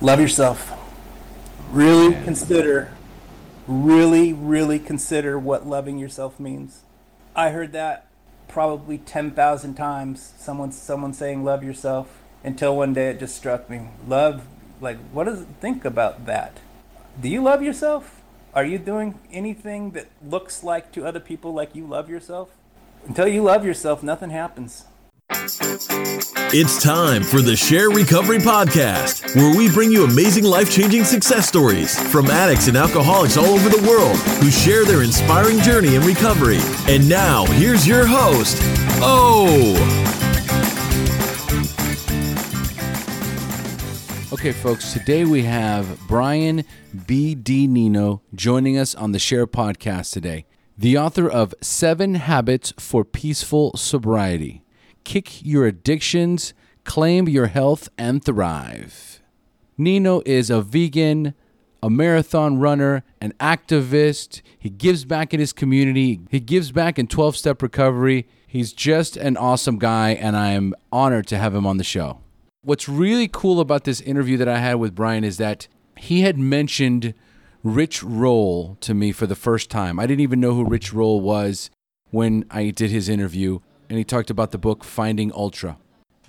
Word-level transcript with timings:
Love 0.00 0.20
yourself. 0.20 0.72
Really 1.72 2.14
consider, 2.22 2.92
really, 3.66 4.32
really 4.32 4.78
consider 4.78 5.36
what 5.36 5.66
loving 5.66 5.98
yourself 5.98 6.38
means. 6.38 6.82
I 7.34 7.50
heard 7.50 7.72
that 7.72 8.06
probably 8.46 8.98
10,000 8.98 9.74
times. 9.74 10.34
Someone, 10.38 10.70
someone 10.70 11.12
saying 11.12 11.42
love 11.42 11.64
yourself 11.64 12.22
until 12.44 12.76
one 12.76 12.94
day 12.94 13.10
it 13.10 13.18
just 13.18 13.34
struck 13.34 13.68
me. 13.68 13.88
Love, 14.06 14.46
like, 14.80 14.98
what 15.10 15.24
does 15.24 15.40
it 15.40 15.48
think 15.60 15.84
about 15.84 16.26
that? 16.26 16.60
Do 17.20 17.28
you 17.28 17.42
love 17.42 17.60
yourself? 17.60 18.22
Are 18.54 18.64
you 18.64 18.78
doing 18.78 19.18
anything 19.32 19.90
that 19.90 20.06
looks 20.24 20.62
like 20.62 20.92
to 20.92 21.06
other 21.06 21.20
people 21.20 21.52
like 21.52 21.74
you 21.74 21.84
love 21.84 22.08
yourself? 22.08 22.50
Until 23.04 23.26
you 23.26 23.42
love 23.42 23.64
yourself, 23.64 24.04
nothing 24.04 24.30
happens. 24.30 24.84
It's 25.50 26.82
time 26.82 27.22
for 27.22 27.40
the 27.40 27.56
SHAIR 27.56 27.88
Recovery 27.90 28.36
Podcast, 28.36 29.34
where 29.34 29.56
we 29.56 29.70
bring 29.72 29.90
you 29.90 30.04
amazing 30.04 30.44
life 30.44 30.70
changing 30.70 31.04
success 31.04 31.48
stories 31.48 31.98
from 32.12 32.26
addicts 32.26 32.68
and 32.68 32.76
alcoholics 32.76 33.38
all 33.38 33.46
over 33.46 33.70
the 33.70 33.88
world 33.88 34.18
who 34.42 34.50
share 34.50 34.84
their 34.84 35.02
inspiring 35.02 35.58
journey 35.60 35.94
in 35.94 36.02
recovery. 36.02 36.58
And 36.86 37.08
now, 37.08 37.46
here's 37.46 37.86
your 37.86 38.04
host, 38.06 38.58
Oh. 39.00 39.74
Okay, 44.34 44.52
folks, 44.52 44.92
today 44.92 45.24
we 45.24 45.44
have 45.44 45.98
Bryon 46.06 46.62
B.D. 47.06 47.66
Nino 47.68 48.20
joining 48.34 48.76
us 48.76 48.94
on 48.94 49.12
the 49.12 49.18
SHAIR 49.18 49.46
Podcast 49.46 50.12
today, 50.12 50.44
the 50.76 50.98
author 50.98 51.26
of 51.26 51.54
Seven 51.62 52.16
Habits 52.16 52.74
for 52.78 53.02
Peaceful 53.02 53.74
Sobriety 53.78 54.62
kick 55.08 55.42
your 55.42 55.66
addictions, 55.66 56.52
claim 56.84 57.26
your 57.26 57.46
health, 57.46 57.88
and 57.96 58.22
thrive. 58.22 59.22
Nino 59.78 60.20
is 60.26 60.50
a 60.50 60.60
vegan, 60.60 61.32
a 61.82 61.88
marathon 61.88 62.58
runner, 62.58 63.02
an 63.18 63.32
activist. 63.40 64.42
He 64.58 64.68
gives 64.68 65.06
back 65.06 65.32
in 65.32 65.40
his 65.40 65.54
community, 65.54 66.20
he 66.30 66.40
gives 66.40 66.72
back 66.72 66.98
in 66.98 67.06
12 67.06 67.36
step 67.36 67.62
recovery. 67.62 68.28
He's 68.46 68.74
just 68.74 69.16
an 69.16 69.38
awesome 69.38 69.78
guy, 69.78 70.10
and 70.10 70.36
I 70.36 70.50
am 70.50 70.74
honored 70.92 71.26
to 71.28 71.38
have 71.38 71.54
him 71.54 71.66
on 71.66 71.78
the 71.78 71.84
show. 71.84 72.20
What's 72.62 72.88
really 72.88 73.28
cool 73.28 73.60
about 73.60 73.84
this 73.84 74.02
interview 74.02 74.36
that 74.36 74.48
I 74.48 74.58
had 74.58 74.74
with 74.74 74.94
Bryon 74.94 75.24
is 75.24 75.38
that 75.38 75.68
he 75.96 76.20
had 76.20 76.36
mentioned 76.36 77.14
Rich 77.62 78.02
Roll 78.02 78.76
to 78.80 78.92
me 78.92 79.12
for 79.12 79.26
the 79.26 79.34
first 79.34 79.70
time. 79.70 79.98
I 79.98 80.06
didn't 80.06 80.20
even 80.20 80.40
know 80.40 80.52
who 80.54 80.66
Rich 80.66 80.92
Roll 80.92 81.22
was 81.22 81.70
when 82.10 82.44
I 82.50 82.70
did 82.70 82.90
his 82.90 83.08
interview 83.08 83.60
and 83.88 83.98
he 83.98 84.04
talked 84.04 84.30
about 84.30 84.50
the 84.50 84.58
book 84.58 84.84
Finding 84.84 85.32
Ultra. 85.34 85.76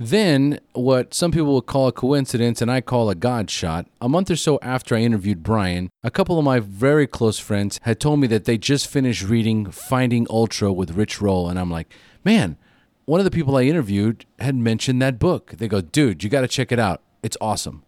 Then, 0.01 0.61
what 0.71 1.13
some 1.13 1.31
people 1.31 1.53
would 1.55 1.65
call 1.65 1.87
a 1.89 1.91
coincidence 1.91 2.61
and 2.61 2.71
I 2.71 2.79
call 2.79 3.09
a 3.09 3.15
God 3.15 3.49
shot, 3.49 3.85
a 3.99 4.07
month 4.07 4.31
or 4.31 4.37
so 4.37 4.57
after 4.61 4.95
I 4.95 4.99
interviewed 4.99 5.43
Bryon, 5.43 5.89
a 6.03 6.09
couple 6.09 6.39
of 6.39 6.45
my 6.45 6.61
very 6.61 7.05
close 7.05 7.37
friends 7.37 7.81
had 7.83 7.99
told 7.99 8.21
me 8.21 8.27
that 8.27 8.45
they 8.45 8.57
just 8.57 8.87
finished 8.87 9.23
reading 9.23 9.69
Finding 9.69 10.25
Ultra 10.29 10.71
with 10.71 10.91
Rich 10.91 11.19
Roll. 11.19 11.49
And 11.49 11.59
I'm 11.59 11.69
like, 11.69 11.93
man, 12.23 12.55
one 13.03 13.19
of 13.19 13.25
the 13.25 13.31
people 13.31 13.57
I 13.57 13.63
interviewed 13.63 14.25
had 14.39 14.55
mentioned 14.55 15.01
that 15.01 15.19
book. 15.19 15.55
They 15.57 15.67
go, 15.67 15.81
dude, 15.81 16.23
you 16.23 16.29
got 16.29 16.41
to 16.41 16.47
check 16.47 16.71
it 16.71 16.79
out. 16.79 17.01
It's 17.21 17.37
awesome. 17.41 17.83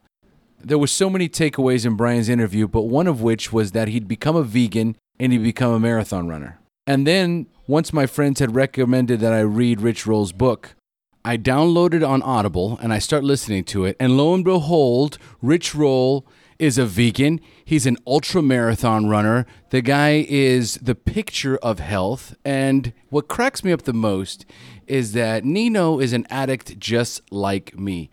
There 0.59 0.77
were 0.77 0.87
so 0.87 1.09
many 1.09 1.29
takeaways 1.29 1.85
in 1.85 1.95
Bryon's 1.95 2.27
interview, 2.27 2.67
but 2.67 2.83
one 2.83 3.07
of 3.07 3.21
which 3.21 3.53
was 3.53 3.71
that 3.71 3.87
he'd 3.87 4.09
become 4.09 4.35
a 4.35 4.43
vegan 4.43 4.97
and 5.17 5.31
he'd 5.31 5.43
become 5.43 5.71
a 5.71 5.79
marathon 5.79 6.27
runner. 6.27 6.59
And 6.91 7.07
then 7.07 7.47
once 7.67 7.93
my 7.93 8.05
friends 8.05 8.41
had 8.41 8.53
recommended 8.53 9.21
that 9.21 9.31
I 9.31 9.39
read 9.39 9.79
Rich 9.79 10.05
Roll's 10.05 10.33
book, 10.33 10.75
I 11.23 11.37
downloaded 11.37 12.05
on 12.05 12.21
Audible 12.21 12.77
and 12.83 12.91
I 12.91 12.99
start 12.99 13.23
listening 13.23 13.63
to 13.65 13.85
it. 13.85 13.95
And 13.97 14.17
lo 14.17 14.33
and 14.33 14.43
behold, 14.43 15.17
Rich 15.41 15.73
Roll 15.73 16.27
is 16.59 16.77
a 16.77 16.85
vegan. 16.85 17.39
He's 17.63 17.85
an 17.85 17.95
ultra 18.05 18.41
marathon 18.41 19.07
runner. 19.07 19.45
The 19.69 19.81
guy 19.81 20.25
is 20.27 20.79
the 20.81 20.93
picture 20.93 21.55
of 21.59 21.79
health. 21.79 22.35
And 22.43 22.91
what 23.09 23.29
cracks 23.29 23.63
me 23.63 23.71
up 23.71 23.83
the 23.83 23.93
most 23.93 24.45
is 24.85 25.13
that 25.13 25.45
Nino 25.45 25.97
is 25.97 26.11
an 26.11 26.27
addict 26.29 26.77
just 26.77 27.21
like 27.31 27.79
me. 27.79 28.09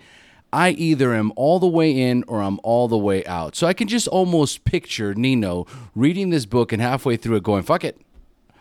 I 0.53 0.71
either 0.71 1.15
am 1.15 1.33
all 1.35 1.59
the 1.59 1.67
way 1.67 1.91
in 2.01 2.23
or 2.29 2.43
I'm 2.43 2.61
all 2.63 2.87
the 2.87 2.97
way 2.97 3.27
out. 3.27 3.57
So 3.57 3.67
I 3.67 3.73
can 3.73 3.89
just 3.89 4.07
almost 4.07 4.65
picture 4.65 5.15
Nino 5.15 5.67
reading 5.97 6.31
this 6.31 6.47
book 6.47 6.73
and 6.73 6.81
halfway 6.81 7.17
through 7.17 7.35
it 7.39 7.43
going, 7.43 7.65
fuck 7.65 7.83
it. 7.83 8.01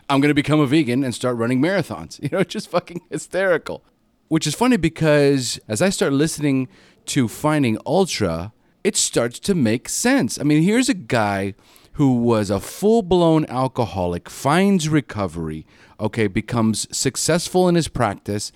I'm 0.10 0.22
going 0.22 0.30
to 0.30 0.36
become 0.36 0.60
a 0.60 0.66
vegan 0.66 1.04
and 1.04 1.14
start 1.14 1.38
running 1.38 1.62
marathons. 1.62 2.20
You 2.24 2.30
know, 2.32 2.44
just 2.44 2.70
fucking 2.70 3.02
hysterical. 3.10 3.84
Which 4.30 4.48
is 4.48 4.56
funny 4.56 4.78
because 4.78 5.60
as 5.68 5.82
I 5.82 5.90
start 5.90 6.14
listening 6.14 6.68
to 7.08 7.28
Finding 7.28 7.78
Ultra, 7.86 8.52
it 8.84 8.96
starts 8.96 9.40
to 9.40 9.56
make 9.56 9.88
sense. 9.90 10.40
I 10.40 10.44
mean, 10.44 10.64
here's 10.64 10.90
a 10.90 10.94
guy 10.94 11.56
who 11.94 12.14
was 12.14 12.50
a 12.50 12.60
full 12.60 13.02
blown 13.02 13.46
alcoholic, 13.48 14.30
finds 14.30 14.88
recovery, 14.88 15.66
okay, 16.00 16.28
becomes 16.28 16.88
successful 16.96 17.68
in 17.68 17.76
his 17.76 17.88
practice, 17.88 18.52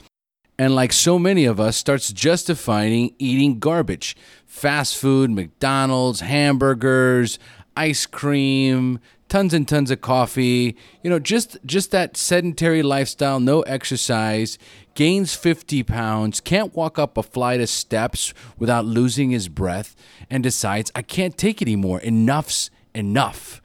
and 0.60 0.76
like 0.76 0.94
so 0.94 1.18
many 1.18 1.46
of 1.46 1.60
us, 1.60 1.76
starts 1.76 2.14
justifying 2.14 3.16
eating 3.18 3.58
garbage 3.58 4.16
fast 4.46 4.96
food, 4.96 5.32
McDonald's, 5.32 6.20
hamburgers, 6.20 7.40
ice 7.76 8.06
cream, 8.06 9.00
tons 9.32 9.54
and 9.54 9.66
tons 9.66 9.90
of 9.90 10.02
coffee, 10.02 10.76
you 11.02 11.10
know, 11.10 11.18
just 11.18 11.58
just 11.66 11.90
that 11.92 12.18
sedentary 12.18 12.84
lifestyle, 12.84 13.40
no 13.40 13.62
exercise, 13.62 14.58
gains 14.94 15.34
50 15.34 15.84
pounds, 15.84 16.42
can't 16.42 16.76
walk 16.76 17.00
up 17.00 17.18
a 17.18 17.24
flight 17.24 17.62
of 17.62 17.70
steps 17.70 18.34
without 18.60 18.86
losing 18.86 19.30
his 19.30 19.48
breath, 19.48 19.96
and 20.30 20.44
decides, 20.44 20.92
I 20.94 21.02
can't 21.02 21.38
take 21.38 21.62
it 21.62 21.70
anymore. 21.70 22.02
Enough's 22.02 22.70
enough. 22.94 23.62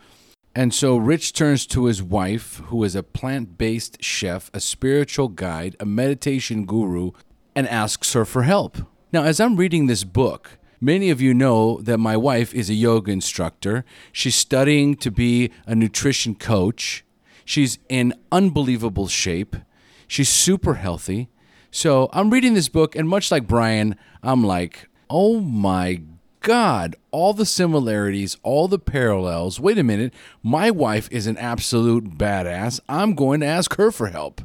And 0.54 0.72
so 0.72 0.97
Rich 0.97 1.32
turns 1.32 1.66
to 1.66 1.87
his 1.87 2.00
wife, 2.00 2.62
who 2.66 2.84
is 2.84 2.94
a 2.94 3.03
plant 3.03 3.59
based 3.59 4.00
chef, 4.00 4.53
a 4.54 4.60
spiritual 4.60 5.27
guide, 5.27 5.75
a 5.81 5.84
meditation 5.84 6.65
guru, 6.65 7.10
and 7.56 7.69
asks 7.69 8.12
her 8.12 8.25
for 8.25 8.44
help. 8.44 8.78
Now, 9.12 9.25
as 9.25 9.41
I'm 9.41 9.56
reading 9.56 9.87
this 9.87 10.04
book, 10.04 10.59
Many 10.81 11.11
of 11.11 11.21
you 11.21 11.33
know 11.33 11.81
that 11.81 11.99
my 11.99 12.17
wife 12.17 12.55
is 12.55 12.69
a 12.69 12.75
yoga 12.75 13.11
instructor. 13.11 13.85
She's 14.13 14.35
studying 14.35 14.95
to 14.97 15.11
be 15.11 15.51
a 15.67 15.75
nutrition 15.75 16.35
coach. 16.35 17.05
She's 17.45 17.79
in 17.89 18.13
unbelievable 18.31 19.09
shape. 19.09 19.57
She's 20.07 20.29
super 20.29 20.75
healthy. 20.75 21.29
So 21.71 22.09
I'm 22.13 22.31
reading 22.31 22.55
this 22.55 22.69
book, 22.69 22.95
and 22.95 23.09
much 23.09 23.31
like 23.31 23.47
Bryon, 23.47 23.97
I'm 24.23 24.45
like, 24.45 24.89
oh 25.09 25.41
my 25.41 26.03
God, 26.41 26.95
all 27.11 27.33
the 27.33 27.47
similarities, 27.47 28.37
all 28.43 28.69
the 28.69 28.79
parallels. 28.79 29.59
Wait 29.59 29.79
a 29.79 29.83
minute, 29.83 30.15
my 30.43 30.71
wife 30.71 31.09
is 31.11 31.27
an 31.27 31.37
absolute 31.39 32.17
badass. 32.19 32.81
I'm 32.89 33.15
going 33.15 33.41
to 33.41 33.47
ask 33.47 33.75
her 33.77 33.91
for 33.91 34.09
help. 34.09 34.43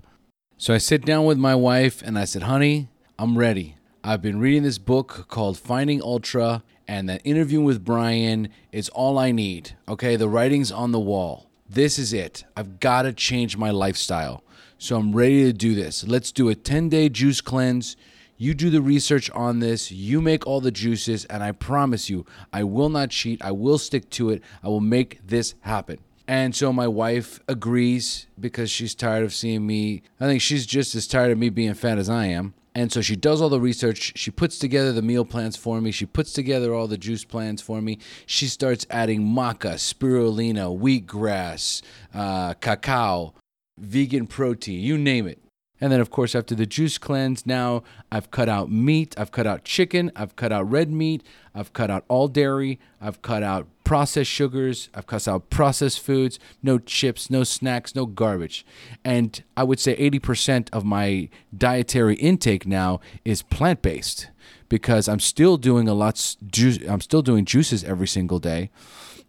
So 0.57 0.73
I 0.73 0.77
sit 0.77 1.05
down 1.05 1.25
with 1.25 1.37
my 1.37 1.55
wife 1.55 2.01
and 2.01 2.17
I 2.17 2.25
said, 2.25 2.43
honey, 2.43 2.89
I'm 3.19 3.37
ready. 3.37 3.75
I've 4.03 4.21
been 4.23 4.39
reading 4.39 4.63
this 4.63 4.79
book 4.79 5.25
called 5.27 5.59
Finding 5.59 6.01
Ultra, 6.01 6.63
and 6.87 7.07
that 7.07 7.21
interview 7.23 7.61
with 7.61 7.85
Bryon 7.85 8.49
is 8.71 8.89
all 8.89 9.19
I 9.19 9.31
need. 9.31 9.77
Okay, 9.87 10.15
the 10.15 10.27
writing's 10.27 10.71
on 10.71 10.91
the 10.91 10.99
wall. 10.99 11.51
This 11.69 11.99
is 11.99 12.11
it. 12.11 12.43
I've 12.57 12.79
got 12.79 13.03
to 13.03 13.13
change 13.13 13.57
my 13.57 13.69
lifestyle. 13.69 14.43
So 14.79 14.97
I'm 14.97 15.15
ready 15.15 15.43
to 15.43 15.53
do 15.53 15.75
this. 15.75 16.03
Let's 16.03 16.31
do 16.31 16.49
a 16.49 16.55
10 16.55 16.89
day 16.89 17.09
juice 17.09 17.41
cleanse. 17.41 17.95
You 18.37 18.55
do 18.55 18.71
the 18.71 18.81
research 18.81 19.29
on 19.31 19.59
this, 19.59 19.91
you 19.91 20.19
make 20.19 20.47
all 20.47 20.61
the 20.61 20.71
juices, 20.71 21.25
and 21.25 21.43
I 21.43 21.51
promise 21.51 22.09
you, 22.09 22.25
I 22.51 22.63
will 22.63 22.89
not 22.89 23.11
cheat. 23.11 23.39
I 23.43 23.51
will 23.51 23.77
stick 23.77 24.09
to 24.11 24.31
it. 24.31 24.41
I 24.63 24.67
will 24.67 24.79
make 24.79 25.19
this 25.23 25.53
happen. 25.61 25.99
And 26.27 26.55
so 26.55 26.73
my 26.73 26.87
wife 26.87 27.39
agrees 27.47 28.25
because 28.39 28.71
she's 28.71 28.95
tired 28.95 29.23
of 29.23 29.31
seeing 29.31 29.67
me. 29.67 30.01
I 30.19 30.25
think 30.25 30.41
she's 30.41 30.65
just 30.65 30.95
as 30.95 31.05
tired 31.05 31.29
of 31.29 31.37
me 31.37 31.49
being 31.49 31.75
fat 31.75 31.99
as 31.99 32.09
I 32.09 32.25
am. 32.25 32.55
And 32.73 32.91
so 32.91 33.01
she 33.01 33.15
does 33.15 33.41
all 33.41 33.49
the 33.49 33.59
research. 33.59 34.13
She 34.15 34.31
puts 34.31 34.57
together 34.57 34.93
the 34.93 35.01
meal 35.01 35.25
plans 35.25 35.57
for 35.57 35.81
me. 35.81 35.91
She 35.91 36.05
puts 36.05 36.31
together 36.31 36.73
all 36.73 36.87
the 36.87 36.97
juice 36.97 37.25
plans 37.25 37.61
for 37.61 37.81
me. 37.81 37.99
She 38.25 38.47
starts 38.47 38.87
adding 38.89 39.21
maca, 39.21 39.75
spirulina, 39.75 40.79
wheatgrass, 40.79 41.81
uh, 42.13 42.53
cacao, 42.55 43.33
vegan 43.77 44.27
protein, 44.27 44.79
you 44.79 44.97
name 44.97 45.27
it. 45.27 45.39
And 45.81 45.91
then, 45.91 45.99
of 45.99 46.11
course, 46.11 46.35
after 46.35 46.53
the 46.53 46.67
juice 46.67 46.99
cleanse, 46.99 47.45
now 47.47 47.81
I've 48.11 48.29
cut 48.29 48.47
out 48.47 48.71
meat, 48.71 49.15
I've 49.17 49.31
cut 49.31 49.47
out 49.47 49.63
chicken, 49.63 50.11
I've 50.15 50.35
cut 50.35 50.51
out 50.51 50.69
red 50.69 50.91
meat, 50.91 51.23
I've 51.55 51.73
cut 51.73 51.89
out 51.89 52.05
all 52.07 52.27
dairy, 52.27 52.79
I've 53.01 53.23
cut 53.23 53.41
out 53.41 53.67
processed 53.83 54.29
sugars, 54.29 54.89
I've 54.93 55.07
cut 55.07 55.27
out 55.27 55.49
processed 55.49 55.99
foods, 55.99 56.39
no 56.61 56.77
chips, 56.77 57.31
no 57.31 57.43
snacks, 57.43 57.95
no 57.95 58.05
garbage. 58.05 58.63
And 59.03 59.43
I 59.57 59.63
would 59.63 59.79
say 59.79 59.97
80% 59.97 60.69
of 60.71 60.85
my 60.85 61.29
dietary 61.57 62.15
intake 62.15 62.67
now 62.67 63.01
is 63.25 63.41
plant 63.41 63.81
based 63.81 64.29
because 64.69 65.09
I'm 65.09 65.19
still 65.19 65.57
doing 65.57 65.89
a 65.89 65.93
lot, 65.93 66.35
ju- 66.47 66.85
I'm 66.87 67.01
still 67.01 67.21
doing 67.23 67.43
juices 67.43 67.83
every 67.83 68.07
single 68.07 68.39
day. 68.39 68.69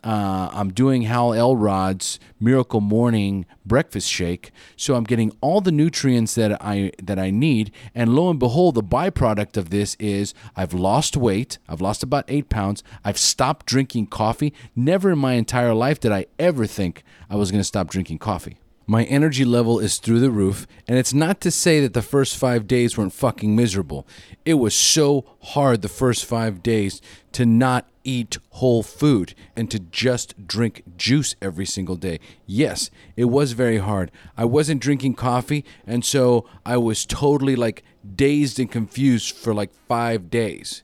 Uh, 0.04 0.50
I'm 0.52 0.72
doing 0.72 1.02
Hal 1.02 1.32
Elrod's 1.32 2.18
Miracle 2.40 2.80
Morning 2.80 3.46
Breakfast 3.64 4.10
Shake, 4.10 4.50
so 4.76 4.94
I'm 4.94 5.04
getting 5.04 5.32
all 5.40 5.60
the 5.60 5.70
nutrients 5.70 6.34
that 6.34 6.60
I 6.60 6.90
that 7.02 7.18
I 7.18 7.30
need. 7.30 7.70
And 7.94 8.14
lo 8.14 8.28
and 8.28 8.38
behold, 8.38 8.74
the 8.74 8.82
byproduct 8.82 9.56
of 9.56 9.70
this 9.70 9.94
is 10.00 10.34
I've 10.56 10.74
lost 10.74 11.16
weight. 11.16 11.58
I've 11.68 11.80
lost 11.80 12.02
about 12.02 12.24
eight 12.28 12.48
pounds. 12.48 12.82
I've 13.04 13.18
stopped 13.18 13.66
drinking 13.66 14.06
coffee. 14.08 14.52
Never 14.74 15.12
in 15.12 15.18
my 15.18 15.34
entire 15.34 15.74
life 15.74 16.00
did 16.00 16.10
I 16.10 16.26
ever 16.38 16.66
think 16.66 17.04
I 17.30 17.36
was 17.36 17.50
going 17.50 17.60
to 17.60 17.64
stop 17.64 17.88
drinking 17.88 18.18
coffee. 18.18 18.58
My 18.86 19.04
energy 19.04 19.44
level 19.44 19.78
is 19.78 19.98
through 19.98 20.20
the 20.20 20.30
roof, 20.30 20.66
and 20.88 20.98
it's 20.98 21.14
not 21.14 21.40
to 21.42 21.50
say 21.50 21.80
that 21.80 21.94
the 21.94 22.02
first 22.02 22.36
five 22.36 22.66
days 22.66 22.98
weren't 22.98 23.12
fucking 23.12 23.54
miserable. 23.54 24.06
It 24.44 24.54
was 24.54 24.74
so 24.74 25.24
hard 25.40 25.82
the 25.82 25.88
first 25.88 26.24
five 26.24 26.62
days 26.62 27.00
to 27.32 27.46
not 27.46 27.88
eat 28.04 28.38
whole 28.50 28.82
food 28.82 29.34
and 29.56 29.70
to 29.70 29.78
just 29.78 30.46
drink 30.46 30.82
juice 30.96 31.36
every 31.40 31.66
single 31.66 31.96
day. 31.96 32.18
Yes, 32.44 32.90
it 33.16 33.26
was 33.26 33.52
very 33.52 33.78
hard. 33.78 34.10
I 34.36 34.44
wasn't 34.44 34.82
drinking 34.82 35.14
coffee, 35.14 35.64
and 35.86 36.04
so 36.04 36.46
I 36.66 36.76
was 36.76 37.06
totally 37.06 37.54
like 37.54 37.84
dazed 38.16 38.58
and 38.58 38.70
confused 38.70 39.36
for 39.36 39.54
like 39.54 39.72
five 39.86 40.28
days. 40.28 40.82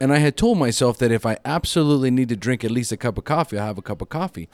And 0.00 0.12
I 0.12 0.18
had 0.18 0.36
told 0.36 0.58
myself 0.58 0.98
that 0.98 1.10
if 1.10 1.26
I 1.26 1.38
absolutely 1.44 2.10
need 2.10 2.28
to 2.28 2.36
drink 2.36 2.64
at 2.64 2.70
least 2.70 2.92
a 2.92 2.96
cup 2.96 3.18
of 3.18 3.24
coffee, 3.24 3.58
I'll 3.58 3.66
have 3.66 3.78
a 3.78 3.82
cup 3.82 4.00
of 4.00 4.08
coffee. 4.08 4.48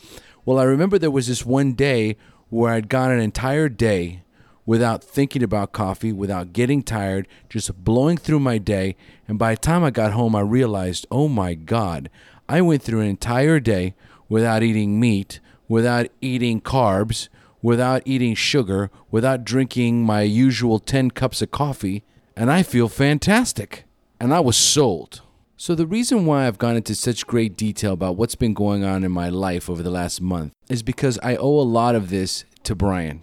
Well, 0.47 0.59
I 0.59 0.65
remember 0.65 0.99
there 0.99 1.11
was 1.11 1.27
this 1.27 1.45
one 1.45 1.73
day 1.73 2.17
where 2.55 2.73
I'd 2.73 2.89
gone 2.89 3.11
an 3.11 3.19
entire 3.19 3.69
day 3.69 4.23
without 4.65 5.03
thinking 5.03 5.43
about 5.43 5.73
coffee, 5.73 6.13
without 6.13 6.53
getting 6.53 6.85
tired, 6.85 7.27
just 7.49 7.85
blowing 7.85 8.17
through 8.17 8.39
my 8.39 8.59
day. 8.59 8.95
And 9.27 9.41
by 9.41 9.55
the 9.55 9.61
time 9.61 9.83
I 9.83 9.91
got 9.91 10.13
home, 10.13 10.37
I 10.37 10.41
realized, 10.41 11.05
oh 11.11 11.27
my 11.27 11.55
God, 11.55 12.09
I 12.49 12.61
went 12.61 12.83
through 12.83 13.01
an 13.01 13.09
entire 13.09 13.59
day 13.59 13.95
without 14.29 14.63
eating 14.63 15.01
meat, 15.01 15.41
without 15.67 16.07
eating 16.21 16.61
carbs, 16.61 17.29
without 17.61 18.03
eating 18.05 18.37
sugar, 18.37 18.89
without 19.11 19.43
drinking 19.43 20.05
my 20.05 20.23
usual 20.23 20.79
10 20.79 21.11
cups 21.11 21.43
of 21.43 21.51
coffee, 21.51 22.05
and 22.37 22.53
I 22.53 22.63
feel 22.63 22.89
fantastic. 22.89 23.85
And 24.21 24.33
I 24.33 24.39
was 24.39 24.57
sold. 24.57 25.23
So, 25.57 25.77
the 25.77 25.87
reason 25.87 26.27
why 26.27 26.47
I've 26.49 26.59
gone 26.59 26.75
into 26.75 26.97
such 26.97 27.29
great 27.29 27.57
detail 27.57 27.93
about 27.93 28.17
what's 28.17 28.35
been 28.35 28.55
going 28.55 28.83
on 28.83 29.05
in 29.05 29.13
my 29.13 29.29
life 29.29 29.71
over 29.71 29.85
the 29.85 29.91
last 29.91 30.21
month 30.21 30.53
is 30.69 30.83
because 30.83 31.17
I 31.23 31.37
owe 31.37 31.61
a 31.61 31.63
lot 31.63 31.95
of 31.95 32.11
this 32.11 32.45
to 32.65 32.75
Bryon. 32.75 33.23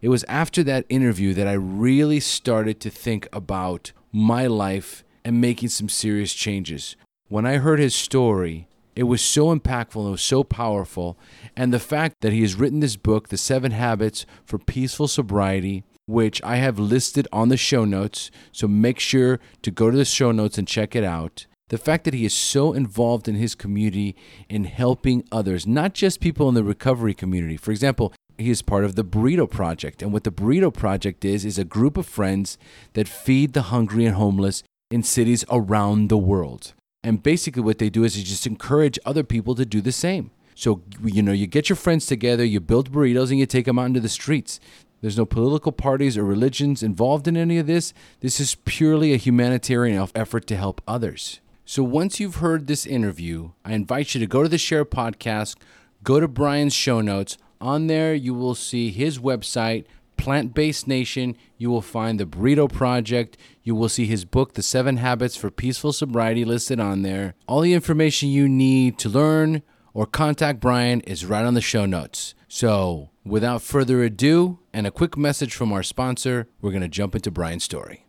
It 0.00 0.08
was 0.08 0.24
after 0.28 0.62
that 0.62 0.86
interview 0.88 1.34
that 1.34 1.48
I 1.48 1.54
really 1.54 2.20
started 2.20 2.78
to 2.80 2.90
think 2.90 3.28
about 3.32 3.90
my 4.12 4.46
life 4.46 5.02
and 5.24 5.40
making 5.40 5.70
some 5.70 5.88
serious 5.88 6.32
changes. 6.32 6.94
When 7.28 7.46
I 7.46 7.56
heard 7.56 7.80
his 7.80 7.96
story, 7.96 8.68
it 8.94 9.04
was 9.04 9.20
so 9.20 9.46
impactful 9.46 9.96
and 9.96 10.08
it 10.08 10.12
was 10.12 10.22
so 10.22 10.44
powerful. 10.44 11.18
And 11.56 11.72
the 11.72 11.80
fact 11.80 12.16
that 12.20 12.32
he 12.32 12.42
has 12.42 12.54
written 12.54 12.78
this 12.78 12.96
book, 12.96 13.28
The 13.28 13.36
Seven 13.36 13.72
Habits 13.72 14.24
for 14.44 14.58
Peaceful 14.58 15.08
Sobriety, 15.08 15.82
which 16.06 16.40
I 16.44 16.56
have 16.56 16.78
listed 16.78 17.26
on 17.32 17.48
the 17.48 17.56
show 17.56 17.84
notes. 17.84 18.30
So 18.52 18.68
make 18.68 19.00
sure 19.00 19.40
to 19.62 19.70
go 19.72 19.90
to 19.90 19.96
the 19.96 20.04
show 20.04 20.30
notes 20.30 20.58
and 20.58 20.68
check 20.68 20.94
it 20.94 21.02
out 21.02 21.46
the 21.72 21.78
fact 21.78 22.04
that 22.04 22.12
he 22.12 22.26
is 22.26 22.34
so 22.34 22.74
involved 22.74 23.26
in 23.26 23.34
his 23.34 23.54
community 23.54 24.14
in 24.46 24.64
helping 24.64 25.24
others, 25.32 25.66
not 25.66 25.94
just 25.94 26.20
people 26.20 26.46
in 26.50 26.54
the 26.54 26.62
recovery 26.62 27.14
community. 27.14 27.56
For 27.56 27.70
example, 27.70 28.12
he 28.36 28.50
is 28.50 28.60
part 28.60 28.84
of 28.84 28.94
the 28.94 29.02
Burrito 29.02 29.50
Project. 29.50 30.02
And 30.02 30.12
what 30.12 30.24
the 30.24 30.30
Burrito 30.30 30.70
Project 30.70 31.24
is, 31.24 31.46
is 31.46 31.58
a 31.58 31.64
group 31.64 31.96
of 31.96 32.04
friends 32.04 32.58
that 32.92 33.08
feed 33.08 33.54
the 33.54 33.62
hungry 33.62 34.04
and 34.04 34.16
homeless 34.16 34.62
in 34.90 35.02
cities 35.02 35.46
around 35.50 36.10
the 36.10 36.18
world. 36.18 36.74
And 37.02 37.22
basically, 37.22 37.62
what 37.62 37.78
they 37.78 37.88
do 37.88 38.04
is 38.04 38.16
they 38.16 38.22
just 38.22 38.46
encourage 38.46 38.98
other 39.06 39.24
people 39.24 39.54
to 39.54 39.64
do 39.64 39.80
the 39.80 39.92
same. 39.92 40.30
So, 40.54 40.82
you 41.02 41.22
know, 41.22 41.32
you 41.32 41.46
get 41.46 41.70
your 41.70 41.76
friends 41.76 42.04
together, 42.04 42.44
you 42.44 42.60
build 42.60 42.92
burritos, 42.92 43.30
and 43.30 43.38
you 43.38 43.46
take 43.46 43.64
them 43.64 43.78
out 43.78 43.86
into 43.86 44.00
the 44.00 44.10
streets. 44.10 44.60
There's 45.00 45.16
no 45.16 45.24
political 45.24 45.72
parties 45.72 46.18
or 46.18 46.24
religions 46.24 46.82
involved 46.82 47.26
in 47.26 47.38
any 47.38 47.56
of 47.56 47.66
this. 47.66 47.94
This 48.20 48.40
is 48.40 48.56
purely 48.66 49.14
a 49.14 49.16
humanitarian 49.16 50.06
effort 50.14 50.46
to 50.48 50.56
help 50.56 50.82
others. 50.86 51.40
So 51.64 51.84
once 51.84 52.18
you've 52.18 52.36
heard 52.36 52.66
this 52.66 52.86
interview, 52.86 53.52
I 53.64 53.74
invite 53.74 54.14
you 54.14 54.20
to 54.20 54.26
go 54.26 54.42
to 54.42 54.48
the 54.48 54.58
SHAIR 54.58 54.84
Podcast, 54.84 55.56
go 56.02 56.18
to 56.18 56.26
Bryon's 56.26 56.74
show 56.74 57.00
notes. 57.00 57.38
On 57.60 57.86
there, 57.86 58.14
you 58.14 58.34
will 58.34 58.56
see 58.56 58.90
his 58.90 59.20
website, 59.20 59.84
Plant 60.16 60.54
Based 60.54 60.88
Nation. 60.88 61.36
You 61.58 61.70
will 61.70 61.80
find 61.80 62.18
the 62.18 62.26
Burrito 62.26 62.70
Project. 62.70 63.36
You 63.62 63.76
will 63.76 63.88
see 63.88 64.06
his 64.06 64.24
book, 64.24 64.54
The 64.54 64.62
Seven 64.62 64.96
Habits 64.96 65.36
for 65.36 65.50
Peaceful 65.50 65.92
Sobriety, 65.92 66.44
listed 66.44 66.80
on 66.80 67.02
there. 67.02 67.34
All 67.46 67.60
the 67.60 67.74
information 67.74 68.28
you 68.28 68.48
need 68.48 68.98
to 68.98 69.08
learn 69.08 69.62
or 69.94 70.06
contact 70.06 70.58
Bryon 70.58 71.00
is 71.02 71.24
right 71.24 71.44
on 71.44 71.54
the 71.54 71.60
show 71.60 71.86
notes. 71.86 72.34
So, 72.48 73.10
without 73.24 73.62
further 73.62 74.02
ado, 74.02 74.58
and 74.72 74.86
a 74.86 74.90
quick 74.90 75.16
message 75.16 75.54
from 75.54 75.72
our 75.72 75.82
sponsor, 75.82 76.48
we're 76.60 76.70
going 76.70 76.82
to 76.82 76.88
jump 76.88 77.14
into 77.14 77.30
Bryon's 77.30 77.64
story. 77.64 78.04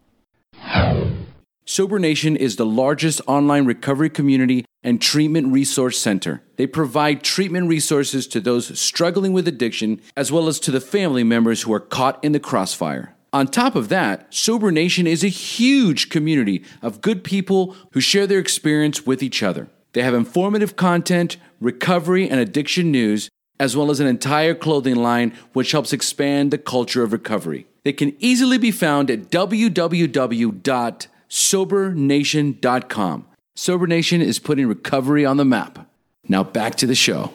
Sober 1.66 1.98
Nation 1.98 2.36
is 2.36 2.58
the 2.58 2.66
largest 2.66 3.22
online 3.26 3.66
recovery 3.66 4.10
community 4.10 4.66
and 4.84 5.02
treatment 5.02 5.54
resource 5.54 5.98
center. 5.98 6.44
They 6.58 6.68
provide 6.68 7.24
treatment 7.24 7.70
resources 7.70 8.28
to 8.28 8.42
those 8.42 8.78
struggling 8.78 9.32
with 9.32 9.48
addiction, 9.48 10.02
as 10.18 10.30
well 10.30 10.50
as 10.50 10.60
to 10.60 10.72
the 10.72 10.82
family 10.82 11.24
members 11.24 11.62
who 11.62 11.74
are 11.74 11.80
caught 11.80 12.22
in 12.22 12.34
the 12.34 12.40
crossfire. 12.40 13.16
On 13.32 13.48
top 13.48 13.76
of 13.76 13.88
that, 13.88 14.32
Sober 14.34 14.74
Nation 14.74 15.08
is 15.08 15.24
a 15.24 15.30
huge 15.30 16.10
community 16.10 16.66
of 16.82 17.00
good 17.00 17.24
people 17.24 17.78
who 17.94 18.02
share 18.02 18.28
their 18.28 18.40
experience 18.40 19.06
with 19.06 19.24
each 19.24 19.42
other. 19.42 19.70
They 19.94 20.02
have 20.02 20.14
informative 20.14 20.76
content, 20.76 21.38
recovery 21.62 22.30
and 22.30 22.42
addiction 22.42 22.92
news, 22.92 23.30
as 23.58 23.78
well 23.78 23.90
as 23.90 24.02
an 24.02 24.08
entire 24.08 24.54
clothing 24.54 24.96
line 24.96 25.34
which 25.54 25.72
helps 25.72 25.94
expand 25.94 26.52
the 26.52 26.58
culture 26.58 27.04
of 27.04 27.14
recovery. 27.14 27.68
They 27.86 27.94
can 27.94 28.16
easily 28.20 28.58
be 28.58 28.72
found 28.72 29.10
at 29.10 29.30
www 29.30 30.62
SoberNation.com. 31.34 33.26
Sober 33.56 33.88
Nation 33.88 34.22
is 34.22 34.38
putting 34.38 34.68
recovery 34.68 35.26
on 35.26 35.38
the 35.38 35.46
map. 35.46 35.90
Now 36.30 36.44
back 36.44 36.76
to 36.76 36.86
the 36.86 36.94
show. 36.94 37.34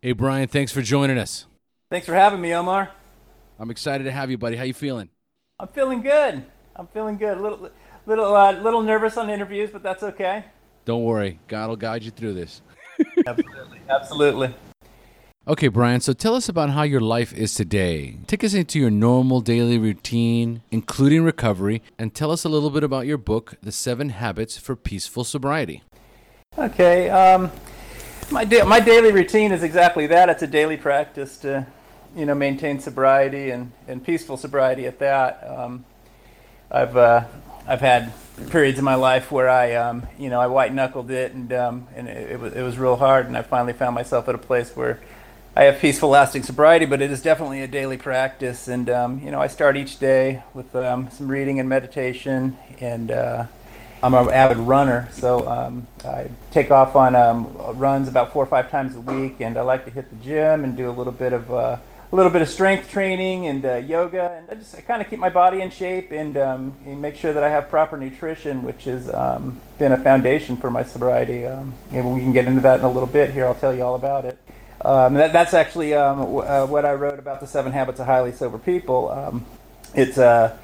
Hey 0.00 0.12
Bryon, 0.12 0.46
thanks 0.46 0.70
for 0.70 0.80
joining 0.80 1.18
us. 1.18 1.46
Thanks 1.90 2.06
for 2.06 2.14
having 2.14 2.40
me, 2.40 2.54
Omar. 2.54 2.92
I'm 3.58 3.72
excited 3.72 4.04
to 4.04 4.12
have 4.12 4.30
you, 4.30 4.38
buddy. 4.38 4.54
How 4.54 4.62
you 4.62 4.74
feeling? 4.74 5.08
I'm 5.58 5.66
feeling 5.66 6.02
good. 6.02 6.44
I'm 6.76 6.86
feeling 6.86 7.16
good. 7.16 7.36
A 7.36 7.42
little, 7.42 7.68
little, 8.06 8.32
uh, 8.32 8.52
little 8.52 8.82
nervous 8.82 9.16
on 9.16 9.28
interviews, 9.28 9.70
but 9.72 9.82
that's 9.82 10.04
okay. 10.04 10.44
Don't 10.84 11.02
worry. 11.02 11.40
God 11.48 11.68
will 11.68 11.76
guide 11.76 12.04
you 12.04 12.12
through 12.12 12.34
this. 12.34 12.62
absolutely, 13.26 13.80
absolutely. 13.88 14.54
Okay, 15.48 15.66
Bryon, 15.66 16.00
so 16.00 16.12
tell 16.12 16.36
us 16.36 16.48
about 16.48 16.70
how 16.70 16.84
your 16.84 17.00
life 17.00 17.32
is 17.32 17.52
today. 17.52 18.16
Take 18.28 18.44
us 18.44 18.54
into 18.54 18.78
your 18.78 18.92
normal 18.92 19.40
daily 19.40 19.76
routine, 19.76 20.62
including 20.70 21.24
recovery, 21.24 21.82
and 21.98 22.14
tell 22.14 22.30
us 22.30 22.44
a 22.44 22.48
little 22.48 22.70
bit 22.70 22.84
about 22.84 23.06
your 23.06 23.18
book, 23.18 23.54
The 23.60 23.72
Seven 23.72 24.10
Habits 24.10 24.56
for 24.56 24.76
Peaceful 24.76 25.24
Sobriety. 25.24 25.82
Okay, 26.56 27.10
um, 27.10 27.50
my, 28.30 28.44
da- 28.44 28.62
my 28.62 28.78
daily 28.78 29.10
routine 29.10 29.50
is 29.50 29.64
exactly 29.64 30.06
that. 30.06 30.28
It's 30.28 30.44
a 30.44 30.46
daily 30.46 30.76
practice 30.76 31.36
to, 31.38 31.66
you 32.14 32.24
know, 32.24 32.36
maintain 32.36 32.78
sobriety 32.78 33.50
and, 33.50 33.72
and 33.88 34.04
peaceful 34.04 34.36
sobriety 34.36 34.86
at 34.86 35.00
that. 35.00 35.42
Um, 35.44 35.84
I've, 36.70 36.96
uh, 36.96 37.24
I've 37.66 37.80
had 37.80 38.12
periods 38.50 38.78
in 38.78 38.84
my 38.84 38.94
life 38.94 39.32
where 39.32 39.48
I, 39.48 39.74
um, 39.74 40.06
you 40.20 40.30
know, 40.30 40.40
I 40.40 40.46
white 40.46 40.72
knuckled 40.72 41.10
it 41.10 41.32
and, 41.32 41.52
um, 41.52 41.88
and 41.96 42.06
it, 42.06 42.30
it, 42.30 42.40
was, 42.40 42.52
it 42.52 42.62
was 42.62 42.78
real 42.78 42.94
hard, 42.94 43.26
and 43.26 43.36
I 43.36 43.42
finally 43.42 43.72
found 43.72 43.96
myself 43.96 44.28
at 44.28 44.36
a 44.36 44.38
place 44.38 44.76
where 44.76 45.00
I 45.54 45.64
have 45.64 45.80
peaceful, 45.80 46.08
lasting 46.08 46.44
sobriety, 46.44 46.86
but 46.86 47.02
it 47.02 47.10
is 47.10 47.20
definitely 47.20 47.60
a 47.60 47.68
daily 47.68 47.98
practice. 47.98 48.68
And 48.68 48.88
um, 48.88 49.20
you 49.22 49.30
know, 49.30 49.38
I 49.38 49.48
start 49.48 49.76
each 49.76 49.98
day 49.98 50.42
with 50.54 50.74
um, 50.74 51.10
some 51.10 51.28
reading 51.28 51.60
and 51.60 51.68
meditation, 51.68 52.56
and 52.80 53.10
uh, 53.10 53.44
I'm 54.02 54.14
an 54.14 54.30
avid 54.30 54.56
runner, 54.56 55.10
so 55.12 55.46
um, 55.46 55.86
I 56.06 56.30
take 56.52 56.70
off 56.70 56.96
on 56.96 57.14
um, 57.14 57.54
runs 57.78 58.08
about 58.08 58.32
four 58.32 58.42
or 58.42 58.46
five 58.46 58.70
times 58.70 58.96
a 58.96 59.00
week, 59.00 59.40
and 59.40 59.58
I 59.58 59.60
like 59.60 59.84
to 59.84 59.90
hit 59.90 60.08
the 60.08 60.16
gym 60.24 60.64
and 60.64 60.74
do 60.74 60.88
a 60.88 60.90
little 60.90 61.12
bit 61.12 61.34
of 61.34 61.52
uh, 61.52 61.76
a 62.10 62.16
little 62.16 62.32
bit 62.32 62.40
of 62.40 62.48
strength 62.48 62.90
training 62.90 63.46
and 63.46 63.62
uh, 63.66 63.74
yoga, 63.74 64.32
and 64.32 64.48
I 64.50 64.54
just 64.54 64.74
I 64.74 64.80
kind 64.80 65.02
of 65.02 65.10
keep 65.10 65.18
my 65.18 65.28
body 65.28 65.60
in 65.60 65.68
shape 65.68 66.12
and, 66.12 66.34
um, 66.38 66.74
and, 66.86 67.02
make 67.02 67.16
sure 67.16 67.34
that 67.34 67.42
I 67.42 67.50
have 67.50 67.68
proper 67.68 67.98
nutrition, 67.98 68.62
which 68.62 68.84
has 68.84 69.12
um, 69.12 69.60
been 69.78 69.92
a 69.92 69.98
foundation 69.98 70.56
for 70.56 70.70
my 70.70 70.82
sobriety. 70.82 71.46
Maybe 71.90 72.08
we 72.08 72.20
can 72.20 72.32
get 72.32 72.46
into 72.46 72.62
that 72.62 72.78
in 72.78 72.86
a 72.86 72.90
little 72.90 73.06
bit 73.06 73.32
here. 73.32 73.46
I'll 73.46 73.54
tell 73.54 73.74
you 73.74 73.82
all 73.82 73.96
about 73.96 74.24
it. 74.24 74.38
Um, 74.84 75.14
that, 75.14 75.32
that's 75.32 75.54
actually 75.54 75.94
um, 75.94 76.18
w- 76.18 76.40
uh, 76.40 76.66
what 76.66 76.84
I 76.84 76.94
wrote 76.94 77.18
about 77.18 77.40
the 77.40 77.46
seven 77.46 77.72
habits 77.72 78.00
of 78.00 78.06
highly 78.06 78.32
sober 78.32 78.58
people. 78.58 79.10
Um, 79.10 79.46
it's 79.94 80.18
uh, 80.18 80.56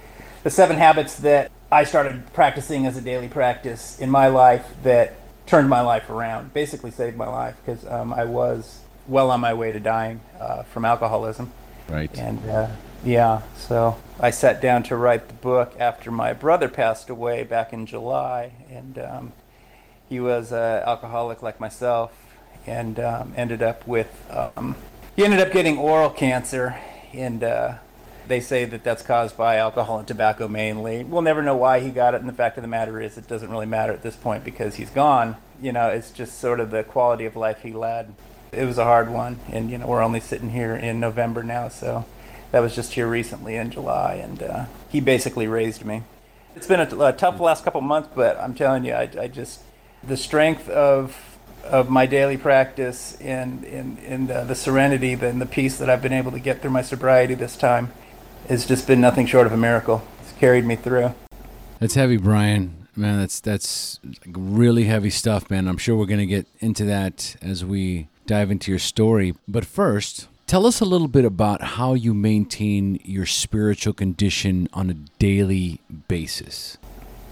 the 0.43 0.51
seven 0.51 0.77
habits 0.77 1.17
that 1.19 1.51
I 1.71 1.85
started 1.85 2.33
practicing 2.33 2.87
as 2.87 2.97
a 2.97 3.01
daily 3.01 3.29
practice 3.29 3.99
in 3.99 4.11
my 4.11 4.29
life 4.29 4.67
that 4.83 5.15
turned 5.47 5.69
my 5.69 5.81
life 5.81 6.11
around, 6.11 6.53
basically 6.53 6.91
saved 6.91 7.17
my 7.17 7.29
life 7.29 7.57
because 7.65 7.87
um, 7.87 8.13
I 8.13 8.25
was 8.25 8.81
well 9.07 9.31
on 9.31 9.41
my 9.41 9.55
way 9.55 9.73
to 9.73 9.81
dying 9.81 10.21
uh, 10.41 10.63
from 10.65 10.85
alcoholism. 10.85 11.53
Right. 11.89 12.11
And 12.19 12.45
uh, 12.49 12.69
yeah, 13.05 13.43
so 13.57 13.97
I 14.21 14.31
sat 14.31 14.61
down 14.61 14.83
to 14.85 14.97
write 14.97 15.29
the 15.29 15.35
book 15.35 15.75
after 15.79 16.11
my 16.11 16.33
brother 16.33 16.69
passed 16.69 17.09
away 17.09 17.45
back 17.45 17.73
in 17.73 17.87
July, 17.87 18.53
and 18.71 18.99
um, 18.99 19.33
he 20.09 20.21
was 20.21 20.53
an 20.53 20.83
alcoholic 20.85 21.43
like 21.43 21.61
myself 21.61 22.13
and 22.69 23.01
um, 23.01 23.33
ended 23.37 23.63
up 23.63 23.87
with 23.87 24.27
um, 24.31 24.77
he 25.17 25.25
ended 25.25 25.41
up 25.41 25.53
getting 25.53 25.79
oral 25.79 26.11
cancer, 26.11 26.77
and 27.13 27.43
uh, 27.43 27.75
they 28.29 28.41
say 28.41 28.65
that 28.67 28.85
that's 28.85 29.03
caused 29.03 29.37
by 29.37 29.57
alcohol 29.57 29.99
and 29.99 30.07
tobacco 30.07 30.47
mainly. 30.47 31.03
We'll 31.03 31.23
never 31.23 31.43
know 31.43 31.57
why 31.57 31.81
he 31.81 31.91
got 31.91 32.15
it, 32.15 32.21
and 32.21 32.29
the 32.29 32.35
fact 32.35 32.57
of 32.57 32.63
the 32.63 32.69
matter 32.69 33.01
is, 33.01 33.19
it 33.19 33.27
doesn't 33.27 33.51
really 33.51 33.67
matter 33.67 33.93
at 33.93 34.03
this 34.03 34.15
point 34.15 34.45
because 34.45 34.77
he's 34.77 34.91
gone. 34.91 35.37
You 35.61 35.73
know, 35.73 35.89
it's 35.89 36.13
just 36.13 36.39
sort 36.39 36.61
of 36.61 36.71
the 36.71 36.85
quality 36.85 37.25
of 37.25 37.35
life 37.35 37.63
he 37.63 37.73
led. 37.73 38.15
It 38.53 38.65
was 38.65 38.79
a 38.79 38.85
hard 38.85 39.11
one, 39.11 39.41
and 39.49 39.71
you 39.71 39.79
know, 39.79 39.87
we're 39.87 40.03
only 40.03 40.21
sitting 40.21 40.51
here 40.51 40.77
in 40.77 41.01
November 41.01 41.43
now, 41.43 41.69
so 41.69 42.05
that 42.53 42.61
was 42.61 42.75
just 42.75 42.93
here 42.93 43.09
recently 43.09 43.57
in 43.57 43.71
July, 43.71 44.15
and 44.15 44.43
uh, 44.43 44.65
he 44.89 45.01
basically 45.01 45.47
raised 45.47 45.85
me. 45.85 46.03
It's 46.55 46.67
been 46.67 46.81
a, 46.81 47.13
tough 47.13 47.41
last 47.41 47.65
couple 47.65 47.81
months, 47.81 48.09
but 48.15 48.39
I'm 48.39 48.55
telling 48.55 48.85
you, 48.85 48.93
I, 48.93 49.09
I 49.19 49.29
just 49.29 49.63
the 50.03 50.17
strength 50.17 50.69
of 50.69 51.28
of 51.69 51.89
my 51.91 52.07
daily 52.07 52.37
practice 52.37 53.17
and 53.21 53.65
and, 53.65 53.99
and 54.01 54.31
uh, 54.31 54.45
the 54.45 54.55
serenity 54.55 55.13
and 55.13 55.41
the 55.41 55.47
peace 55.47 55.79
that 55.79 55.89
I've 55.89 56.03
been 56.03 56.13
able 56.13 56.33
to 56.33 56.41
get 56.41 56.61
through 56.61 56.71
my 56.71 56.83
sobriety 56.83 57.35
this 57.35 57.57
time 57.57 57.93
has 58.49 58.67
just 58.67 58.87
been 58.87 59.01
nothing 59.01 59.27
short 59.27 59.47
of 59.47 59.53
a 59.53 59.57
miracle. 59.57 60.03
It's 60.23 60.33
carried 60.33 60.65
me 60.65 60.77
through. 60.77 61.15
That's 61.79 61.95
heavy, 61.95 62.17
Bryon. 62.17 62.89
Man, 62.97 63.21
that's 63.21 63.39
that's 63.41 64.01
really 64.27 64.85
heavy 64.85 65.11
stuff, 65.11 65.51
man. 65.51 65.69
I'm 65.69 65.77
sure 65.77 65.97
we're 65.97 66.07
going 66.07 66.19
to 66.19 66.27
get 66.27 66.47
into 66.59 66.85
that 66.87 67.37
as 67.41 67.65
we 67.65 68.09
dive 68.27 68.51
into 68.51 68.73
your 68.73 68.81
story. 68.81 69.35
But 69.47 69.65
first, 69.65 70.27
tell 70.47 70.67
us 70.67 70.81
a 70.81 70.85
little 70.85 71.07
bit 71.07 71.25
about 71.25 71.63
how 71.63 71.95
you 71.95 72.15
maintain 72.15 73.01
your 73.05 73.27
spiritual 73.27 73.93
condition 73.93 74.69
on 74.73 74.91
a 74.91 74.95
daily 74.95 75.81
basis. 76.09 76.77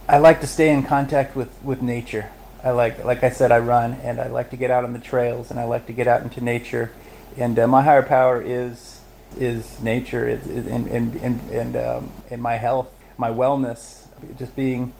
I 0.09 0.19
like 0.19 0.40
to 0.40 0.47
stay 0.47 0.73
in 0.73 0.85
contact 0.85 1.35
with, 1.35 1.50
with 1.64 1.83
nature. 1.83 2.31
I 2.64 2.70
like, 2.70 3.04
like 3.04 3.22
I 3.22 3.30
said, 3.30 3.52
I 3.52 3.58
run 3.58 3.94
and 4.02 4.20
I 4.20 4.28
like 4.28 4.50
to 4.50 4.56
get 4.56 4.70
out 4.70 4.84
on 4.84 4.92
the 4.92 4.98
trails 4.98 5.50
and 5.50 5.60
I 5.60 5.64
like 5.64 5.86
to 5.86 5.92
get 5.92 6.08
out 6.08 6.22
into 6.22 6.40
nature. 6.40 6.92
And 7.36 7.58
uh, 7.58 7.66
my 7.66 7.82
higher 7.82 8.02
power 8.02 8.42
is 8.42 9.00
is 9.38 9.80
nature, 9.82 10.26
is, 10.26 10.46
is 10.46 10.66
and 10.66 10.86
and 10.86 11.14
and 11.16 11.50
and, 11.50 11.76
um, 11.76 12.10
and 12.30 12.42
my 12.42 12.54
health, 12.54 12.88
my 13.18 13.28
wellness, 13.30 14.06
just 14.38 14.56
being 14.56 14.92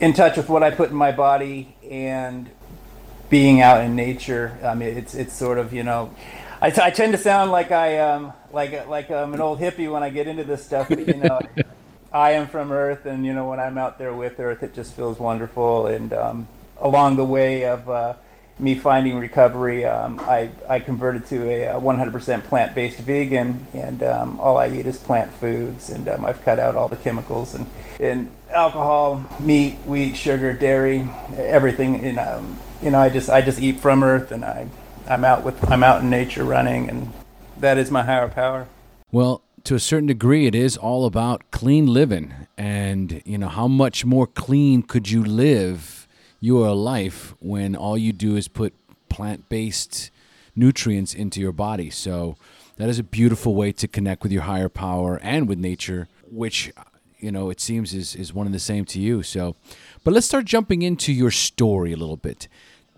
in 0.00 0.12
touch 0.12 0.36
with 0.36 0.48
what 0.48 0.62
I 0.62 0.70
put 0.70 0.90
in 0.90 0.96
my 0.96 1.12
body 1.12 1.74
and 1.90 2.48
being 3.30 3.60
out 3.60 3.82
in 3.82 3.96
nature. 3.96 4.56
I 4.62 4.74
mean, 4.74 4.96
it's 4.96 5.14
it's 5.14 5.34
sort 5.34 5.58
of 5.58 5.72
you 5.72 5.82
know, 5.82 6.14
I, 6.60 6.70
t- 6.70 6.82
I 6.82 6.90
tend 6.90 7.12
to 7.12 7.18
sound 7.18 7.50
like 7.50 7.72
I 7.72 7.98
um 7.98 8.32
like 8.52 8.86
like 8.86 9.10
I'm 9.10 9.34
an 9.34 9.40
old 9.40 9.58
hippie 9.58 9.90
when 9.90 10.02
I 10.02 10.10
get 10.10 10.28
into 10.28 10.44
this 10.44 10.64
stuff, 10.64 10.88
but 10.88 11.06
you 11.06 11.14
know. 11.14 11.40
I 12.12 12.32
am 12.32 12.46
from 12.46 12.72
Earth, 12.72 13.06
and 13.06 13.24
you 13.24 13.32
know 13.32 13.48
when 13.48 13.58
I'm 13.58 13.78
out 13.78 13.96
there 13.98 14.12
with 14.12 14.38
Earth, 14.38 14.62
it 14.62 14.74
just 14.74 14.92
feels 14.92 15.18
wonderful. 15.18 15.86
And 15.86 16.12
um, 16.12 16.46
along 16.82 17.16
the 17.16 17.24
way 17.24 17.64
of 17.64 17.88
uh, 17.88 18.14
me 18.58 18.74
finding 18.74 19.16
recovery, 19.16 19.84
um, 19.84 20.20
I, 20.20 20.50
I 20.68 20.80
converted 20.80 21.26
to 21.26 21.48
a, 21.48 21.80
100% 21.80 22.44
plant-based 22.44 22.98
vegan, 22.98 23.66
and 23.72 24.02
um, 24.02 24.38
all 24.38 24.58
I 24.58 24.68
eat 24.68 24.86
is 24.86 24.98
plant 24.98 25.32
foods, 25.32 25.88
and 25.88 26.08
um, 26.08 26.24
I've 26.24 26.42
cut 26.42 26.58
out 26.58 26.76
all 26.76 26.88
the 26.88 26.96
chemicals 26.96 27.54
and, 27.54 27.66
and 27.98 28.30
alcohol, 28.50 29.24
meat, 29.40 29.76
wheat, 29.86 30.16
sugar, 30.16 30.52
dairy, 30.52 31.08
everything. 31.36 32.04
And 32.04 32.18
um, 32.18 32.58
you 32.82 32.90
know, 32.90 33.00
I 33.00 33.08
just 33.08 33.30
I 33.30 33.40
just 33.40 33.60
eat 33.60 33.80
from 33.80 34.02
earth, 34.02 34.32
and 34.32 34.44
I 34.44 34.68
I'm 35.08 35.24
out 35.24 35.44
with 35.44 35.70
I'm 35.70 35.82
out 35.82 36.02
in 36.02 36.10
nature 36.10 36.44
running, 36.44 36.88
and 36.88 37.12
that 37.58 37.78
is 37.78 37.90
my 37.90 38.02
higher 38.02 38.28
power. 38.28 38.68
Well, 39.10 39.42
to 39.64 39.74
a 39.74 39.80
certain 39.80 40.06
degree, 40.06 40.46
it 40.46 40.54
is 40.54 40.76
all 40.76 41.06
about 41.06 41.50
clean 41.50 41.86
living, 41.86 42.34
and 42.58 43.22
you 43.24 43.38
know 43.38 43.48
how 43.48 43.66
much 43.66 44.04
more 44.04 44.26
clean 44.26 44.82
could 44.82 45.10
you 45.10 45.24
live 45.24 46.01
your 46.42 46.74
life 46.74 47.36
when 47.38 47.76
all 47.76 47.96
you 47.96 48.12
do 48.12 48.34
is 48.34 48.48
put 48.48 48.74
plant 49.08 49.48
based 49.48 50.10
nutrients 50.56 51.14
into 51.14 51.40
your 51.40 51.52
body. 51.52 51.88
So 51.88 52.36
that 52.76 52.88
is 52.88 52.98
a 52.98 53.04
beautiful 53.04 53.54
way 53.54 53.70
to 53.70 53.86
connect 53.86 54.24
with 54.24 54.32
your 54.32 54.42
higher 54.42 54.68
power 54.68 55.20
and 55.22 55.48
with 55.48 55.58
nature, 55.58 56.08
which 56.28 56.72
you 57.18 57.30
know 57.30 57.48
it 57.48 57.60
seems 57.60 57.94
is 57.94 58.16
is 58.16 58.34
one 58.34 58.46
and 58.46 58.54
the 58.54 58.58
same 58.58 58.84
to 58.86 58.98
you. 58.98 59.22
So, 59.22 59.54
but 60.02 60.12
let's 60.12 60.26
start 60.26 60.44
jumping 60.44 60.82
into 60.82 61.12
your 61.12 61.30
story 61.30 61.92
a 61.92 61.96
little 61.96 62.16
bit. 62.16 62.48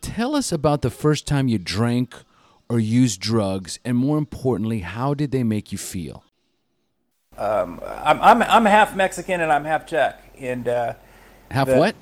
Tell 0.01 0.35
us 0.35 0.51
about 0.51 0.81
the 0.81 0.91
first 0.91 1.27
time 1.27 1.47
you 1.47 1.59
drank 1.59 2.15
or 2.71 2.81
used 2.81 3.21
drugs, 3.21 3.79
and 3.85 3.95
more 3.99 4.17
importantly, 4.17 4.79
how 4.79 5.13
did 5.13 5.33
they 5.33 5.43
make 5.43 5.71
you 5.71 5.77
feel? 5.77 6.25
Um, 7.37 7.79
I'm, 7.85 8.23
I'm 8.23 8.43
I'm 8.43 8.65
half 8.65 8.97
Mexican 8.97 9.43
and 9.43 9.53
I'm 9.53 9.67
half 9.67 9.87
Czech, 9.87 10.23
and 10.39 10.67
uh, 10.67 10.95
half 11.51 11.67
the, 11.67 11.77
what? 11.77 11.95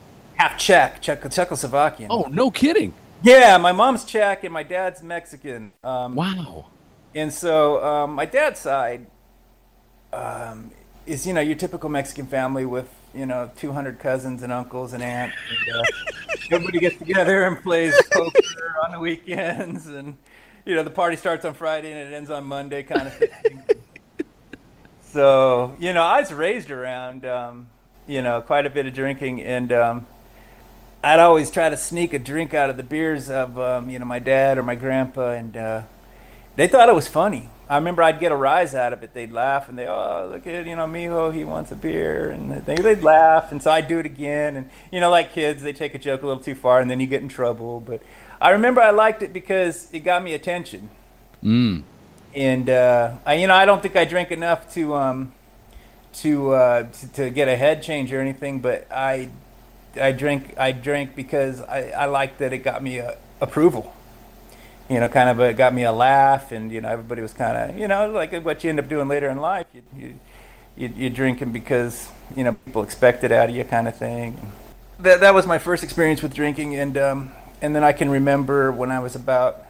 Half 0.42 0.56
Czech, 0.56 1.00
Czech 1.00 1.28
Czechoslovakian. 1.30 2.10
Oh, 2.10 2.28
no 2.30 2.50
kidding. 2.50 2.92
Yeah, 3.22 3.58
my 3.58 3.72
mom's 3.72 4.04
Czech 4.04 4.44
and 4.44 4.52
my 4.52 4.64
dad's 4.64 5.02
Mexican. 5.02 5.72
Um, 5.84 6.16
wow. 6.16 6.64
And 7.14 7.32
so 7.32 7.84
um, 7.84 8.14
my 8.14 8.26
dad's 8.26 8.58
side 8.58 9.06
um, 10.12 10.70
is, 11.06 11.26
you 11.26 11.32
know, 11.32 11.40
your 11.40 11.54
typical 11.54 11.88
Mexican 11.88 12.26
family 12.26 12.66
with, 12.66 12.88
you 13.14 13.26
know, 13.26 13.50
200 13.56 14.00
cousins 14.00 14.42
and 14.42 14.52
uncles 14.52 14.92
and 14.92 15.02
aunts. 15.02 15.36
And, 15.50 15.76
uh, 15.76 15.82
everybody 16.50 16.80
gets 16.80 16.96
together 16.98 17.44
and 17.44 17.62
plays 17.62 17.94
poker 18.10 18.76
on 18.84 18.92
the 18.92 18.98
weekends. 18.98 19.86
And, 19.86 20.16
you 20.66 20.74
know, 20.74 20.82
the 20.82 20.90
party 20.90 21.16
starts 21.16 21.44
on 21.44 21.54
Friday 21.54 21.92
and 21.92 22.12
it 22.12 22.16
ends 22.16 22.30
on 22.30 22.44
Monday 22.44 22.82
kind 22.82 23.06
of 23.06 23.14
thing. 23.14 23.62
so, 25.02 25.76
you 25.78 25.92
know, 25.92 26.02
I 26.02 26.20
was 26.20 26.32
raised 26.32 26.72
around, 26.72 27.24
um, 27.26 27.68
you 28.08 28.22
know, 28.22 28.40
quite 28.40 28.66
a 28.66 28.70
bit 28.70 28.86
of 28.86 28.94
drinking. 28.94 29.42
And, 29.42 29.70
um, 29.72 30.06
I'd 31.04 31.18
always 31.18 31.50
try 31.50 31.68
to 31.68 31.76
sneak 31.76 32.12
a 32.12 32.18
drink 32.18 32.54
out 32.54 32.70
of 32.70 32.76
the 32.76 32.84
beers 32.84 33.28
of 33.28 33.58
um, 33.58 33.90
you 33.90 33.98
know 33.98 34.04
my 34.04 34.20
dad 34.20 34.56
or 34.56 34.62
my 34.62 34.76
grandpa, 34.76 35.32
and 35.32 35.56
uh, 35.56 35.82
they 36.54 36.68
thought 36.68 36.88
it 36.88 36.94
was 36.94 37.08
funny. 37.08 37.48
I 37.68 37.76
remember 37.76 38.02
I'd 38.02 38.20
get 38.20 38.30
a 38.30 38.36
rise 38.36 38.74
out 38.74 38.92
of 38.92 39.02
it. 39.02 39.14
They'd 39.14 39.32
laugh 39.32 39.68
and 39.68 39.78
they, 39.78 39.86
oh 39.86 40.28
look 40.30 40.46
at 40.46 40.66
you 40.66 40.76
know 40.76 40.86
Mijo, 40.86 41.34
he 41.34 41.42
wants 41.42 41.72
a 41.72 41.76
beer, 41.76 42.30
and 42.30 42.64
they, 42.64 42.76
they'd 42.76 43.02
laugh, 43.02 43.50
and 43.50 43.60
so 43.60 43.72
I'd 43.72 43.88
do 43.88 43.98
it 43.98 44.06
again, 44.06 44.56
and 44.56 44.70
you 44.92 45.00
know 45.00 45.10
like 45.10 45.32
kids, 45.32 45.62
they 45.62 45.72
take 45.72 45.94
a 45.94 45.98
joke 45.98 46.22
a 46.22 46.26
little 46.26 46.42
too 46.42 46.54
far, 46.54 46.80
and 46.80 46.88
then 46.88 47.00
you 47.00 47.08
get 47.08 47.22
in 47.22 47.28
trouble. 47.28 47.80
But 47.80 48.00
I 48.40 48.50
remember 48.50 48.80
I 48.80 48.90
liked 48.90 49.22
it 49.22 49.32
because 49.32 49.88
it 49.92 50.00
got 50.00 50.22
me 50.22 50.34
attention. 50.34 50.88
Mm. 51.42 51.82
And 52.34 52.70
uh, 52.70 53.14
I, 53.26 53.34
you 53.34 53.46
know, 53.46 53.54
I 53.54 53.64
don't 53.64 53.82
think 53.82 53.96
I 53.96 54.04
drank 54.04 54.30
enough 54.30 54.72
to 54.74 54.94
um, 54.94 55.32
to, 56.14 56.52
uh, 56.52 56.82
to 56.84 57.08
to 57.08 57.30
get 57.30 57.48
a 57.48 57.56
head 57.56 57.82
change 57.82 58.12
or 58.12 58.20
anything, 58.20 58.60
but 58.60 58.86
I 58.92 59.30
I 59.96 60.12
drink 60.12 60.54
I 60.58 60.72
drank 60.72 61.14
because 61.14 61.60
I, 61.60 61.90
I 61.90 62.04
liked 62.06 62.38
that 62.38 62.52
it 62.52 62.58
got 62.58 62.82
me 62.82 62.98
a, 62.98 63.16
approval. 63.40 63.94
You 64.88 65.00
know, 65.00 65.08
kind 65.08 65.28
of 65.28 65.40
a, 65.40 65.52
got 65.52 65.72
me 65.72 65.84
a 65.84 65.92
laugh, 65.92 66.52
and 66.52 66.70
you 66.70 66.80
know 66.80 66.88
everybody 66.88 67.22
was 67.22 67.32
kind 67.32 67.56
of 67.70 67.78
you 67.78 67.88
know 67.88 68.10
like 68.10 68.32
what 68.44 68.62
you 68.64 68.70
end 68.70 68.78
up 68.78 68.88
doing 68.88 69.08
later 69.08 69.28
in 69.28 69.38
life. 69.38 69.66
You 69.74 69.82
you 69.96 70.18
you 70.76 70.92
you're 70.96 71.10
drinking 71.10 71.52
because 71.52 72.08
you 72.36 72.44
know 72.44 72.54
people 72.54 72.82
expect 72.82 73.24
it 73.24 73.32
out 73.32 73.48
of 73.48 73.56
you, 73.56 73.64
kind 73.64 73.88
of 73.88 73.96
thing. 73.96 74.52
That 74.98 75.20
that 75.20 75.34
was 75.34 75.46
my 75.46 75.58
first 75.58 75.84
experience 75.84 76.22
with 76.22 76.34
drinking, 76.34 76.74
and 76.76 76.98
um, 76.98 77.32
and 77.60 77.74
then 77.74 77.84
I 77.84 77.92
can 77.92 78.10
remember 78.10 78.72
when 78.72 78.90
I 78.90 79.00
was 79.00 79.14
about 79.14 79.66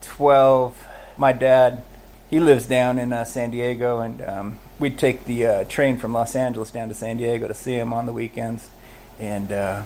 twelve, 0.00 0.82
my 1.16 1.32
dad 1.32 1.82
he 2.28 2.40
lives 2.40 2.66
down 2.66 2.98
in 2.98 3.12
uh, 3.12 3.24
San 3.24 3.50
Diego, 3.50 4.00
and 4.00 4.20
um, 4.22 4.58
we'd 4.78 4.98
take 4.98 5.24
the 5.24 5.46
uh, 5.46 5.64
train 5.64 5.96
from 5.96 6.12
Los 6.12 6.34
Angeles 6.34 6.70
down 6.70 6.88
to 6.88 6.94
San 6.94 7.16
Diego 7.18 7.46
to 7.46 7.54
see 7.54 7.74
him 7.74 7.92
on 7.92 8.06
the 8.06 8.12
weekends 8.12 8.68
and 9.18 9.52
uh, 9.52 9.82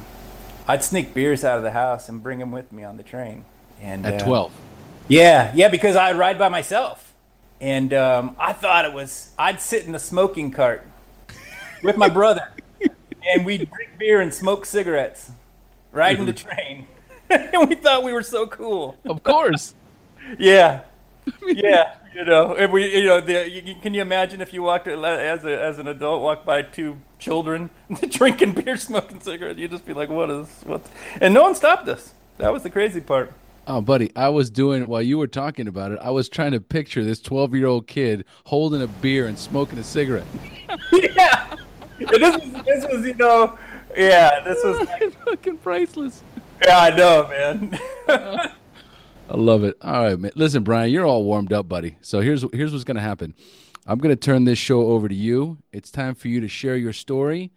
I'd 0.66 0.84
sneak 0.84 1.14
beers 1.14 1.44
out 1.44 1.58
of 1.58 1.64
the 1.64 1.70
house 1.70 2.08
and 2.08 2.22
bring 2.22 2.38
them 2.38 2.52
with 2.52 2.72
me 2.72 2.84
on 2.84 2.96
the 2.96 3.02
train. 3.02 3.44
And 3.80 4.04
at 4.06 4.22
uh, 4.22 4.24
twelve. 4.24 4.52
Yeah, 5.08 5.52
yeah, 5.54 5.68
because 5.68 5.96
I'd 5.96 6.16
ride 6.16 6.38
by 6.38 6.48
myself, 6.48 7.12
and 7.60 7.92
um, 7.92 8.36
I 8.38 8.52
thought 8.52 8.84
it 8.84 8.92
was 8.92 9.30
I'd 9.38 9.60
sit 9.60 9.84
in 9.84 9.92
the 9.92 9.98
smoking 9.98 10.50
cart 10.50 10.86
with 11.82 11.96
my 11.96 12.08
brother, 12.08 12.48
and 13.28 13.44
we'd 13.44 13.70
drink 13.70 13.90
beer 13.98 14.20
and 14.20 14.32
smoke 14.32 14.66
cigarettes, 14.66 15.32
riding 15.92 16.26
the 16.26 16.32
train, 16.32 16.86
and 17.30 17.68
we 17.68 17.74
thought 17.74 18.04
we 18.04 18.12
were 18.12 18.22
so 18.22 18.46
cool. 18.46 18.96
Of 19.04 19.22
course. 19.22 19.74
yeah, 20.38 20.82
yeah. 21.46 21.94
You 22.14 22.24
know, 22.24 22.56
if 22.56 22.70
we, 22.70 22.92
you 22.96 23.04
know, 23.04 23.20
the, 23.20 23.48
you, 23.48 23.74
can 23.80 23.94
you 23.94 24.02
imagine 24.02 24.40
if 24.40 24.52
you 24.52 24.62
walked 24.62 24.88
as 24.88 25.44
a, 25.44 25.62
as 25.62 25.78
an 25.78 25.86
adult, 25.86 26.22
walk 26.22 26.44
by 26.44 26.62
two 26.62 26.98
children 27.18 27.70
drinking 28.08 28.52
beer, 28.52 28.76
smoking 28.76 29.20
cigarettes, 29.20 29.58
you'd 29.58 29.70
just 29.70 29.86
be 29.86 29.92
like, 29.92 30.08
"What 30.08 30.28
is 30.28 30.48
what?" 30.64 30.84
And 31.20 31.32
no 31.32 31.42
one 31.42 31.54
stopped 31.54 31.88
us. 31.88 32.14
That 32.38 32.52
was 32.52 32.64
the 32.64 32.70
crazy 32.70 33.00
part. 33.00 33.32
Oh, 33.66 33.80
buddy, 33.80 34.10
I 34.16 34.30
was 34.30 34.50
doing 34.50 34.86
while 34.86 35.02
you 35.02 35.18
were 35.18 35.28
talking 35.28 35.68
about 35.68 35.92
it. 35.92 36.00
I 36.02 36.10
was 36.10 36.28
trying 36.28 36.50
to 36.52 36.60
picture 36.60 37.04
this 37.04 37.20
twelve-year-old 37.20 37.86
kid 37.86 38.24
holding 38.46 38.82
a 38.82 38.88
beer 38.88 39.28
and 39.28 39.38
smoking 39.38 39.78
a 39.78 39.84
cigarette. 39.84 40.26
yeah, 40.92 41.54
this 41.98 42.36
was 42.36 42.64
this 42.64 42.86
was 42.90 43.06
you 43.06 43.14
know, 43.14 43.56
yeah, 43.96 44.40
this 44.40 44.64
was 44.64 44.78
like, 44.88 45.12
fucking 45.24 45.58
priceless. 45.58 46.24
Yeah, 46.64 46.78
I 46.78 46.90
know, 46.96 47.28
man. 47.28 47.78
Uh, 48.08 48.48
I 49.30 49.36
love 49.36 49.62
it. 49.62 49.76
All 49.80 50.02
right, 50.02 50.18
man. 50.18 50.32
Listen, 50.34 50.64
Bryon, 50.64 50.90
you're 50.90 51.06
all 51.06 51.22
warmed 51.22 51.52
up, 51.52 51.68
buddy. 51.68 51.96
So 52.00 52.20
here's 52.20 52.44
here's 52.52 52.72
what's 52.72 52.82
gonna 52.82 53.00
happen. 53.00 53.34
I'm 53.86 53.98
gonna 53.98 54.16
turn 54.16 54.44
this 54.44 54.58
show 54.58 54.88
over 54.88 55.08
to 55.08 55.14
you. 55.14 55.58
It's 55.72 55.92
time 55.92 56.16
for 56.16 56.26
you 56.26 56.40
to 56.40 56.48
share 56.48 56.76
your 56.76 56.92
story, 56.92 57.52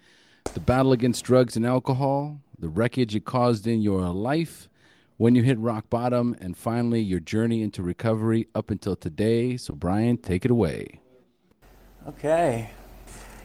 the 0.54 0.60
battle 0.60 0.92
against 0.92 1.26
drugs 1.26 1.56
and 1.58 1.66
alcohol, 1.66 2.40
the 2.60 2.70
wreckage 2.70 3.16
it 3.16 3.26
caused 3.26 3.66
in 3.66 3.82
your 3.82 4.02
life, 4.10 4.70
when 5.18 5.34
you 5.34 5.42
hit 5.42 5.58
rock 5.58 5.90
bottom, 5.90 6.36
and 6.40 6.56
finally 6.56 7.02
your 7.02 7.20
journey 7.20 7.64
into 7.64 7.82
recovery 7.82 8.48
up 8.54 8.70
until 8.70 8.96
today. 8.96 9.58
So, 9.58 9.74
Bryon, 9.74 10.18
take 10.18 10.46
it 10.46 10.52
away. 10.52 11.00
Okay. 12.08 12.70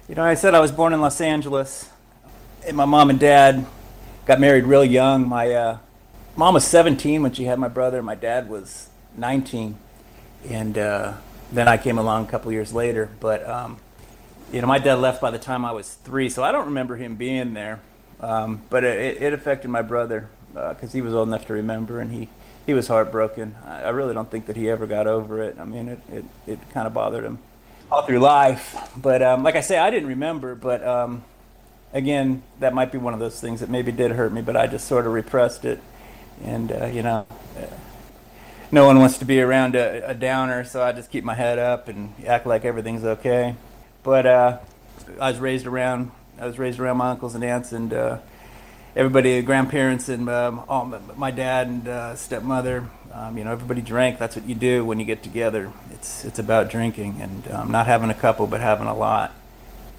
You 0.07 0.15
know, 0.15 0.25
I 0.25 0.35
said 0.35 0.55
I 0.55 0.61
was 0.61 0.73
born 0.73 0.93
in 0.93 1.01
Los 1.01 1.21
Angeles, 1.23 1.89
and 2.67 2.77
my 2.77 2.85
mom 2.85 3.09
and 3.09 3.19
dad 3.19 3.65
got 4.27 4.39
married 4.39 4.65
real 4.65 4.85
young. 4.85 5.27
My 5.27 5.51
uh, 5.51 5.79
mom 6.39 6.55
was 6.55 6.65
17 6.65 7.21
when 7.21 7.33
she 7.33 7.45
had 7.45 7.59
my 7.59 7.67
brother, 7.67 7.99
and 7.99 8.07
my 8.07 8.15
dad 8.15 8.49
was 8.49 8.89
19. 9.17 9.77
And 10.49 10.79
uh, 10.79 11.15
then 11.51 11.67
I 11.67 11.77
came 11.77 11.99
along 11.99 12.27
a 12.27 12.31
couple 12.31 12.53
years 12.53 12.73
later. 12.73 13.11
But, 13.19 13.47
um, 13.47 13.79
you 14.53 14.61
know, 14.61 14.69
my 14.69 14.79
dad 14.79 15.01
left 15.01 15.21
by 15.21 15.33
the 15.33 15.39
time 15.39 15.65
I 15.65 15.73
was 15.73 15.95
three, 15.95 16.31
so 16.31 16.45
I 16.45 16.53
don't 16.53 16.67
remember 16.67 16.97
him 16.97 17.17
being 17.17 17.55
there. 17.55 17.81
Um, 18.21 18.63
but 18.71 18.85
it, 18.85 19.21
it 19.21 19.33
affected 19.33 19.69
my 19.69 19.83
brother 19.83 20.29
because 20.55 20.91
uh, 20.91 20.93
he 20.93 21.03
was 21.03 21.13
old 21.13 21.29
enough 21.29 21.47
to 21.49 21.53
remember, 21.55 22.01
and 22.01 22.13
he, 22.13 22.29
he 22.67 22.73
was 22.73 22.87
heartbroken. 22.87 23.57
I, 23.67 23.83
I 23.83 23.89
really 23.91 24.15
don't 24.15 24.31
think 24.31 24.47
that 24.47 24.57
he 24.57 24.71
ever 24.71 24.87
got 24.87 25.09
over 25.09 25.43
it. 25.43 25.57
I 25.59 25.65
mean, 25.65 25.89
it, 25.89 26.01
it, 26.13 26.25
it 26.47 26.59
kind 26.71 26.87
of 26.87 26.95
bothered 26.95 27.25
him 27.25 27.41
all 27.91 28.03
through 28.03 28.21
life. 28.21 28.77
But 28.97 29.23
um, 29.23 29.43
like 29.43 29.57
I 29.57 29.61
say, 29.61 29.77
I 29.77 29.91
didn't 29.91 30.09
remember. 30.09 30.55
But 30.55 30.87
um, 30.87 31.25
again, 31.93 32.45
that 32.61 32.75
might 32.75 32.93
be 32.93 32.99
one 32.99 33.13
of 33.13 33.19
those 33.19 33.41
things 33.41 33.59
that 33.59 33.69
maybe 33.71 33.91
did 33.91 34.13
hurt 34.13 34.33
me, 34.33 34.41
but 34.41 34.57
I 34.57 34.69
just 34.69 34.87
sort 34.87 35.05
of 35.05 35.13
repressed 35.13 35.65
it. 35.65 35.81
And 36.45 36.73
uh, 36.73 36.87
you 36.87 37.03
know, 37.03 37.27
uh, 37.57 37.67
no 38.71 38.87
one 38.87 38.99
wants 38.99 39.19
to 39.19 39.25
be 39.25 39.41
around 39.41 39.75
a, 39.75 40.11
a, 40.11 40.15
downer, 40.15 40.65
so 40.65 40.83
I 40.83 40.93
just 40.93 41.11
keep 41.11 41.25
my 41.25 41.35
head 41.35 41.59
up 41.59 41.89
and 41.89 42.15
act 42.27 42.47
like 42.47 42.65
everything's 42.65 43.05
okay. 43.05 43.55
But 44.03 44.27
uh, 44.27 44.59
I 45.21 45.31
was 45.31 45.41
raised 45.41 45.67
around 45.67 46.11
I 46.41 46.47
was 46.47 46.59
raised 46.59 46.79
around 46.79 46.99
my 46.99 47.11
uncles 47.11 47.35
and 47.35 47.43
aunts 47.43 47.73
and 47.73 47.93
uh, 47.93 48.19
everybody, 48.95 49.43
grandparents 49.43 50.09
and 50.09 50.29
um, 50.29 50.63
all, 50.69 50.85
my 51.17 51.31
dad 51.31 51.67
and 51.67 51.89
uh, 51.89 52.15
stepmother. 52.15 52.89
Um, 53.13 53.37
you 53.37 53.45
know, 53.45 53.53
everybody 53.53 53.81
drank. 53.81 54.19
That's 54.19 54.37
what 54.37 54.45
you 54.45 54.55
do 54.55 54.85
when 54.85 55.01
you 55.01 55.05
get 55.05 55.23
together. 55.23 55.73
It's 55.93 56.25
it's 56.25 56.39
about 56.39 56.71
drinking 56.71 57.21
and 57.21 57.51
um, 57.51 57.71
not 57.73 57.87
having 57.87 58.11
a 58.11 58.15
couple, 58.15 58.47
but 58.47 58.61
having 58.61 58.87
a 58.87 58.95
lot. 58.95 59.35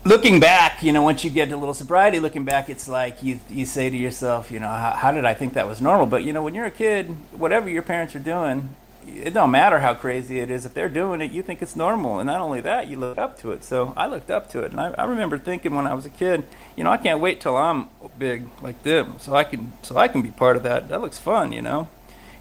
Looking 0.06 0.40
back, 0.40 0.82
you 0.82 0.94
know, 0.94 1.04
once 1.04 1.26
you 1.26 1.30
get 1.30 1.52
a 1.52 1.58
little 1.58 1.74
sobriety, 1.74 2.20
looking 2.20 2.46
back, 2.46 2.70
it's 2.70 2.88
like 2.88 3.22
you 3.22 3.42
you 3.50 3.66
say 3.66 3.90
to 3.90 3.98
yourself, 3.98 4.50
you 4.50 4.60
know, 4.60 4.70
how, 4.70 4.92
how 4.92 5.12
did 5.12 5.26
I 5.26 5.34
think 5.34 5.54
that 5.56 5.68
was 5.68 5.82
normal? 5.82 6.06
But 6.06 6.24
you 6.24 6.32
know, 6.32 6.42
when 6.42 6.56
you're 6.56 6.66
a 6.66 6.72
kid, 6.72 7.16
whatever 7.32 7.70
your 7.70 7.82
parents 7.82 8.16
are 8.16 8.20
doing, 8.20 8.76
it 9.06 9.34
don't 9.34 9.52
matter 9.52 9.80
how 9.80 9.94
crazy 9.94 10.40
it 10.40 10.50
is. 10.50 10.66
If 10.66 10.74
they're 10.74 10.88
doing 10.88 11.20
it, 11.20 11.32
you 11.32 11.44
think 11.44 11.62
it's 11.62 11.76
normal, 11.76 12.20
and 12.20 12.28
not 12.28 12.40
only 12.40 12.62
that, 12.62 12.88
you 12.88 12.98
look 12.98 13.18
up 13.18 13.38
to 13.42 13.52
it. 13.52 13.66
So 13.66 13.94
I 13.98 14.08
looked 14.08 14.32
up 14.32 14.50
to 14.52 14.62
it, 14.62 14.72
and 14.72 14.80
I, 14.80 14.92
I 14.98 15.04
remember 15.04 15.38
thinking 15.38 15.76
when 15.76 15.86
I 15.86 15.94
was 15.94 16.06
a 16.06 16.10
kid, 16.10 16.46
you 16.78 16.86
know, 16.86 16.92
I 16.92 16.98
can't 16.98 17.20
wait 17.20 17.42
till 17.42 17.58
I'm 17.58 17.90
big 18.18 18.48
like 18.62 18.82
them, 18.84 19.16
so 19.20 19.36
I 19.36 19.44
can 19.44 19.74
so 19.82 19.98
I 19.98 20.08
can 20.08 20.22
be 20.22 20.32
part 20.32 20.56
of 20.56 20.64
that. 20.64 20.88
That 20.88 21.02
looks 21.02 21.18
fun, 21.18 21.52
you 21.52 21.62
know 21.62 21.90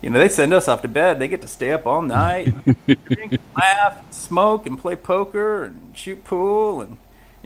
you 0.00 0.10
know, 0.10 0.18
they 0.20 0.28
send 0.28 0.54
us 0.54 0.68
off 0.68 0.82
to 0.82 0.88
bed. 0.88 1.18
They 1.18 1.28
get 1.28 1.42
to 1.42 1.48
stay 1.48 1.72
up 1.72 1.86
all 1.86 2.02
night, 2.02 2.54
drink, 2.86 3.40
laugh, 3.56 4.12
smoke, 4.12 4.66
and 4.66 4.78
play 4.78 4.94
poker 4.94 5.64
and 5.64 5.92
shoot 5.96 6.22
pool, 6.24 6.80
and 6.80 6.98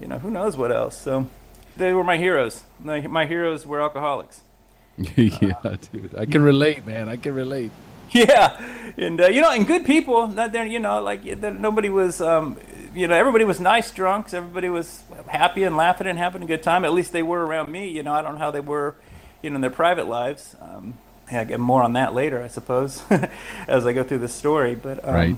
you 0.02 0.08
know, 0.08 0.18
who 0.18 0.30
knows 0.30 0.56
what 0.56 0.72
else. 0.72 1.00
So 1.00 1.28
they 1.76 1.92
were 1.92 2.04
my 2.04 2.18
heroes. 2.18 2.64
My, 2.80 3.00
my 3.06 3.24
heroes 3.24 3.64
were 3.64 3.80
alcoholics. 3.80 4.40
yeah, 4.96 5.76
dude, 5.92 6.14
I 6.18 6.26
can 6.26 6.42
relate, 6.42 6.84
man. 6.84 7.08
I 7.08 7.16
can 7.16 7.34
relate. 7.34 7.70
Yeah, 8.14 8.60
and 8.98 9.18
uh, 9.18 9.28
you 9.28 9.40
know, 9.40 9.50
and 9.50 9.66
good 9.66 9.86
people. 9.86 10.26
Not 10.26 10.52
there, 10.52 10.66
you 10.66 10.78
know, 10.80 11.00
like 11.00 11.24
nobody 11.24 11.88
was. 11.88 12.20
Um, 12.20 12.58
you 12.94 13.08
know, 13.08 13.14
everybody 13.14 13.46
was 13.46 13.58
nice 13.58 13.90
drunks. 13.90 14.34
Everybody 14.34 14.68
was 14.68 15.02
happy 15.28 15.62
and 15.62 15.78
laughing 15.78 16.06
and 16.06 16.18
having 16.18 16.42
a 16.42 16.46
good 16.46 16.62
time. 16.62 16.84
At 16.84 16.92
least 16.92 17.12
they 17.12 17.22
were 17.22 17.42
around 17.46 17.70
me. 17.72 17.88
You 17.88 18.02
know, 18.02 18.12
I 18.12 18.20
don't 18.20 18.34
know 18.34 18.38
how 18.38 18.50
they 18.50 18.60
were, 18.60 18.96
you 19.40 19.48
know, 19.48 19.54
in 19.56 19.62
their 19.62 19.70
private 19.70 20.08
lives. 20.08 20.54
Um, 20.60 20.98
yeah, 21.30 21.44
get 21.44 21.58
more 21.58 21.82
on 21.82 21.94
that 21.94 22.12
later, 22.12 22.42
I 22.42 22.48
suppose, 22.48 23.02
as 23.66 23.86
I 23.86 23.94
go 23.94 24.04
through 24.04 24.18
the 24.18 24.28
story. 24.28 24.74
But 24.74 25.02
um, 25.08 25.14
right. 25.14 25.36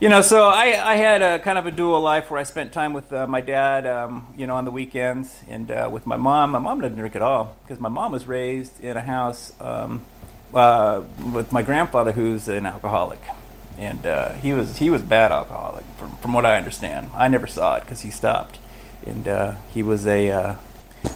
You 0.00 0.08
know, 0.08 0.22
so 0.22 0.48
I, 0.48 0.92
I 0.92 0.96
had 0.96 1.22
a 1.22 1.38
kind 1.38 1.56
of 1.56 1.66
a 1.66 1.70
dual 1.70 2.00
life 2.00 2.28
where 2.28 2.40
I 2.40 2.42
spent 2.42 2.72
time 2.72 2.94
with 2.94 3.12
uh, 3.12 3.28
my 3.28 3.40
dad, 3.40 3.86
um, 3.86 4.26
you 4.36 4.44
know, 4.44 4.56
on 4.56 4.64
the 4.64 4.72
weekends, 4.72 5.32
and 5.48 5.70
uh, 5.70 5.88
with 5.90 6.04
my 6.04 6.16
mom. 6.16 6.50
My 6.50 6.58
mom 6.58 6.80
didn't 6.80 6.98
drink 6.98 7.14
at 7.14 7.22
all 7.22 7.56
because 7.62 7.78
my 7.78 7.88
mom 7.88 8.10
was 8.10 8.26
raised 8.26 8.82
in 8.82 8.96
a 8.96 9.00
house 9.00 9.52
um, 9.60 10.04
uh, 10.52 11.02
with 11.32 11.52
my 11.52 11.62
grandfather, 11.62 12.10
who's 12.10 12.48
an 12.48 12.66
alcoholic, 12.66 13.20
and 13.78 14.04
uh, 14.04 14.32
he 14.32 14.52
was 14.52 14.78
he 14.78 14.90
was 14.90 15.00
bad 15.00 15.30
alcoholic, 15.30 15.84
from 15.96 16.16
from 16.16 16.32
what 16.32 16.44
I 16.44 16.56
understand. 16.56 17.10
I 17.14 17.28
never 17.28 17.46
saw 17.46 17.76
it 17.76 17.82
because 17.82 18.00
he 18.00 18.10
stopped, 18.10 18.58
and 19.06 19.28
uh, 19.28 19.54
he 19.72 19.84
was 19.84 20.08
a 20.08 20.28
uh, 20.28 20.56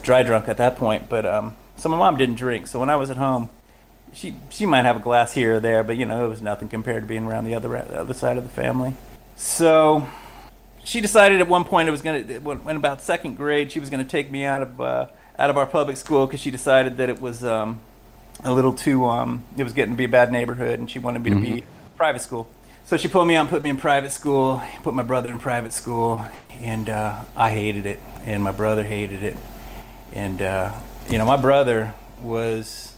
dry 0.02 0.22
drunk 0.22 0.46
at 0.48 0.56
that 0.58 0.76
point. 0.76 1.08
But 1.08 1.26
um, 1.26 1.56
so 1.76 1.88
my 1.88 1.98
mom 1.98 2.16
didn't 2.16 2.36
drink. 2.36 2.68
So 2.68 2.78
when 2.78 2.90
I 2.90 2.96
was 2.96 3.10
at 3.10 3.16
home 3.16 3.50
she 4.18 4.34
she 4.50 4.66
might 4.66 4.84
have 4.84 4.96
a 4.96 5.00
glass 5.00 5.32
here 5.32 5.54
or 5.54 5.60
there, 5.60 5.84
but 5.84 5.96
you 5.96 6.04
know 6.04 6.24
it 6.24 6.28
was 6.28 6.42
nothing 6.42 6.68
compared 6.68 7.04
to 7.04 7.06
being 7.06 7.24
around 7.24 7.44
the 7.44 7.54
other 7.54 7.68
the 7.68 8.00
other 8.00 8.14
side 8.14 8.36
of 8.36 8.42
the 8.42 8.50
family. 8.50 8.94
So 9.36 10.08
she 10.82 11.00
decided 11.00 11.40
at 11.40 11.48
one 11.48 11.64
point 11.64 11.88
it 11.88 11.92
was 11.92 12.02
going 12.02 12.26
to 12.26 12.38
when 12.40 12.76
about 12.76 13.00
second 13.00 13.36
grade 13.36 13.70
she 13.70 13.78
was 13.78 13.90
going 13.90 14.02
to 14.02 14.10
take 14.10 14.30
me 14.30 14.44
out 14.44 14.62
of 14.62 14.80
uh, 14.80 15.06
out 15.38 15.50
of 15.50 15.56
our 15.56 15.66
public 15.66 15.96
school 15.96 16.26
because 16.26 16.40
she 16.40 16.50
decided 16.50 16.96
that 16.96 17.08
it 17.08 17.20
was 17.20 17.44
um, 17.44 17.78
a 18.42 18.52
little 18.52 18.72
too 18.72 19.06
um, 19.06 19.44
it 19.56 19.62
was 19.62 19.72
getting 19.72 19.94
to 19.94 19.96
be 19.96 20.04
a 20.04 20.08
bad 20.08 20.32
neighborhood 20.32 20.80
and 20.80 20.90
she 20.90 20.98
wanted 20.98 21.22
me 21.22 21.30
mm-hmm. 21.30 21.44
to 21.44 21.50
be 21.52 21.60
mm-hmm. 21.60 21.96
private 21.96 22.20
school. 22.20 22.48
So 22.86 22.96
she 22.96 23.06
pulled 23.06 23.28
me 23.28 23.36
out 23.36 23.42
and 23.42 23.50
put 23.50 23.62
me 23.62 23.70
in 23.70 23.76
private 23.76 24.10
school, 24.10 24.62
put 24.82 24.94
my 24.94 25.02
brother 25.02 25.30
in 25.30 25.38
private 25.38 25.74
school, 25.74 26.24
and 26.60 26.88
uh, 26.88 27.20
I 27.36 27.50
hated 27.50 27.84
it, 27.84 28.00
and 28.24 28.42
my 28.42 28.50
brother 28.50 28.82
hated 28.82 29.22
it, 29.22 29.36
and 30.14 30.40
uh, 30.40 30.72
you 31.08 31.18
know 31.18 31.26
my 31.26 31.36
brother 31.36 31.94
was 32.22 32.94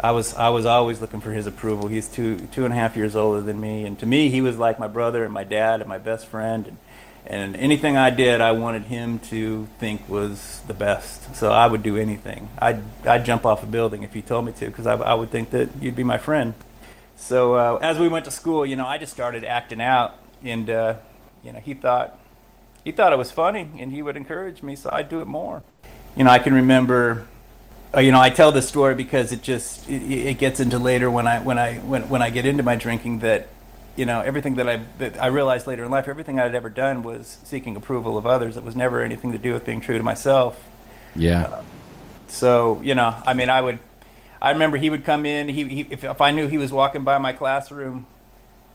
I 0.00 0.10
was 0.10 0.34
I 0.34 0.48
was 0.48 0.66
always 0.66 1.00
looking 1.00 1.20
for 1.20 1.32
his 1.32 1.46
approval. 1.46 1.88
He's 1.88 2.08
two 2.08 2.46
two 2.52 2.64
and 2.64 2.74
a 2.74 2.76
half 2.76 2.96
years 2.96 3.14
older 3.14 3.40
than 3.40 3.60
me, 3.60 3.84
and 3.84 3.98
to 4.00 4.06
me, 4.06 4.28
he 4.28 4.40
was 4.40 4.58
like 4.58 4.78
my 4.78 4.88
brother 4.88 5.24
and 5.24 5.32
my 5.32 5.44
dad 5.44 5.80
and 5.80 5.88
my 5.88 5.98
best 5.98 6.26
friend. 6.26 6.66
And, 6.66 6.78
and 7.26 7.56
anything 7.56 7.96
I 7.96 8.10
did, 8.10 8.42
I 8.42 8.52
wanted 8.52 8.82
him 8.82 9.18
to 9.30 9.66
think 9.78 10.06
was 10.08 10.60
the 10.66 10.74
best. 10.74 11.34
So 11.34 11.50
I 11.50 11.66
would 11.66 11.82
do 11.82 11.96
anything. 11.96 12.48
I'd 12.58 12.82
I'd 13.06 13.24
jump 13.24 13.46
off 13.46 13.62
a 13.62 13.66
building 13.66 14.02
if 14.02 14.12
he 14.12 14.20
told 14.20 14.44
me 14.44 14.52
to, 14.52 14.66
because 14.66 14.86
I, 14.86 14.94
I 14.96 15.14
would 15.14 15.30
think 15.30 15.50
that 15.50 15.70
you'd 15.80 15.96
be 15.96 16.04
my 16.04 16.18
friend. 16.18 16.54
So 17.16 17.54
uh, 17.54 17.78
as 17.80 17.98
we 17.98 18.08
went 18.08 18.24
to 18.26 18.30
school, 18.30 18.66
you 18.66 18.76
know, 18.76 18.86
I 18.86 18.98
just 18.98 19.12
started 19.12 19.44
acting 19.44 19.80
out, 19.80 20.18
and 20.42 20.68
uh, 20.68 20.94
you 21.42 21.52
know, 21.52 21.60
he 21.60 21.72
thought 21.74 22.18
he 22.84 22.92
thought 22.92 23.12
it 23.12 23.18
was 23.18 23.30
funny, 23.30 23.70
and 23.78 23.92
he 23.92 24.02
would 24.02 24.16
encourage 24.16 24.62
me, 24.62 24.76
so 24.76 24.90
I'd 24.92 25.08
do 25.08 25.20
it 25.20 25.26
more. 25.26 25.62
You 26.16 26.24
know, 26.24 26.30
I 26.30 26.38
can 26.38 26.52
remember 26.52 27.26
you 28.00 28.12
know, 28.12 28.20
I 28.20 28.30
tell 28.30 28.52
this 28.52 28.68
story 28.68 28.94
because 28.94 29.32
it 29.32 29.42
just 29.42 29.88
it, 29.88 30.02
it, 30.02 30.38
gets 30.38 30.60
into 30.60 30.78
later 30.78 31.10
when 31.10 31.26
I 31.26 31.40
when 31.40 31.58
I 31.58 31.76
when 31.78 32.08
when 32.08 32.22
I 32.22 32.30
get 32.30 32.46
into 32.46 32.62
my 32.62 32.76
drinking 32.76 33.20
that 33.20 33.48
you 33.96 34.06
know 34.06 34.20
everything 34.20 34.56
that 34.56 34.68
I 34.68 34.80
that 34.98 35.22
I 35.22 35.26
realized 35.26 35.66
later 35.66 35.84
in 35.84 35.90
life 35.90 36.08
everything 36.08 36.40
I'd 36.40 36.54
ever 36.54 36.70
done 36.70 37.02
was 37.02 37.38
seeking 37.44 37.76
approval 37.76 38.16
of 38.18 38.26
others. 38.26 38.56
It 38.56 38.64
was 38.64 38.74
never 38.74 39.02
anything 39.02 39.32
to 39.32 39.38
do 39.38 39.52
with 39.52 39.64
being 39.64 39.80
true 39.80 39.98
to 39.98 40.04
myself. 40.04 40.62
Yeah. 41.14 41.42
Uh, 41.42 41.62
so 42.28 42.80
you 42.82 42.94
know, 42.94 43.14
I 43.26 43.34
mean, 43.34 43.50
I 43.50 43.60
would. 43.60 43.78
I 44.42 44.50
remember 44.50 44.76
he 44.76 44.90
would 44.90 45.04
come 45.04 45.24
in. 45.24 45.48
He, 45.48 45.64
he 45.64 45.86
if, 45.90 46.04
if 46.04 46.20
I 46.20 46.30
knew 46.30 46.48
he 46.48 46.58
was 46.58 46.70
walking 46.72 47.02
by 47.02 47.16
my 47.18 47.32
classroom, 47.32 48.06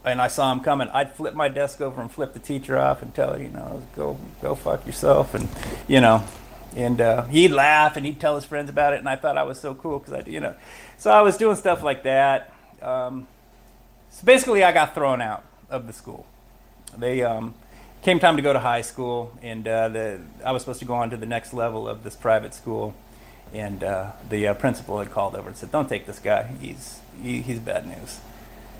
and 0.03 0.21
I 0.21 0.27
saw 0.27 0.51
him 0.51 0.61
coming, 0.61 0.89
I'd 0.89 1.13
flip 1.13 1.33
my 1.33 1.49
desk 1.49 1.81
over 1.81 2.01
and 2.01 2.11
flip 2.11 2.33
the 2.33 2.39
teacher 2.39 2.77
off 2.77 3.01
and 3.01 3.13
tell 3.13 3.33
her, 3.33 3.41
you 3.41 3.49
know, 3.49 3.83
go 3.95 4.17
go 4.41 4.55
fuck 4.55 4.85
yourself, 4.85 5.33
and 5.33 5.49
you 5.87 6.01
know, 6.01 6.23
and 6.75 7.01
uh, 7.01 7.23
he'd 7.25 7.51
laugh 7.51 7.97
and 7.97 8.05
he'd 8.05 8.19
tell 8.19 8.35
his 8.35 8.45
friends 8.45 8.69
about 8.69 8.93
it, 8.93 8.99
and 8.99 9.09
I 9.09 9.15
thought 9.15 9.37
I 9.37 9.43
was 9.43 9.59
so 9.59 9.73
cool 9.75 9.99
because 9.99 10.13
I, 10.13 10.29
you 10.29 10.39
know, 10.39 10.55
so 10.97 11.11
I 11.11 11.21
was 11.21 11.37
doing 11.37 11.55
stuff 11.55 11.83
like 11.83 12.03
that. 12.03 12.53
Um, 12.81 13.27
so 14.11 14.25
basically, 14.25 14.63
I 14.63 14.71
got 14.71 14.93
thrown 14.93 15.21
out 15.21 15.43
of 15.69 15.87
the 15.87 15.93
school. 15.93 16.25
They 16.97 17.23
um, 17.23 17.53
came 18.01 18.19
time 18.19 18.35
to 18.35 18.41
go 18.41 18.53
to 18.53 18.59
high 18.59 18.81
school, 18.81 19.37
and 19.41 19.67
uh, 19.67 19.89
the 19.89 20.21
I 20.45 20.51
was 20.51 20.61
supposed 20.61 20.79
to 20.79 20.85
go 20.85 20.95
on 20.95 21.09
to 21.09 21.17
the 21.17 21.25
next 21.25 21.53
level 21.53 21.87
of 21.87 22.03
this 22.03 22.15
private 22.15 22.53
school, 22.53 22.93
and 23.53 23.83
uh, 23.83 24.11
the 24.29 24.47
uh, 24.47 24.53
principal 24.53 24.99
had 24.99 25.11
called 25.11 25.35
over 25.35 25.49
and 25.49 25.57
said, 25.57 25.71
"Don't 25.71 25.89
take 25.89 26.05
this 26.05 26.19
guy. 26.19 26.49
He's 26.59 26.99
he, 27.21 27.41
he's 27.41 27.59
bad 27.59 27.87
news." 27.87 28.19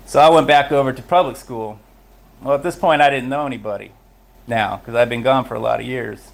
So 0.06 0.20
I 0.20 0.28
went 0.28 0.46
back 0.46 0.72
over 0.72 0.92
to 0.92 1.02
public 1.02 1.36
school. 1.36 1.78
Well, 2.42 2.54
at 2.54 2.62
this 2.62 2.76
point, 2.76 3.02
I 3.02 3.10
didn't 3.10 3.28
know 3.28 3.46
anybody 3.46 3.92
now 4.46 4.76
because 4.76 4.94
I'd 4.94 5.08
been 5.08 5.22
gone 5.22 5.44
for 5.44 5.54
a 5.54 5.60
lot 5.60 5.80
of 5.80 5.86
years. 5.86 6.32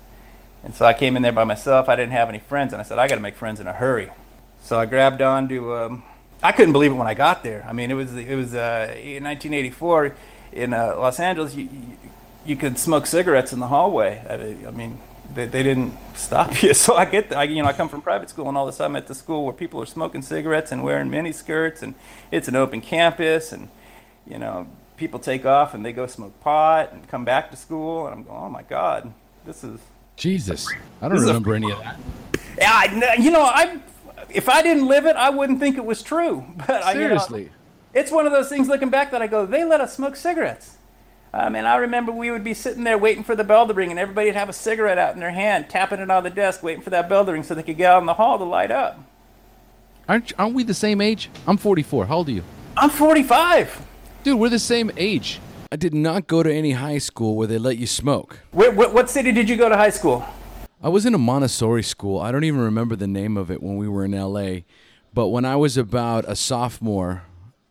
And 0.65 0.75
so 0.75 0.85
I 0.85 0.93
came 0.93 1.17
in 1.17 1.23
there 1.23 1.33
by 1.33 1.45
myself. 1.45 1.89
I 1.89 1.97
didn't 1.97 2.13
have 2.13 2.29
any 2.29 2.39
friends, 2.39 2.73
and 2.73 2.81
I 2.81 2.85
said, 2.85 2.99
I 2.99 3.09
got 3.09 3.15
to 3.17 3.21
make 3.21 3.37
friends 3.37 3.61
in 3.61 3.67
a 3.67 3.73
hurry. 3.73 4.11
So 4.63 4.79
I 4.79 4.87
grabbed 4.87 5.23
on 5.23 5.49
to. 5.49 5.75
Um, 5.75 6.03
I 6.43 6.53
couldn't 6.53 6.73
believe 6.73 6.91
it 6.91 6.95
when 6.95 7.07
I 7.07 7.15
got 7.15 7.43
there. 7.43 7.65
I 7.69 7.73
mean, 7.73 7.91
it 7.91 7.95
was 7.95 8.15
it 8.15 8.35
was 8.35 8.55
uh, 8.55 8.89
in 8.91 9.25
1984 9.25 10.17
in 10.53 10.73
uh, 10.73 10.95
Los 10.97 11.21
Angeles. 11.21 11.55
You, 11.55 11.69
you 12.45 12.57
could 12.57 12.79
smoke 12.79 13.07
cigarettes 13.07 13.53
in 13.53 13.61
the 13.61 13.69
hallway. 13.69 14.23
I, 14.29 14.69
I 14.69 14.71
mean, 14.71 14.99
they, 15.35 15.47
they 15.47 15.63
didn't 15.63 15.95
stop 16.15 16.63
you. 16.63 16.75
So 16.75 16.95
I 16.95 17.05
get, 17.05 17.35
I, 17.35 17.45
you 17.45 17.63
know, 17.63 17.69
I 17.69 17.73
come 17.73 17.89
from 17.89 18.03
private 18.03 18.31
school, 18.31 18.49
and 18.49 18.57
all 18.57 18.69
of 18.69 18.75
a 18.75 18.77
sudden 18.77 18.93
I'm 18.93 18.97
at 18.97 19.09
the 19.09 19.15
school 19.15 19.45
where 19.45 19.53
people 19.53 19.81
are 19.81 19.87
smoking 19.87 20.23
cigarettes 20.23 20.73
and 20.73 20.83
wearing 20.83 21.11
mini 21.11 21.33
skirts, 21.33 21.83
and 21.83 21.95
it's 22.31 22.49
an 22.49 22.57
open 22.57 22.81
campus, 22.81 23.53
and 23.53 23.69
you 24.27 24.39
know, 24.39 24.67
people 24.97 25.21
take 25.21 25.45
off 25.45 25.75
and 25.75 25.85
they 25.85 25.93
go 25.93 26.07
smoke 26.07 26.39
pot 26.41 26.93
and 26.93 27.09
come 27.09 27.25
back 27.25 27.51
to 27.51 27.57
school, 27.57 28.07
and 28.07 28.15
I'm 28.15 28.23
going, 28.25 28.39
oh 28.39 28.49
my 28.49 28.63
God, 28.63 29.13
this 29.45 29.63
is 29.65 29.81
Jesus, 30.17 30.69
I 31.01 31.09
don't 31.09 31.21
remember 31.21 31.53
a, 31.53 31.57
any 31.57 31.71
of 31.71 31.79
that. 31.81 31.99
Yeah, 32.59 33.15
you 33.15 33.31
know, 33.31 33.43
I 33.43 33.81
if 34.31 34.49
I 34.49 34.63
didn't 34.63 34.87
live 34.87 35.07
it, 35.07 35.17
I 35.17 35.31
wouldn't 35.31 35.61
think 35.61 35.77
it 35.77 35.85
was 35.85 36.03
true. 36.03 36.45
But 36.67 36.85
I, 36.85 36.93
you 36.93 37.01
know, 37.01 37.19
Seriously. 37.19 37.51
it's 37.95 38.11
one 38.11 38.27
of 38.27 38.33
those 38.33 38.49
things 38.49 38.69
looking 38.69 38.91
back 38.91 39.11
that 39.11 39.23
I 39.23 39.27
go, 39.27 39.47
they 39.47 39.65
let 39.65 39.81
us 39.81 39.95
smoke 39.95 40.17
cigarettes. 40.17 40.77
I 41.33 41.51
mean, 41.51 41.65
I 41.65 41.77
remember 41.77 42.13
we 42.13 42.31
would 42.31 42.45
be 42.45 42.55
sitting 42.55 42.85
there 42.85 42.97
waiting 42.97 43.23
for 43.23 43.37
the 43.37 43.45
bell 43.45 43.67
to 43.67 43.75
ring, 43.75 43.91
and 43.91 44.01
everybody 44.01 44.29
would 44.29 44.37
have 44.37 44.49
a 44.49 44.55
cigarette 44.55 44.97
out 44.97 45.13
in 45.15 45.21
their 45.21 45.33
hand, 45.33 45.69
tapping 45.69 46.01
it 46.01 46.11
on 46.11 46.23
the 46.25 46.31
desk, 46.31 46.63
waiting 46.63 46.83
for 46.83 46.91
that 46.91 47.11
bell 47.11 47.27
to 47.27 47.33
ring 47.33 47.43
so 47.43 47.55
they 47.55 47.63
could 47.63 47.77
get 47.77 47.93
out 47.93 48.01
in 48.01 48.07
the 48.07 48.15
hall 48.15 48.39
to 48.39 48.45
light 48.45 48.71
up. 48.71 48.99
Aren't, 50.09 50.33
aren't 50.39 50.55
we 50.55 50.63
the 50.63 50.73
same 50.73 51.01
age? 51.01 51.29
I'm 51.47 51.59
44. 51.59 52.07
How 52.07 52.17
old 52.17 52.29
are 52.29 52.33
you? 52.33 52.45
I'm 52.77 52.91
45. 52.91 53.85
Dude, 54.25 54.39
we're 54.39 54.49
the 54.49 54.59
same 54.59 54.91
age. 54.97 55.41
I 55.73 55.77
did 55.77 55.95
not 55.95 56.29
go 56.29 56.45
to 56.45 56.53
any 56.53 56.73
high 56.73 56.99
school 56.99 57.35
where 57.35 57.49
they 57.49 57.59
let 57.59 57.77
you 57.77 57.89
smoke. 57.89 58.39
What, 58.53 58.77
what 58.77 59.11
city 59.11 59.33
did 59.33 59.49
you 59.49 59.57
go 59.57 59.69
to 59.69 59.77
high 59.77 59.91
school? 59.91 60.25
I 60.81 60.89
was 60.89 61.05
in 61.05 61.15
a 61.15 61.19
Montessori 61.19 61.83
school. 61.83 62.21
I 62.21 62.31
don't 62.31 62.45
even 62.45 62.61
remember 62.61 62.95
the 62.95 63.09
name 63.09 63.37
of 63.37 63.51
it 63.51 63.61
when 63.61 63.77
we 63.77 63.89
were 63.89 64.05
in 64.05 64.13
LA. 64.13 64.61
But 65.13 65.29
when 65.29 65.45
I 65.45 65.57
was 65.57 65.77
about 65.77 66.25
a 66.29 66.37
sophomore 66.37 67.25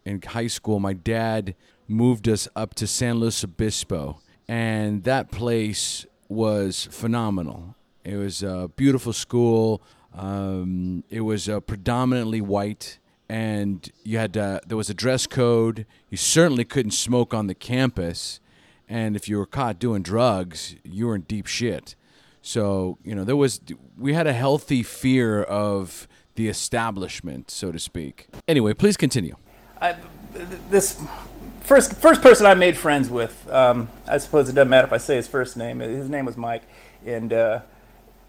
in 0.03 0.21
high 0.21 0.47
school, 0.47 0.79
my 0.79 0.91
dad 0.91 1.55
moved 1.87 2.27
us 2.27 2.49
up 2.53 2.73
to 2.75 2.87
San 2.87 3.19
Luis 3.19 3.43
Obispo. 3.43 4.19
And 4.47 5.05
that 5.05 5.31
place 5.31 6.05
was 6.27 6.89
phenomenal. 6.91 7.75
It 8.03 8.17
was 8.17 8.43
a 8.43 8.69
beautiful 8.75 9.13
school. 9.13 9.81
Um, 10.13 11.05
it 11.09 11.21
was 11.21 11.47
uh, 11.47 11.61
predominantly 11.61 12.41
white. 12.41 12.99
And 13.27 13.89
you 14.03 14.17
had 14.17 14.33
to, 14.33 14.61
there 14.67 14.77
was 14.77 14.89
a 14.89 14.93
dress 14.93 15.25
code. 15.27 15.85
You 16.09 16.17
certainly 16.17 16.63
couldn't 16.63 16.91
smoke 16.91 17.33
on 17.33 17.47
the 17.47 17.55
campus. 17.55 18.39
And 18.87 19.15
if 19.15 19.27
you 19.27 19.37
were 19.37 19.47
caught 19.47 19.79
doing 19.79 20.03
drugs, 20.03 20.75
you 20.83 21.07
were 21.07 21.15
in 21.15 21.21
deep 21.21 21.47
shit. 21.47 21.95
So, 22.41 22.99
you 23.03 23.15
know, 23.15 23.23
there 23.23 23.35
was, 23.35 23.59
we 23.97 24.13
had 24.13 24.27
a 24.27 24.33
healthy 24.33 24.83
fear 24.83 25.41
of 25.41 26.07
the 26.35 26.47
establishment, 26.47 27.49
so 27.49 27.71
to 27.71 27.79
speak. 27.79 28.27
Anyway, 28.47 28.73
please 28.73 28.97
continue. 28.97 29.35
I, 29.81 29.95
this 30.69 31.01
first 31.61 31.93
first 31.95 32.21
person 32.21 32.45
I 32.45 32.53
made 32.53 32.77
friends 32.77 33.09
with. 33.09 33.49
Um, 33.51 33.89
I 34.07 34.19
suppose 34.19 34.49
it 34.49 34.53
doesn't 34.53 34.69
matter 34.69 34.85
if 34.85 34.93
I 34.93 34.97
say 34.97 35.15
his 35.15 35.27
first 35.27 35.57
name. 35.57 35.79
His 35.79 36.09
name 36.09 36.25
was 36.25 36.37
Mike, 36.37 36.63
and 37.05 37.33
uh, 37.33 37.61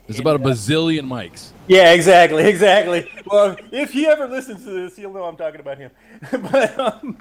There's 0.06 0.20
about 0.20 0.36
a 0.36 0.38
bazillion 0.38 1.06
Mikes. 1.06 1.52
yeah, 1.66 1.92
exactly, 1.92 2.44
exactly. 2.48 3.10
Well, 3.26 3.56
if 3.72 3.92
he 3.92 4.06
ever 4.06 4.28
listens 4.28 4.64
to 4.64 4.70
this, 4.70 4.96
he'll 4.96 5.12
know 5.12 5.24
I'm 5.24 5.36
talking 5.36 5.60
about 5.60 5.78
him. 5.78 5.90
but 6.30 6.78
um, 6.78 7.18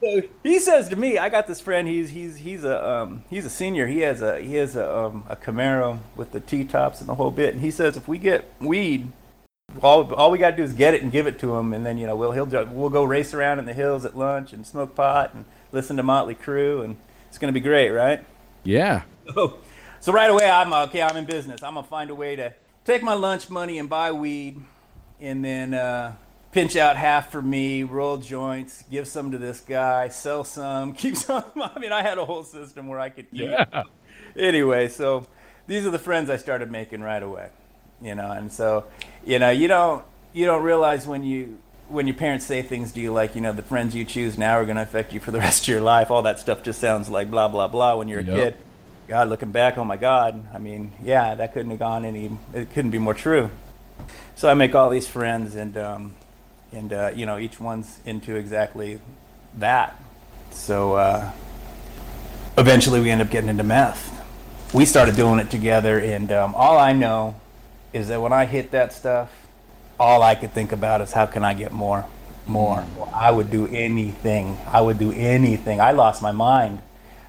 so 0.00 0.22
he 0.42 0.60
says 0.60 0.88
to 0.88 0.96
me, 0.96 1.18
I 1.18 1.28
got 1.28 1.46
this 1.46 1.60
friend. 1.60 1.86
He's 1.86 2.10
he's 2.10 2.36
he's 2.36 2.64
a 2.64 2.88
um, 2.88 3.24
he's 3.28 3.44
a 3.44 3.50
senior. 3.50 3.86
He 3.86 4.00
has 4.00 4.22
a 4.22 4.40
he 4.40 4.54
has 4.54 4.76
a 4.76 4.96
um, 4.96 5.24
a 5.28 5.36
Camaro 5.36 5.98
with 6.16 6.32
the 6.32 6.40
T 6.40 6.64
tops 6.64 7.00
and 7.00 7.08
the 7.08 7.16
whole 7.16 7.30
bit. 7.30 7.54
And 7.54 7.62
he 7.62 7.70
says 7.70 7.96
if 7.96 8.08
we 8.08 8.18
get 8.18 8.50
weed 8.60 9.12
all, 9.82 10.12
all 10.14 10.30
we 10.30 10.38
got 10.38 10.50
to 10.50 10.56
do 10.56 10.62
is 10.62 10.72
get 10.72 10.94
it 10.94 11.02
and 11.02 11.12
give 11.12 11.26
it 11.26 11.38
to 11.40 11.56
him, 11.56 11.72
and 11.72 11.84
then 11.84 11.98
you 11.98 12.06
know 12.06 12.16
we'll 12.16 12.32
he'll 12.32 12.46
we'll 12.66 12.90
go 12.90 13.04
race 13.04 13.34
around 13.34 13.58
in 13.58 13.66
the 13.66 13.74
hills 13.74 14.04
at 14.04 14.16
lunch 14.16 14.52
and 14.52 14.66
smoke 14.66 14.94
pot 14.94 15.34
and 15.34 15.44
listen 15.72 15.96
to 15.96 16.02
Motley 16.02 16.34
Crue, 16.34 16.84
and 16.84 16.96
it's 17.28 17.38
gonna 17.38 17.52
be 17.52 17.60
great, 17.60 17.90
right? 17.90 18.24
Yeah. 18.64 19.02
So, 19.34 19.58
so 20.00 20.12
right 20.12 20.30
away 20.30 20.48
I'm 20.50 20.72
okay. 20.72 21.02
I'm 21.02 21.16
in 21.16 21.24
business. 21.24 21.62
I'm 21.62 21.74
gonna 21.74 21.86
find 21.86 22.10
a 22.10 22.14
way 22.14 22.36
to 22.36 22.54
take 22.84 23.02
my 23.02 23.14
lunch 23.14 23.50
money 23.50 23.78
and 23.78 23.88
buy 23.88 24.12
weed, 24.12 24.60
and 25.20 25.44
then 25.44 25.74
uh, 25.74 26.14
pinch 26.52 26.76
out 26.76 26.96
half 26.96 27.30
for 27.30 27.42
me, 27.42 27.82
roll 27.82 28.16
joints, 28.16 28.84
give 28.90 29.06
some 29.08 29.30
to 29.32 29.38
this 29.38 29.60
guy, 29.60 30.08
sell 30.08 30.44
some, 30.44 30.92
keep 30.94 31.16
some. 31.16 31.44
I 31.60 31.78
mean, 31.78 31.92
I 31.92 32.02
had 32.02 32.18
a 32.18 32.24
whole 32.24 32.44
system 32.44 32.88
where 32.88 33.00
I 33.00 33.08
could 33.10 33.26
eat. 33.32 33.42
Yeah. 33.50 33.82
Anyway, 34.36 34.88
so 34.88 35.26
these 35.66 35.86
are 35.86 35.90
the 35.90 35.98
friends 35.98 36.30
I 36.30 36.36
started 36.36 36.70
making 36.70 37.00
right 37.02 37.22
away, 37.22 37.50
you 38.00 38.14
know, 38.14 38.30
and 38.30 38.52
so 38.52 38.84
you 39.24 39.38
know 39.38 39.50
you 39.50 39.68
don't 39.68 40.04
you 40.32 40.46
don't 40.46 40.62
realize 40.62 41.06
when 41.06 41.22
you 41.24 41.58
when 41.88 42.06
your 42.06 42.14
parents 42.16 42.44
say 42.44 42.60
things 42.62 42.92
to 42.92 43.00
you 43.00 43.12
like 43.12 43.34
you 43.34 43.40
know 43.40 43.52
the 43.52 43.62
friends 43.62 43.94
you 43.94 44.04
choose 44.04 44.36
now 44.36 44.52
are 44.58 44.64
going 44.66 44.76
to 44.76 44.82
affect 44.82 45.12
you 45.12 45.18
for 45.20 45.30
the 45.30 45.38
rest 45.46 45.62
of 45.62 45.68
your 45.68 45.80
life 45.80 46.10
all 46.10 46.20
that 46.22 46.38
stuff 46.38 46.62
just 46.62 46.78
sounds 46.80 47.08
like 47.08 47.30
blah 47.30 47.48
blah 47.48 47.66
blah 47.66 47.96
when 47.96 48.08
you're 48.08 48.20
a 48.20 48.24
Yep. 48.24 48.36
kid 48.36 48.56
god 49.08 49.28
looking 49.28 49.50
back 49.50 49.78
oh 49.78 49.84
my 49.84 49.96
god 49.96 50.46
i 50.54 50.58
mean 50.58 50.92
yeah 51.02 51.34
that 51.34 51.52
couldn't 51.52 51.70
have 51.70 51.78
gone 51.78 52.04
any 52.04 52.30
it 52.54 52.72
couldn't 52.72 52.90
be 52.90 52.98
more 52.98 53.14
true. 53.14 53.50
So 54.36 54.48
i 54.48 54.54
make 54.54 54.74
all 54.74 54.90
these 54.90 55.08
friends 55.08 55.54
and 55.54 55.76
um 55.76 56.14
and 56.72 56.92
uh, 56.92 57.10
you 57.14 57.24
know 57.24 57.38
each 57.38 57.58
one's 57.58 57.98
into 58.04 58.36
exactly 58.36 59.00
that. 59.54 60.00
So 60.50 60.94
uh 60.94 61.32
eventually 62.56 63.00
we 63.00 63.10
end 63.10 63.22
up 63.22 63.30
getting 63.30 63.48
into 63.48 63.64
meth. 63.64 64.14
We 64.74 64.84
started 64.84 65.16
doing 65.16 65.38
it 65.40 65.50
together 65.50 65.98
and 65.98 66.30
um, 66.30 66.54
all 66.54 66.78
i 66.78 66.92
know 66.92 67.34
is 67.92 68.08
that 68.08 68.20
when 68.20 68.34
i 68.34 68.44
hit 68.44 68.70
that 68.72 68.92
stuff 68.92 69.30
all 69.98 70.22
i 70.22 70.34
could 70.34 70.52
think 70.52 70.72
about 70.72 71.00
is 71.00 71.12
how 71.12 71.24
can 71.24 71.42
i 71.42 71.54
get 71.54 71.72
more 71.72 72.04
more. 72.48 72.84
I 73.12 73.30
would 73.30 73.50
do 73.50 73.66
anything. 73.68 74.58
I 74.66 74.80
would 74.80 74.98
do 74.98 75.12
anything. 75.12 75.80
I 75.80 75.92
lost 75.92 76.22
my 76.22 76.32
mind. 76.32 76.80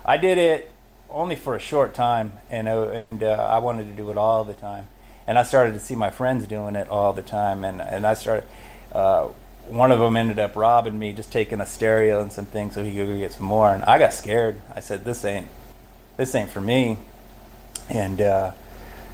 I 0.05 0.17
did 0.17 0.37
it 0.37 0.68
only 1.11 1.35
for 1.35 1.55
a 1.55 1.59
short 1.59 1.93
time 1.93 2.33
and, 2.49 2.67
and 2.67 3.23
uh, 3.23 3.47
i 3.49 3.57
wanted 3.57 3.85
to 3.85 3.93
do 3.93 4.09
it 4.09 4.17
all 4.17 4.43
the 4.43 4.53
time 4.53 4.87
and 5.27 5.37
i 5.37 5.43
started 5.43 5.73
to 5.73 5.79
see 5.79 5.95
my 5.95 6.09
friends 6.09 6.47
doing 6.47 6.75
it 6.75 6.87
all 6.89 7.13
the 7.13 7.21
time 7.21 7.63
and, 7.63 7.81
and 7.81 8.05
i 8.05 8.13
started 8.13 8.43
uh, 8.91 9.27
one 9.67 9.91
of 9.91 9.99
them 9.99 10.17
ended 10.17 10.39
up 10.39 10.55
robbing 10.55 10.97
me 10.97 11.13
just 11.13 11.31
taking 11.31 11.61
a 11.61 11.65
stereo 11.65 12.21
and 12.21 12.31
some 12.31 12.45
things 12.45 12.73
so 12.73 12.83
he 12.83 12.95
could 12.95 13.07
go 13.07 13.17
get 13.17 13.33
some 13.33 13.45
more 13.45 13.73
and 13.73 13.83
i 13.85 13.97
got 13.97 14.13
scared 14.13 14.59
i 14.75 14.79
said 14.79 15.03
this 15.05 15.25
ain't 15.25 15.47
this 16.17 16.33
ain't 16.35 16.49
for 16.49 16.61
me 16.61 16.97
and 17.89 18.21
uh, 18.21 18.51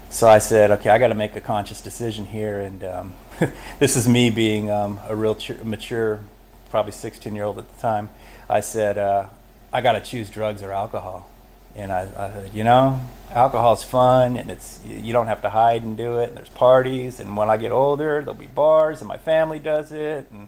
so 0.10 0.30
I 0.30 0.40
said, 0.40 0.72
okay, 0.72 0.90
I 0.90 0.98
got 0.98 1.10
to 1.10 1.16
make 1.16 1.36
a 1.36 1.42
conscious 1.42 1.82
decision 1.82 2.26
here. 2.26 2.62
And 2.62 2.84
um, 2.84 3.14
this 3.80 3.96
is 3.96 4.08
me 4.08 4.30
being 4.30 4.72
um, 4.72 5.00
a 5.08 5.16
real 5.16 5.36
ch- 5.36 5.62
mature, 5.64 6.22
probably 6.70 6.92
16 6.92 7.36
year 7.36 7.44
old 7.44 7.58
at 7.58 7.74
the 7.74 7.82
time. 7.82 8.10
I 8.50 8.62
said, 8.62 8.98
uh, 8.98 9.28
I 9.74 9.82
got 9.82 9.94
to 9.94 10.02
choose 10.02 10.30
drugs 10.30 10.62
or 10.62 10.72
alcohol. 10.72 11.30
And 11.76 11.92
I, 11.92 12.08
I 12.18 12.32
said, 12.32 12.52
you 12.54 12.64
know, 12.64 13.02
alcohol's 13.32 13.84
fun 13.84 14.38
and 14.38 14.50
it's 14.50 14.80
you 14.86 15.12
don't 15.12 15.28
have 15.28 15.42
to 15.42 15.50
hide 15.50 15.84
and 15.84 15.98
do 15.98 16.20
it. 16.20 16.30
And 16.30 16.38
there's 16.38 16.50
parties. 16.50 17.20
And 17.20 17.36
when 17.36 17.50
I 17.50 17.58
get 17.58 17.72
older, 17.72 18.22
there'll 18.22 18.34
be 18.34 18.48
bars 18.48 19.02
and 19.02 19.08
my 19.08 19.18
family 19.18 19.60
does 19.60 19.92
it. 19.92 20.28
And 20.32 20.48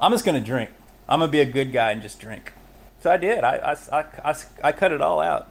I'm 0.00 0.12
just 0.12 0.24
going 0.24 0.40
to 0.40 0.44
drink. 0.44 0.70
I'm 1.08 1.20
going 1.20 1.28
to 1.28 1.32
be 1.32 1.40
a 1.40 1.46
good 1.46 1.72
guy 1.72 1.92
and 1.92 2.02
just 2.02 2.18
drink. 2.18 2.52
So 3.02 3.10
I 3.10 3.18
did. 3.18 3.44
I, 3.44 3.76
I, 3.92 3.98
I, 3.98 4.30
I, 4.30 4.34
I 4.64 4.72
cut 4.72 4.90
it 4.90 5.00
all 5.00 5.20
out 5.20 5.50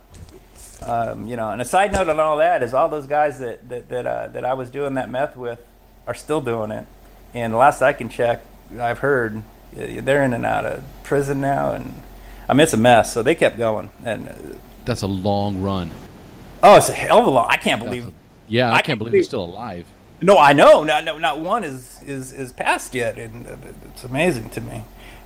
um, 0.86 1.28
you 1.28 1.36
know, 1.36 1.50
and 1.50 1.62
a 1.62 1.66
side 1.66 1.92
note 1.92 2.10
on 2.10 2.20
all 2.20 2.38
that 2.38 2.64
is 2.64 2.74
all 2.74 2.90
those 2.90 3.08
guys 3.08 3.40
that 3.40 3.68
that 3.70 3.90
that, 3.90 4.06
uh, 4.06 4.28
that 4.28 4.46
I 4.46 4.54
was 4.54 4.70
doing 4.70 4.96
that 4.96 5.10
meth 5.10 5.36
with 5.36 5.60
are 6.08 6.14
still 6.14 6.42
doing 6.42 6.72
it. 6.72 6.86
And 7.34 7.54
the 7.54 7.58
last 7.58 7.82
I 7.82 7.94
can 7.94 8.10
check, 8.10 8.44
I've 8.80 9.00
heard 9.00 9.38
uh, 9.38 9.42
they're 10.02 10.24
in 10.24 10.34
and 10.34 10.46
out 10.46 10.66
of 10.66 10.84
prison 11.04 11.42
now, 11.42 11.72
and 11.72 12.02
I 12.48 12.54
mean 12.54 12.62
it's 12.62 12.74
a 12.74 12.78
mess. 12.78 13.14
So 13.14 13.24
they 13.24 13.36
kept 13.36 13.58
going, 13.58 13.90
and 14.04 14.30
uh, 14.30 14.34
That's 14.86 15.02
a 15.02 15.08
long 15.08 15.62
run. 15.62 15.92
oh, 16.62 16.76
it's 16.78 16.90
a 16.90 16.94
hell 16.94 17.20
of 17.20 17.28
a 17.28 17.30
long. 17.30 17.48
I 17.50 17.58
can't 17.58 17.82
believe. 17.84 18.12
Yeah, 18.48 18.68
I, 18.68 18.72
I 18.72 18.74
can't 18.76 18.86
can't 18.86 19.00
believe 19.00 19.12
believe- 19.12 19.20
he's 19.22 19.28
still 19.28 19.44
alive. 19.46 19.86
No, 20.22 20.38
I 20.38 20.54
know. 20.54 20.84
Not, 20.86 21.04
no, 21.04 21.18
not 21.18 21.40
one 21.42 21.64
is 21.66 22.00
is 22.06 22.32
is 22.32 22.54
passed 22.54 22.94
yet, 22.96 23.18
and 23.18 23.46
it's 23.86 24.04
amazing 24.06 24.50
to 24.52 24.62
me. 24.62 24.84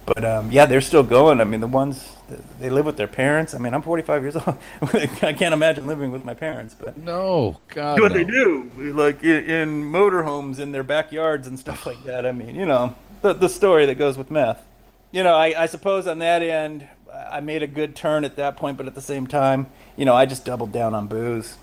But 0.07 0.23
um, 0.25 0.51
yeah, 0.51 0.65
they're 0.65 0.81
still 0.81 1.03
going. 1.03 1.39
I 1.39 1.43
mean, 1.43 1.59
the 1.59 1.67
ones 1.67 2.15
they 2.59 2.69
live 2.69 2.85
with 2.85 2.97
their 2.97 3.07
parents. 3.07 3.53
I 3.53 3.57
mean, 3.59 3.73
I'm 3.73 3.81
45 3.83 4.21
years 4.23 4.35
old. 4.37 4.57
I 5.21 5.33
can't 5.33 5.53
imagine 5.53 5.85
living 5.85 6.11
with 6.11 6.23
my 6.25 6.33
parents, 6.33 6.75
but 6.79 6.97
No, 6.97 7.59
God. 7.67 7.99
what 7.99 8.11
no. 8.13 8.17
they 8.17 8.23
do, 8.23 8.71
like 8.95 9.21
in, 9.23 9.43
in 9.49 9.83
motorhomes 9.83 10.59
in 10.59 10.71
their 10.71 10.83
backyards 10.83 11.45
and 11.45 11.59
stuff 11.59 11.85
like 11.85 12.03
that. 12.05 12.25
I 12.25 12.31
mean, 12.31 12.55
you 12.55 12.65
know, 12.65 12.95
the 13.21 13.33
the 13.33 13.49
story 13.49 13.85
that 13.85 13.95
goes 13.95 14.17
with 14.17 14.31
meth. 14.31 14.63
You 15.11 15.23
know, 15.23 15.35
I, 15.35 15.63
I 15.63 15.65
suppose 15.67 16.07
on 16.07 16.19
that 16.19 16.41
end, 16.41 16.87
I 17.31 17.39
made 17.39 17.63
a 17.63 17.67
good 17.67 17.95
turn 17.95 18.25
at 18.25 18.35
that 18.35 18.57
point, 18.57 18.77
but 18.77 18.87
at 18.87 18.95
the 18.95 19.01
same 19.01 19.27
time, 19.27 19.67
you 19.95 20.05
know, 20.05 20.15
I 20.15 20.25
just 20.25 20.45
doubled 20.45 20.71
down 20.71 20.93
on 20.93 21.07
booze. 21.07 21.57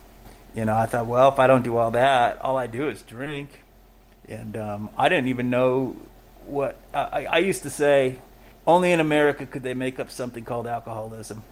You 0.54 0.64
know, 0.64 0.76
I 0.76 0.86
thought, 0.86 1.06
well, 1.06 1.30
if 1.30 1.38
I 1.38 1.46
don't 1.46 1.62
do 1.62 1.76
all 1.76 1.90
that, 1.92 2.40
all 2.40 2.56
I 2.56 2.66
do 2.66 2.88
is 2.88 3.02
drink, 3.02 3.62
and 4.28 4.56
um, 4.56 4.90
I 4.96 5.08
didn't 5.08 5.28
even 5.28 5.50
know 5.50 5.96
what 6.46 6.76
I, 6.92 7.26
I 7.26 7.38
used 7.38 7.62
to 7.62 7.70
say. 7.70 8.18
Only 8.66 8.92
in 8.92 9.00
America 9.00 9.46
could 9.46 9.62
they 9.62 9.74
make 9.74 9.98
up 9.98 10.10
something 10.10 10.44
called 10.44 10.66
alcoholism. 10.66 11.42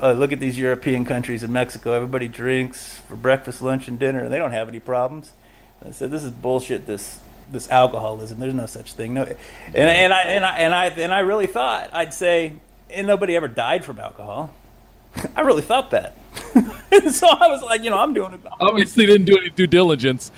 Uh, 0.00 0.12
look 0.12 0.32
at 0.32 0.40
these 0.40 0.58
European 0.58 1.04
countries 1.04 1.42
in 1.42 1.52
Mexico. 1.52 1.92
Everybody 1.92 2.26
drinks 2.28 2.98
for 3.08 3.16
breakfast, 3.16 3.60
lunch, 3.60 3.86
and 3.86 3.98
dinner, 3.98 4.24
and 4.24 4.32
they 4.32 4.38
don't 4.38 4.52
have 4.52 4.68
any 4.68 4.80
problems. 4.80 5.32
I 5.86 5.90
said, 5.90 6.10
"This 6.10 6.24
is 6.24 6.30
bullshit. 6.30 6.86
This 6.86 7.20
this 7.50 7.68
alcoholism. 7.70 8.40
There's 8.40 8.54
no 8.54 8.66
such 8.66 8.94
thing." 8.94 9.14
No, 9.14 9.24
and, 9.24 9.76
and 9.76 10.12
I 10.12 10.22
and 10.22 10.44
I 10.44 10.56
and 10.58 10.74
I 10.74 10.86
and 10.86 11.12
I 11.12 11.20
really 11.20 11.46
thought 11.46 11.90
I'd 11.92 12.14
say, 12.14 12.54
and 12.94 13.06
nobody 13.06 13.36
ever 13.36 13.48
died 13.48 13.84
from 13.84 13.98
alcohol. 13.98 14.54
I 15.36 15.42
really 15.42 15.62
thought 15.62 15.90
that. 15.90 16.16
so 17.12 17.28
I 17.28 17.48
was 17.48 17.62
like, 17.62 17.82
you 17.82 17.90
know, 17.90 17.98
I'm 17.98 18.12
doing 18.14 18.34
it. 18.34 18.40
Obviously, 18.60 19.06
didn't 19.06 19.26
do 19.26 19.36
any 19.38 19.50
due 19.50 19.66
diligence. 19.66 20.32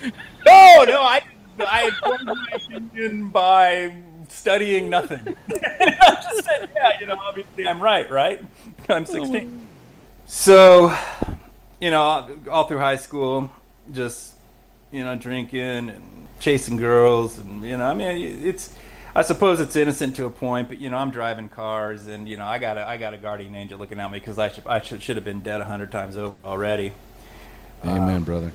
No, 0.44 0.84
no, 0.86 1.02
I 1.02 1.22
I 1.60 1.90
formed 2.02 2.26
my 2.26 2.48
opinion 2.54 3.28
by 3.30 3.94
studying 4.28 4.90
nothing. 4.90 5.36
I 5.50 6.18
just 6.22 6.44
said, 6.44 6.68
yeah, 6.74 7.00
you 7.00 7.06
know, 7.06 7.18
obviously 7.18 7.66
I'm 7.66 7.80
right, 7.80 8.10
right? 8.10 8.44
I'm 8.88 9.06
16. 9.06 9.66
So, 10.26 10.96
you 11.80 11.90
know, 11.90 12.36
all 12.50 12.64
through 12.64 12.78
high 12.78 12.96
school, 12.96 13.50
just 13.92 14.34
you 14.90 15.04
know, 15.04 15.16
drinking 15.16 15.90
and 15.90 16.28
chasing 16.40 16.76
girls, 16.76 17.38
and 17.38 17.62
you 17.62 17.76
know, 17.76 17.86
I 17.86 17.94
mean, 17.94 18.44
it's. 18.44 18.74
I 19.16 19.22
suppose 19.22 19.60
it's 19.60 19.74
innocent 19.76 20.14
to 20.16 20.26
a 20.26 20.30
point, 20.30 20.68
but 20.68 20.78
you 20.78 20.90
know, 20.90 20.98
I'm 20.98 21.10
driving 21.10 21.48
cars, 21.48 22.06
and 22.06 22.28
you 22.28 22.36
know, 22.36 22.44
I 22.44 22.58
got 22.58 22.76
a 22.76 22.86
I 22.86 22.98
got 22.98 23.14
a 23.14 23.16
guardian 23.16 23.54
angel 23.54 23.78
looking 23.78 23.98
at 23.98 24.12
me 24.12 24.18
because 24.18 24.38
I 24.38 24.50
should 24.50 24.66
I 24.66 24.82
should, 24.82 25.02
should 25.02 25.16
have 25.16 25.24
been 25.24 25.40
dead 25.40 25.62
a 25.62 25.64
hundred 25.64 25.90
times 25.90 26.18
over 26.18 26.36
already. 26.44 26.92
Amen, 27.82 28.24
brother. 28.24 28.52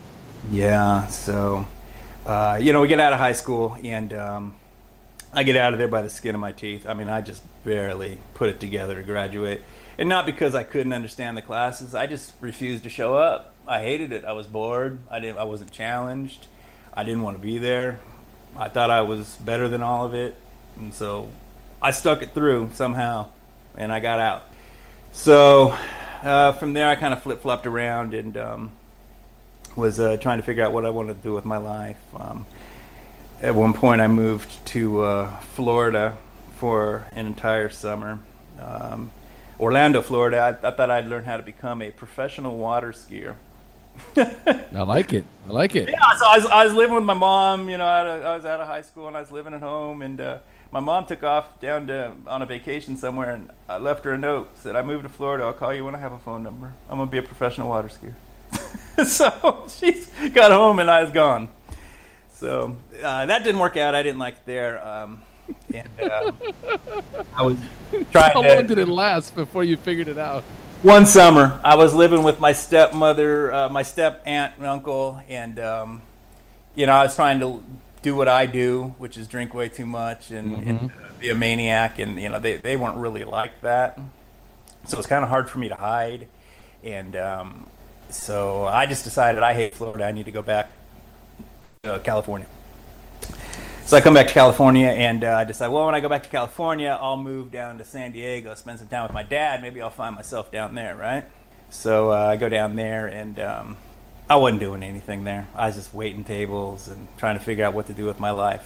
Yeah, 0.51 1.07
so 1.07 1.65
uh, 2.27 2.59
you 2.61 2.73
know, 2.73 2.81
we 2.81 2.87
get 2.87 2.99
out 2.99 3.11
of 3.11 3.17
high 3.17 3.31
school, 3.31 3.75
and 3.83 4.13
um, 4.13 4.53
I 5.33 5.41
get 5.41 5.55
out 5.55 5.73
of 5.73 5.79
there 5.79 5.87
by 5.87 6.03
the 6.03 6.11
skin 6.11 6.35
of 6.35 6.41
my 6.41 6.51
teeth. 6.51 6.85
I 6.87 6.93
mean, 6.93 7.09
I 7.09 7.21
just 7.21 7.41
barely 7.63 8.19
put 8.35 8.49
it 8.49 8.59
together 8.59 8.93
to 8.93 9.01
graduate, 9.01 9.63
and 9.97 10.07
not 10.07 10.27
because 10.27 10.53
I 10.53 10.61
couldn't 10.61 10.93
understand 10.93 11.37
the 11.37 11.41
classes. 11.41 11.95
I 11.95 12.05
just 12.05 12.33
refused 12.39 12.83
to 12.83 12.89
show 12.91 13.15
up. 13.15 13.55
I 13.67 13.81
hated 13.81 14.11
it. 14.11 14.25
I 14.25 14.33
was 14.33 14.45
bored. 14.45 14.99
I 15.09 15.19
didn't. 15.19 15.39
I 15.39 15.43
wasn't 15.43 15.71
challenged. 15.71 16.45
I 16.93 17.03
didn't 17.03 17.23
want 17.23 17.35
to 17.37 17.41
be 17.41 17.57
there. 17.57 17.99
I 18.55 18.69
thought 18.69 18.91
I 18.91 19.01
was 19.01 19.37
better 19.37 19.67
than 19.67 19.81
all 19.81 20.05
of 20.05 20.13
it, 20.13 20.35
and 20.81 20.93
so 20.93 21.29
I 21.81 21.91
stuck 21.91 22.21
it 22.21 22.33
through 22.33 22.71
somehow, 22.73 23.29
and 23.77 23.91
I 23.91 23.99
got 23.99 24.19
out. 24.19 24.43
So 25.13 25.77
uh, 26.23 26.51
from 26.53 26.73
there, 26.73 26.89
I 26.89 26.95
kind 26.95 27.13
of 27.13 27.23
flip 27.23 27.41
flopped 27.41 27.65
around 27.65 28.13
and. 28.13 28.35
Um, 28.35 28.71
was 29.75 29.99
uh, 29.99 30.17
trying 30.17 30.37
to 30.37 30.43
figure 30.43 30.63
out 30.63 30.73
what 30.73 30.85
I 30.85 30.89
wanted 30.89 31.17
to 31.17 31.23
do 31.23 31.33
with 31.33 31.45
my 31.45 31.57
life. 31.57 31.97
Um, 32.15 32.45
at 33.41 33.55
one 33.55 33.73
point, 33.73 34.01
I 34.01 34.07
moved 34.07 34.65
to 34.67 35.01
uh, 35.01 35.39
Florida 35.39 36.17
for 36.57 37.07
an 37.13 37.25
entire 37.25 37.69
summer. 37.69 38.19
Um, 38.59 39.11
Orlando, 39.59 40.01
Florida. 40.01 40.59
I, 40.63 40.67
I, 40.67 40.71
thought 40.71 40.91
I'd 40.91 41.07
learn 41.07 41.23
how 41.23 41.37
to 41.37 41.43
become 41.43 41.81
a 41.81 41.91
professional 41.91 42.57
water 42.57 42.91
skier. 42.91 43.35
I 44.17 44.81
like 44.83 45.13
it. 45.13 45.25
I 45.47 45.51
like 45.51 45.75
it. 45.75 45.89
Yeah, 45.89 46.15
so 46.17 46.25
I 46.27 46.37
was, 46.37 46.45
I 46.47 46.65
was 46.65 46.73
living 46.73 46.95
with 46.95 47.03
my 47.03 47.13
mom. 47.13 47.69
You 47.69 47.77
know, 47.77 47.85
I 47.85 48.35
was 48.35 48.45
out 48.45 48.61
of 48.61 48.67
high 48.67 48.81
school 48.81 49.07
and 49.07 49.17
I 49.17 49.21
was 49.21 49.31
living 49.31 49.53
at 49.53 49.61
home, 49.61 50.01
and 50.01 50.19
uh, 50.19 50.37
my 50.71 50.79
mom 50.79 51.05
took 51.05 51.23
off 51.23 51.59
down 51.59 51.87
to 51.87 52.13
on 52.27 52.41
a 52.41 52.45
vacation 52.45 52.95
somewhere, 52.97 53.31
and 53.31 53.49
I 53.67 53.77
left 53.77 54.05
her 54.05 54.13
a 54.13 54.17
note. 54.17 54.49
Said, 54.57 54.75
"I 54.75 54.81
moved 54.81 55.03
to 55.03 55.09
Florida. 55.09 55.43
I'll 55.43 55.53
call 55.53 55.73
you 55.73 55.85
when 55.85 55.95
I 55.95 55.99
have 55.99 56.13
a 56.13 56.19
phone 56.19 56.43
number. 56.43 56.73
I'm 56.89 56.97
gonna 56.97 57.11
be 57.11 57.17
a 57.17 57.23
professional 57.23 57.69
water 57.69 57.89
skier." 57.89 58.15
so 59.07 59.65
she 59.69 60.03
got 60.29 60.51
home 60.51 60.79
and 60.79 60.89
I 60.89 61.03
was 61.03 61.11
gone. 61.11 61.49
So 62.33 62.75
uh, 63.03 63.25
that 63.25 63.43
didn't 63.43 63.59
work 63.59 63.77
out. 63.77 63.95
I 63.95 64.03
didn't 64.03 64.19
like 64.19 64.35
it 64.35 64.45
there. 64.45 64.85
Um, 64.85 65.21
and 65.73 65.87
uh, 66.01 66.31
I 67.35 67.43
was 67.43 67.57
trying 68.11 68.33
How 68.33 68.41
to. 68.41 68.55
long 68.55 68.67
did 68.67 68.77
it 68.77 68.87
last 68.87 69.35
before 69.35 69.63
you 69.63 69.77
figured 69.77 70.07
it 70.07 70.17
out? 70.17 70.43
One 70.81 71.05
summer, 71.05 71.59
I 71.63 71.75
was 71.75 71.93
living 71.93 72.23
with 72.23 72.39
my 72.39 72.53
stepmother, 72.53 73.53
uh, 73.53 73.69
my 73.69 73.83
step 73.83 74.23
aunt 74.25 74.53
and 74.57 74.65
uncle, 74.65 75.21
and 75.29 75.59
um, 75.59 76.01
you 76.73 76.87
know 76.87 76.93
I 76.93 77.03
was 77.03 77.15
trying 77.15 77.39
to 77.41 77.63
do 78.01 78.15
what 78.15 78.27
I 78.27 78.45
do, 78.45 78.95
which 78.97 79.17
is 79.17 79.27
drink 79.27 79.53
way 79.53 79.69
too 79.69 79.85
much 79.85 80.31
and, 80.31 80.57
Mm-hmm. 80.57 80.69
and 80.69 80.91
be 81.19 81.29
a 81.29 81.35
maniac, 81.35 81.99
and 81.99 82.19
you 82.19 82.29
know 82.29 82.39
they 82.39 82.57
they 82.57 82.75
weren't 82.75 82.97
really 82.97 83.23
like 83.23 83.61
that, 83.61 83.99
so 84.85 84.97
it's 84.97 85.07
kind 85.07 85.23
of 85.23 85.29
hard 85.29 85.49
for 85.49 85.59
me 85.59 85.69
to 85.69 85.75
hide, 85.75 86.27
and 86.83 87.15
um, 87.15 87.67
so 88.09 88.65
I 88.65 88.87
just 88.87 89.03
decided 89.03 89.43
I 89.43 89.53
hate 89.53 89.75
Florida. 89.75 90.05
I 90.05 90.11
need 90.11 90.25
to 90.25 90.31
go 90.31 90.41
back 90.41 90.71
to 91.83 91.99
California. 92.03 92.47
So 93.85 93.97
I 93.97 94.01
come 94.01 94.13
back 94.13 94.27
to 94.27 94.33
California 94.33 94.87
and 94.87 95.23
uh, 95.23 95.35
I 95.35 95.43
decide, 95.43 95.67
well, 95.67 95.85
when 95.85 95.95
I 95.95 95.99
go 95.99 96.07
back 96.07 96.23
to 96.23 96.29
California, 96.29 96.97
I'll 97.01 97.17
move 97.17 97.51
down 97.51 97.77
to 97.79 97.83
San 97.83 98.11
Diego, 98.13 98.53
spend 98.55 98.79
some 98.79 98.87
time 98.87 99.03
with 99.03 99.11
my 99.11 99.23
dad. 99.23 99.61
Maybe 99.61 99.81
I'll 99.81 99.89
find 99.89 100.15
myself 100.15 100.49
down 100.51 100.75
there, 100.75 100.95
right? 100.95 101.25
So 101.71 102.11
uh, 102.11 102.15
I 102.15 102.37
go 102.37 102.47
down 102.47 102.75
there 102.77 103.07
and 103.07 103.37
um, 103.39 103.77
I 104.31 104.35
wasn't 104.35 104.61
doing 104.61 104.81
anything 104.81 105.25
there. 105.25 105.49
I 105.53 105.67
was 105.67 105.75
just 105.75 105.93
waiting 105.93 106.23
tables 106.23 106.87
and 106.87 107.09
trying 107.17 107.37
to 107.37 107.43
figure 107.43 107.65
out 107.65 107.73
what 107.73 107.87
to 107.87 107.93
do 107.93 108.05
with 108.05 108.17
my 108.17 108.31
life. 108.31 108.65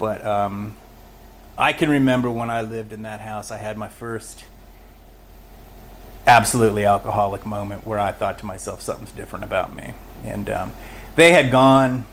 But 0.00 0.26
um, 0.26 0.76
I 1.56 1.72
can 1.72 1.90
remember 1.90 2.28
when 2.28 2.50
I 2.50 2.62
lived 2.62 2.92
in 2.92 3.02
that 3.02 3.20
house, 3.20 3.52
I 3.52 3.58
had 3.58 3.78
my 3.78 3.86
first 3.86 4.42
absolutely 6.26 6.86
alcoholic 6.86 7.46
moment 7.46 7.86
where 7.86 8.00
I 8.00 8.10
thought 8.10 8.40
to 8.40 8.46
myself, 8.46 8.82
something's 8.82 9.12
different 9.12 9.44
about 9.44 9.76
me. 9.76 9.94
And 10.24 10.50
um, 10.50 10.72
they 11.14 11.30
had 11.30 11.52
gone 11.52 12.04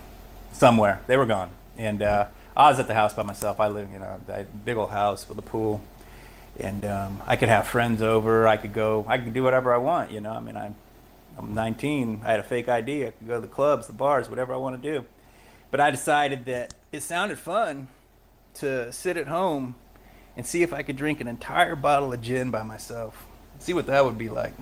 somewhere. 0.52 1.02
They 1.08 1.18
were 1.18 1.26
gone. 1.26 1.50
And 1.80 2.04
uh, 2.04 2.28
I 2.56 2.70
was 2.70 2.80
at 2.80 2.86
the 2.86 2.94
house 2.94 3.12
by 3.12 3.24
myself. 3.24 3.60
I 3.60 3.70
live, 3.70 3.90
in 3.92 4.04
a 4.04 4.46
big 4.66 4.78
old 4.78 4.92
house 4.92 5.28
with 5.28 5.40
a 5.40 5.42
pool. 5.42 5.82
And 6.60 6.86
um, 6.86 7.24
I 7.26 7.38
could 7.38 7.50
have 7.50 7.66
friends 7.66 8.04
over. 8.04 8.48
I 8.48 8.56
could 8.56 8.74
go, 8.74 9.04
I 9.08 9.18
could 9.18 9.34
do 9.34 9.42
whatever 9.42 9.74
I 9.74 9.78
want, 9.78 10.12
you 10.12 10.22
know. 10.22 10.34
I 10.34 10.42
mean, 10.42 10.56
I'm, 10.56 10.76
I'm 11.38 11.54
19. 11.54 12.22
I 12.24 12.32
had 12.32 12.40
a 12.40 12.44
fake 12.44 12.68
ID. 12.68 13.08
I 13.08 13.12
could 13.12 13.28
go 13.28 13.36
to 13.36 13.42
the 13.42 13.48
clubs, 13.48 13.88
the 13.88 13.94
bars, 13.94 14.30
whatever 14.30 14.54
I 14.54 14.58
want 14.58 14.82
to 14.82 14.92
do. 14.92 15.06
But 15.70 15.80
I 15.80 15.92
decided 15.92 16.46
that 16.46 16.74
it 16.92 17.04
sounded 17.04 17.38
fun 17.38 17.90
to 18.56 18.92
sit 18.92 19.18
at 19.18 19.28
home 19.28 19.76
and 20.36 20.46
see 20.46 20.64
if 20.64 20.74
I 20.74 20.82
could 20.82 20.96
drink 20.96 21.22
an 21.22 21.28
entire 21.28 21.76
bottle 21.76 22.14
of 22.14 22.22
gin 22.22 22.50
by 22.52 22.64
myself 22.64 23.28
see 23.60 23.74
what 23.74 23.88
that 23.88 24.06
would 24.06 24.18
be 24.18 24.30
like 24.30 24.54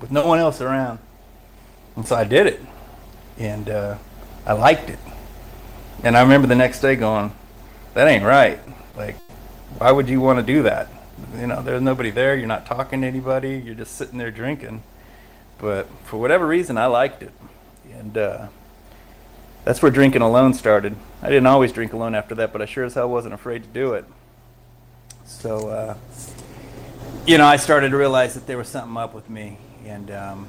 with 0.00 0.10
no 0.10 0.26
one 0.26 0.38
else 0.38 0.60
around. 0.60 0.98
And 1.96 2.06
so 2.06 2.16
I 2.16 2.24
did 2.24 2.46
it, 2.46 2.60
and 3.38 3.68
uh, 3.68 3.98
I 4.46 4.52
liked 4.52 4.90
it. 4.90 4.98
And 6.04 6.16
I 6.16 6.22
remember 6.22 6.46
the 6.46 6.54
next 6.54 6.80
day 6.80 6.94
going, 6.94 7.32
"That 7.94 8.06
ain't 8.06 8.24
right. 8.24 8.60
Like, 8.96 9.16
why 9.78 9.90
would 9.90 10.08
you 10.08 10.20
want 10.20 10.38
to 10.38 10.44
do 10.44 10.62
that? 10.62 10.88
You 11.38 11.48
know, 11.48 11.62
there's 11.62 11.82
nobody 11.82 12.10
there. 12.10 12.36
You're 12.36 12.46
not 12.46 12.66
talking 12.66 13.00
to 13.00 13.06
anybody. 13.06 13.60
You're 13.64 13.74
just 13.74 13.96
sitting 13.96 14.18
there 14.18 14.30
drinking." 14.30 14.82
But 15.58 15.88
for 16.04 16.18
whatever 16.18 16.46
reason, 16.46 16.78
I 16.78 16.86
liked 16.86 17.22
it, 17.22 17.32
and 17.92 18.16
uh, 18.16 18.48
that's 19.64 19.82
where 19.82 19.90
drinking 19.90 20.22
alone 20.22 20.54
started. 20.54 20.94
I 21.20 21.28
didn't 21.28 21.46
always 21.46 21.72
drink 21.72 21.92
alone 21.92 22.14
after 22.14 22.34
that, 22.36 22.52
but 22.52 22.62
I 22.62 22.64
sure 22.64 22.84
as 22.84 22.94
hell 22.94 23.10
wasn't 23.10 23.34
afraid 23.34 23.62
to 23.62 23.68
do 23.68 23.94
it. 23.94 24.04
So. 25.24 25.68
Uh, 25.68 25.94
you 27.28 27.36
know, 27.36 27.44
I 27.44 27.56
started 27.56 27.90
to 27.90 27.96
realize 27.98 28.32
that 28.34 28.46
there 28.46 28.56
was 28.56 28.68
something 28.68 28.96
up 28.96 29.12
with 29.12 29.28
me, 29.28 29.58
and 29.84 30.10
um, 30.10 30.46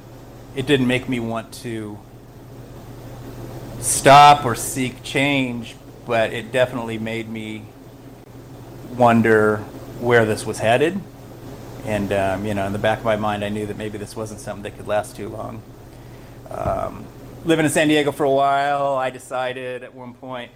it 0.55 0.65
didn't 0.65 0.87
make 0.87 1.09
me 1.09 1.19
want 1.19 1.51
to 1.55 1.99
stop 3.81 4.45
or 4.45 4.55
seek 4.55 5.03
change, 5.03 5.75
but 6.05 6.31
it 6.31 6.53
definitely 6.53 6.97
made 6.97 7.27
me 7.27 7.65
wonder 8.95 9.57
where 9.99 10.25
this 10.25 10.45
was 10.45 10.59
headed. 10.59 11.01
And 11.85 12.11
um, 12.11 12.45
you 12.45 12.53
know, 12.53 12.65
in 12.65 12.73
the 12.73 12.79
back 12.79 12.99
of 12.99 13.05
my 13.05 13.15
mind, 13.15 13.43
I 13.43 13.49
knew 13.49 13.65
that 13.65 13.77
maybe 13.77 13.97
this 13.97 14.15
wasn't 14.15 14.39
something 14.39 14.63
that 14.63 14.77
could 14.77 14.87
last 14.87 15.15
too 15.15 15.29
long. 15.29 15.61
Um, 16.49 17.05
living 17.45 17.65
in 17.65 17.71
San 17.71 17.87
Diego 17.87 18.11
for 18.11 18.23
a 18.23 18.31
while, 18.31 18.95
I 18.95 19.09
decided 19.09 19.83
at 19.83 19.93
one 19.93 20.13
point, 20.13 20.51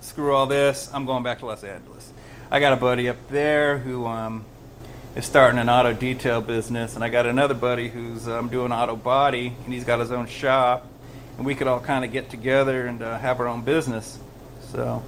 screw 0.00 0.34
all 0.34 0.46
this, 0.46 0.90
I'm 0.92 1.06
going 1.06 1.22
back 1.22 1.38
to 1.40 1.46
Los 1.46 1.64
Angeles. 1.64 2.12
I 2.50 2.60
got 2.60 2.72
a 2.72 2.76
buddy 2.76 3.08
up 3.08 3.16
there 3.28 3.78
who 3.78 4.04
um, 4.06 4.44
is 5.14 5.24
starting 5.24 5.58
an 5.58 5.68
auto 5.68 5.92
detail 5.92 6.40
business, 6.40 6.96
and 6.96 7.04
I 7.04 7.08
got 7.08 7.24
another 7.24 7.54
buddy 7.54 7.88
who's 7.88 8.28
um, 8.28 8.48
doing 8.48 8.72
auto 8.72 8.96
body, 8.96 9.54
and 9.64 9.72
he's 9.72 9.84
got 9.84 10.00
his 10.00 10.10
own 10.10 10.26
shop, 10.26 10.86
and 11.36 11.46
we 11.46 11.54
could 11.54 11.66
all 11.66 11.80
kind 11.80 12.04
of 12.04 12.12
get 12.12 12.30
together 12.30 12.86
and 12.86 13.02
uh, 13.02 13.18
have 13.18 13.40
our 13.40 13.46
own 13.46 13.62
business. 13.62 14.18
So 14.70 15.02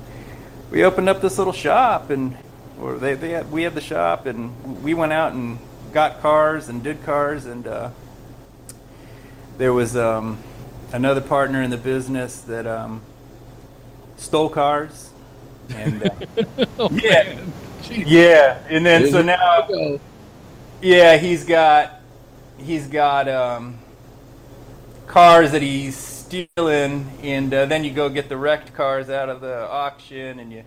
we 0.71 0.85
opened 0.85 1.09
up 1.09 1.21
this 1.21 1.39
little 1.39 1.53
shop, 1.53 2.11
and 2.11 2.37
or 2.85 2.99
they, 2.99 3.15
they 3.15 3.31
had, 3.31 3.51
we 3.51 3.63
had 3.63 3.75
the 3.75 3.81
shop, 3.81 4.27
and 4.27 4.83
we 4.83 4.93
went 4.93 5.13
out 5.13 5.33
and 5.33 5.59
got 5.93 6.21
cars 6.21 6.69
and 6.69 6.83
did 6.83 7.03
cars, 7.03 7.47
and 7.47 7.67
uh, 7.67 7.91
there 9.57 9.73
was 9.73 9.97
um, 9.97 10.39
another 10.93 11.23
partner 11.23 11.63
in 11.63 11.71
the 11.71 11.79
business 11.79 12.43
that 12.43 12.67
um, 12.67 13.01
stole 14.17 14.51
cars, 14.51 15.11
and 15.75 16.03
uh, 16.05 16.11
Oh, 16.79 16.91
yeah. 16.91 17.39
Yeah, 17.91 18.59
and 18.69 18.85
then 18.85 19.07
so 19.07 19.23
now, 19.23 19.69
yeah, 20.83 21.17
he's 21.17 21.45
got 21.45 22.01
he's 22.59 22.87
got 22.89 23.29
um, 23.29 23.79
cars 25.07 25.53
that 25.53 25.63
he's 25.63 25.97
stealing, 25.97 27.11
and 27.23 27.53
uh, 27.55 27.67
then 27.67 27.85
you 27.85 27.93
go 27.93 28.09
get 28.09 28.29
the 28.29 28.37
wrecked 28.37 28.75
cars 28.75 29.11
out 29.11 29.29
of 29.29 29.41
the 29.41 29.69
auction, 29.69 30.39
and 30.41 30.53
you 30.53 30.65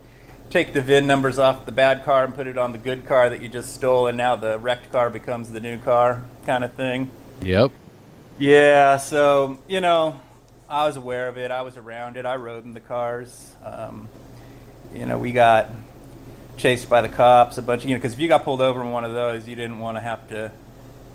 take 0.49 0.73
the 0.73 0.81
VIN 0.81 1.07
numbers 1.07 1.39
off 1.39 1.65
the 1.65 1.71
bad 1.71 2.05
car 2.05 2.23
and 2.23 2.33
put 2.33 2.47
it 2.47 2.57
on 2.57 2.71
the 2.71 2.77
good 2.77 3.05
car 3.05 3.29
that 3.29 3.41
you 3.41 3.49
just 3.49 3.73
stole, 3.73 4.07
and 4.07 4.17
now 4.17 4.35
the 4.35 4.57
wrecked 4.59 4.91
car 4.91 5.09
becomes 5.09 5.51
the 5.51 5.59
new 5.59 5.77
car, 5.77 6.23
kind 6.45 6.63
of 6.63 6.73
thing. 6.73 7.11
Yep. 7.41 7.71
Yeah, 8.39 8.97
so 8.97 9.59
you 9.67 9.81
know, 9.81 10.19
I 10.69 10.85
was 10.85 10.95
aware 10.95 11.27
of 11.27 11.37
it. 11.37 11.51
I 11.51 11.61
was 11.61 11.77
around 11.77 12.17
it. 12.17 12.25
I 12.25 12.35
rode 12.35 12.65
in 12.65 12.73
the 12.73 12.79
cars. 12.79 13.55
Um, 13.63 14.09
you 14.93 15.05
know, 15.05 15.17
we 15.17 15.31
got 15.31 15.69
chased 16.57 16.89
by 16.89 17.01
the 17.01 17.09
cops 17.09 17.57
a 17.57 17.61
bunch. 17.61 17.83
Of, 17.83 17.89
you 17.89 17.95
know, 17.95 17.99
because 17.99 18.13
if 18.13 18.19
you 18.19 18.27
got 18.27 18.43
pulled 18.43 18.61
over 18.61 18.81
in 18.81 18.91
one 18.91 19.03
of 19.03 19.13
those, 19.13 19.47
you 19.47 19.55
didn't 19.55 19.79
want 19.79 19.97
to 19.97 20.01
have 20.01 20.27
to 20.29 20.51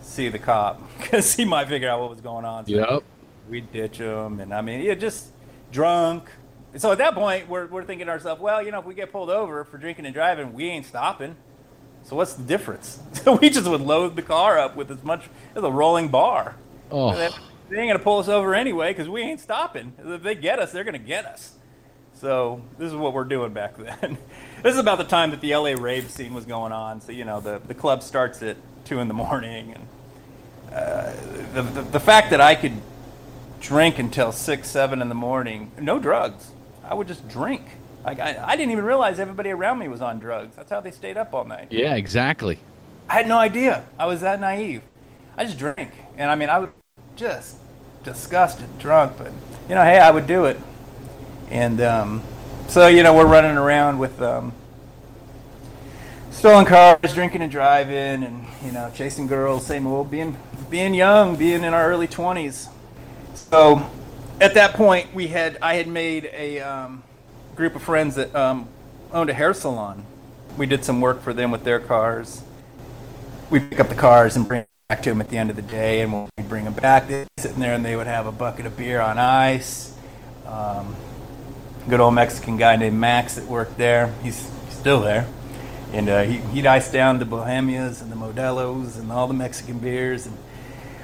see 0.01 0.29
the 0.29 0.39
cop 0.39 0.81
because 0.97 1.35
he 1.35 1.45
might 1.45 1.67
figure 1.67 1.89
out 1.89 2.01
what 2.01 2.09
was 2.09 2.21
going 2.21 2.45
on. 2.45 2.65
So 2.65 2.73
Yep. 2.73 3.03
We'd 3.49 3.71
ditch 3.73 3.97
him, 3.97 4.39
and 4.39 4.53
I 4.53 4.61
mean, 4.61 4.79
yeah, 4.81 4.95
just 4.95 5.27
drunk. 5.71 6.29
So 6.77 6.91
at 6.91 6.97
that 6.97 7.13
point, 7.13 7.47
we're 7.47 7.67
we're 7.67 7.83
thinking 7.83 8.07
to 8.07 8.11
ourselves, 8.13 8.41
well, 8.41 8.63
you 8.63 8.71
know, 8.71 8.79
if 8.79 8.85
we 8.85 8.95
get 8.95 9.11
pulled 9.11 9.29
over 9.29 9.63
for 9.63 9.77
drinking 9.77 10.05
and 10.05 10.13
driving, 10.13 10.53
we 10.53 10.65
ain't 10.69 10.85
stopping. 10.85 11.35
So 12.03 12.15
what's 12.15 12.33
the 12.33 12.43
difference? 12.43 12.99
So 13.23 13.35
we 13.37 13.49
just 13.49 13.67
would 13.69 13.79
load 13.79 14.17
the 14.17 14.21
car 14.21 14.59
up 14.59 14.75
with 14.75 14.91
as 14.91 15.01
much 15.01 15.29
as 15.55 15.63
a 15.63 15.71
rolling 15.71 16.09
bar. 16.09 16.55
Oh, 16.91 17.13
they 17.69 17.79
ain't 17.79 17.89
gonna 17.89 17.99
pull 17.99 18.19
us 18.19 18.27
over 18.27 18.53
anyway 18.53 18.91
because 18.91 19.07
we 19.07 19.21
ain't 19.21 19.39
stopping. 19.39 19.93
If 19.97 20.23
they 20.23 20.35
get 20.35 20.59
us, 20.59 20.73
they're 20.73 20.83
gonna 20.83 20.97
get 20.97 21.25
us. 21.25 21.53
So 22.15 22.61
this 22.77 22.87
is 22.87 22.95
what 22.95 23.13
we're 23.13 23.23
doing 23.23 23.53
back 23.53 23.77
then. 23.77 24.17
this 24.63 24.73
is 24.73 24.79
about 24.79 24.97
the 24.97 25.05
time 25.05 25.31
that 25.31 25.41
the 25.41 25.55
LA 25.55 25.71
rave 25.71 26.09
scene 26.11 26.33
was 26.33 26.45
going 26.45 26.71
on. 26.73 27.01
So 27.01 27.13
you 27.13 27.23
know 27.23 27.39
the 27.39 27.61
the 27.65 27.73
club 27.73 28.03
starts 28.03 28.41
at 28.43 28.57
two 28.83 28.99
in 28.99 29.07
the 29.07 29.13
morning, 29.25 29.73
and 29.75 30.73
uh, 30.73 31.13
the, 31.53 31.61
the 31.61 31.81
the 31.83 31.99
fact 31.99 32.31
that 32.31 32.41
I 32.41 32.55
could 32.55 32.81
drink 33.61 33.99
until 33.99 34.33
six 34.33 34.69
seven 34.69 35.01
in 35.01 35.07
the 35.07 35.15
morning, 35.15 35.71
no 35.79 35.99
drugs. 35.99 36.51
I 36.93 36.95
would 36.95 37.07
just 37.07 37.27
drink. 37.27 37.63
Like 38.05 38.19
I, 38.19 38.39
I 38.39 38.55
didn't 38.55 38.71
even 38.71 38.85
realize 38.85 39.17
everybody 39.17 39.49
around 39.49 39.79
me 39.79 39.87
was 39.87 39.99
on 39.99 40.19
drugs. 40.19 40.55
That's 40.55 40.69
how 40.69 40.79
they 40.79 40.91
stayed 40.91 41.17
up 41.17 41.33
all 41.33 41.43
night. 41.43 41.69
Yeah, 41.71 41.95
exactly. 41.95 42.59
I 43.09 43.13
had 43.13 43.27
no 43.27 43.39
idea. 43.39 43.83
I 43.97 44.05
was 44.05 44.21
that 44.21 44.39
naive. 44.39 44.83
I 45.35 45.45
just 45.45 45.57
drank, 45.57 45.89
and 46.19 46.29
I 46.29 46.35
mean, 46.35 46.49
I 46.49 46.59
was 46.59 46.69
just 47.15 47.57
disgusted, 48.03 48.77
drunk, 48.77 49.13
but 49.17 49.31
you 49.67 49.73
know, 49.73 49.83
hey, 49.83 49.97
I 49.97 50.11
would 50.11 50.27
do 50.27 50.45
it. 50.45 50.59
And 51.49 51.81
um, 51.81 52.21
so, 52.67 52.85
you 52.85 53.01
know, 53.01 53.15
we're 53.15 53.25
running 53.25 53.57
around 53.57 53.97
with 53.97 54.21
um, 54.21 54.53
stolen 56.29 56.63
cars, 56.63 57.11
drinking 57.11 57.41
and 57.41 57.51
driving, 57.51 58.23
and 58.23 58.45
you 58.63 58.71
know, 58.71 58.91
chasing 58.93 59.25
girls, 59.25 59.65
same 59.65 59.87
old, 59.87 60.11
being 60.11 60.37
being 60.69 60.93
young, 60.93 61.37
being 61.37 61.63
in 61.63 61.73
our 61.73 61.89
early 61.89 62.07
twenties. 62.07 62.69
So, 63.33 63.89
at 64.39 64.53
that 64.55 64.73
point, 64.73 65.13
we 65.13 65.27
had 65.27 65.57
I 65.61 65.75
had 65.75 65.87
made 65.87 66.29
a 66.33 66.59
um, 66.59 67.03
group 67.55 67.75
of 67.75 67.81
friends 67.81 68.15
that 68.15 68.35
um, 68.35 68.67
owned 69.11 69.29
a 69.29 69.33
hair 69.33 69.53
salon. 69.53 70.05
We 70.57 70.65
did 70.65 70.83
some 70.85 71.01
work 71.01 71.21
for 71.21 71.33
them 71.33 71.51
with 71.51 71.63
their 71.63 71.79
cars. 71.79 72.43
We 73.49 73.59
pick 73.59 73.79
up 73.79 73.89
the 73.89 73.95
cars 73.95 74.35
and 74.35 74.47
bring 74.47 74.61
them 74.61 74.67
back 74.89 75.03
to 75.03 75.09
them 75.09 75.21
at 75.21 75.29
the 75.29 75.37
end 75.37 75.49
of 75.49 75.55
the 75.55 75.61
day, 75.61 76.01
and 76.01 76.13
when 76.13 76.29
we 76.37 76.43
bring 76.43 76.65
them 76.65 76.73
back, 76.73 77.07
they're 77.07 77.27
sitting 77.37 77.59
there 77.59 77.73
and 77.73 77.85
they 77.85 77.95
would 77.95 78.07
have 78.07 78.25
a 78.25 78.31
bucket 78.31 78.65
of 78.65 78.77
beer 78.77 78.99
on 78.99 79.17
ice. 79.17 79.95
Um, 80.45 80.95
good 81.89 81.99
old 81.99 82.13
Mexican 82.13 82.57
guy 82.57 82.75
named 82.75 82.97
Max 82.97 83.35
that 83.35 83.45
worked 83.45 83.77
there. 83.77 84.13
He's 84.23 84.49
still 84.69 85.01
there. 85.01 85.27
And 85.91 86.09
uh, 86.09 86.23
he, 86.23 86.37
he'd 86.37 86.65
ice 86.65 86.91
down 86.91 87.19
the 87.19 87.25
Bohemias 87.25 88.01
and 88.01 88.11
the 88.11 88.15
Modelos 88.15 88.99
and 88.99 89.11
all 89.11 89.27
the 89.27 89.33
Mexican 89.33 89.79
beers. 89.79 90.25
And 90.25 90.37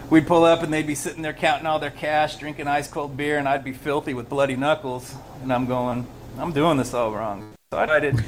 we'd 0.10 0.28
pull 0.28 0.44
up 0.44 0.64
and 0.64 0.74
they'd 0.74 0.88
be 0.88 0.96
sitting 0.96 1.22
there 1.22 1.34
counting 1.34 1.66
all 1.66 1.80
their 1.80 1.92
cash, 1.92 2.38
drinking 2.38 2.68
ice 2.68 2.88
cold 2.88 3.16
beer, 3.16 3.38
and 3.38 3.48
I'd 3.48 3.64
be 3.64 3.74
filthy 3.74 4.14
with 4.14 4.30
bloody 4.30 4.56
knuckles. 4.56 5.14
And 5.42 5.54
I'm 5.54 5.66
going, 5.66 6.08
I'm 6.38 6.52
doing 6.52 6.78
this 6.78 6.94
all 6.94 7.12
wrong. 7.12 7.54
So 7.72 7.80
I 7.80 7.86
decided, 7.86 8.26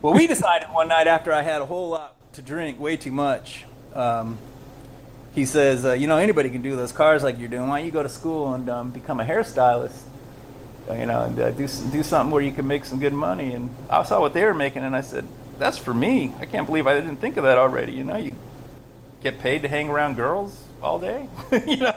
well, 0.00 0.14
we 0.14 0.26
decided 0.26 0.68
one 0.68 0.88
night 0.88 1.06
after 1.06 1.32
I 1.32 1.42
had 1.42 1.60
a 1.60 1.66
whole 1.66 1.90
lot 1.90 2.16
to 2.34 2.42
drink, 2.42 2.80
way 2.80 2.96
too 2.96 3.12
much. 3.12 3.64
Um, 3.94 4.38
he 5.34 5.46
says, 5.46 5.84
uh, 5.84 5.92
you 5.92 6.06
know, 6.06 6.16
anybody 6.16 6.50
can 6.50 6.62
do 6.62 6.76
those 6.76 6.92
cars 6.92 7.22
like 7.22 7.38
you're 7.38 7.48
doing. 7.48 7.68
Why 7.68 7.78
don't 7.78 7.86
you 7.86 7.92
go 7.92 8.02
to 8.02 8.08
school 8.08 8.54
and 8.54 8.68
um, 8.68 8.90
become 8.90 9.20
a 9.20 9.24
hairstylist? 9.24 10.00
you 10.90 11.06
know, 11.06 11.22
and 11.22 11.38
uh, 11.38 11.50
do 11.52 11.68
do 11.92 12.02
something 12.02 12.32
where 12.32 12.42
you 12.42 12.50
can 12.50 12.66
make 12.66 12.84
some 12.84 12.98
good 12.98 13.12
money. 13.12 13.54
And 13.54 13.74
I 13.88 14.02
saw 14.02 14.20
what 14.20 14.34
they 14.34 14.44
were 14.44 14.52
making, 14.52 14.82
and 14.82 14.96
I 14.96 15.00
said, 15.00 15.26
that's 15.58 15.78
for 15.78 15.94
me. 15.94 16.34
I 16.40 16.44
can't 16.44 16.66
believe 16.66 16.88
I 16.88 16.94
didn't 16.94 17.16
think 17.16 17.36
of 17.36 17.44
that 17.44 17.56
already. 17.56 17.92
You 17.92 18.04
know, 18.04 18.16
you 18.16 18.34
get 19.22 19.38
paid 19.38 19.62
to 19.62 19.68
hang 19.68 19.88
around 19.88 20.16
girls 20.16 20.58
all 20.82 20.98
day. 20.98 21.28
you 21.66 21.76
know, 21.76 21.92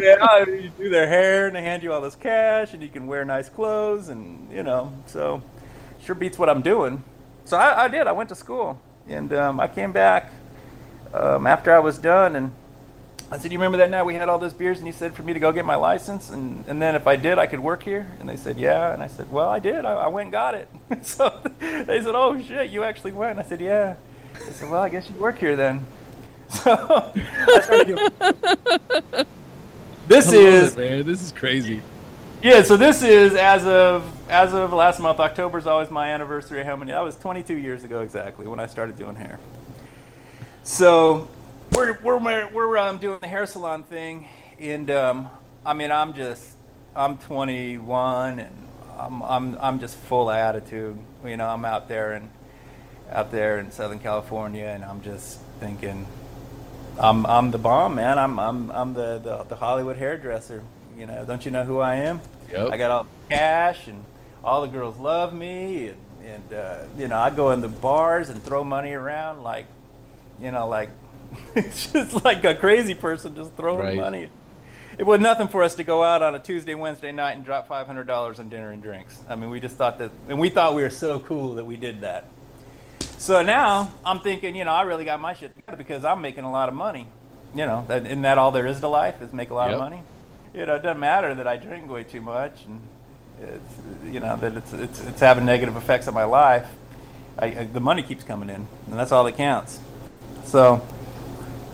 yeah, 0.00 0.44
you 0.46 0.70
do 0.78 0.88
their 0.88 1.08
hair, 1.08 1.46
and 1.46 1.56
they 1.56 1.62
hand 1.62 1.82
you 1.82 1.92
all 1.92 2.00
this 2.00 2.14
cash, 2.14 2.72
and 2.72 2.82
you 2.82 2.88
can 2.88 3.06
wear 3.06 3.24
nice 3.24 3.48
clothes, 3.48 4.08
and 4.08 4.50
you 4.52 4.62
know, 4.62 4.92
so 5.06 5.42
sure 6.04 6.14
beats 6.14 6.38
what 6.38 6.48
I'm 6.48 6.62
doing. 6.62 7.02
So 7.44 7.56
I, 7.56 7.84
I 7.84 7.88
did. 7.88 8.06
I 8.06 8.12
went 8.12 8.28
to 8.30 8.34
school, 8.34 8.80
and 9.08 9.32
um, 9.32 9.60
I 9.60 9.68
came 9.68 9.92
back 9.92 10.32
um, 11.12 11.46
after 11.46 11.74
I 11.74 11.80
was 11.80 11.98
done, 11.98 12.36
and 12.36 12.52
I 13.30 13.38
said, 13.38 13.52
"You 13.52 13.58
remember 13.58 13.78
that 13.78 13.90
night 13.90 14.04
we 14.04 14.14
had 14.14 14.28
all 14.28 14.38
those 14.38 14.52
beers, 14.54 14.78
and 14.78 14.86
you 14.86 14.92
said 14.92 15.14
for 15.14 15.22
me 15.22 15.32
to 15.32 15.40
go 15.40 15.52
get 15.52 15.64
my 15.64 15.76
license, 15.76 16.30
and, 16.30 16.64
and 16.68 16.80
then 16.80 16.94
if 16.94 17.06
I 17.06 17.16
did, 17.16 17.38
I 17.38 17.46
could 17.46 17.60
work 17.60 17.82
here." 17.82 18.10
And 18.20 18.28
they 18.28 18.36
said, 18.36 18.58
"Yeah." 18.58 18.92
And 18.92 19.02
I 19.02 19.08
said, 19.08 19.30
"Well, 19.30 19.48
I 19.48 19.58
did. 19.58 19.84
I, 19.84 19.94
I 19.94 20.06
went 20.08 20.26
and 20.26 20.32
got 20.32 20.54
it." 20.54 20.68
so 21.02 21.40
they 21.58 22.00
said, 22.00 22.14
"Oh 22.14 22.40
shit, 22.40 22.70
you 22.70 22.84
actually 22.84 23.12
went?" 23.12 23.38
I 23.38 23.42
said, 23.42 23.60
"Yeah." 23.60 23.96
I 24.34 24.50
said, 24.52 24.70
"Well, 24.70 24.82
I 24.82 24.88
guess 24.88 25.08
you 25.08 25.16
work 25.16 25.38
here 25.38 25.56
then." 25.56 25.86
So. 26.48 27.12
This 30.06 30.30
is 30.32 30.76
it. 30.76 31.06
This 31.06 31.22
is 31.22 31.32
crazy. 31.32 31.80
yeah. 32.42 32.62
So 32.62 32.76
this 32.76 33.02
is 33.02 33.34
as 33.34 33.66
of 33.66 34.04
as 34.28 34.52
of 34.52 34.72
last 34.72 35.00
month. 35.00 35.18
October 35.18 35.56
is 35.56 35.66
always 35.66 35.90
my 35.90 36.12
anniversary. 36.12 36.62
How 36.62 36.76
many? 36.76 36.92
That 36.92 37.02
was 37.02 37.16
22 37.16 37.56
years 37.56 37.84
ago 37.84 38.02
exactly 38.02 38.46
when 38.46 38.60
I 38.60 38.66
started 38.66 38.98
doing 38.98 39.16
hair. 39.16 39.40
So 40.62 41.28
we're 41.72 41.98
we're 42.02 42.48
we're 42.52 42.76
um, 42.76 42.98
doing 42.98 43.18
the 43.20 43.28
hair 43.28 43.46
salon 43.46 43.82
thing, 43.82 44.28
and 44.58 44.90
um, 44.90 45.30
I 45.64 45.72
mean 45.72 45.90
I'm 45.90 46.12
just 46.12 46.50
I'm 46.94 47.16
21 47.16 48.40
and 48.40 48.68
I'm 48.98 49.22
I'm 49.22 49.58
I'm 49.58 49.80
just 49.80 49.96
full 49.96 50.28
of 50.28 50.36
attitude. 50.36 50.98
You 51.24 51.36
know 51.38 51.48
I'm 51.48 51.64
out 51.64 51.88
there 51.88 52.12
and 52.12 52.28
out 53.10 53.32
there 53.32 53.58
in 53.58 53.70
Southern 53.70 54.00
California, 54.00 54.66
and 54.66 54.84
I'm 54.84 55.00
just 55.00 55.40
thinking 55.60 56.06
I'm 56.98 57.26
I'm 57.26 57.50
the 57.50 57.58
bomb, 57.58 57.96
man. 57.96 58.18
I'm 58.18 58.38
I'm 58.38 58.70
I'm 58.70 58.94
the 58.94 59.18
the, 59.18 59.44
the 59.44 59.56
Hollywood 59.56 59.96
hairdresser. 59.96 60.62
You 60.96 61.06
know, 61.06 61.24
don't 61.26 61.44
you 61.44 61.50
know 61.50 61.64
who 61.64 61.80
I 61.80 61.96
am? 61.96 62.20
Yep. 62.52 62.70
I 62.72 62.76
got 62.76 62.90
all 62.90 63.04
the 63.04 63.34
cash, 63.34 63.88
and 63.88 64.04
all 64.44 64.62
the 64.62 64.68
girls 64.68 64.96
love 64.98 65.34
me, 65.34 65.88
and 65.88 65.96
and 66.24 66.52
uh, 66.54 66.76
you 66.96 67.08
know 67.08 67.18
I 67.18 67.30
go 67.30 67.50
in 67.50 67.60
the 67.60 67.68
bars 67.68 68.28
and 68.28 68.42
throw 68.42 68.62
money 68.64 68.92
around 68.92 69.42
like, 69.42 69.66
you 70.40 70.50
know, 70.52 70.68
like 70.68 70.90
it's 71.56 71.92
just 71.92 72.24
like 72.24 72.44
a 72.44 72.54
crazy 72.54 72.94
person 72.94 73.34
just 73.34 73.52
throwing 73.56 73.80
Right. 73.84 73.96
money. 73.96 74.28
It 74.96 75.04
was 75.04 75.18
nothing 75.18 75.48
for 75.48 75.64
us 75.64 75.74
to 75.74 75.82
go 75.84 76.04
out 76.04 76.22
on 76.22 76.36
a 76.36 76.38
Tuesday, 76.38 76.76
Wednesday 76.76 77.10
night 77.10 77.32
and 77.32 77.44
drop 77.44 77.66
five 77.66 77.88
hundred 77.88 78.06
dollars 78.06 78.38
on 78.38 78.48
dinner 78.48 78.70
and 78.70 78.80
drinks. 78.80 79.18
I 79.28 79.34
mean, 79.34 79.50
we 79.50 79.58
just 79.58 79.74
thought 79.76 79.98
that, 79.98 80.12
and 80.28 80.38
we 80.38 80.50
thought 80.50 80.76
we 80.76 80.82
were 80.82 80.90
so 80.90 81.18
cool 81.18 81.54
that 81.54 81.64
we 81.66 81.76
did 81.76 82.02
that. 82.02 82.26
So 83.18 83.42
now 83.42 83.90
I'm 84.04 84.20
thinking, 84.20 84.54
you 84.54 84.64
know, 84.64 84.72
I 84.72 84.82
really 84.82 85.04
got 85.04 85.20
my 85.20 85.34
shit 85.34 85.54
together 85.54 85.76
because 85.78 86.04
I'm 86.04 86.20
making 86.20 86.44
a 86.44 86.50
lot 86.52 86.68
of 86.68 86.74
money. 86.74 87.06
You 87.54 87.66
know, 87.66 87.84
that, 87.88 88.04
isn't 88.04 88.22
that 88.22 88.36
all 88.36 88.50
there 88.50 88.66
is 88.66 88.80
to 88.80 88.88
life? 88.88 89.22
Is 89.22 89.32
make 89.32 89.50
a 89.50 89.54
lot 89.54 89.66
Yep. 89.70 89.74
of 89.74 89.78
money. 89.80 90.02
You 90.52 90.66
know, 90.66 90.74
it 90.74 90.82
doesn't 90.82 91.00
matter 91.00 91.34
that 91.34 91.46
I 91.46 91.56
drink 91.56 91.90
way 91.90 92.04
too 92.04 92.20
much, 92.20 92.64
and 92.66 92.80
it's, 93.40 94.12
you 94.12 94.20
know 94.20 94.36
that 94.36 94.56
it's 94.56 94.72
it's 94.72 95.00
it's 95.04 95.20
having 95.20 95.44
negative 95.44 95.76
effects 95.76 96.06
on 96.06 96.14
my 96.14 96.24
life. 96.24 96.66
I, 97.38 97.46
I, 97.46 97.64
the 97.64 97.80
money 97.80 98.02
keeps 98.04 98.22
coming 98.22 98.48
in, 98.50 98.66
and 98.86 98.98
that's 98.98 99.10
all 99.10 99.24
that 99.24 99.36
counts. 99.36 99.80
So 100.44 100.86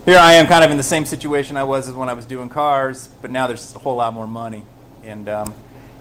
here 0.06 0.18
I 0.18 0.34
am, 0.34 0.46
kind 0.46 0.64
of 0.64 0.70
in 0.70 0.78
the 0.78 0.82
same 0.82 1.04
situation 1.04 1.58
I 1.58 1.64
was 1.64 1.88
as 1.88 1.94
when 1.94 2.08
I 2.08 2.14
was 2.14 2.24
doing 2.24 2.48
cars, 2.48 3.08
but 3.20 3.30
now 3.30 3.46
there's 3.46 3.74
a 3.74 3.78
whole 3.78 3.96
lot 3.96 4.14
more 4.14 4.26
money, 4.26 4.62
and 5.04 5.28
um, 5.28 5.54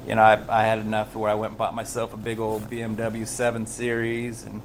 you 0.07 0.15
know 0.15 0.21
I, 0.21 0.39
I 0.47 0.63
had 0.63 0.79
enough 0.79 1.15
where 1.15 1.29
I 1.29 1.35
went 1.35 1.51
and 1.51 1.57
bought 1.57 1.75
myself 1.75 2.13
a 2.13 2.17
big 2.17 2.39
old 2.39 2.69
BMW 2.69 3.27
7 3.27 3.65
Series, 3.65 4.43
and 4.43 4.61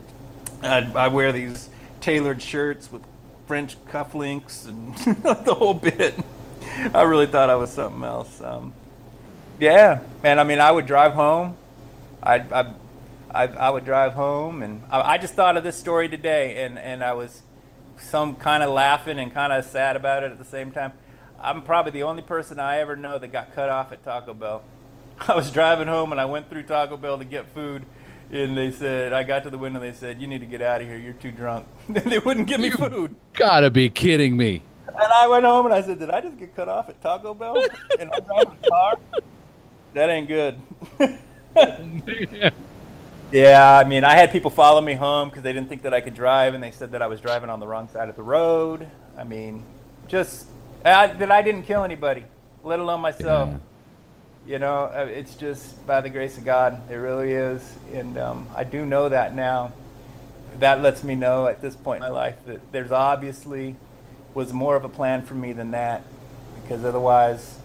I, 0.64 1.05
I 1.05 1.09
wear 1.09 1.33
these 1.33 1.68
tailored 2.00 2.42
shirts 2.42 2.90
with 2.90 3.03
French 3.46 3.77
cufflinks 3.87 4.66
and 4.66 4.94
the 5.44 5.55
whole 5.55 5.74
bit. 5.74 6.14
I 6.94 7.03
really 7.03 7.27
thought 7.27 7.50
I 7.50 7.57
was 7.57 7.70
something 7.70 8.03
else. 8.03 8.40
Um, 8.40 8.72
yeah, 9.61 10.00
man. 10.22 10.38
I 10.38 10.44
mean, 10.44 10.61
I 10.61 10.70
would 10.70 10.87
drive 10.87 11.12
home. 11.12 11.57
I 12.22 12.37
I 12.37 12.74
I, 13.35 13.70
would 13.70 13.85
drive 13.85 14.12
home, 14.12 14.62
and 14.62 14.83
I, 14.90 15.14
I 15.14 15.18
just 15.18 15.35
thought 15.35 15.57
of 15.57 15.64
this 15.64 15.77
story 15.77 16.09
today, 16.09 16.64
and 16.64 16.79
and 16.79 17.03
I 17.03 17.14
was 17.14 17.42
some 17.98 18.37
kind 18.37 18.62
of 18.62 18.70
laughing 18.70 19.18
and 19.18 19.33
kind 19.33 19.53
of 19.53 19.64
sad 19.64 19.96
about 19.96 20.22
it 20.22 20.33
at 20.33 20.38
the 20.38 20.44
same 20.44 20.70
time. 20.70 20.92
I'm 21.40 21.62
probably 21.62 21.92
the 21.92 22.05
only 22.05 22.22
person 22.22 22.59
I 22.59 22.79
ever 22.79 22.96
know 22.96 23.18
that 23.18 23.29
got 23.29 23.55
cut 23.55 23.68
off 23.68 23.92
at 23.92 24.05
Taco 24.05 24.35
Bell. 24.35 24.62
I 25.29 25.35
was 25.35 25.50
driving 25.50 25.88
home 25.88 26.12
and 26.12 26.20
I 26.20 26.24
went 26.24 26.48
through 26.48 26.64
Taco 26.64 26.96
Bell 26.96 27.18
to 27.18 27.24
get 27.24 27.46
food, 27.55 27.85
and 28.35 28.57
they 28.57 28.70
said 28.70 29.12
I 29.12 29.23
got 29.23 29.44
to 29.44 29.51
the 29.51 29.59
window. 29.59 29.81
and 29.81 29.92
They 29.92 29.97
said 29.97 30.20
you 30.20 30.27
need 30.27 30.40
to 30.40 30.47
get 30.47 30.61
out 30.61 30.81
of 30.81 30.88
here. 30.88 30.99
You're 30.99 31.12
too 31.14 31.31
drunk. 31.31 31.66
they 31.88 32.18
wouldn't 32.18 32.47
give 32.47 32.61
me 32.61 32.70
food. 32.70 33.14
Gotta 33.35 33.70
be 33.70 33.88
kidding 33.88 34.37
me. 34.37 34.62
And 34.87 35.12
I 35.12 35.27
went 35.27 35.44
home 35.44 35.66
and 35.66 35.75
I 35.75 35.83
said, 35.83 35.99
Did 35.99 36.11
I 36.11 36.20
just 36.20 36.37
get 36.38 36.55
cut 36.55 36.68
off 36.68 36.88
at 36.88 37.01
Taco 37.03 37.35
Bell? 37.35 37.57
and 37.99 38.11
I'm 38.12 38.25
driving 38.25 38.59
a 38.62 38.68
car? 38.68 38.99
That 39.94 40.11
ain't 40.11 40.29
good. 40.29 40.61
yeah, 43.33 43.79
I 43.79 43.85
mean, 43.85 44.05
I 44.05 44.14
had 44.14 44.33
people 44.33 44.51
follow 44.51 44.81
me 44.81 44.94
home 44.94 45.29
because 45.29 45.42
they 45.42 45.53
didn't 45.53 45.68
think 45.68 45.83
that 45.83 45.94
I 45.94 46.01
could 46.01 46.14
drive 46.14 46.55
and 46.55 46.62
they 46.62 46.73
said 46.73 46.92
that 46.92 47.03
I 47.03 47.07
was 47.07 47.20
driving 47.20 47.51
on 47.51 47.61
the 47.61 47.66
wrong 47.66 47.88
side 47.88 48.09
of 48.09 48.16
the 48.16 48.23
road. 48.23 48.88
I 49.16 49.25
mean, 49.25 49.62
just 50.09 50.47
I, 50.85 51.07
that 51.07 51.31
I 51.31 51.42
didn't 51.42 51.62
kill 51.62 51.85
anybody, 51.85 52.24
let 52.62 52.80
alone 52.80 53.01
myself. 53.01 53.51
Yeah. 53.51 53.59
You 54.47 54.59
know, 54.59 54.84
uh, 54.84 55.07
it's 55.11 55.36
just 55.36 55.86
by 55.86 56.01
the 56.01 56.11
grace 56.11 56.36
of 56.36 56.45
God. 56.45 56.90
It 56.90 56.97
really 56.97 57.32
is. 57.32 57.62
And 57.92 58.18
um, 58.18 58.47
I 58.55 58.64
do 58.64 58.84
know 58.84 59.09
that 59.09 59.34
now. 59.34 59.72
That 60.59 60.82
lets 60.82 61.03
me 61.03 61.14
know 61.14 61.47
at 61.47 61.61
this 61.61 61.74
point 61.74 62.05
in 62.05 62.11
my 62.11 62.14
life 62.14 62.36
that 62.47 62.61
there's 62.70 62.92
obviously 62.92 63.76
was 64.34 64.53
more 64.53 64.76
of 64.76 64.84
a 64.84 64.88
plan 64.88 65.22
for 65.22 65.34
me 65.34 65.53
than 65.53 65.70
that. 65.72 66.03
Because 66.62 66.84
otherwise, 66.84 67.59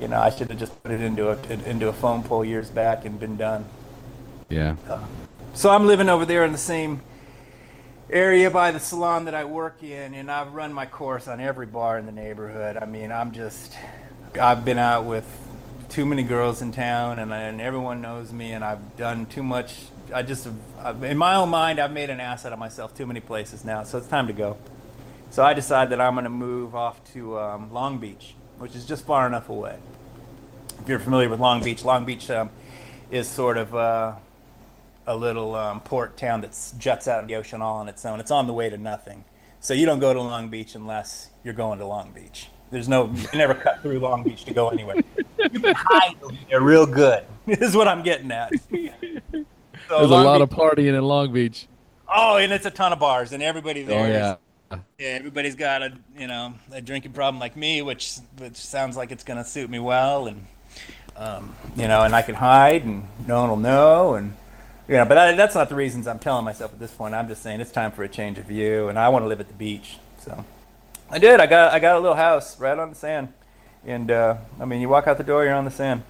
you 0.00 0.08
know, 0.08 0.20
I 0.20 0.30
should 0.30 0.48
have 0.50 0.58
just 0.58 0.82
put 0.82 0.92
it 0.92 1.00
into 1.00 1.30
a 1.30 1.68
into 1.68 1.88
a 1.88 1.92
phone 1.92 2.22
pole 2.22 2.44
years 2.44 2.70
back 2.70 3.04
and 3.04 3.18
been 3.18 3.36
done. 3.36 3.64
Yeah. 4.48 4.76
So 5.54 5.70
I'm 5.70 5.86
living 5.86 6.08
over 6.08 6.24
there 6.24 6.44
in 6.44 6.52
the 6.52 6.58
same 6.58 7.02
area 8.10 8.50
by 8.50 8.70
the 8.70 8.80
salon 8.80 9.26
that 9.26 9.34
I 9.34 9.44
work 9.44 9.82
in, 9.82 10.14
and 10.14 10.30
I've 10.30 10.54
run 10.54 10.72
my 10.72 10.86
course 10.86 11.28
on 11.28 11.40
every 11.40 11.66
bar 11.66 11.98
in 11.98 12.06
the 12.06 12.12
neighborhood. 12.12 12.76
I 12.76 12.86
mean, 12.86 13.12
I'm 13.12 13.32
just, 13.32 13.74
I've 14.40 14.64
been 14.64 14.78
out 14.78 15.04
with 15.04 15.26
too 15.88 16.04
many 16.04 16.22
girls 16.22 16.60
in 16.62 16.72
town, 16.72 17.18
and, 17.18 17.32
and 17.32 17.60
everyone 17.60 18.00
knows 18.00 18.32
me, 18.32 18.52
and 18.52 18.64
I've 18.64 18.96
done 18.96 19.26
too 19.26 19.42
much. 19.42 19.74
I 20.14 20.22
just, 20.22 20.46
in 21.02 21.16
my 21.16 21.34
own 21.34 21.48
mind, 21.48 21.78
I've 21.78 21.92
made 21.92 22.10
an 22.10 22.20
ass 22.20 22.44
out 22.44 22.52
of 22.52 22.58
myself 22.58 22.94
too 22.94 23.06
many 23.06 23.20
places 23.20 23.64
now, 23.64 23.82
so 23.84 23.98
it's 23.98 24.06
time 24.06 24.26
to 24.26 24.32
go. 24.32 24.56
So 25.30 25.42
I 25.42 25.54
decided 25.54 25.90
that 25.92 26.00
I'm 26.00 26.14
going 26.14 26.24
to 26.24 26.30
move 26.30 26.74
off 26.74 27.02
to 27.12 27.38
um, 27.38 27.72
Long 27.72 27.98
Beach, 27.98 28.34
which 28.58 28.74
is 28.74 28.86
just 28.86 29.04
far 29.04 29.26
enough 29.26 29.48
away. 29.48 29.78
If 30.80 30.88
you're 30.88 30.98
familiar 30.98 31.28
with 31.28 31.40
Long 31.40 31.62
Beach, 31.62 31.84
Long 31.84 32.04
Beach 32.04 32.30
um, 32.30 32.50
is 33.10 33.28
sort 33.28 33.56
of 33.56 33.74
uh, 33.74 34.14
a 35.06 35.16
little 35.16 35.54
um, 35.54 35.80
port 35.80 36.16
town 36.16 36.42
that 36.42 36.56
juts 36.78 37.08
out 37.08 37.22
in 37.22 37.26
the 37.26 37.36
ocean 37.36 37.60
all 37.62 37.78
on 37.78 37.88
its 37.88 38.04
own. 38.04 38.20
It's 38.20 38.30
on 38.30 38.46
the 38.46 38.52
way 38.52 38.70
to 38.70 38.78
nothing. 38.78 39.24
So 39.60 39.74
you 39.74 39.86
don't 39.86 39.98
go 39.98 40.14
to 40.14 40.20
Long 40.20 40.48
Beach 40.48 40.74
unless 40.74 41.30
you're 41.42 41.54
going 41.54 41.78
to 41.80 41.86
Long 41.86 42.12
Beach. 42.12 42.48
There's 42.70 42.88
no, 42.88 43.06
you 43.32 43.38
never 43.38 43.54
cut 43.54 43.80
through 43.82 43.98
Long 44.00 44.22
Beach 44.22 44.44
to 44.44 44.52
go 44.54 44.68
anywhere. 44.68 44.96
You 45.38 45.60
can 45.60 45.74
hide 45.76 46.14
there 46.50 46.60
real 46.60 46.86
good. 46.86 47.24
is 47.46 47.74
what 47.74 47.88
I'm 47.88 48.02
getting 48.02 48.30
at. 48.30 48.50
So 48.68 48.68
There's 49.88 50.10
Long 50.10 50.22
a 50.22 50.26
lot 50.26 50.38
Beach- 50.38 50.42
of 50.42 50.50
partying 50.50 50.94
in 50.96 51.02
Long 51.02 51.32
Beach. 51.32 51.66
Oh, 52.14 52.36
and 52.36 52.52
it's 52.52 52.66
a 52.66 52.70
ton 52.70 52.92
of 52.92 52.98
bars, 52.98 53.32
and 53.32 53.42
everybody 53.42 53.82
there. 53.82 54.00
Oh 54.00 54.04
is- 54.04 54.12
yeah. 54.72 54.78
yeah, 54.98 55.06
everybody's 55.08 55.54
got 55.54 55.82
a 55.82 55.92
you 56.18 56.26
know 56.26 56.54
a 56.72 56.80
drinking 56.82 57.12
problem 57.12 57.38
like 57.40 57.56
me, 57.56 57.80
which 57.82 58.16
which 58.38 58.56
sounds 58.56 58.96
like 58.96 59.10
it's 59.12 59.24
gonna 59.24 59.44
suit 59.44 59.70
me 59.70 59.78
well, 59.78 60.26
and 60.26 60.46
um, 61.16 61.54
you 61.76 61.88
know, 61.88 62.02
and 62.02 62.14
I 62.14 62.22
can 62.22 62.34
hide, 62.34 62.84
and 62.84 63.08
no 63.26 63.40
one 63.40 63.50
will 63.50 63.56
know, 63.56 64.14
and 64.14 64.34
you 64.88 64.94
know, 64.96 65.04
but 65.06 65.16
I, 65.18 65.32
that's 65.32 65.54
not 65.54 65.68
the 65.70 65.74
reasons 65.74 66.06
I'm 66.06 66.18
telling 66.18 66.44
myself 66.44 66.72
at 66.72 66.78
this 66.78 66.90
point. 66.92 67.14
I'm 67.14 67.28
just 67.28 67.42
saying 67.42 67.60
it's 67.60 67.70
time 67.72 67.92
for 67.92 68.04
a 68.04 68.08
change 68.08 68.36
of 68.38 68.44
view, 68.46 68.88
and 68.88 68.98
I 68.98 69.08
want 69.08 69.22
to 69.24 69.26
live 69.28 69.40
at 69.40 69.48
the 69.48 69.54
beach. 69.54 69.96
So 70.22 70.44
I 71.10 71.18
did. 71.18 71.40
I 71.40 71.46
got 71.46 71.72
I 71.72 71.78
got 71.78 71.96
a 71.96 72.00
little 72.00 72.16
house 72.16 72.58
right 72.60 72.78
on 72.78 72.90
the 72.90 72.96
sand, 72.96 73.32
and 73.86 74.10
uh, 74.10 74.36
I 74.60 74.64
mean, 74.64 74.80
you 74.80 74.88
walk 74.88 75.06
out 75.06 75.18
the 75.18 75.24
door, 75.24 75.44
you're 75.44 75.54
on 75.54 75.64
the 75.64 75.70
sand. 75.70 76.02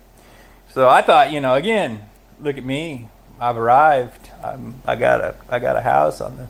So 0.70 0.88
I 0.88 1.02
thought, 1.02 1.32
you 1.32 1.40
know, 1.40 1.54
again, 1.54 2.08
look 2.40 2.58
at 2.58 2.64
me. 2.64 3.08
I've 3.40 3.56
arrived. 3.56 4.30
I'm, 4.42 4.82
I 4.86 4.96
got 4.96 5.20
a 5.20 5.34
I 5.48 5.58
got 5.58 5.76
a 5.76 5.82
house 5.82 6.20
on 6.20 6.36
the 6.36 6.48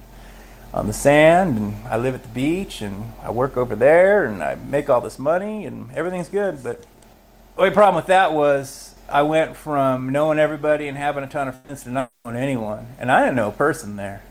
on 0.72 0.86
the 0.86 0.92
sand 0.92 1.56
and 1.56 1.74
I 1.88 1.96
live 1.96 2.14
at 2.14 2.22
the 2.22 2.28
beach 2.28 2.82
and 2.82 3.12
I 3.22 3.30
work 3.30 3.56
over 3.56 3.74
there 3.74 4.24
and 4.24 4.42
I 4.42 4.54
make 4.54 4.90
all 4.90 5.00
this 5.00 5.18
money 5.18 5.64
and 5.64 5.90
everything's 5.92 6.28
good. 6.28 6.62
But 6.62 6.82
the 6.82 7.62
only 7.62 7.74
problem 7.74 7.96
with 7.96 8.06
that 8.06 8.32
was 8.32 8.94
I 9.08 9.22
went 9.22 9.56
from 9.56 10.10
knowing 10.10 10.38
everybody 10.38 10.88
and 10.88 10.96
having 10.96 11.24
a 11.24 11.26
ton 11.26 11.48
of 11.48 11.60
friends 11.62 11.84
to 11.84 11.90
not 11.90 12.10
knowing 12.24 12.36
anyone. 12.36 12.86
And 12.98 13.10
I 13.10 13.20
didn't 13.20 13.36
know 13.36 13.48
a 13.48 13.52
person 13.52 13.96
there. 13.96 14.22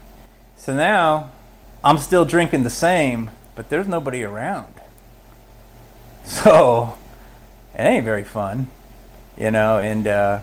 So 0.58 0.76
now 0.76 1.32
I'm 1.84 1.98
still 1.98 2.26
drinking 2.26 2.64
the 2.64 2.70
same, 2.70 3.32
but 3.58 3.68
there's 3.68 3.88
nobody 3.88 4.24
around. 4.24 4.74
So 6.24 6.98
it 7.74 7.82
ain't 7.82 8.06
very 8.06 8.24
fun, 8.24 8.68
you 9.38 9.52
know, 9.52 9.80
and 9.80 10.08
uh, 10.08 10.40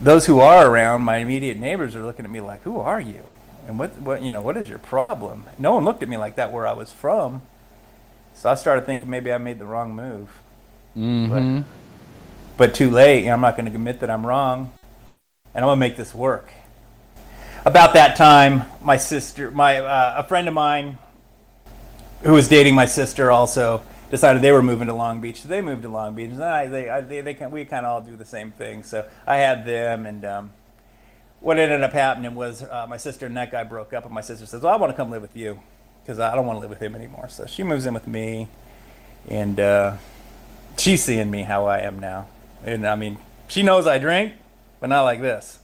those 0.00 0.26
who 0.26 0.40
are 0.40 0.68
around, 0.68 1.02
my 1.02 1.18
immediate 1.18 1.58
neighbors 1.58 1.94
are 1.94 2.02
looking 2.04 2.24
at 2.24 2.30
me 2.30 2.40
like, 2.40 2.62
who 2.62 2.78
are 2.80 3.00
you? 3.00 3.22
and 3.66 3.78
what 3.78 3.96
what 4.00 4.22
you 4.22 4.32
know 4.32 4.40
what 4.40 4.56
is 4.56 4.68
your 4.68 4.78
problem 4.78 5.44
no 5.58 5.72
one 5.74 5.84
looked 5.84 6.02
at 6.02 6.08
me 6.08 6.16
like 6.16 6.36
that 6.36 6.52
where 6.52 6.66
i 6.66 6.72
was 6.72 6.90
from 6.92 7.42
so 8.34 8.50
i 8.50 8.54
started 8.54 8.84
thinking 8.86 9.08
maybe 9.08 9.32
i 9.32 9.38
made 9.38 9.58
the 9.58 9.64
wrong 9.64 9.94
move 9.94 10.28
Mm-hmm. 10.96 11.62
but 12.56 12.74
too 12.74 12.90
late 12.90 13.26
i'm 13.28 13.40
not 13.40 13.56
going 13.56 13.66
to 13.66 13.72
admit 13.72 14.00
that 14.00 14.10
i'm 14.10 14.26
wrong 14.26 14.72
and 15.54 15.64
i'm 15.64 15.68
going 15.68 15.76
to 15.76 15.80
make 15.80 15.96
this 15.96 16.14
work 16.14 16.50
about 17.64 17.94
that 17.94 18.16
time 18.16 18.64
my 18.82 18.96
sister 18.96 19.50
my 19.50 19.78
uh, 19.78 20.14
a 20.18 20.24
friend 20.28 20.48
of 20.48 20.54
mine 20.54 20.98
who 22.22 22.32
was 22.32 22.48
dating 22.48 22.74
my 22.74 22.86
sister 22.86 23.30
also 23.30 23.82
decided 24.10 24.42
they 24.42 24.52
were 24.52 24.62
moving 24.62 24.88
to 24.88 24.94
long 24.94 25.20
beach 25.20 25.42
so 25.42 25.48
they 25.48 25.60
moved 25.60 25.82
to 25.82 25.88
long 25.88 26.14
beach 26.14 26.30
and 26.30 26.42
I, 26.42 26.66
they, 26.66 26.88
I, 26.88 27.00
they, 27.00 27.20
they 27.20 27.34
can, 27.34 27.50
we 27.50 27.64
kind 27.64 27.86
of 27.86 27.92
all 27.92 28.00
do 28.00 28.16
the 28.16 28.24
same 28.24 28.50
thing 28.52 28.82
so 28.82 29.06
i 29.26 29.36
had 29.36 29.64
them 29.64 30.06
and 30.06 30.24
um, 30.24 30.52
what 31.42 31.58
ended 31.58 31.82
up 31.82 31.92
happening 31.92 32.34
was 32.34 32.62
uh, 32.62 32.86
my 32.88 32.96
sister 32.96 33.26
and 33.26 33.36
that 33.36 33.50
guy 33.50 33.64
broke 33.64 33.92
up, 33.92 34.04
and 34.04 34.14
my 34.14 34.20
sister 34.20 34.46
says, 34.46 34.62
"Well, 34.62 34.72
I 34.72 34.76
want 34.76 34.92
to 34.92 34.96
come 34.96 35.10
live 35.10 35.22
with 35.22 35.36
you 35.36 35.60
because 36.02 36.18
I 36.18 36.34
don't 36.34 36.46
want 36.46 36.56
to 36.56 36.60
live 36.60 36.70
with 36.70 36.80
him 36.80 36.94
anymore." 36.94 37.28
So 37.28 37.46
she 37.46 37.62
moves 37.62 37.84
in 37.84 37.94
with 37.94 38.06
me, 38.06 38.48
and 39.28 39.58
uh, 39.58 39.96
she's 40.78 41.02
seeing 41.02 41.30
me 41.30 41.42
how 41.42 41.66
I 41.66 41.78
am 41.80 41.98
now. 41.98 42.28
And 42.64 42.86
I 42.86 42.94
mean, 42.94 43.18
she 43.48 43.62
knows 43.62 43.86
I 43.86 43.98
drink, 43.98 44.34
but 44.80 44.88
not 44.88 45.02
like 45.02 45.20
this. 45.20 45.58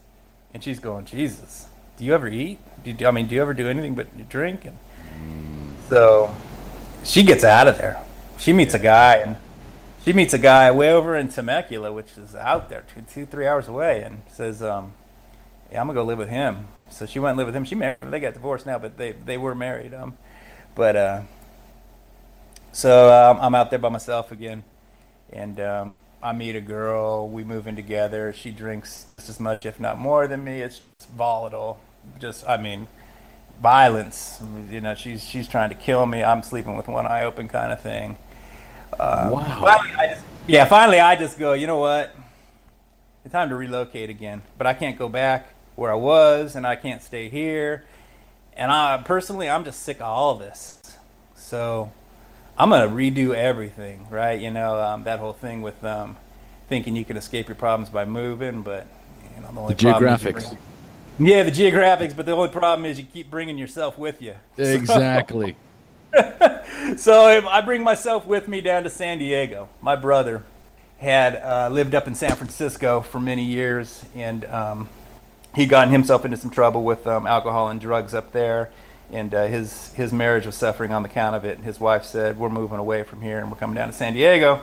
And 0.52 0.62
she's 0.62 0.80
going, 0.80 1.04
"Jesus, 1.04 1.68
do 1.96 2.04
you 2.04 2.12
ever 2.12 2.28
eat? 2.28 2.58
Do 2.82 2.90
you, 2.90 3.06
I 3.06 3.12
mean, 3.12 3.28
do 3.28 3.36
you 3.36 3.42
ever 3.42 3.54
do 3.54 3.68
anything 3.68 3.94
but 3.94 4.28
drink?" 4.28 4.64
And 4.64 4.76
so 5.88 6.34
she 7.08 7.22
gets 7.22 7.42
out 7.42 7.66
of 7.66 7.78
there. 7.78 8.00
She 8.38 8.52
meets 8.52 8.74
a 8.74 8.78
guy, 8.78 9.16
and 9.16 9.36
she 10.04 10.12
meets 10.12 10.34
a 10.34 10.38
guy 10.38 10.70
way 10.70 10.92
over 10.92 11.16
in 11.16 11.28
Temecula, 11.28 11.92
which 11.92 12.16
is 12.16 12.34
out 12.34 12.68
there, 12.68 12.84
two, 12.94 13.02
two, 13.12 13.26
three 13.26 13.46
hours 13.46 13.66
away, 13.66 14.02
and 14.02 14.22
says, 14.30 14.62
um, 14.62 14.92
yeah, 15.72 15.80
I'm 15.80 15.86
gonna 15.86 15.98
go 15.98 16.04
live 16.04 16.18
with 16.18 16.28
him. 16.28 16.68
So 16.90 17.06
she 17.06 17.18
went 17.18 17.30
and 17.30 17.38
lived 17.38 17.48
with 17.48 17.56
him. 17.56 17.64
She 17.64 17.74
married. 17.74 17.98
They 18.02 18.20
got 18.20 18.34
divorced 18.34 18.66
now, 18.66 18.78
but 18.78 18.96
they 18.96 19.12
they 19.12 19.36
were 19.36 19.54
married. 19.54 19.92
Um, 19.92 20.16
but 20.74 20.96
uh, 20.96 21.20
so 22.72 23.12
um, 23.12 23.38
I'm 23.40 23.54
out 23.54 23.70
there 23.70 23.78
by 23.78 23.88
myself 23.88 24.32
again, 24.32 24.64
and 25.32 25.60
um, 25.60 25.94
I 26.22 26.32
meet 26.32 26.56
a 26.56 26.60
girl. 26.60 27.28
We 27.28 27.44
move 27.44 27.66
in 27.66 27.76
together. 27.76 28.32
She 28.32 28.50
drinks 28.50 29.06
just 29.16 29.28
as 29.28 29.40
much, 29.40 29.66
if 29.66 29.78
not 29.78 29.98
more, 29.98 30.26
than 30.26 30.44
me. 30.44 30.62
It's 30.62 30.80
volatile. 31.14 31.80
Just 32.18 32.48
I 32.48 32.56
mean, 32.56 32.86
violence. 33.60 34.40
You 34.70 34.80
know, 34.80 34.94
she's 34.94 35.22
she's 35.24 35.48
trying 35.48 35.68
to 35.70 35.74
kill 35.74 36.06
me. 36.06 36.22
I'm 36.22 36.42
sleeping 36.42 36.76
with 36.76 36.88
one 36.88 37.06
eye 37.06 37.24
open, 37.24 37.48
kind 37.48 37.72
of 37.72 37.80
thing. 37.80 38.16
Uh, 38.98 39.30
Wow. 39.32 39.60
Finally, 39.60 40.08
just, 40.14 40.24
yeah, 40.46 40.64
finally 40.64 41.00
I 41.00 41.16
just 41.16 41.38
go. 41.38 41.52
You 41.52 41.66
know 41.66 41.78
what? 41.78 42.14
It's 43.24 43.32
time 43.32 43.48
to 43.50 43.56
relocate 43.56 44.10
again, 44.10 44.42
but 44.56 44.66
I 44.66 44.74
can't 44.74 44.98
go 44.98 45.08
back 45.08 45.52
where 45.76 45.90
I 45.92 45.96
was, 45.96 46.56
and 46.56 46.66
I 46.66 46.76
can't 46.76 47.02
stay 47.02 47.28
here. 47.28 47.84
And 48.56 48.72
I 48.72 48.96
personally, 49.04 49.48
I'm 49.48 49.64
just 49.64 49.82
sick 49.82 49.96
of 49.98 50.02
all 50.06 50.32
of 50.32 50.38
this. 50.40 50.78
So 51.36 51.92
I'm 52.56 52.70
gonna 52.70 52.88
redo 52.88 53.34
everything, 53.34 54.06
right? 54.10 54.40
You 54.40 54.50
know, 54.50 54.80
um, 54.80 55.04
that 55.04 55.18
whole 55.20 55.32
thing 55.34 55.62
with 55.62 55.82
um, 55.84 56.16
thinking 56.68 56.96
you 56.96 57.04
can 57.04 57.16
escape 57.16 57.48
your 57.48 57.54
problems 57.54 57.90
by 57.90 58.04
moving, 58.04 58.62
but 58.62 58.86
you 59.36 59.42
know, 59.42 59.52
the 59.52 59.60
only 59.60 59.74
The 59.74 59.82
problem 59.90 60.16
geographics. 60.16 60.32
bring- 60.48 60.58
yeah, 61.18 61.42
the 61.42 61.50
geographics, 61.50 62.14
but 62.14 62.26
the 62.26 62.32
only 62.32 62.48
problem 62.48 62.84
is 62.86 62.98
you 62.98 63.04
keep 63.04 63.30
bringing 63.30 63.58
yourself 63.58 63.98
with 63.98 64.22
you. 64.22 64.34
Exactly. 64.58 65.56
So 66.96 67.28
if 67.28 67.44
I 67.44 67.60
bring 67.60 67.82
myself 67.82 68.26
with 68.26 68.48
me 68.48 68.62
down 68.62 68.84
to 68.84 68.90
San 68.90 69.18
Diego. 69.18 69.68
My 69.82 69.94
brother 69.94 70.42
had 70.98 71.36
uh, 71.36 71.68
lived 71.70 71.94
up 71.94 72.06
in 72.06 72.14
San 72.14 72.34
Francisco 72.34 73.02
for 73.02 73.20
many 73.20 73.44
years, 73.44 74.02
and 74.14 74.44
um, 74.46 74.88
he 75.54 75.66
gotten 75.66 75.92
himself 75.92 76.24
into 76.24 76.36
some 76.38 76.50
trouble 76.50 76.82
with 76.84 77.06
um, 77.06 77.26
alcohol 77.26 77.68
and 77.68 77.80
drugs 77.80 78.14
up 78.14 78.32
there, 78.32 78.70
and 79.12 79.34
uh, 79.34 79.46
his 79.46 79.92
his 79.94 80.12
marriage 80.12 80.46
was 80.46 80.54
suffering 80.54 80.92
on 80.92 81.02
the 81.02 81.08
count 81.08 81.36
of 81.36 81.44
it. 81.44 81.56
And 81.56 81.64
his 81.64 81.78
wife 81.78 82.04
said, 82.04 82.38
"We're 82.38 82.48
moving 82.48 82.78
away 82.78 83.02
from 83.02 83.20
here, 83.20 83.38
and 83.38 83.50
we're 83.50 83.58
coming 83.58 83.76
down 83.76 83.88
to 83.88 83.94
San 83.94 84.14
Diego. 84.14 84.62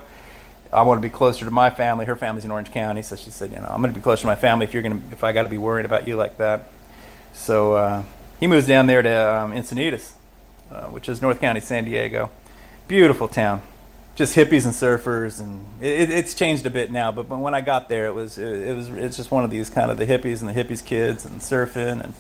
I 0.75 0.81
want 0.81 1.01
to 1.01 1.07
be 1.07 1.11
closer 1.11 1.45
to 1.45 1.51
my 1.51 1.69
family. 1.69 2.05
Her 2.05 2.15
family's 2.15 2.43
in 2.43 2.51
Orange 2.51 2.71
County, 2.71 3.01
so 3.01 3.15
she 3.15 3.31
said, 3.31 3.51
you 3.51 3.57
know, 3.57 3.67
I'm 3.69 3.81
going 3.81 3.93
to 3.93 3.97
be 3.97 4.03
closer 4.03 4.21
to 4.21 4.27
my 4.27 4.35
family 4.35 4.65
if 4.65 4.73
you're 4.73 4.83
going 4.83 5.01
to 5.01 5.13
if 5.13 5.23
I 5.23 5.31
got 5.31 5.43
to 5.43 5.49
be 5.49 5.57
worried 5.57 5.85
about 5.85 6.07
you 6.07 6.17
like 6.17 6.37
that." 6.37 6.69
So 7.33 7.73
uh, 7.73 8.03
he 8.39 8.47
moves 8.47 8.67
down 8.67 8.87
there 8.87 9.01
to 9.01 9.35
um, 9.35 9.53
Encinitas, 9.53 10.11
uh, 10.71 10.83
which 10.87 11.07
is 11.07 11.21
North 11.21 11.39
County, 11.39 11.61
San 11.61 11.85
Diego. 11.85 12.29
Beautiful 12.87 13.27
town, 13.27 13.61
just 14.15 14.35
hippies 14.35 14.65
and 14.65 14.73
surfers, 14.73 15.39
and 15.39 15.65
it, 15.81 16.09
it's 16.11 16.33
changed 16.33 16.65
a 16.65 16.69
bit 16.69 16.91
now. 16.91 17.11
But, 17.11 17.29
but 17.29 17.39
when 17.39 17.53
I 17.53 17.61
got 17.61 17.89
there, 17.89 18.07
it 18.07 18.13
was 18.13 18.37
it, 18.37 18.69
it 18.69 18.75
was 18.75 18.89
it's 18.89 19.17
just 19.17 19.31
one 19.31 19.43
of 19.43 19.49
these 19.49 19.69
kind 19.69 19.89
of 19.89 19.97
the 19.97 20.05
hippies 20.05 20.41
and 20.41 20.49
the 20.49 20.63
hippies 20.63 20.83
kids 20.83 21.25
and 21.25 21.39
surfing 21.41 22.03
and 22.03 22.13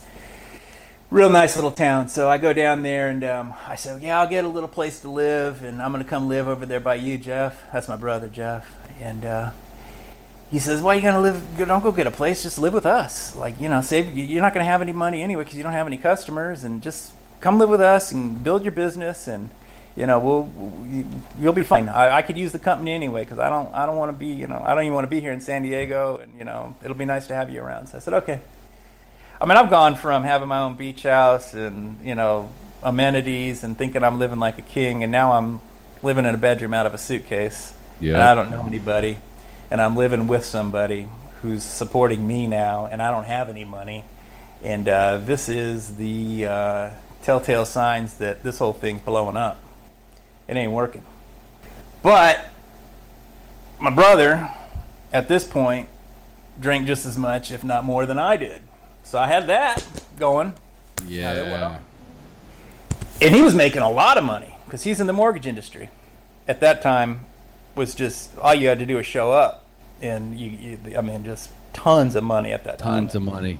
real 1.15 1.29
nice 1.29 1.55
little 1.55 1.71
town. 1.71 2.09
So 2.09 2.29
I 2.29 2.37
go 2.37 2.51
down 2.51 2.83
there 2.83 3.07
and 3.07 3.23
um, 3.23 3.53
I 3.65 3.75
said, 3.75 4.03
yeah, 4.03 4.19
I'll 4.19 4.27
get 4.27 4.43
a 4.43 4.49
little 4.49 4.67
place 4.67 4.99
to 4.99 5.09
live, 5.09 5.63
and 5.63 5.81
I'm 5.81 5.93
gonna 5.93 6.03
come 6.03 6.27
live 6.27 6.49
over 6.49 6.65
there 6.65 6.81
by 6.81 6.95
you, 6.95 7.17
Jeff. 7.17 7.63
That's 7.71 7.87
my 7.87 7.95
brother, 7.95 8.27
Jeff, 8.27 8.69
and. 8.99 9.25
Uh, 9.25 9.51
he 10.51 10.59
says, 10.59 10.79
"Why 10.79 10.93
you 10.93 11.01
gonna 11.01 11.21
live? 11.21 11.43
Don't 11.57 11.81
go 11.81 11.91
get 11.91 12.05
a 12.05 12.11
place. 12.11 12.43
Just 12.43 12.59
live 12.59 12.71
with 12.71 12.85
us. 12.85 13.35
Like 13.35 13.59
you 13.59 13.67
know, 13.67 13.81
save. 13.81 14.15
You're 14.15 14.43
not 14.43 14.53
gonna 14.53 14.63
have 14.63 14.81
any 14.81 14.93
money 14.93 15.23
anyway 15.23 15.43
because 15.43 15.57
you 15.57 15.63
don't 15.63 15.73
have 15.73 15.87
any 15.87 15.97
customers, 15.97 16.63
and 16.63 16.83
just 16.83 17.13
come 17.41 17.57
live 17.57 17.67
with 17.67 17.81
us 17.81 18.11
and 18.11 18.41
build 18.43 18.63
your 18.63 18.71
business, 18.71 19.27
and 19.27 19.49
you 19.95 20.05
know, 20.05 20.19
we'll 20.19 20.49
you, 20.87 21.07
you'll 21.41 21.51
be 21.51 21.63
fine. 21.63 21.89
I, 21.89 22.17
I 22.17 22.21
could 22.21 22.37
use 22.37 22.51
the 22.51 22.59
company 22.59 22.93
anyway 22.93 23.23
because 23.23 23.39
I 23.39 23.49
don't 23.49 23.73
I 23.73 23.87
don't 23.87 23.97
want 23.97 24.11
to 24.11 24.17
be 24.17 24.27
you 24.27 24.45
know 24.45 24.61
I 24.63 24.75
don't 24.75 24.83
even 24.83 24.93
want 24.93 25.05
to 25.05 25.09
be 25.09 25.19
here 25.19 25.33
in 25.33 25.41
San 25.41 25.63
Diego, 25.63 26.17
and 26.17 26.31
you 26.37 26.45
know, 26.45 26.75
it'll 26.83 26.95
be 26.95 27.05
nice 27.05 27.25
to 27.27 27.33
have 27.33 27.49
you 27.49 27.61
around." 27.61 27.87
So 27.87 27.97
I 27.97 27.99
said, 27.99 28.13
"Okay." 28.13 28.39
I 29.39 29.45
mean, 29.45 29.57
I've 29.57 29.69
gone 29.69 29.95
from 29.95 30.23
having 30.23 30.47
my 30.47 30.59
own 30.59 30.75
beach 30.75 31.03
house 31.03 31.53
and 31.53 31.97
you 32.05 32.15
know 32.15 32.49
amenities 32.83 33.63
and 33.63 33.77
thinking 33.77 34.03
I'm 34.03 34.19
living 34.19 34.39
like 34.39 34.57
a 34.57 34.61
king, 34.61 35.03
and 35.03 35.11
now 35.11 35.33
I'm 35.33 35.59
living 36.03 36.25
in 36.25 36.35
a 36.35 36.37
bedroom 36.37 36.73
out 36.73 36.85
of 36.85 36.93
a 36.93 36.97
suitcase, 36.97 37.73
Yeah. 37.99 38.13
and 38.13 38.23
I 38.23 38.35
don't 38.35 38.51
know 38.51 38.63
anybody, 38.67 39.17
and 39.71 39.81
I'm 39.81 39.95
living 39.95 40.27
with 40.27 40.45
somebody 40.45 41.07
who's 41.41 41.63
supporting 41.63 42.25
me 42.27 42.47
now, 42.47 42.85
and 42.85 43.01
I 43.01 43.11
don't 43.11 43.25
have 43.25 43.49
any 43.49 43.65
money, 43.65 44.03
And 44.63 44.87
uh, 44.87 45.17
this 45.17 45.47
is 45.49 45.95
the 45.95 46.45
uh, 46.47 46.89
telltale 47.23 47.65
signs 47.65 48.15
that 48.15 48.41
this 48.43 48.57
whole 48.59 48.73
thing's 48.73 49.01
blowing 49.01 49.35
up. 49.37 49.59
It 50.47 50.55
ain't 50.55 50.71
working. 50.71 51.03
But 52.01 52.45
my 53.79 53.89
brother, 53.89 54.49
at 55.11 55.27
this 55.27 55.43
point, 55.43 55.89
drank 56.59 56.87
just 56.87 57.05
as 57.05 57.17
much, 57.17 57.51
if 57.51 57.63
not 57.63 57.83
more, 57.83 58.05
than 58.05 58.17
I 58.17 58.37
did. 58.37 58.61
So 59.05 59.17
I 59.19 59.27
had 59.27 59.47
that 59.47 59.85
going. 60.19 60.53
Yeah. 61.07 61.77
And 63.21 63.33
he 63.33 63.41
was 63.41 63.55
making 63.55 63.81
a 63.81 63.89
lot 63.89 64.17
of 64.17 64.25
money 64.25 64.57
because 64.65 64.83
he's 64.83 64.99
in 64.99 65.07
the 65.07 65.13
mortgage 65.13 65.47
industry. 65.47 65.89
At 66.47 66.59
that 66.59 66.81
time, 66.81 67.25
was 67.75 67.95
just 67.95 68.37
all 68.37 68.53
you 68.53 68.67
had 68.67 68.79
to 68.79 68.85
do 68.85 68.97
was 68.97 69.05
show 69.05 69.31
up, 69.31 69.65
and 70.01 70.37
you, 70.39 70.49
you 70.49 70.97
I 70.97 71.01
mean, 71.01 71.23
just 71.23 71.49
tons 71.73 72.15
of 72.15 72.23
money 72.23 72.51
at 72.51 72.63
that 72.63 72.79
time. 72.79 73.03
Tons 73.03 73.15
of 73.15 73.21
money. 73.21 73.59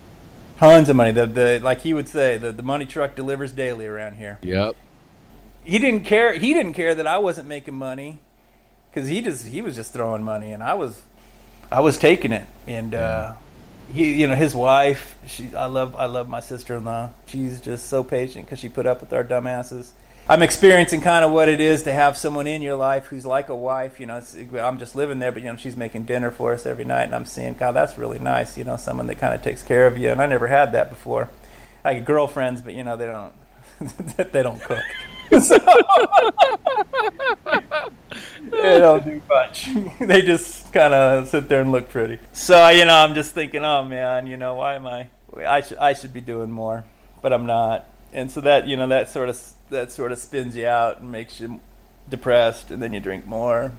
Tons 0.59 0.89
of 0.89 0.95
money. 0.95 1.11
The 1.11 1.25
the 1.25 1.59
like 1.61 1.81
he 1.81 1.93
would 1.93 2.07
say, 2.07 2.37
the, 2.37 2.51
the 2.51 2.63
money 2.63 2.85
truck 2.85 3.15
delivers 3.15 3.51
daily 3.51 3.85
around 3.85 4.15
here. 4.15 4.39
Yep. 4.41 4.75
He 5.63 5.79
didn't 5.79 6.05
care. 6.05 6.33
He 6.33 6.53
didn't 6.53 6.73
care 6.73 6.95
that 6.95 7.07
I 7.07 7.17
wasn't 7.17 7.47
making 7.47 7.75
money, 7.75 8.19
because 8.91 9.09
he 9.09 9.21
just 9.21 9.47
he 9.47 9.61
was 9.61 9.75
just 9.75 9.93
throwing 9.93 10.23
money, 10.23 10.51
and 10.51 10.63
I 10.63 10.73
was, 10.75 11.01
I 11.71 11.81
was 11.81 11.97
taking 11.97 12.31
it. 12.31 12.47
And 12.67 12.95
uh, 12.95 13.33
he, 13.93 14.21
you 14.21 14.27
know, 14.27 14.35
his 14.35 14.55
wife. 14.55 15.15
She, 15.27 15.53
I 15.55 15.65
love 15.65 15.95
I 15.95 16.05
love 16.05 16.27
my 16.27 16.39
sister 16.39 16.75
in 16.75 16.85
law. 16.85 17.11
She's 17.27 17.61
just 17.61 17.87
so 17.89 18.03
patient 18.03 18.45
because 18.45 18.59
she 18.59 18.69
put 18.69 18.85
up 18.85 19.01
with 19.01 19.13
our 19.13 19.23
dumbasses. 19.23 19.91
I'm 20.27 20.41
experiencing 20.41 21.01
kind 21.01 21.23
of 21.23 21.31
what 21.31 21.49
it 21.49 21.61
is 21.61 21.83
to 21.83 21.93
have 21.93 22.17
someone 22.17 22.47
in 22.47 22.63
your 22.63 22.75
life 22.75 23.05
who's 23.05 23.27
like 23.27 23.49
a 23.49 23.55
wife. 23.55 23.99
You 23.99 24.07
know, 24.07 24.21
I'm 24.59 24.79
just 24.79 24.95
living 24.95 25.19
there, 25.19 25.31
but 25.31 25.43
you 25.43 25.51
know, 25.51 25.57
she's 25.57 25.77
making 25.77 26.05
dinner 26.05 26.31
for 26.31 26.53
us 26.53 26.65
every 26.65 26.83
night, 26.85 27.03
and 27.03 27.13
I'm 27.13 27.25
seeing, 27.25 27.53
God, 27.53 27.73
that's 27.73 27.97
really 27.97 28.17
nice. 28.17 28.57
You 28.57 28.63
know, 28.63 28.75
someone 28.75 29.05
that 29.07 29.19
kind 29.19 29.35
of 29.35 29.43
takes 29.43 29.61
care 29.61 29.85
of 29.85 29.99
you, 29.99 30.09
and 30.09 30.19
I 30.19 30.25
never 30.25 30.47
had 30.47 30.71
that 30.71 30.89
before. 30.89 31.29
I 31.83 31.93
get 31.93 32.05
girlfriends, 32.05 32.61
but 32.61 32.73
you 32.73 32.83
know, 32.83 32.97
they 32.97 33.05
don't 33.05 33.33
they 34.31 34.41
don't 34.41 34.59
cook. 34.61 34.83
So- 35.41 35.57
they 38.51 38.79
don't 38.79 39.03
do 39.03 39.21
much. 39.27 39.69
they 39.99 40.21
just 40.21 40.71
kind 40.71 40.93
of 40.93 41.27
sit 41.27 41.49
there 41.49 41.61
and 41.61 41.71
look 41.71 41.89
pretty. 41.89 42.19
So 42.33 42.69
you 42.69 42.85
know, 42.85 42.95
I'm 42.95 43.13
just 43.15 43.33
thinking, 43.33 43.63
oh 43.63 43.83
man, 43.83 44.27
you 44.27 44.37
know, 44.37 44.55
why 44.55 44.75
am 44.75 44.87
I? 44.87 45.09
I 45.45 45.61
should 45.61 45.77
I 45.77 45.93
should 45.93 46.13
be 46.13 46.21
doing 46.21 46.51
more, 46.51 46.85
but 47.21 47.33
I'm 47.33 47.45
not. 47.45 47.87
And 48.13 48.31
so 48.31 48.41
that 48.41 48.67
you 48.67 48.77
know 48.77 48.87
that 48.87 49.09
sort 49.09 49.29
of 49.29 49.41
that 49.69 49.91
sort 49.91 50.11
of 50.11 50.19
spins 50.19 50.55
you 50.55 50.67
out 50.67 51.01
and 51.01 51.11
makes 51.11 51.39
you 51.39 51.59
depressed, 52.09 52.71
and 52.71 52.81
then 52.81 52.93
you 52.93 52.99
drink 52.99 53.25
more, 53.25 53.71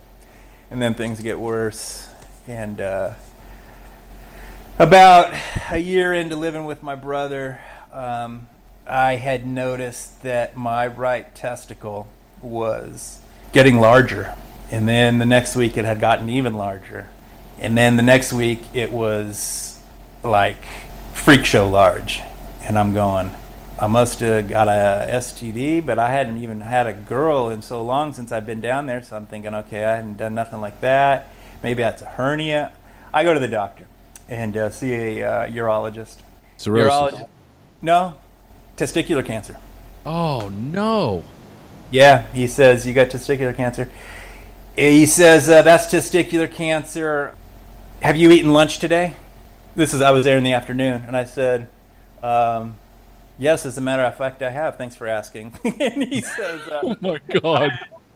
and 0.70 0.82
then 0.82 0.94
things 0.94 1.20
get 1.20 1.38
worse. 1.38 2.08
And 2.46 2.80
uh, 2.80 3.14
about 4.78 5.34
a 5.70 5.78
year 5.78 6.12
into 6.12 6.36
living 6.36 6.64
with 6.64 6.82
my 6.82 6.94
brother, 6.94 7.60
um, 7.92 8.46
I 8.86 9.16
had 9.16 9.46
noticed 9.46 10.22
that 10.22 10.56
my 10.56 10.86
right 10.86 11.34
testicle 11.34 12.06
was 12.40 13.20
getting 13.52 13.80
larger. 13.80 14.34
And 14.70 14.88
then 14.88 15.18
the 15.18 15.26
next 15.26 15.56
week 15.56 15.76
it 15.76 15.84
had 15.84 16.00
gotten 16.00 16.28
even 16.28 16.54
larger. 16.54 17.08
And 17.58 17.76
then 17.76 17.96
the 17.96 18.02
next 18.02 18.32
week 18.32 18.62
it 18.74 18.92
was 18.92 19.80
like 20.22 20.62
freak 21.14 21.44
show 21.44 21.68
large. 21.68 22.20
And 22.62 22.78
I'm 22.78 22.94
going, 22.94 23.30
I 23.78 23.86
must 23.88 24.20
have 24.20 24.48
got 24.48 24.68
a 24.68 25.06
STD, 25.10 25.84
but 25.84 25.98
I 25.98 26.10
hadn't 26.10 26.42
even 26.42 26.60
had 26.60 26.86
a 26.86 26.92
girl 26.92 27.50
in 27.50 27.62
so 27.62 27.82
long 27.82 28.12
since 28.12 28.32
I've 28.32 28.46
been 28.46 28.60
down 28.60 28.86
there. 28.86 29.02
So 29.02 29.16
I'm 29.16 29.26
thinking, 29.26 29.54
okay, 29.54 29.84
I 29.84 29.96
hadn't 29.96 30.16
done 30.16 30.34
nothing 30.34 30.60
like 30.60 30.80
that. 30.80 31.28
Maybe 31.62 31.82
that's 31.82 32.02
a 32.02 32.06
hernia. 32.06 32.72
I 33.12 33.24
go 33.24 33.34
to 33.34 33.40
the 33.40 33.48
doctor 33.48 33.86
and 34.28 34.56
uh, 34.56 34.70
see 34.70 34.92
a 34.94 35.28
uh, 35.28 35.46
urologist. 35.48 36.16
Cirrhosis. 36.56 37.20
Urologist. 37.20 37.28
No, 37.82 38.14
testicular 38.76 39.24
cancer. 39.24 39.56
Oh 40.04 40.48
no. 40.48 41.24
Yeah, 41.90 42.26
he 42.32 42.46
says 42.46 42.86
you 42.86 42.94
got 42.94 43.08
testicular 43.08 43.54
cancer. 43.56 43.90
He 44.76 45.06
says 45.06 45.48
uh, 45.48 45.62
that's 45.62 45.86
testicular 45.86 46.50
cancer. 46.50 47.34
Have 48.02 48.16
you 48.16 48.30
eaten 48.30 48.52
lunch 48.52 48.78
today? 48.78 49.14
This 49.74 49.94
is 49.94 50.00
I 50.02 50.10
was 50.10 50.24
there 50.24 50.38
in 50.38 50.44
the 50.44 50.52
afternoon, 50.52 51.04
and 51.06 51.16
I 51.16 51.24
said, 51.24 51.68
um, 52.22 52.76
"Yes, 53.38 53.66
as 53.66 53.78
a 53.78 53.80
matter 53.80 54.02
of 54.02 54.16
fact, 54.16 54.42
I 54.42 54.50
have. 54.50 54.76
Thanks 54.76 54.94
for 54.96 55.06
asking." 55.06 55.58
and 55.64 56.02
he 56.02 56.20
says, 56.20 56.60
uh, 56.68 56.80
Oh 56.82 56.96
my 57.00 57.20
god. 57.40 57.70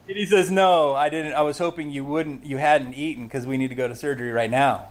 and 0.08 0.16
he 0.16 0.26
says, 0.26 0.50
"No, 0.50 0.94
I 0.94 1.08
didn't. 1.08 1.34
I 1.34 1.42
was 1.42 1.58
hoping 1.58 1.90
you 1.90 2.04
wouldn't. 2.04 2.44
You 2.44 2.58
hadn't 2.58 2.94
eaten 2.94 3.24
because 3.24 3.46
we 3.46 3.56
need 3.56 3.68
to 3.68 3.74
go 3.74 3.88
to 3.88 3.94
surgery 3.94 4.32
right 4.32 4.50
now." 4.50 4.90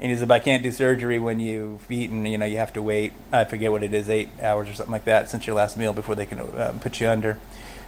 And 0.00 0.10
he 0.10 0.16
said, 0.16 0.30
"I 0.30 0.38
can't 0.38 0.62
do 0.62 0.72
surgery 0.72 1.18
when 1.18 1.40
you've 1.40 1.90
eaten. 1.90 2.24
You 2.24 2.38
know, 2.38 2.46
you 2.46 2.56
have 2.56 2.72
to 2.72 2.82
wait. 2.82 3.12
I 3.30 3.44
forget 3.44 3.70
what 3.70 3.82
it 3.82 3.92
is, 3.92 4.08
eight 4.08 4.30
hours 4.42 4.68
or 4.68 4.74
something 4.74 4.92
like 4.92 5.04
that 5.04 5.28
since 5.28 5.46
your 5.46 5.54
last 5.54 5.76
meal 5.76 5.92
before 5.92 6.14
they 6.14 6.26
can 6.26 6.40
uh, 6.40 6.74
put 6.80 7.00
you 7.00 7.08
under." 7.08 7.38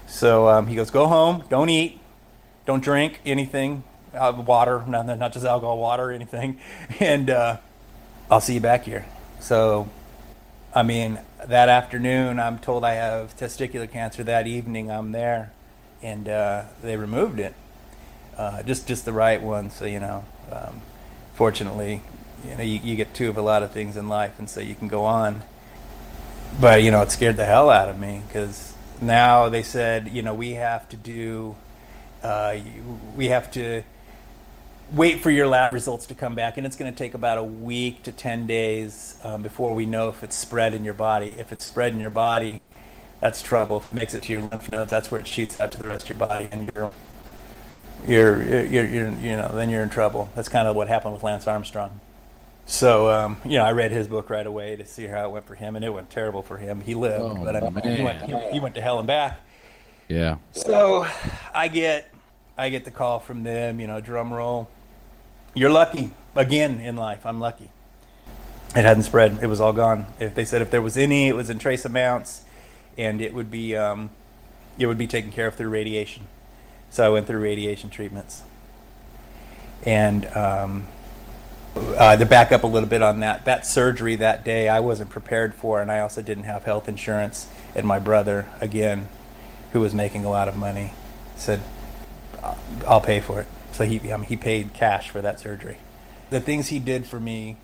So 0.07 0.49
um, 0.49 0.67
he 0.67 0.77
goes, 0.77 0.91
"Go 0.91 1.07
home. 1.07 1.45
Don't 1.49 1.71
eat. 1.71 1.99
Don't 2.67 2.85
drink 2.85 3.21
anything. 3.25 3.83
Uh, 4.15 4.43
water, 4.47 4.85
not 4.87 5.07
not 5.07 5.33
just 5.33 5.47
alcohol, 5.47 5.79
water, 5.79 6.11
anything. 6.13 6.61
And 7.01 7.31
uh, 7.31 7.57
I'll 8.31 8.41
see 8.41 8.55
you 8.55 8.61
back 8.61 8.85
here." 8.85 9.07
So 9.41 9.89
I 10.75 10.83
mean, 10.83 11.19
that 11.45 11.69
afternoon, 11.69 12.41
I'm 12.41 12.59
told 12.59 12.83
I 12.83 12.95
have 12.95 13.37
testicular 13.37 13.91
cancer. 13.91 14.25
That 14.25 14.47
evening, 14.47 14.91
I'm 14.91 15.13
there, 15.13 15.53
and 16.03 16.29
uh, 16.29 16.65
they 16.83 16.97
removed 16.97 17.41
it, 17.41 17.55
uh, 18.39 18.63
just 18.63 18.87
just 18.87 19.05
the 19.05 19.13
right 19.13 19.43
one. 19.43 19.71
So 19.71 19.85
you 19.85 20.01
know, 20.01 20.25
um, 20.51 20.81
fortunately, 21.43 22.01
you 22.49 22.55
know, 22.55 22.63
you, 22.63 22.79
you 22.85 22.95
get 22.95 23.13
two 23.15 23.29
of 23.29 23.37
a 23.37 23.43
lot 23.43 23.65
of 23.65 23.73
things 23.73 23.97
in 23.97 24.09
life, 24.09 24.39
and 24.39 24.49
so 24.49 24.61
you 24.61 24.77
can 24.77 24.87
go 24.87 25.05
on. 25.05 25.43
But 26.61 26.85
you 26.85 26.93
know, 26.93 27.03
it 27.03 27.11
scared 27.11 27.37
the 27.37 27.45
hell 27.45 27.69
out 27.69 27.89
of 27.89 27.99
me 27.99 28.23
because 28.29 28.75
now 29.01 29.49
they 29.49 29.65
said, 29.65 30.11
you 30.13 30.23
know, 30.23 30.35
we 30.35 30.53
have 30.53 30.89
to 30.91 30.97
do, 30.97 31.57
uh, 32.23 32.59
we 33.17 33.27
have 33.27 33.51
to 33.55 33.83
wait 34.93 35.21
for 35.21 35.33
your 35.33 35.49
lab 35.49 35.73
results 35.73 36.07
to 36.07 36.15
come 36.15 36.37
back, 36.37 36.59
and 36.59 36.65
it's 36.65 36.77
going 36.77 36.93
to 36.93 36.97
take 36.97 37.15
about 37.15 37.39
a 37.39 37.43
week 37.43 38.05
to 38.05 38.13
10 38.13 38.47
days 38.47 39.17
um, 39.25 39.43
before 39.43 39.75
we 39.75 39.85
know 39.85 40.11
if 40.11 40.23
it's 40.23 40.37
spread 40.37 40.75
in 40.75 40.85
your 40.85 40.95
body. 40.95 41.35
If 41.37 41.51
it's 41.51 41.65
spread 41.65 41.93
in 41.93 41.99
your 41.99 42.11
body, 42.11 42.61
that's 43.19 43.43
trouble. 43.43 43.79
If 43.79 43.93
it 43.93 43.95
makes 43.97 44.15
it 44.15 44.23
to 44.23 44.33
your 44.33 44.43
lymph 44.43 44.71
nodes, 44.71 44.93
that's 44.93 45.11
where 45.11 45.21
it 45.21 45.27
shoots 45.27 45.59
out 45.59 45.73
to 45.73 45.83
the 45.83 45.89
rest 45.89 46.09
of 46.09 46.11
your 46.17 46.29
body, 46.29 46.49
and 46.53 46.71
you're, 46.73 46.93
you're, 48.07 48.43
you're, 48.43 48.87
you're 48.87 49.11
you 49.11 49.37
know, 49.37 49.51
then 49.55 49.71
you're 49.71 49.83
in 49.83 49.91
trouble. 49.91 50.31
That's 50.35 50.49
kind 50.49 50.69
of 50.69 50.77
what 50.77 50.89
happened 50.89 51.15
with 51.15 51.23
Lance 51.23 51.47
Armstrong. 51.47 52.01
So, 52.67 53.11
um, 53.11 53.37
you 53.45 53.59
know, 53.59 53.65
I 53.65 53.73
read 53.73 53.91
his 53.91 54.07
book 54.07 54.31
right 54.31 54.47
away 54.47 54.77
to 54.77 54.87
see 54.87 55.07
how 55.07 55.25
it 55.27 55.33
went 55.33 55.47
for 55.47 55.55
him, 55.55 55.75
and 55.77 55.85
it 55.85 55.91
went 55.91 56.11
terrible 56.11 56.43
for 56.43 56.57
him. 56.57 56.81
He 56.81 56.95
lived, 56.95 57.23
Oh, 57.23 57.35
but 57.45 57.57
I 57.57 57.61
mean, 57.61 57.97
he, 57.97 58.03
went, 58.03 58.23
he, 58.23 58.53
he 58.53 58.61
went 58.61 58.75
to 58.77 58.81
hell 58.81 58.99
and 58.99 59.07
back. 59.07 59.41
Yeah. 60.09 60.37
So 60.53 61.07
I 61.55 61.69
get 61.69 62.13
I 62.57 62.69
get 62.69 62.85
the 62.85 62.91
call 62.91 63.19
from 63.19 63.45
them, 63.45 63.81
you 63.81 63.87
know, 63.87 64.01
drum 64.01 64.33
roll. 64.33 64.69
You're 65.55 65.71
lucky. 65.71 66.11
Again 66.35 66.81
in 66.81 66.97
life, 66.97 67.25
I'm 67.27 67.41
lucky. 67.41 67.71
It 68.75 68.85
hadn't 68.85 69.03
spread. 69.05 69.39
It 69.43 69.47
was 69.47 69.61
all 69.61 69.73
gone. 69.73 70.07
If 70.19 70.35
they 70.35 70.45
said 70.45 70.63
if 70.63 70.71
there 70.71 70.83
was 70.83 70.97
any, 70.97 71.29
it 71.29 71.37
was 71.37 71.51
in 71.51 71.59
trace 71.59 71.85
amounts 71.85 72.43
and 72.97 73.21
it 73.21 73.35
would 73.35 73.51
be 73.51 73.77
um, 73.77 74.11
it 74.79 74.87
would 74.87 74.99
be 74.99 75.07
taken 75.07 75.31
care 75.31 75.47
of 75.47 75.55
through 75.55 75.69
radiation. 75.71 76.27
So 76.93 77.07
I 77.07 77.09
went 77.09 77.27
through 77.27 77.41
radiation 77.41 77.89
treatments. 77.89 78.43
And 79.85 80.27
um, 80.37 80.89
uh, 81.75 82.17
to 82.17 82.27
back 82.27 82.53
up 82.53 82.65
a 82.65 82.67
little 82.67 82.89
bit 82.89 83.01
on 83.01 83.21
that, 83.21 83.47
that 83.47 83.67
surgery 83.67 84.15
that 84.17 84.45
day 84.45 84.69
I 84.69 84.81
wasn't 84.81 85.09
prepared 85.09 85.55
for, 85.55 85.81
and 85.81 85.91
I 85.91 86.01
also 86.01 86.21
didn't 86.21 86.45
have 86.45 86.65
health 86.65 86.91
insurance. 86.91 87.49
And 87.75 87.87
my 87.87 87.99
brother, 87.99 88.47
again, 88.61 89.09
who 89.73 89.81
was 89.81 89.95
making 89.95 90.27
a 90.27 90.31
lot 90.31 90.49
of 90.49 90.57
money, 90.57 90.93
said, 91.35 91.63
"I'll- 92.43 92.59
"I'll 92.87 93.01
pay 93.01 93.21
for 93.21 93.41
it." 93.41 93.47
So 93.73 93.85
he, 93.87 94.13
I 94.13 94.19
mean, 94.19 94.27
he 94.27 94.37
paid 94.37 94.75
cash 94.75 95.09
for 95.09 95.23
that 95.23 95.41
surgery. 95.41 95.79
The 96.29 96.41
things 96.41 96.69
he 96.69 96.79
did 96.79 97.07
for 97.07 97.19
me 97.19 97.57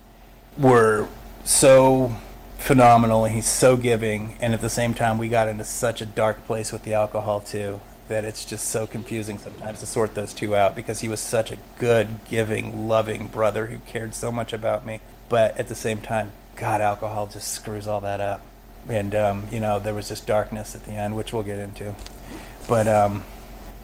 were 0.57 1.07
so 1.43 2.15
phenomenal, 2.57 3.25
and 3.25 3.35
he's 3.35 3.45
so 3.47 3.77
giving. 3.77 4.37
And 4.41 4.55
at 4.55 4.61
the 4.61 4.71
same 4.71 4.95
time, 4.95 5.19
we 5.19 5.29
got 5.29 5.47
into 5.47 5.65
such 5.65 6.01
a 6.01 6.05
dark 6.07 6.47
place 6.47 6.71
with 6.71 6.81
the 6.81 6.95
alcohol 6.95 7.41
too 7.41 7.79
that 8.09 8.25
it's 8.25 8.43
just 8.43 8.67
so 8.67 8.85
confusing 8.85 9.37
sometimes 9.37 9.79
to 9.79 9.85
sort 9.85 10.15
those 10.15 10.33
two 10.33 10.55
out 10.55 10.75
because 10.75 10.99
he 10.99 11.07
was 11.07 11.19
such 11.19 11.51
a 11.51 11.57
good, 11.77 12.07
giving, 12.27 12.87
loving 12.87 13.27
brother 13.27 13.67
who 13.67 13.77
cared 13.79 14.13
so 14.13 14.31
much 14.31 14.51
about 14.51 14.85
me. 14.85 14.99
But 15.29 15.57
at 15.57 15.67
the 15.67 15.75
same 15.75 16.01
time, 16.01 16.31
God, 16.55 16.81
alcohol 16.81 17.27
just 17.27 17.47
screws 17.49 17.87
all 17.87 18.01
that 18.01 18.19
up. 18.19 18.41
And 18.87 19.13
um, 19.13 19.47
you 19.51 19.59
know, 19.59 19.79
there 19.79 19.93
was 19.93 20.09
just 20.09 20.25
darkness 20.25 20.75
at 20.75 20.83
the 20.85 20.91
end, 20.91 21.15
which 21.15 21.31
we'll 21.31 21.43
get 21.43 21.59
into. 21.59 21.95
But 22.67 22.87
um, 22.87 23.23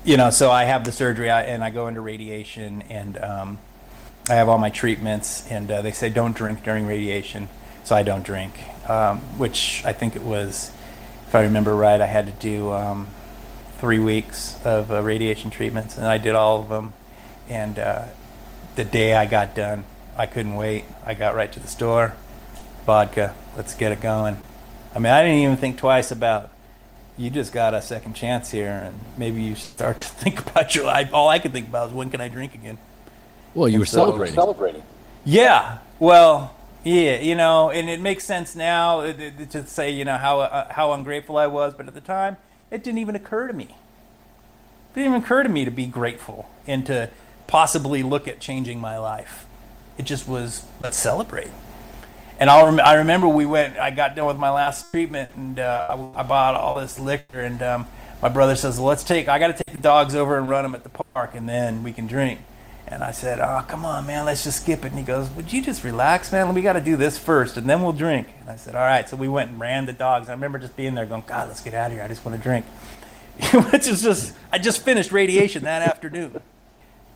you 0.03 0.17
know, 0.17 0.32
so 0.32 0.51
I 0.51 0.65
have 0.65 0.84
the 0.84 0.91
surgery 0.91 1.30
and 1.30 1.63
I 1.63 1.69
go 1.69 1.88
into 1.88 2.01
radiation, 2.01 2.84
and 2.89 3.17
um, 3.17 3.59
I 4.28 4.36
have 4.36 4.49
all 4.49 4.57
my 4.57 4.69
treatments, 4.71 5.47
and 5.49 5.69
uh, 5.69 5.82
they 5.84 5.91
say 5.91 6.09
don't 6.09 6.36
drink 6.36 6.63
during 6.63 6.88
radiation, 6.88 7.47
so 7.84 7.95
I 7.95 8.01
don't 8.01 8.23
drink. 8.23 8.53
Um, 8.89 9.19
which 9.38 9.84
I 9.86 9.93
think 9.93 10.15
it 10.15 10.21
was, 10.21 10.71
if 11.28 11.36
I 11.36 11.43
remember 11.43 11.76
right, 11.76 11.99
I 11.99 12.05
had 12.05 12.26
to 12.26 12.32
do 12.34 12.71
um, 12.71 13.07
three 13.80 13.99
weeks 13.99 14.57
of 14.63 14.91
uh, 14.91 15.01
radiation 15.01 15.49
treatments, 15.51 15.97
and 15.97 16.05
I 16.05 16.17
did 16.17 16.36
all 16.36 16.61
of 16.61 16.69
them. 16.69 16.93
And 17.49 17.78
uh, 17.78 18.05
the 18.76 18.84
day 18.86 19.13
I 19.13 19.26
got 19.26 19.55
done, 19.55 19.84
I 20.17 20.26
couldn't 20.26 20.55
wait. 20.55 20.86
I 21.05 21.13
got 21.13 21.36
right 21.36 21.51
to 21.51 21.59
the 21.59 21.67
store, 21.67 22.15
vodka, 22.86 23.36
let's 23.57 23.73
get 23.76 23.91
it 23.91 24.01
going. 24.01 24.38
I 24.93 24.99
mean, 24.99 25.11
I 25.11 25.21
didn't 25.23 25.39
even 25.39 25.57
think 25.57 25.78
twice 25.78 26.11
about 26.11 26.51
you 27.17 27.30
just 27.30 27.53
got 27.53 27.73
a 27.73 27.82
second 27.82 28.13
chance 28.13 28.51
here, 28.51 28.69
and 28.69 28.99
maybe 29.17 29.41
you 29.41 29.55
start 29.55 30.01
to 30.01 30.07
think 30.23 30.39
about 30.39 30.76
your 30.76 30.86
life. 30.86 31.13
All 31.13 31.30
I 31.30 31.39
could 31.39 31.51
think 31.53 31.67
about 31.67 31.88
was 31.88 31.93
when 31.95 32.09
can 32.09 32.21
I 32.21 32.28
drink 32.28 32.55
again? 32.55 32.78
Well, 33.53 33.69
you 33.69 33.80
were 33.80 33.86
so- 33.86 34.05
celebrating. 34.05 34.36
Celebrating. 34.36 34.84
Yeah. 35.23 35.80
Well, 35.99 36.55
yeah, 36.84 37.19
you 37.19 37.34
know, 37.36 37.71
and 37.71 37.89
it 37.89 37.99
makes 37.99 38.26
sense 38.26 38.55
now 38.55 38.99
uh, 38.99 39.13
th- 39.13 39.38
th- 39.38 39.49
to 39.49 39.65
say, 39.65 39.89
you 39.91 40.05
know, 40.05 40.17
how 40.17 40.41
uh, 40.41 40.71
how 40.71 40.93
ungrateful 40.93 41.36
I 41.38 41.47
was, 41.47 41.73
but 41.73 41.88
at 41.88 41.95
the 41.95 42.01
time, 42.01 42.38
it 42.72 42.84
didn't 42.84 42.99
even 42.99 43.16
occur 43.16 43.47
to 43.47 43.53
me. 43.53 43.66
It 43.66 44.95
didn't 44.95 45.11
even 45.13 45.24
occur 45.24 45.43
to 45.43 45.49
me 45.49 45.66
to 45.66 45.72
be 45.72 45.86
grateful 45.86 46.49
and 46.68 46.86
to 46.86 47.09
possibly 47.47 48.03
look 48.03 48.28
at 48.28 48.39
changing 48.39 48.80
my 48.80 48.97
life. 48.97 49.45
It 49.97 50.03
just 50.03 50.28
was 50.28 50.66
let's 50.82 50.97
celebrate. 50.97 51.51
And 52.39 52.49
I'll 52.49 52.66
rem- 52.66 52.82
I 52.82 52.95
remember 52.95 53.28
we 53.28 53.45
went. 53.45 53.78
I 53.78 53.91
got 53.91 54.16
done 54.16 54.26
with 54.26 54.38
my 54.38 54.49
last 54.49 54.91
treatment, 54.91 55.30
and 55.36 55.57
uh, 55.57 55.88
I, 55.89 56.20
I 56.20 56.24
bought 56.24 56.55
all 56.55 56.80
this 56.80 56.99
liquor. 56.99 57.39
And 57.39 57.61
um, 57.61 57.88
my 58.22 58.28
brother 58.28 58.55
says, 58.55 58.78
well, 58.78 58.88
"Let's 58.88 59.03
take. 59.03 59.30
I 59.30 59.39
got 59.39 59.55
to 59.55 59.63
take 59.63 59.76
the 59.76 59.82
dogs 59.82 60.16
over 60.16 60.38
and 60.38 60.49
run 60.49 60.63
them 60.63 60.76
at 60.76 60.84
the 60.84 60.89
park, 60.89 61.34
and 61.34 61.47
then 61.47 61.82
we 61.84 61.93
can 61.93 62.07
drink." 62.07 62.41
And 62.88 63.03
I 63.03 63.11
said, 63.11 63.39
"Oh, 63.39 63.63
come 63.67 63.83
on, 63.83 64.05
man, 64.05 64.25
let's 64.25 64.43
just 64.43 64.61
skip 64.61 64.86
it." 64.86 64.89
And 64.89 64.99
he 64.99 65.03
goes, 65.03 65.29
"Would 65.31 65.51
you 65.51 65.61
just 65.61 65.83
relax, 65.83 66.31
man? 66.31 66.53
We 66.53 66.61
got 66.61 66.73
to 66.73 66.81
do 66.81 66.95
this 66.95 67.17
first, 67.17 67.57
and 67.57 67.67
then 67.67 67.81
we'll 67.81 67.93
drink." 67.93 68.27
And 68.41 68.49
I 68.49 68.57
said, 68.57 68.75
"All 68.75 68.81
right." 68.81 69.09
So 69.09 69.17
we 69.17 69.27
went 69.27 69.51
and 69.51 69.59
ran 69.59 69.86
the 69.86 69.93
dogs. 69.93 70.29
I 70.29 70.33
remember 70.33 70.59
just 70.59 70.75
being 70.75 70.93
there, 70.93 71.05
going, 71.05 71.23
"God, 71.25 71.47
let's 71.47 71.61
get 71.61 71.73
out 71.73 71.88
of 71.88 71.93
here. 71.93 72.03
I 72.03 72.07
just 72.07 72.23
want 72.23 72.38
to 72.38 72.43
drink." 72.43 72.65
Which 73.71 73.88
is 73.88 74.01
just, 74.01 74.33
I 74.51 74.57
just 74.59 74.83
finished 74.83 75.11
radiation 75.11 75.63
that 75.63 75.81
afternoon. 75.81 76.39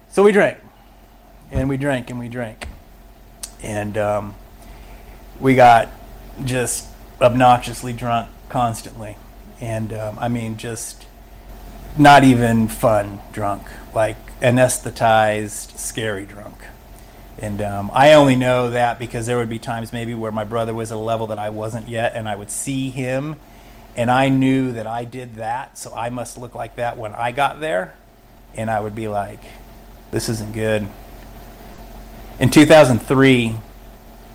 So 0.10 0.24
we 0.24 0.32
drank, 0.32 0.58
and 1.52 1.70
we 1.70 1.78
drank, 1.78 2.10
and 2.10 2.20
we 2.20 2.28
drank, 2.30 2.68
and 3.62 3.98
um, 3.98 4.36
we 5.40 5.56
got 5.56 5.90
just 6.44 6.88
obnoxiously 7.22 7.94
drunk 7.94 8.30
constantly, 8.50 9.18
and 9.62 9.94
um, 9.94 10.18
I 10.20 10.30
mean 10.30 10.58
just 10.58 11.06
not 11.98 12.24
even 12.24 12.68
fun 12.68 13.22
drunk, 13.32 13.68
like 13.94 14.18
anesthetized, 14.42 15.78
scary 15.78 16.26
drunk. 16.26 16.58
And 17.42 17.62
um, 17.62 17.90
I 17.94 18.14
only 18.14 18.36
know 18.36 18.70
that 18.72 19.00
because 19.00 19.26
there 19.26 19.38
would 19.38 19.50
be 19.50 19.60
times 19.60 19.94
maybe 19.94 20.14
where 20.14 20.32
my 20.32 20.44
brother 20.44 20.74
was 20.74 20.92
at 20.92 20.98
a 20.98 21.00
level 21.00 21.28
that 21.28 21.40
I 21.40 21.50
wasn't 21.50 21.88
yet, 21.88 22.14
and 22.16 22.28
I 22.28 22.36
would 22.36 22.52
see 22.52 22.90
him, 22.90 23.38
and 23.96 24.12
I 24.12 24.30
knew 24.30 24.74
that 24.74 24.86
I 24.86 25.06
did 25.06 25.36
that, 25.36 25.78
so 25.78 25.94
I 25.94 26.10
must 26.10 26.38
look 26.38 26.54
like 26.54 26.76
that 26.76 26.98
when 26.98 27.14
I 27.14 27.32
got 27.32 27.62
there, 27.62 27.96
and 28.56 28.70
I 28.70 28.82
would 28.82 28.94
be 28.94 29.08
like, 29.08 29.40
"This 30.12 30.28
isn't 30.28 30.54
good." 30.54 30.88
In 32.40 32.50
2003, 32.50 33.56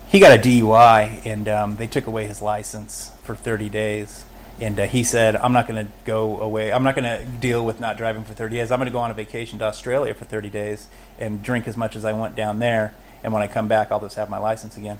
he 0.07 0.19
got 0.19 0.37
a 0.37 0.41
DUI, 0.41 1.25
and 1.25 1.47
um, 1.47 1.75
they 1.75 1.87
took 1.87 2.07
away 2.07 2.25
his 2.25 2.41
license 2.41 3.11
for 3.23 3.35
30 3.35 3.69
days. 3.69 4.24
And 4.59 4.79
uh, 4.79 4.85
he 4.85 5.03
said, 5.03 5.35
"I'm 5.35 5.53
not 5.53 5.67
going 5.67 5.85
to 5.85 5.91
go 6.05 6.39
away. 6.39 6.71
I'm 6.71 6.83
not 6.83 6.95
going 6.95 7.03
to 7.05 7.25
deal 7.25 7.65
with 7.65 7.79
not 7.79 7.97
driving 7.97 8.23
for 8.23 8.33
30 8.33 8.55
days. 8.55 8.71
I'm 8.71 8.79
going 8.79 8.87
to 8.87 8.93
go 8.93 8.99
on 8.99 9.11
a 9.11 9.13
vacation 9.13 9.59
to 9.59 9.65
Australia 9.65 10.13
for 10.13 10.25
30 10.25 10.49
days 10.49 10.87
and 11.19 11.43
drink 11.43 11.67
as 11.67 11.75
much 11.75 11.95
as 11.95 12.05
I 12.05 12.13
want 12.13 12.35
down 12.35 12.59
there. 12.59 12.93
And 13.23 13.33
when 13.33 13.41
I 13.41 13.47
come 13.47 13.67
back, 13.67 13.91
I'll 13.91 13.99
just 13.99 14.15
have 14.15 14.29
my 14.29 14.37
license 14.37 14.77
again." 14.77 14.97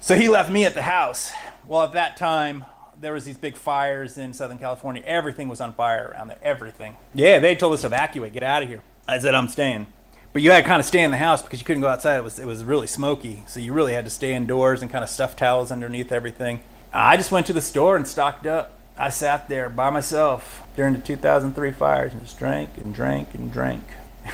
So 0.00 0.14
he 0.14 0.28
left 0.28 0.50
me 0.50 0.64
at 0.64 0.74
the 0.74 0.82
house. 0.82 1.32
Well, 1.66 1.82
at 1.82 1.92
that 1.92 2.16
time, 2.16 2.64
there 3.00 3.12
was 3.12 3.24
these 3.24 3.36
big 3.36 3.56
fires 3.56 4.18
in 4.18 4.32
Southern 4.32 4.58
California. 4.58 5.02
Everything 5.04 5.48
was 5.48 5.60
on 5.60 5.72
fire 5.72 6.12
around 6.12 6.28
there. 6.28 6.38
Everything. 6.42 6.96
Yeah, 7.14 7.38
they 7.38 7.56
told 7.56 7.74
us 7.74 7.80
to 7.80 7.86
evacuate, 7.88 8.32
get 8.32 8.42
out 8.42 8.62
of 8.62 8.68
here. 8.68 8.82
I 9.06 9.18
said, 9.18 9.34
"I'm 9.34 9.48
staying." 9.48 9.86
But 10.32 10.42
you 10.42 10.50
had 10.50 10.62
to 10.62 10.68
kind 10.68 10.78
of 10.78 10.86
stay 10.86 11.02
in 11.02 11.10
the 11.10 11.16
house 11.16 11.42
because 11.42 11.58
you 11.58 11.64
couldn't 11.64 11.82
go 11.82 11.88
outside. 11.88 12.16
It 12.16 12.24
was 12.24 12.38
it 12.38 12.46
was 12.46 12.62
really 12.62 12.86
smoky, 12.86 13.42
so 13.46 13.60
you 13.60 13.72
really 13.72 13.94
had 13.94 14.04
to 14.04 14.10
stay 14.10 14.34
indoors 14.34 14.82
and 14.82 14.90
kind 14.90 15.02
of 15.02 15.10
stuff 15.10 15.34
towels 15.36 15.72
underneath 15.72 16.12
everything. 16.12 16.60
I 16.92 17.16
just 17.16 17.32
went 17.32 17.46
to 17.46 17.52
the 17.52 17.60
store 17.60 17.96
and 17.96 18.06
stocked 18.06 18.46
up. 18.46 18.77
I 18.98 19.10
sat 19.10 19.48
there 19.48 19.68
by 19.68 19.90
myself 19.90 20.62
during 20.74 20.94
the 20.94 21.00
2003 21.00 21.72
fires 21.72 22.12
and 22.12 22.20
just 22.22 22.38
drank 22.38 22.76
and 22.78 22.92
drank 22.92 23.32
and 23.34 23.52
drank. 23.52 23.84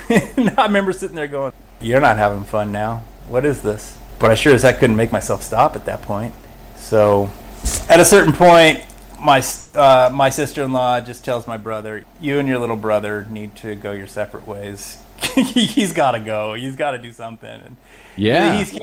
and 0.08 0.50
I 0.58 0.64
remember 0.64 0.92
sitting 0.92 1.16
there 1.16 1.26
going, 1.26 1.52
"You're 1.80 2.00
not 2.00 2.16
having 2.16 2.44
fun 2.44 2.72
now. 2.72 3.04
What 3.28 3.44
is 3.44 3.62
this?" 3.62 3.98
But 4.18 4.30
I 4.30 4.34
sure 4.34 4.54
as 4.54 4.62
heck 4.62 4.78
couldn't 4.78 4.96
make 4.96 5.12
myself 5.12 5.42
stop 5.42 5.76
at 5.76 5.84
that 5.84 6.00
point. 6.02 6.34
So, 6.76 7.30
at 7.88 8.00
a 8.00 8.04
certain 8.04 8.32
point, 8.32 8.84
my 9.20 9.44
uh, 9.74 10.10
my 10.12 10.30
sister-in-law 10.30 11.02
just 11.02 11.24
tells 11.24 11.46
my 11.46 11.58
brother, 11.58 12.04
"You 12.20 12.38
and 12.38 12.48
your 12.48 12.58
little 12.58 12.76
brother 12.76 13.26
need 13.28 13.54
to 13.56 13.74
go 13.74 13.92
your 13.92 14.06
separate 14.06 14.46
ways." 14.46 14.98
he's 15.34 15.92
got 15.92 16.12
to 16.12 16.20
go. 16.20 16.54
He's 16.54 16.76
got 16.76 16.92
to 16.92 16.98
do 16.98 17.12
something. 17.12 17.48
And 17.48 17.76
Yeah. 18.16 18.58
He's, 18.58 18.78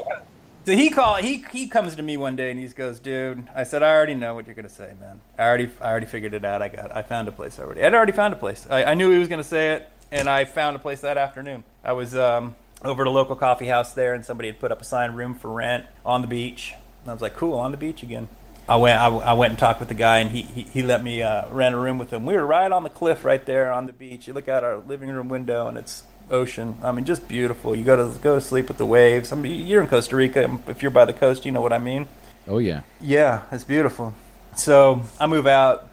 so 0.65 0.73
he 0.73 0.89
call 0.89 1.15
he 1.15 1.43
he 1.51 1.67
comes 1.67 1.95
to 1.95 2.01
me 2.01 2.17
one 2.17 2.35
day 2.35 2.51
and 2.51 2.59
he 2.59 2.67
goes, 2.67 2.99
"Dude," 2.99 3.47
I 3.55 3.63
said, 3.63 3.83
"I 3.83 3.93
already 3.93 4.15
know 4.15 4.35
what 4.35 4.45
you're 4.45 4.55
gonna 4.55 4.69
say, 4.69 4.93
man. 4.99 5.21
I 5.37 5.43
already 5.43 5.69
I 5.79 5.89
already 5.89 6.05
figured 6.05 6.33
it 6.33 6.45
out. 6.45 6.61
I 6.61 6.69
got 6.69 6.95
I 6.95 7.01
found 7.01 7.27
a 7.27 7.31
place 7.31 7.59
already. 7.59 7.83
I'd 7.83 7.93
already 7.93 8.11
found 8.11 8.33
a 8.33 8.37
place. 8.37 8.67
I, 8.69 8.83
I 8.85 8.93
knew 8.93 9.09
he 9.11 9.17
was 9.17 9.27
gonna 9.27 9.43
say 9.43 9.73
it, 9.73 9.89
and 10.11 10.29
I 10.29 10.45
found 10.45 10.75
a 10.75 10.79
place 10.79 11.01
that 11.01 11.17
afternoon. 11.17 11.63
I 11.83 11.93
was 11.93 12.15
um, 12.15 12.55
over 12.83 13.03
at 13.03 13.07
a 13.07 13.11
local 13.11 13.35
coffee 13.35 13.67
house 13.67 13.93
there, 13.93 14.13
and 14.13 14.25
somebody 14.25 14.49
had 14.49 14.59
put 14.59 14.71
up 14.71 14.81
a 14.81 14.85
sign, 14.85 15.13
"Room 15.13 15.35
for 15.35 15.51
rent," 15.51 15.85
on 16.05 16.21
the 16.21 16.27
beach. 16.27 16.73
And 17.01 17.09
I 17.09 17.13
was 17.13 17.21
like, 17.21 17.35
"Cool, 17.35 17.57
on 17.57 17.71
the 17.71 17.77
beach 17.77 18.03
again." 18.03 18.27
I 18.69 18.75
went 18.75 18.99
I, 18.99 19.07
I 19.07 19.33
went 19.33 19.51
and 19.51 19.59
talked 19.59 19.79
with 19.79 19.89
the 19.89 19.95
guy, 19.95 20.19
and 20.19 20.31
he 20.31 20.43
he, 20.43 20.63
he 20.63 20.83
let 20.83 21.03
me 21.03 21.23
uh, 21.23 21.49
rent 21.49 21.75
a 21.75 21.77
room 21.77 21.97
with 21.97 22.13
him. 22.13 22.25
We 22.25 22.35
were 22.35 22.45
right 22.45 22.71
on 22.71 22.83
the 22.83 22.89
cliff 22.89 23.25
right 23.25 23.43
there 23.45 23.71
on 23.71 23.87
the 23.87 23.93
beach. 23.93 24.27
You 24.27 24.33
look 24.33 24.47
out 24.47 24.63
our 24.63 24.77
living 24.77 25.09
room 25.09 25.27
window, 25.27 25.67
and 25.67 25.77
it's 25.77 26.03
ocean. 26.31 26.77
I 26.81 26.91
mean, 26.91 27.05
just 27.05 27.27
beautiful. 27.27 27.75
You 27.75 27.83
go 27.83 27.95
to 27.95 28.19
go 28.19 28.35
to 28.35 28.41
sleep 28.41 28.67
with 28.67 28.77
the 28.77 28.85
waves. 28.85 29.31
I 29.31 29.35
mean, 29.35 29.67
you're 29.67 29.81
in 29.81 29.87
Costa 29.87 30.15
Rica. 30.15 30.59
If 30.67 30.81
you're 30.81 30.91
by 30.91 31.05
the 31.05 31.13
coast, 31.13 31.45
you 31.45 31.51
know 31.51 31.61
what 31.61 31.73
I 31.73 31.77
mean. 31.77 32.07
Oh 32.47 32.57
yeah. 32.57 32.81
Yeah, 32.99 33.43
it's 33.51 33.63
beautiful. 33.63 34.13
So 34.55 35.03
I 35.19 35.27
move 35.27 35.47
out, 35.47 35.89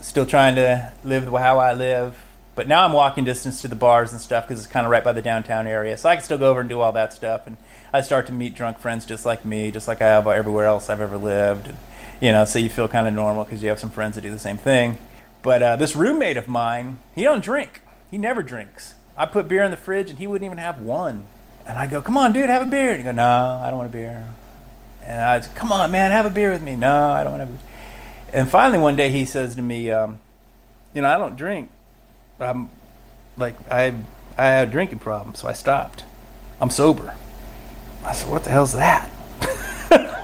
still 0.00 0.26
trying 0.26 0.54
to 0.56 0.92
live 1.04 1.24
how 1.24 1.58
I 1.58 1.72
live, 1.72 2.16
but 2.54 2.68
now 2.68 2.84
I'm 2.84 2.92
walking 2.92 3.24
distance 3.24 3.60
to 3.62 3.68
the 3.68 3.76
bars 3.76 4.12
and 4.12 4.20
stuff 4.20 4.46
because 4.46 4.62
it's 4.62 4.72
kind 4.72 4.86
of 4.86 4.92
right 4.92 5.02
by 5.02 5.12
the 5.12 5.22
downtown 5.22 5.66
area. 5.66 5.96
So 5.96 6.08
I 6.08 6.16
can 6.16 6.24
still 6.24 6.38
go 6.38 6.50
over 6.50 6.60
and 6.60 6.68
do 6.68 6.80
all 6.80 6.92
that 6.92 7.12
stuff, 7.12 7.46
and 7.46 7.56
I 7.92 8.02
start 8.02 8.26
to 8.26 8.32
meet 8.32 8.54
drunk 8.54 8.78
friends 8.78 9.06
just 9.06 9.26
like 9.26 9.44
me, 9.44 9.70
just 9.70 9.88
like 9.88 10.00
I 10.02 10.06
have 10.06 10.26
everywhere 10.26 10.66
else 10.66 10.90
I've 10.90 11.00
ever 11.00 11.16
lived. 11.16 11.68
And, 11.68 11.76
you 12.20 12.32
know, 12.32 12.44
so 12.44 12.58
you 12.58 12.68
feel 12.68 12.88
kind 12.88 13.08
of 13.08 13.14
normal 13.14 13.44
because 13.44 13.62
you 13.62 13.68
have 13.68 13.80
some 13.80 13.90
friends 13.90 14.14
that 14.14 14.22
do 14.22 14.30
the 14.30 14.38
same 14.38 14.58
thing. 14.58 14.98
But 15.42 15.62
uh, 15.62 15.76
this 15.76 15.96
roommate 15.96 16.36
of 16.36 16.48
mine, 16.48 16.98
he 17.14 17.22
don't 17.22 17.42
drink. 17.42 17.80
He 18.10 18.18
never 18.18 18.42
drinks. 18.42 18.94
I 19.16 19.26
put 19.26 19.48
beer 19.48 19.62
in 19.62 19.70
the 19.70 19.76
fridge 19.76 20.10
and 20.10 20.18
he 20.18 20.26
wouldn't 20.26 20.46
even 20.46 20.58
have 20.58 20.80
one. 20.80 21.26
And 21.66 21.78
I 21.78 21.86
go, 21.86 22.02
"Come 22.02 22.16
on, 22.16 22.32
dude, 22.32 22.50
have 22.50 22.62
a 22.62 22.70
beer." 22.70 22.90
And 22.90 22.98
he 22.98 23.04
go, 23.04 23.12
"No, 23.12 23.60
I 23.62 23.70
don't 23.70 23.78
want 23.78 23.90
a 23.90 23.92
beer." 23.92 24.24
And 25.04 25.20
I 25.20 25.40
said, 25.40 25.54
"Come 25.54 25.72
on, 25.72 25.90
man, 25.90 26.10
have 26.10 26.26
a 26.26 26.30
beer 26.30 26.52
with 26.52 26.62
me." 26.62 26.76
No, 26.76 27.10
I 27.10 27.24
don't 27.24 27.38
want 27.38 27.48
to. 27.48 27.54
A 27.54 27.56
beer. 27.56 27.60
And 28.32 28.48
finally, 28.48 28.78
one 28.78 28.96
day 28.96 29.08
he 29.10 29.24
says 29.24 29.54
to 29.56 29.62
me, 29.62 29.90
um, 29.90 30.20
"You 30.94 31.02
know, 31.02 31.08
I 31.08 31.16
don't 31.16 31.36
drink. 31.36 31.70
I'm 32.38 32.70
like 33.36 33.56
I 33.70 33.94
I 34.36 34.44
had 34.46 34.68
a 34.68 34.70
drinking 34.70 34.98
problem, 34.98 35.34
so 35.34 35.48
I 35.48 35.54
stopped. 35.54 36.04
I'm 36.60 36.70
sober." 36.70 37.14
I 38.04 38.12
said, 38.12 38.30
"What 38.30 38.44
the 38.44 38.50
hell's 38.50 38.74
that?" 38.74 39.10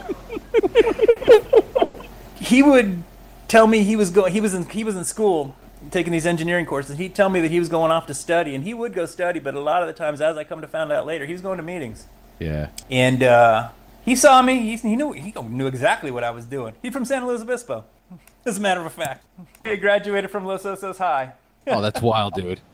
he 2.36 2.62
would 2.62 3.03
tell 3.49 3.66
me 3.66 3.82
he 3.82 3.97
was 3.97 4.11
going. 4.11 4.32
He 4.32 4.40
was 4.40 4.55
in 4.55 4.66
he 4.66 4.84
was 4.84 4.97
in 4.97 5.05
school 5.05 5.57
taking 5.93 6.12
these 6.12 6.26
engineering 6.26 6.66
courses. 6.66 6.99
He'd 6.99 7.14
tell 7.14 7.28
me 7.28 7.40
that 7.40 7.51
he 7.51 7.59
was 7.59 7.68
going 7.68 7.93
off 7.93 8.07
to 8.07 8.14
study, 8.14 8.55
and 8.55 8.64
he 8.64 8.74
would 8.74 8.93
go 8.95 9.07
study. 9.07 9.38
But 9.38 9.55
a 9.55 9.61
lot 9.61 9.82
of 9.82 9.86
the 9.88 9.93
times, 9.93 10.20
as 10.20 10.36
I 10.36 10.45
come 10.45 10.61
to 10.61 10.66
find 10.66 10.90
out 10.90 11.07
later, 11.07 11.26
he 11.26 11.32
was 11.32 11.43
going 11.43 11.59
to 11.59 11.62
meetings. 11.62 12.07
Yeah. 12.38 12.70
And 12.90 13.22
uh, 13.22 13.70
he 14.05 14.16
saw 14.16 14.43
me. 14.43 14.61
He, 14.61 14.76
he 14.76 14.97
knew 14.97 15.12
he 15.12 15.32
knew 15.32 15.66
exactly 15.66 16.11
what 16.11 16.24
I 16.24 16.30
was 16.30 16.47
doing. 16.47 16.74
He's 16.82 16.93
from 16.93 17.05
San 17.05 17.26
Luis 17.26 17.43
Obispo, 17.43 17.84
as 18.45 18.59
a 18.59 18.61
matter 18.61 18.84
of 18.84 18.93
fact. 18.93 19.24
He 19.64 19.76
graduated 19.76 20.30
from 20.30 20.45
Los 20.45 20.64
Osos 20.64 20.99
High. 20.99 21.32
Oh, 21.66 21.80
that's 21.80 22.01
wild, 22.01 22.34
dude. 22.34 22.61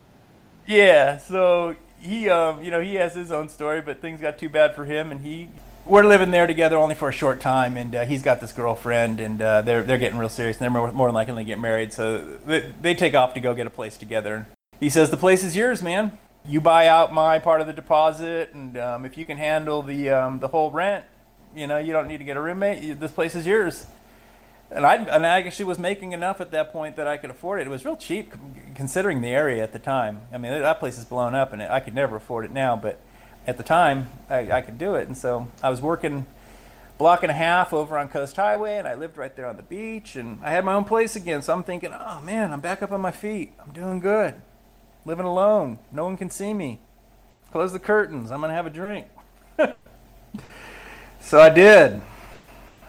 Yeah, 0.67 1.17
so 1.17 1.75
he, 1.99 2.29
um, 2.29 2.63
you 2.63 2.69
know, 2.69 2.79
he 2.79 2.93
has 2.93 3.15
his 3.15 3.31
own 3.31 3.49
story, 3.49 3.81
but 3.81 4.01
things 4.01 4.21
got 4.21 4.37
too 4.37 4.49
bad 4.49 4.75
for 4.75 4.85
him, 4.85 5.11
and 5.11 5.21
he. 5.21 5.49
We're 5.89 6.05
living 6.05 6.29
there 6.29 6.45
together 6.45 6.77
only 6.77 6.93
for 6.93 7.09
a 7.09 7.11
short 7.11 7.41
time, 7.41 7.75
and 7.75 7.95
uh, 7.95 8.05
he's 8.05 8.21
got 8.21 8.39
this 8.39 8.51
girlfriend, 8.51 9.19
and 9.19 9.41
uh, 9.41 9.63
they're 9.63 9.81
they're 9.81 9.97
getting 9.97 10.19
real 10.19 10.29
serious, 10.29 10.57
and 10.57 10.61
they're 10.61 10.69
more, 10.69 10.91
more 10.91 11.07
than 11.07 11.15
likely 11.15 11.33
to 11.33 11.43
get 11.43 11.59
married. 11.59 11.93
So 11.93 12.19
they, 12.45 12.71
they 12.79 12.93
take 12.93 13.15
off 13.15 13.33
to 13.33 13.39
go 13.39 13.55
get 13.55 13.65
a 13.65 13.71
place 13.71 13.97
together. 13.97 14.45
He 14.79 14.91
says 14.91 15.09
the 15.09 15.17
place 15.17 15.43
is 15.43 15.55
yours, 15.55 15.81
man. 15.81 16.15
You 16.45 16.61
buy 16.61 16.85
out 16.85 17.11
my 17.11 17.39
part 17.39 17.59
of 17.59 17.65
the 17.65 17.73
deposit, 17.73 18.53
and 18.53 18.77
um, 18.77 19.03
if 19.03 19.17
you 19.17 19.25
can 19.25 19.39
handle 19.39 19.81
the 19.81 20.11
um, 20.11 20.37
the 20.37 20.49
whole 20.49 20.69
rent, 20.69 21.05
you 21.55 21.65
know, 21.65 21.79
you 21.79 21.91
don't 21.91 22.07
need 22.07 22.19
to 22.19 22.23
get 22.23 22.37
a 22.37 22.41
roommate. 22.41 22.99
This 22.99 23.11
place 23.11 23.33
is 23.33 23.47
yours. 23.47 23.87
And 24.69 24.85
I 24.85 24.97
and 24.97 25.25
I 25.25 25.41
actually 25.41 25.65
was 25.65 25.79
making 25.79 26.11
enough 26.11 26.39
at 26.39 26.51
that 26.51 26.71
point 26.71 26.97
that 26.97 27.07
I 27.07 27.17
could 27.17 27.31
afford 27.31 27.61
it. 27.61 27.65
It 27.65 27.71
was 27.71 27.83
real 27.83 27.97
cheap 27.97 28.35
considering 28.75 29.21
the 29.21 29.29
area 29.29 29.63
at 29.63 29.73
the 29.73 29.79
time. 29.79 30.21
I 30.31 30.37
mean, 30.37 30.51
that 30.51 30.79
place 30.79 30.99
is 30.99 31.05
blown 31.05 31.33
up, 31.33 31.51
and 31.51 31.63
I 31.63 31.79
could 31.79 31.95
never 31.95 32.15
afford 32.15 32.45
it 32.45 32.51
now. 32.51 32.75
But 32.75 33.01
at 33.49 33.57
the 33.57 33.63
time, 33.63 34.09
I, 34.29 34.51
I 34.51 34.61
could 34.61 34.77
do 34.77 34.95
it. 34.95 35.07
And 35.07 35.17
so 35.17 35.47
I 35.61 35.69
was 35.69 35.81
working 35.81 36.25
block 36.99 37.23
and 37.23 37.31
a 37.31 37.35
half 37.35 37.73
over 37.73 37.97
on 37.97 38.09
Coast 38.09 38.35
Highway, 38.35 38.77
and 38.77 38.87
I 38.87 38.93
lived 38.93 39.17
right 39.17 39.35
there 39.35 39.47
on 39.47 39.55
the 39.55 39.63
beach, 39.63 40.15
and 40.15 40.39
I 40.43 40.51
had 40.51 40.63
my 40.63 40.73
own 40.73 40.85
place 40.85 41.15
again. 41.15 41.41
So 41.41 41.53
I'm 41.53 41.63
thinking, 41.63 41.91
oh 41.93 42.21
man, 42.21 42.53
I'm 42.53 42.59
back 42.59 42.83
up 42.83 42.91
on 42.91 43.01
my 43.01 43.11
feet. 43.11 43.53
I'm 43.59 43.71
doing 43.71 43.99
good. 43.99 44.35
Living 45.05 45.25
alone. 45.25 45.79
No 45.91 46.05
one 46.05 46.17
can 46.17 46.29
see 46.29 46.53
me. 46.53 46.79
Close 47.51 47.71
the 47.73 47.79
curtains. 47.79 48.31
I'm 48.31 48.41
gonna 48.41 48.53
have 48.53 48.67
a 48.67 48.69
drink. 48.69 49.07
so 51.19 51.39
I 51.39 51.49
did. 51.49 52.01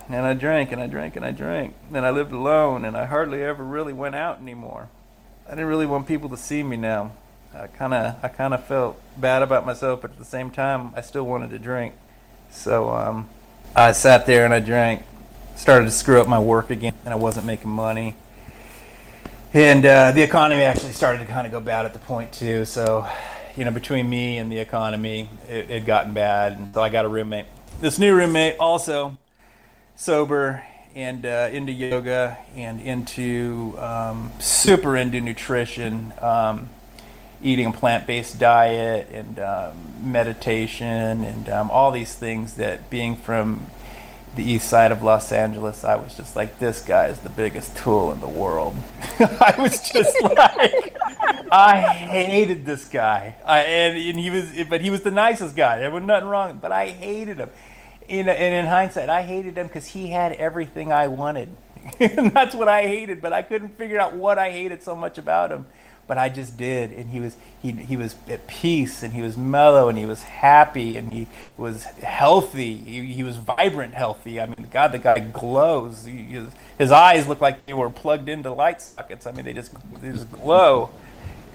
and 0.09 0.27
I 0.27 0.35
drank 0.35 0.73
and 0.73 0.83
I 0.83 0.87
drank 0.87 1.17
and 1.17 1.25
I 1.25 1.31
drank. 1.31 1.75
Then 1.91 2.05
I 2.05 2.11
lived 2.11 2.33
alone 2.33 2.85
and 2.85 2.97
I 2.97 3.07
hardly 3.07 3.43
ever 3.43 3.65
really 3.65 3.93
went 3.95 4.17
out 4.17 4.41
anymore. 4.41 4.91
I 5.47 5.51
didn't 5.51 5.67
really 5.67 5.87
want 5.87 6.07
people 6.07 6.29
to 6.29 6.37
see 6.37 6.63
me 6.63 6.77
now. 6.77 7.13
I 7.55 7.67
kind 7.67 7.95
of 7.95 8.17
I 8.23 8.29
kind 8.29 8.55
of 8.55 8.65
felt 8.65 9.01
bad 9.17 9.43
about 9.43 9.67
myself, 9.67 10.03
but 10.03 10.13
at 10.13 10.19
the 10.19 10.25
same 10.25 10.51
time, 10.51 10.93
I 10.97 11.01
still 11.01 11.25
wanted 11.25 11.51
to 11.51 11.59
drink. 11.59 11.95
So 12.51 12.91
um, 12.91 13.29
I 13.75 13.93
sat 13.93 14.27
there 14.27 14.45
and 14.45 14.55
I 14.55 14.61
drank. 14.61 15.03
Started 15.57 15.85
to 15.85 15.91
screw 15.91 16.21
up 16.21 16.27
my 16.27 16.39
work 16.39 16.71
again, 16.71 16.95
and 17.05 17.13
I 17.13 17.17
wasn't 17.17 17.45
making 17.45 17.71
money. 17.71 18.15
And 19.53 19.85
uh, 19.85 20.13
the 20.13 20.23
economy 20.23 20.63
actually 20.63 20.93
started 20.93 21.19
to 21.19 21.27
kind 21.27 21.47
of 21.47 21.53
go 21.53 21.61
bad 21.61 21.85
at 21.85 21.93
the 21.93 21.99
point 21.99 22.33
too. 22.33 22.65
So, 22.65 23.07
you 23.57 23.65
know, 23.65 23.73
between 23.73 24.09
me 24.09 24.39
and 24.39 24.51
the 24.51 24.59
economy, 24.59 25.29
it 25.49 25.69
had 25.69 25.85
gotten 25.85 26.15
bad, 26.15 26.53
and 26.53 26.73
so 26.73 26.81
I 26.81 26.89
got 26.89 27.05
a 27.05 27.09
roommate. 27.09 27.47
This 27.81 27.99
new 27.99 28.15
roommate 28.15 28.57
also 28.59 29.19
sober 29.97 30.63
and 30.95 31.27
uh, 31.27 31.51
into 31.53 31.73
yoga 31.73 32.39
and 32.57 32.81
into 32.81 33.75
um, 33.79 34.33
super 34.39 34.97
into 34.97 35.21
nutrition, 35.21 36.13
um, 36.21 36.71
eating 37.43 37.67
a 37.67 37.73
plant 37.73 38.07
based 38.07 38.39
diet 38.39 39.09
and 39.13 39.39
um, 39.39 39.73
meditation 40.03 41.25
and 41.25 41.49
um, 41.49 41.71
all 41.71 41.91
these 41.91 42.15
things 42.15 42.55
that 42.55 42.91
being 42.91 43.17
from 43.17 43.67
the 44.37 44.45
east 44.45 44.69
side 44.69 44.93
of 44.93 45.03
Los 45.03 45.33
Angeles, 45.33 45.83
I 45.83 45.97
was 45.97 46.15
just 46.15 46.37
like, 46.37 46.59
this 46.59 46.83
guy 46.83 47.07
is 47.07 47.19
the 47.19 47.29
biggest 47.31 47.77
tool 47.77 48.13
in 48.13 48.21
the 48.21 48.29
world. 48.29 48.77
I 49.19 49.55
was 49.59 49.81
just 49.91 50.15
like, 50.23 50.97
I 51.51 51.81
hated 51.81 52.65
this 52.65 52.85
guy. 52.87 53.35
I, 53.45 53.61
and, 53.61 53.99
and 53.99 54.19
he 54.19 54.31
was, 54.31 54.53
but 54.69 54.83
he 54.83 54.91
was 54.91 55.03
the 55.03 55.11
nicest 55.11 55.57
guy. 55.57 55.79
There 55.81 55.91
was 55.91 56.05
nothing 56.05 56.29
wrong, 56.29 56.59
but 56.63 56.71
I 56.71 56.89
hated 56.89 57.39
him 57.39 57.51
in, 58.11 58.29
and 58.29 58.55
in 58.55 58.67
hindsight, 58.67 59.09
I 59.09 59.23
hated 59.23 59.57
him 59.57 59.69
because 59.69 59.87
he 59.87 60.09
had 60.09 60.33
everything 60.33 60.93
I 60.93 61.09
wanted. 61.09 61.49
and 62.01 62.33
that's 62.33 62.55
what 62.55 62.69
I 62.69 62.83
hated, 62.83 63.23
but 63.23 63.33
I 63.33 63.43
couldn't 63.43 63.79
figure 63.79 63.99
out 63.99 64.15
what 64.15 64.39
I 64.39 64.51
hated 64.51 64.83
so 64.83 64.95
much 64.95 65.17
about 65.17 65.51
him. 65.51 65.67
But 66.11 66.19
I 66.19 66.29
just 66.29 66.57
did, 66.57 66.91
and 66.91 67.09
he 67.11 67.21
was 67.21 67.37
he 67.63 67.71
he 67.71 67.97
was 67.97 68.17
at 68.27 68.49
peace, 68.49 69.05
and 69.05 69.15
he 69.15 69.23
was 69.23 69.37
mellow, 69.37 69.89
and 69.89 69.97
he 69.97 70.07
was 70.07 70.25
happy, 70.25 70.97
and 70.97 71.13
he 71.13 71.29
was 71.57 71.85
healthy. 71.85 72.77
He, 72.79 73.13
he 73.13 73.23
was 73.23 73.37
vibrant, 73.37 73.95
healthy. 73.95 74.41
I 74.41 74.47
mean, 74.47 74.67
God, 74.73 74.91
the 74.91 74.99
guy 74.99 75.21
glows. 75.21 76.07
He, 76.07 76.45
his 76.79 76.91
eyes 76.91 77.29
look 77.29 77.41
like 77.41 77.65
they 77.65 77.75
were 77.75 77.91
plugged 77.91 78.29
into 78.29 78.51
light 78.51 78.83
sockets. 78.83 79.25
I 79.25 79.31
mean, 79.31 79.45
they 79.45 79.53
just 79.53 79.73
they 80.03 80.11
just 80.11 80.33
glow 80.33 80.91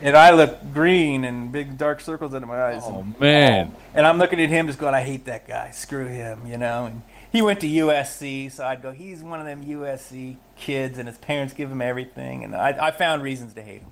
and 0.02 0.16
I 0.16 0.32
look 0.32 0.74
green 0.74 1.26
and 1.26 1.52
big 1.52 1.78
dark 1.78 2.00
circles 2.00 2.34
under 2.34 2.48
my 2.48 2.64
eyes. 2.64 2.84
Oh 2.86 3.06
man! 3.20 3.76
And 3.94 4.08
I'm 4.08 4.18
looking 4.18 4.40
at 4.40 4.48
him, 4.48 4.68
just 4.68 4.80
going, 4.80 4.96
"I 4.96 5.02
hate 5.02 5.26
that 5.26 5.50
guy. 5.50 5.72
Screw 5.72 6.08
him," 6.08 6.48
you 6.48 6.58
know. 6.58 6.86
And 6.86 7.02
he 7.30 7.42
went 7.42 7.60
to 7.60 7.68
USC, 7.68 8.54
so 8.54 8.66
I'd 8.66 8.82
go, 8.82 8.94
"He's 8.94 9.22
one 9.22 9.42
of 9.42 9.46
them 9.46 9.66
USC 9.66 10.38
kids," 10.56 10.98
and 10.98 11.10
his 11.10 11.18
parents 11.18 11.54
give 11.54 11.70
him 11.70 11.82
everything, 11.82 12.46
and 12.46 12.56
I, 12.56 12.88
I 12.88 12.92
found 12.92 13.22
reasons 13.22 13.54
to 13.56 13.62
hate 13.62 13.82
him. 13.82 13.92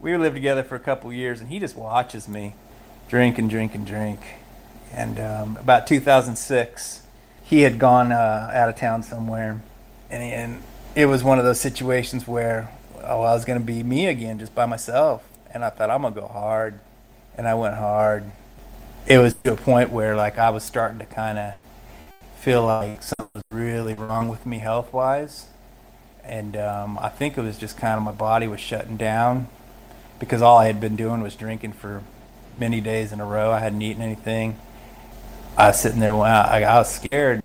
We 0.00 0.16
lived 0.16 0.36
together 0.36 0.62
for 0.62 0.76
a 0.76 0.80
couple 0.80 1.12
years, 1.12 1.40
and 1.40 1.48
he 1.48 1.58
just 1.58 1.74
watches 1.74 2.28
me 2.28 2.54
drink 3.08 3.36
and 3.36 3.50
drink 3.50 3.74
and 3.74 3.84
drink. 3.84 4.20
And 4.92 5.18
um, 5.18 5.56
about 5.56 5.88
2006, 5.88 7.02
he 7.42 7.62
had 7.62 7.80
gone 7.80 8.12
uh, 8.12 8.50
out 8.54 8.68
of 8.68 8.76
town 8.76 9.02
somewhere, 9.02 9.60
and, 10.08 10.22
and 10.22 10.62
it 10.94 11.06
was 11.06 11.24
one 11.24 11.38
of 11.38 11.44
those 11.44 11.60
situations 11.60 12.28
where 12.28 12.70
oh, 13.02 13.22
I 13.22 13.34
was 13.34 13.44
going 13.44 13.58
to 13.58 13.64
be 13.64 13.82
me 13.82 14.06
again, 14.06 14.38
just 14.38 14.54
by 14.54 14.66
myself. 14.66 15.24
And 15.52 15.64
I 15.64 15.70
thought, 15.70 15.90
I'm 15.90 16.02
going 16.02 16.14
to 16.14 16.20
go 16.20 16.28
hard. 16.28 16.78
And 17.36 17.48
I 17.48 17.54
went 17.54 17.76
hard. 17.76 18.24
It 19.06 19.18
was 19.18 19.34
to 19.44 19.54
a 19.54 19.56
point 19.56 19.90
where, 19.90 20.14
like, 20.14 20.38
I 20.38 20.50
was 20.50 20.62
starting 20.62 20.98
to 20.98 21.06
kind 21.06 21.38
of 21.38 21.54
feel 22.38 22.64
like 22.64 23.02
something 23.02 23.30
was 23.34 23.44
really 23.50 23.94
wrong 23.94 24.28
with 24.28 24.44
me 24.44 24.58
health 24.58 24.92
wise. 24.92 25.46
And 26.22 26.56
um, 26.56 26.98
I 27.00 27.08
think 27.08 27.38
it 27.38 27.40
was 27.40 27.58
just 27.58 27.78
kind 27.78 27.96
of 27.96 28.02
my 28.02 28.12
body 28.12 28.46
was 28.46 28.60
shutting 28.60 28.96
down 28.96 29.48
because 30.18 30.42
all 30.42 30.58
I 30.58 30.66
had 30.66 30.80
been 30.80 30.96
doing 30.96 31.22
was 31.22 31.34
drinking 31.34 31.72
for 31.72 32.02
many 32.58 32.80
days 32.80 33.12
in 33.12 33.20
a 33.20 33.24
row. 33.24 33.52
I 33.52 33.60
hadn't 33.60 33.82
eaten 33.82 34.02
anything. 34.02 34.58
I 35.56 35.68
was 35.68 35.80
sitting 35.80 36.00
there, 36.00 36.14
wow, 36.14 36.42
I, 36.42 36.62
I 36.62 36.78
was 36.78 36.94
scared. 36.94 37.42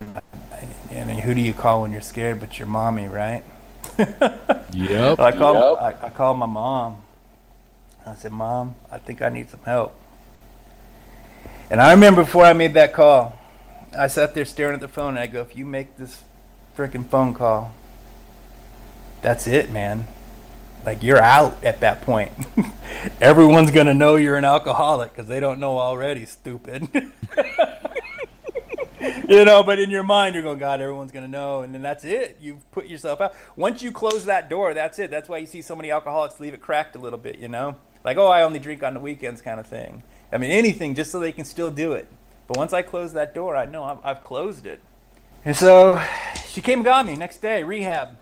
I 0.91 1.03
mean, 1.05 1.19
who 1.19 1.33
do 1.33 1.41
you 1.41 1.53
call 1.53 1.81
when 1.81 1.91
you're 1.91 2.01
scared 2.01 2.39
but 2.39 2.59
your 2.59 2.67
mommy, 2.67 3.07
right? 3.07 3.43
yep. 3.97 5.19
I 5.19 5.31
called. 5.31 5.79
Yep. 5.79 6.03
I, 6.03 6.07
I 6.07 6.09
called 6.09 6.37
my 6.37 6.45
mom. 6.45 7.01
I 8.05 8.15
said, 8.15 8.31
"Mom, 8.31 8.75
I 8.91 8.97
think 8.97 9.21
I 9.21 9.29
need 9.29 9.49
some 9.49 9.61
help." 9.65 9.95
And 11.69 11.81
I 11.81 11.91
remember 11.91 12.23
before 12.23 12.45
I 12.45 12.53
made 12.53 12.73
that 12.73 12.93
call, 12.93 13.39
I 13.97 14.07
sat 14.07 14.33
there 14.33 14.45
staring 14.45 14.75
at 14.75 14.81
the 14.81 14.87
phone, 14.87 15.09
and 15.09 15.19
I 15.19 15.27
go, 15.27 15.41
"If 15.41 15.55
you 15.55 15.65
make 15.65 15.97
this 15.97 16.23
freaking 16.77 17.07
phone 17.07 17.33
call, 17.33 17.73
that's 19.21 19.47
it, 19.47 19.71
man. 19.71 20.07
Like 20.85 21.03
you're 21.03 21.21
out 21.21 21.63
at 21.63 21.79
that 21.81 22.01
point. 22.01 22.31
Everyone's 23.21 23.71
gonna 23.71 23.93
know 23.93 24.15
you're 24.15 24.37
an 24.37 24.45
alcoholic 24.45 25.13
because 25.13 25.27
they 25.27 25.39
don't 25.39 25.59
know 25.59 25.79
already. 25.79 26.25
Stupid." 26.25 26.89
you 29.29 29.45
know, 29.45 29.63
but 29.63 29.79
in 29.79 29.89
your 29.89 30.03
mind, 30.03 30.35
you're 30.35 30.43
going, 30.43 30.59
God, 30.59 30.81
everyone's 30.81 31.11
going 31.11 31.25
to 31.25 31.31
know. 31.31 31.61
And 31.61 31.73
then 31.73 31.81
that's 31.81 32.03
it. 32.03 32.37
You've 32.41 32.69
put 32.71 32.87
yourself 32.87 33.21
out. 33.21 33.35
Once 33.55 33.81
you 33.81 33.91
close 33.91 34.25
that 34.25 34.49
door, 34.49 34.73
that's 34.73 34.99
it. 34.99 35.11
That's 35.11 35.29
why 35.29 35.37
you 35.37 35.45
see 35.45 35.61
so 35.61 35.75
many 35.75 35.91
alcoholics 35.91 36.39
leave 36.39 36.53
it 36.53 36.61
cracked 36.61 36.95
a 36.95 36.99
little 36.99 37.19
bit, 37.19 37.39
you 37.39 37.47
know? 37.47 37.75
Like, 38.03 38.17
oh, 38.17 38.27
I 38.27 38.43
only 38.43 38.59
drink 38.59 38.83
on 38.83 38.93
the 38.93 38.99
weekends 38.99 39.41
kind 39.41 39.59
of 39.59 39.67
thing. 39.67 40.03
I 40.31 40.37
mean, 40.37 40.51
anything 40.51 40.95
just 40.95 41.11
so 41.11 41.19
they 41.19 41.31
can 41.31 41.45
still 41.45 41.71
do 41.71 41.93
it. 41.93 42.07
But 42.47 42.57
once 42.57 42.73
I 42.73 42.81
close 42.81 43.13
that 43.13 43.33
door, 43.33 43.55
I 43.55 43.65
know 43.65 43.83
I've, 43.83 43.99
I've 44.03 44.23
closed 44.23 44.65
it. 44.65 44.81
And 45.45 45.55
so 45.55 46.01
she 46.47 46.61
came 46.61 46.79
and 46.79 46.85
got 46.85 47.05
me 47.05 47.15
next 47.15 47.41
day, 47.41 47.63
rehab. 47.63 48.17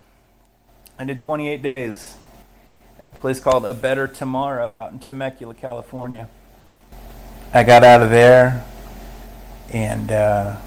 I 0.98 1.06
did 1.06 1.26
28 1.26 1.76
days. 1.76 2.16
Place 3.22 3.40
called 3.40 3.66
A 3.66 3.76
Better 3.76 4.08
Tomorrow 4.08 4.74
out 4.82 4.94
in 4.94 4.98
Temecula, 4.98 5.54
California. 5.54 6.28
I 7.54 7.62
got 7.62 7.84
out 7.84 8.02
of 8.02 8.10
there 8.10 8.66
and 9.72 10.12
uh, 10.12 10.58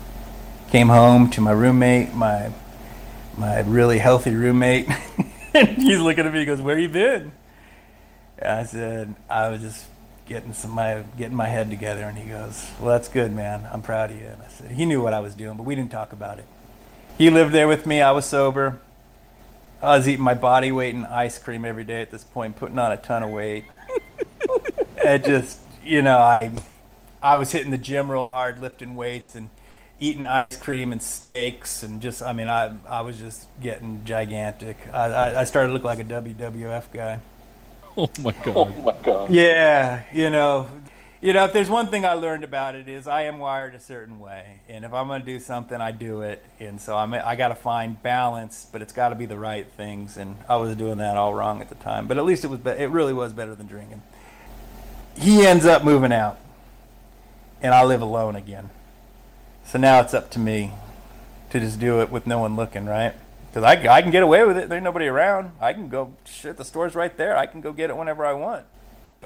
came 0.71 0.87
home 0.87 1.31
to 1.31 1.41
my 1.41 1.51
roommate, 1.51 2.15
my 2.15 2.53
my 3.37 3.59
really 3.63 3.99
healthy 3.99 4.31
roommate. 4.31 4.89
and 5.55 5.69
he's 5.83 5.99
looking 5.99 6.27
at 6.27 6.33
me. 6.33 6.39
He 6.39 6.45
goes, 6.45 6.61
"Where 6.61 6.79
you 6.79 6.89
been?" 6.89 7.33
And 8.39 8.53
I 8.53 8.63
said, 8.63 9.17
"I 9.29 9.49
was 9.49 9.61
just 9.61 9.87
getting 10.25 10.53
some 10.53 10.71
my 10.71 11.03
getting 11.19 11.37
my 11.37 11.49
head 11.49 11.71
together." 11.71 12.05
And 12.05 12.17
he 12.17 12.29
goes, 12.29 12.71
"Well, 12.79 12.91
that's 12.91 13.09
good, 13.09 13.33
man. 13.33 13.69
I'm 13.73 13.83
proud 13.83 14.13
of 14.13 14.17
you." 14.21 14.29
And 14.29 14.41
I 14.41 14.49
said, 14.49 14.71
"He 14.71 14.87
knew 14.87 15.03
what 15.03 15.13
I 15.13 15.19
was 15.19 15.35
doing, 15.35 15.57
but 15.57 15.65
we 15.65 15.75
didn't 15.75 15.91
talk 15.91 16.13
about 16.13 16.39
it." 16.39 16.47
He 17.19 17.31
lived 17.31 17.53
there 17.53 17.67
with 17.67 17.85
me. 17.85 18.01
I 18.01 18.13
was 18.13 18.27
sober. 18.27 18.79
I 19.85 19.97
was 19.97 20.09
eating 20.09 20.24
my 20.24 20.35
body 20.35 20.72
weight 20.72 20.95
in 20.95 21.05
ice 21.05 21.39
cream 21.39 21.64
every 21.64 21.85
day 21.85 22.01
at 22.01 22.11
this 22.11 22.24
point, 22.24 22.57
putting 22.57 22.78
on 22.78 22.91
a 22.91 22.97
ton 22.97 23.22
of 23.22 23.30
weight. 23.30 23.64
it 24.97 25.24
just, 25.24 25.61
you 25.85 26.01
know, 26.01 26.18
I 26.18 26.51
I 27.22 27.37
was 27.37 27.53
hitting 27.53 27.70
the 27.70 27.78
gym 27.78 28.11
real 28.11 28.30
hard, 28.32 28.61
lifting 28.61 28.95
weights 28.97 29.35
and 29.35 29.51
eating 30.01 30.26
ice 30.26 30.57
cream 30.57 30.91
and 30.93 31.03
steaks 31.03 31.82
and 31.82 32.01
just 32.01 32.22
I 32.22 32.32
mean 32.32 32.49
I 32.49 32.74
I 32.89 33.03
was 33.03 33.18
just 33.18 33.49
getting 33.61 34.03
gigantic. 34.05 34.78
I 34.93 35.05
I, 35.05 35.41
I 35.43 35.45
started 35.45 35.68
to 35.68 35.74
look 35.74 35.85
like 35.85 36.01
a 36.01 36.05
WWF 36.05 36.85
guy. 36.93 37.20
Oh 37.97 38.11
my 38.18 38.32
god. 38.32 38.57
Oh 38.57 38.64
my 38.82 38.95
god. 39.03 39.30
Yeah, 39.30 40.03
you 40.12 40.30
know, 40.30 40.68
you 41.25 41.33
know 41.33 41.47
if 41.47 41.55
there's 41.55 41.70
one 41.70 41.87
thing 41.87 42.05
I 42.05 42.12
learned 42.12 42.45
about 42.45 42.75
it 42.75 42.87
is 42.87 43.09
I 43.09 43.22
am 43.22 43.39
wired 43.39 43.75
a 43.75 43.81
certain 43.81 44.20
way, 44.20 44.61
and 44.68 44.85
if 44.85 44.93
I'm 44.93 45.09
gonna 45.09 45.25
do 45.25 45.41
something, 45.41 45.81
I 45.81 45.91
do 45.91 46.20
it, 46.20 46.45
and 46.61 46.79
so 46.79 46.99
I'm 46.99 47.14
I 47.14 47.35
got 47.35 47.49
to 47.49 47.55
find 47.55 48.01
balance, 48.03 48.66
but 48.70 48.83
it's 48.83 48.93
got 48.93 49.09
to 49.09 49.14
be 49.14 49.25
the 49.25 49.39
right 49.39 49.66
things, 49.66 50.18
and 50.18 50.37
I 50.51 50.57
was 50.57 50.77
doing 50.77 50.99
that 50.99 51.16
all 51.16 51.33
wrong 51.33 51.62
at 51.62 51.70
the 51.70 51.77
time, 51.77 52.07
but 52.09 52.18
at 52.18 52.27
least 52.27 52.45
it 52.45 52.49
was 52.49 52.61
be- 52.61 52.72
it 52.72 52.91
really 52.91 53.14
was 53.14 53.33
better 53.33 53.55
than 53.55 53.66
drinking. 53.66 54.03
He 55.16 55.47
ends 55.47 55.64
up 55.64 55.83
moving 55.83 56.12
out, 56.12 56.39
and 57.62 57.72
I 57.72 57.85
live 57.85 58.03
alone 58.03 58.37
again. 58.37 58.68
So 59.64 59.79
now 59.79 60.01
it's 60.01 60.12
up 60.12 60.31
to 60.33 60.39
me 60.39 60.72
to 61.49 61.59
just 61.59 61.81
do 61.81 62.03
it 62.03 62.11
with 62.11 62.27
no 62.27 62.39
one 62.39 62.55
looking, 62.55 62.85
right? 62.85 63.14
Because 63.49 63.64
I, 63.64 63.72
I 63.91 64.03
can 64.03 64.11
get 64.11 64.22
away 64.22 64.45
with 64.45 64.59
it. 64.59 64.68
There's 64.68 64.83
nobody 64.83 65.07
around. 65.07 65.53
I 65.59 65.72
can 65.72 65.89
go, 65.89 66.12
shit, 66.27 66.59
the 66.59 66.66
store's 66.66 66.95
right 66.95 67.16
there. 67.16 67.35
I 67.35 67.47
can 67.47 67.62
go 67.62 67.72
get 67.72 67.89
it 67.89 67.97
whenever 67.97 68.27
I 68.27 68.35
want. 68.35 68.66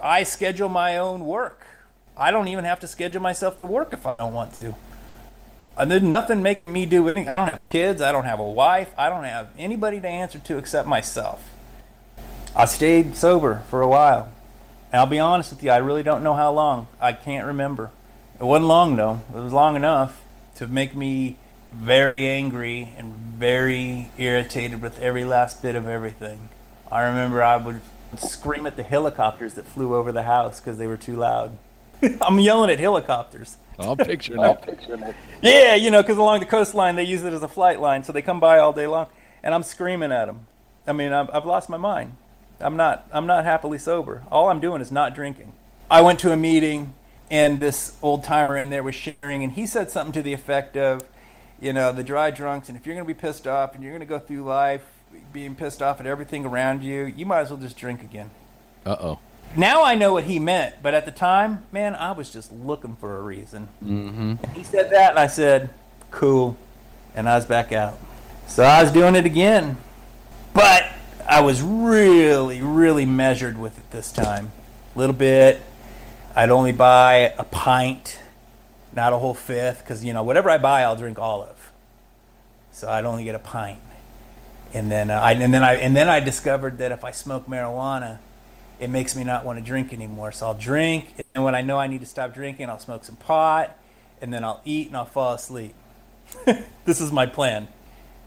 I 0.00 0.22
schedule 0.22 0.68
my 0.68 0.96
own 0.96 1.26
work. 1.26 1.66
I 2.18 2.30
don't 2.32 2.48
even 2.48 2.64
have 2.64 2.80
to 2.80 2.88
schedule 2.88 3.22
myself 3.22 3.60
to 3.60 3.66
work 3.68 3.92
if 3.92 4.04
I 4.04 4.14
don't 4.18 4.34
want 4.34 4.54
to. 4.60 4.74
And 5.76 5.90
there's 5.90 6.02
nothing 6.02 6.42
making 6.42 6.72
me 6.72 6.84
do 6.84 7.08
anything. 7.08 7.28
I 7.28 7.34
don't 7.34 7.50
have 7.50 7.68
kids. 7.70 8.02
I 8.02 8.10
don't 8.10 8.24
have 8.24 8.40
a 8.40 8.48
wife. 8.48 8.90
I 8.98 9.08
don't 9.08 9.22
have 9.22 9.50
anybody 9.56 10.00
to 10.00 10.08
answer 10.08 10.40
to 10.40 10.58
except 10.58 10.88
myself. 10.88 11.48
I 12.56 12.64
stayed 12.64 13.16
sober 13.16 13.62
for 13.70 13.80
a 13.80 13.88
while. 13.88 14.32
And 14.90 14.98
I'll 14.98 15.06
be 15.06 15.20
honest 15.20 15.50
with 15.50 15.62
you, 15.62 15.70
I 15.70 15.76
really 15.76 16.02
don't 16.02 16.24
know 16.24 16.34
how 16.34 16.52
long. 16.52 16.88
I 17.00 17.12
can't 17.12 17.46
remember. 17.46 17.90
It 18.40 18.44
wasn't 18.44 18.66
long 18.66 18.96
though. 18.96 19.20
It 19.32 19.38
was 19.38 19.52
long 19.52 19.76
enough 19.76 20.20
to 20.56 20.66
make 20.66 20.96
me 20.96 21.36
very 21.72 22.14
angry 22.18 22.94
and 22.96 23.14
very 23.14 24.10
irritated 24.18 24.82
with 24.82 25.00
every 25.00 25.24
last 25.24 25.62
bit 25.62 25.76
of 25.76 25.86
everything. 25.86 26.48
I 26.90 27.02
remember 27.02 27.42
I 27.42 27.58
would 27.58 27.80
scream 28.16 28.66
at 28.66 28.76
the 28.76 28.82
helicopters 28.82 29.54
that 29.54 29.66
flew 29.66 29.94
over 29.94 30.10
the 30.10 30.22
house 30.24 30.58
because 30.58 30.78
they 30.78 30.86
were 30.88 30.96
too 30.96 31.14
loud. 31.14 31.56
I'm 32.20 32.38
yelling 32.38 32.70
at 32.70 32.78
helicopters. 32.78 33.56
I'll 33.78 33.96
picture 33.96 34.96
that. 34.96 35.14
Yeah, 35.42 35.74
you 35.76 35.90
know, 35.90 36.02
because 36.02 36.18
along 36.18 36.40
the 36.40 36.46
coastline 36.46 36.96
they 36.96 37.04
use 37.04 37.22
it 37.22 37.32
as 37.32 37.42
a 37.42 37.48
flight 37.48 37.80
line, 37.80 38.02
so 38.02 38.12
they 38.12 38.22
come 38.22 38.40
by 38.40 38.58
all 38.58 38.72
day 38.72 38.86
long, 38.86 39.06
and 39.42 39.54
I'm 39.54 39.62
screaming 39.62 40.12
at 40.12 40.26
them. 40.26 40.46
I 40.86 40.92
mean, 40.92 41.12
I've, 41.12 41.30
I've 41.32 41.46
lost 41.46 41.68
my 41.68 41.76
mind. 41.76 42.16
I'm 42.60 42.76
not. 42.76 43.06
I'm 43.12 43.26
not 43.26 43.44
happily 43.44 43.78
sober. 43.78 44.24
All 44.32 44.48
I'm 44.48 44.60
doing 44.60 44.80
is 44.80 44.90
not 44.90 45.14
drinking. 45.14 45.52
I 45.90 46.00
went 46.00 46.18
to 46.20 46.32
a 46.32 46.36
meeting, 46.36 46.94
and 47.30 47.60
this 47.60 47.96
old 48.02 48.24
timer 48.24 48.56
in 48.56 48.70
there 48.70 48.82
was 48.82 48.94
sharing, 48.94 49.44
and 49.44 49.52
he 49.52 49.66
said 49.66 49.90
something 49.90 50.12
to 50.12 50.22
the 50.22 50.32
effect 50.32 50.76
of, 50.76 51.02
you 51.60 51.72
know, 51.72 51.92
the 51.92 52.02
dry 52.02 52.30
drunks, 52.30 52.68
and 52.68 52.76
if 52.76 52.84
you're 52.84 52.94
going 52.94 53.06
to 53.06 53.14
be 53.14 53.18
pissed 53.18 53.46
off 53.46 53.74
and 53.74 53.82
you're 53.82 53.92
going 53.92 54.00
to 54.00 54.06
go 54.06 54.18
through 54.18 54.42
life 54.42 54.84
being 55.32 55.54
pissed 55.54 55.82
off 55.82 56.00
at 56.00 56.06
everything 56.06 56.44
around 56.44 56.82
you, 56.82 57.04
you 57.04 57.24
might 57.24 57.40
as 57.40 57.50
well 57.50 57.58
just 57.58 57.76
drink 57.76 58.02
again. 58.02 58.30
Uh 58.84 58.96
oh. 59.00 59.18
Now 59.56 59.82
I 59.82 59.94
know 59.94 60.12
what 60.12 60.24
he 60.24 60.38
meant, 60.38 60.76
but 60.82 60.94
at 60.94 61.04
the 61.04 61.10
time, 61.10 61.64
man, 61.72 61.94
I 61.94 62.12
was 62.12 62.30
just 62.30 62.52
looking 62.52 62.96
for 62.96 63.16
a 63.16 63.22
reason. 63.22 63.68
Mm-hmm. 63.84 64.52
He 64.54 64.62
said 64.62 64.90
that, 64.90 65.10
and 65.10 65.18
I 65.18 65.26
said, 65.26 65.70
cool. 66.10 66.56
And 67.14 67.28
I 67.28 67.36
was 67.36 67.46
back 67.46 67.72
out. 67.72 67.98
So 68.46 68.62
I 68.62 68.82
was 68.82 68.92
doing 68.92 69.14
it 69.16 69.26
again. 69.26 69.76
But 70.54 70.84
I 71.28 71.40
was 71.40 71.60
really, 71.62 72.62
really 72.62 73.04
measured 73.04 73.58
with 73.58 73.76
it 73.78 73.90
this 73.90 74.12
time. 74.12 74.52
A 74.94 74.98
little 74.98 75.14
bit. 75.14 75.60
I'd 76.36 76.50
only 76.50 76.72
buy 76.72 77.34
a 77.36 77.44
pint, 77.44 78.20
not 78.94 79.12
a 79.12 79.18
whole 79.18 79.34
fifth, 79.34 79.80
because, 79.80 80.04
you 80.04 80.12
know, 80.12 80.22
whatever 80.22 80.50
I 80.50 80.58
buy, 80.58 80.82
I'll 80.82 80.96
drink 80.96 81.18
all 81.18 81.42
of. 81.42 81.72
So 82.70 82.88
I'd 82.88 83.04
only 83.04 83.24
get 83.24 83.34
a 83.34 83.40
pint. 83.40 83.80
And 84.72 84.90
then, 84.90 85.10
uh, 85.10 85.18
I, 85.18 85.32
and 85.32 85.52
then 85.52 85.64
I 85.64 85.74
and 85.74 85.96
then 85.96 86.08
I 86.08 86.20
discovered 86.20 86.78
that 86.78 86.92
if 86.92 87.02
I 87.02 87.10
smoke 87.10 87.46
marijuana, 87.48 88.18
it 88.78 88.90
makes 88.90 89.16
me 89.16 89.24
not 89.24 89.44
want 89.44 89.58
to 89.58 89.64
drink 89.64 89.92
anymore. 89.92 90.32
So 90.32 90.46
I'll 90.46 90.54
drink, 90.54 91.14
and 91.34 91.44
when 91.44 91.54
I 91.54 91.62
know 91.62 91.78
I 91.78 91.86
need 91.86 92.00
to 92.00 92.06
stop 92.06 92.34
drinking, 92.34 92.68
I'll 92.68 92.78
smoke 92.78 93.04
some 93.04 93.16
pot, 93.16 93.76
and 94.20 94.32
then 94.32 94.44
I'll 94.44 94.60
eat 94.64 94.88
and 94.88 94.96
I'll 94.96 95.04
fall 95.04 95.34
asleep. 95.34 95.74
this 96.84 97.00
is 97.00 97.10
my 97.10 97.26
plan. 97.26 97.68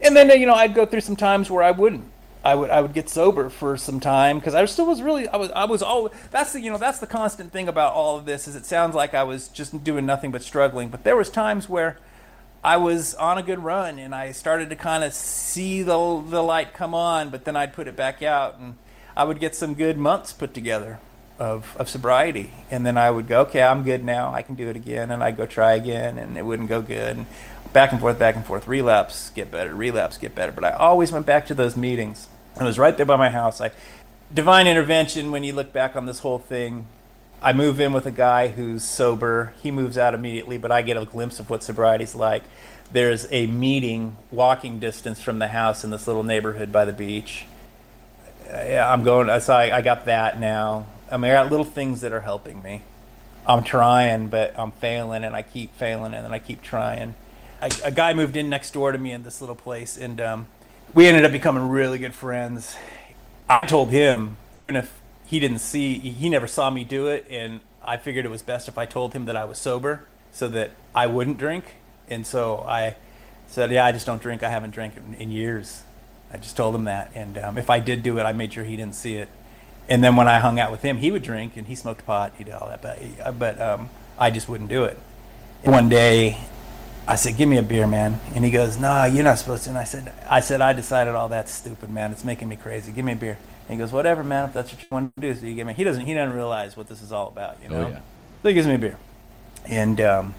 And 0.02 0.16
then 0.16 0.30
you 0.40 0.46
know 0.46 0.56
I'd 0.56 0.74
go 0.74 0.86
through 0.86 1.02
some 1.02 1.16
times 1.16 1.50
where 1.50 1.64
I 1.64 1.72
wouldn't. 1.72 2.06
I 2.44 2.56
would 2.56 2.70
I 2.72 2.82
would 2.82 2.94
get 2.94 3.08
sober 3.08 3.50
for 3.50 3.78
some 3.78 4.00
time 4.00 4.40
because 4.40 4.56
I 4.56 4.66
still 4.66 4.88
was 4.88 5.02
really 5.02 5.28
I 5.28 5.38
was 5.38 5.52
I 5.52 5.66
was 5.66 5.84
all 5.84 6.10
that's 6.32 6.54
the 6.54 6.62
you 6.62 6.72
know 6.72 6.80
that's 6.80 7.00
the 7.00 7.08
constant 7.08 7.52
thing 7.52 7.68
about 7.68 7.94
all 7.94 8.18
of 8.18 8.26
this 8.26 8.48
is 8.48 8.56
it 8.56 8.66
sounds 8.66 8.96
like 8.96 9.14
I 9.14 9.24
was 9.24 9.48
just 9.48 9.84
doing 9.84 10.06
nothing 10.06 10.32
but 10.32 10.42
struggling, 10.42 10.90
but 10.90 11.04
there 11.04 11.16
was 11.16 11.30
times 11.30 11.70
where 11.70 12.00
I 12.64 12.78
was 12.78 13.14
on 13.16 13.38
a 13.38 13.44
good 13.44 13.60
run 13.60 14.00
and 14.00 14.16
I 14.16 14.32
started 14.32 14.72
to 14.72 14.76
kind 14.76 15.04
of 15.04 15.14
see 15.14 15.84
the 15.84 16.24
the 16.28 16.42
light 16.42 16.74
come 16.74 16.96
on, 16.96 17.30
but 17.30 17.46
then 17.46 17.56
I'd 17.56 17.74
put 17.74 17.88
it 17.88 17.96
back 17.96 18.24
out 18.24 18.58
and 18.58 18.76
I 19.16 19.24
would 19.24 19.40
get 19.40 19.56
some 19.56 19.74
good 19.74 19.98
months 19.98 20.34
put 20.34 20.54
together 20.54 21.00
of, 21.42 21.76
of 21.78 21.90
sobriety. 21.90 22.54
And 22.70 22.86
then 22.86 22.98
I 22.98 23.10
would 23.10 23.28
go, 23.28 23.42
okay, 23.42 23.64
I'm 23.64 23.84
good 23.84 24.04
now. 24.04 24.34
I 24.34 24.44
can 24.44 24.56
do 24.56 24.70
it 24.70 24.76
again. 24.76 25.12
And 25.12 25.24
I'd 25.24 25.38
go 25.38 25.46
try 25.46 25.74
again 25.74 26.18
and 26.18 26.38
it 26.38 26.46
wouldn't 26.46 26.70
go 26.70 26.82
good. 26.82 27.18
And 27.18 27.26
back 27.74 27.92
and 27.92 28.00
forth, 28.00 28.20
back 28.20 28.36
and 28.36 28.46
forth, 28.46 28.68
relapse, 28.68 29.32
get 29.32 29.50
better, 29.50 29.74
relapse, 29.74 30.18
get 30.18 30.36
better. 30.36 30.52
But 30.52 30.64
I 30.64 30.72
always 30.72 31.12
went 31.12 31.26
back 31.26 31.48
to 31.48 31.56
those 31.56 31.76
meetings. 31.76 32.28
It 32.60 32.64
was 32.64 32.78
right 32.78 32.96
there 32.96 33.06
by 33.06 33.16
my 33.16 33.30
house. 33.30 33.60
I, 33.60 33.72
divine 34.34 34.68
intervention, 34.68 35.32
when 35.32 35.44
you 35.44 35.54
look 35.54 35.74
back 35.74 35.96
on 35.96 36.06
this 36.06 36.20
whole 36.20 36.40
thing, 36.40 36.86
I 37.42 37.54
move 37.54 37.80
in 37.80 37.92
with 37.92 38.06
a 38.06 38.12
guy 38.12 38.50
who's 38.50 38.84
sober. 38.84 39.54
He 39.64 39.72
moves 39.72 39.98
out 39.98 40.14
immediately, 40.14 40.60
but 40.60 40.72
I 40.72 40.84
get 40.84 40.96
a 40.96 41.06
glimpse 41.06 41.40
of 41.40 41.50
what 41.50 41.64
sobriety's 41.64 42.14
like. 42.14 42.44
There's 42.92 43.26
a 43.32 43.48
meeting 43.48 44.18
walking 44.30 44.80
distance 44.80 45.20
from 45.20 45.40
the 45.40 45.48
house 45.48 45.84
in 45.84 45.90
this 45.90 46.06
little 46.06 46.24
neighborhood 46.24 46.72
by 46.72 46.86
the 46.86 46.94
beach 46.94 47.46
yeah, 48.46 48.92
I'm 48.92 49.04
going. 49.04 49.40
So 49.42 49.54
I, 49.54 49.78
I 49.78 49.82
got 49.82 50.06
that 50.06 50.40
now. 50.40 50.86
I 51.12 51.18
mean, 51.18 51.32
I 51.32 51.36
got 51.36 51.52
little 51.52 51.66
things 51.66 52.02
that 52.02 52.14
are 52.14 52.22
helping 52.22 52.62
me. 52.62 52.84
I'm 53.46 53.64
trying, 53.64 54.28
but 54.28 54.58
I'm 54.58 54.72
failing, 54.72 55.24
and 55.24 55.36
I 55.36 55.42
keep 55.42 55.76
failing, 55.76 56.14
and 56.14 56.24
then 56.26 56.34
I 56.34 56.40
keep 56.40 56.62
trying. 56.62 57.16
I, 57.62 57.70
a 57.84 57.92
guy 57.92 58.14
moved 58.14 58.38
in 58.38 58.50
next 58.50 58.72
door 58.72 58.92
to 58.92 58.98
me 58.98 59.12
in 59.12 59.24
this 59.24 59.42
little 59.42 59.56
place, 59.56 59.98
and 59.98 60.22
um, 60.22 60.48
we 60.94 61.08
ended 61.08 61.26
up 61.26 61.32
becoming 61.32 61.68
really 61.70 61.98
good 61.98 62.14
friends. 62.14 62.76
I 63.50 63.66
told 63.66 63.90
him, 63.90 64.38
even 64.66 64.76
if 64.78 65.00
he 65.26 65.40
didn't 65.40 65.60
see, 65.60 65.98
he 65.98 66.30
never 66.30 66.48
saw 66.48 66.70
me 66.70 66.84
do 66.84 67.08
it, 67.08 67.26
and 67.30 67.62
I 67.84 67.98
figured 67.98 68.26
it 68.26 68.30
was 68.30 68.42
best 68.42 68.68
if 68.68 68.78
I 68.78 68.86
told 68.86 69.14
him 69.14 69.26
that 69.26 69.36
I 69.36 69.46
was 69.46 69.58
sober, 69.58 70.06
so 70.32 70.48
that 70.50 70.72
I 70.94 71.08
wouldn't 71.08 71.38
drink. 71.38 71.66
And 72.10 72.26
so 72.28 72.60
I 72.68 72.96
said, 73.48 73.72
"Yeah, 73.72 73.86
I 73.86 73.92
just 73.92 74.06
don't 74.06 74.22
drink. 74.22 74.44
I 74.44 74.50
haven't 74.50 74.72
drank 74.72 74.98
in, 74.98 75.16
in 75.16 75.32
years." 75.32 75.84
I 76.34 76.38
just 76.38 76.56
told 76.56 76.74
him 76.74 76.86
that, 76.86 77.12
and 77.14 77.38
um, 77.38 77.58
if 77.58 77.70
I 77.70 77.80
did 77.80 78.04
do 78.04 78.18
it, 78.18 78.24
I 78.24 78.32
made 78.32 78.54
sure 78.54 78.64
he 78.64 78.78
didn't 78.78 78.96
see 78.96 79.16
it. 79.16 79.30
And 79.90 80.04
then 80.04 80.16
when 80.16 80.28
I 80.28 80.40
hung 80.40 80.60
out 80.60 80.72
with 80.72 80.82
him, 80.82 80.98
he 80.98 81.12
would 81.12 81.24
drink 81.24 81.58
and 81.58 81.68
he 81.68 81.76
smoked 81.76 82.06
pot. 82.06 82.34
He 82.38 82.44
did 82.46 82.54
all 82.54 82.70
that, 82.70 82.82
but 82.82 83.00
uh, 83.24 83.32
but 83.32 83.62
um, 83.62 83.90
I 84.18 84.30
just 84.32 84.48
wouldn't 84.48 84.70
do 84.70 84.86
it. 84.86 84.98
And 85.64 85.74
one 85.74 85.90
day, 85.90 86.38
I 87.08 87.16
said, 87.16 87.36
"Give 87.36 87.50
me 87.50 87.58
a 87.58 87.64
beer, 87.64 87.88
man," 87.88 88.20
and 88.34 88.46
he 88.46 88.52
goes, 88.52 88.78
"No, 88.78 89.04
you're 89.04 89.24
not 89.24 89.40
supposed 89.40 89.64
to." 89.64 89.70
And 89.72 89.78
I 89.78 89.84
said, 89.84 90.14
"I 90.30 90.40
said 90.40 90.62
I 90.62 90.72
decided 90.74 91.16
all 91.16 91.28
that's 91.30 91.52
stupid, 91.52 91.90
man. 91.90 92.12
It's 92.12 92.24
making 92.24 92.48
me 92.48 92.56
crazy. 92.56 92.92
Give 92.92 93.04
me 93.04 93.14
a 93.14 93.16
beer." 93.18 93.38
And 93.68 93.78
he 93.78 93.78
goes, 93.78 93.92
"Whatever, 93.92 94.24
man. 94.24 94.46
If 94.46 94.54
that's 94.54 94.72
what 94.72 94.82
you 94.82 94.88
want 94.92 95.14
to 95.16 95.22
do, 95.22 95.36
so 95.36 95.46
you 95.46 95.56
give 95.56 95.68
me." 95.68 95.74
He 95.74 95.84
doesn't. 95.84 96.06
He 96.06 96.14
doesn't 96.14 96.36
realize 96.36 96.78
what 96.78 96.88
this 96.88 97.02
is 97.02 97.12
all 97.12 97.28
about, 97.28 97.58
you 97.62 97.70
know. 97.70 97.86
Oh, 97.86 97.90
yeah. 97.90 98.00
So 98.44 98.48
he 98.48 98.54
gives 98.54 98.68
me 98.68 98.76
a 98.76 98.80
beer, 98.80 98.98
and 99.66 100.00
um, 100.00 100.36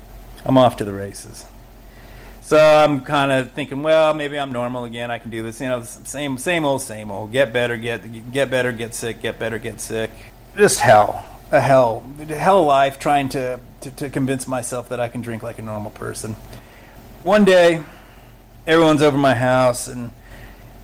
I'm 0.47 0.57
off 0.57 0.77
to 0.79 0.85
the 0.85 0.93
races. 0.93 1.45
So 2.43 2.59
I'm 2.59 3.03
kind 3.03 3.31
of 3.31 3.53
thinking, 3.53 3.83
well, 3.83 4.13
maybe 4.15 4.39
I'm 4.39 4.53
normal 4.53 4.85
again. 4.85 5.11
I 5.11 5.19
can 5.19 5.31
do 5.31 5.43
this. 5.43 5.61
You 5.61 5.69
know, 5.69 5.83
same, 5.83 6.37
same 6.39 6.65
old, 6.65 6.83
same 6.83 7.11
old. 7.11 7.31
Get 7.31 7.53
better, 7.53 7.77
get, 7.77 8.33
get 8.33 8.51
better, 8.51 8.73
get 8.73 8.95
sick, 8.95 9.23
get 9.23 9.39
better, 9.39 9.59
get 9.59 9.81
sick. 9.81 10.11
Just 10.57 10.81
hell, 10.81 11.25
a 11.53 11.61
hell, 11.61 12.05
hell 12.29 12.65
life 12.65 12.99
trying 12.99 13.29
to, 13.31 13.61
to, 13.83 13.91
to 13.93 14.11
convince 14.11 14.49
myself 14.49 14.89
that 14.89 15.01
I 15.01 15.09
can 15.09 15.23
drink 15.23 15.43
like 15.43 15.59
a 15.61 15.63
normal 15.63 15.93
person. 15.93 16.35
One 17.23 17.45
day, 17.45 17.85
everyone's 18.67 19.03
over 19.03 19.17
my 19.17 19.35
house 19.35 19.87
and 19.87 20.11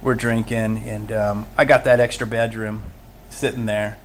we're 0.01 0.15
drinking, 0.15 0.79
and 0.89 1.11
um, 1.11 1.47
I 1.57 1.65
got 1.65 1.85
that 1.85 1.99
extra 1.99 2.27
bedroom 2.27 2.85
sitting 3.31 3.67
there. 3.67 3.99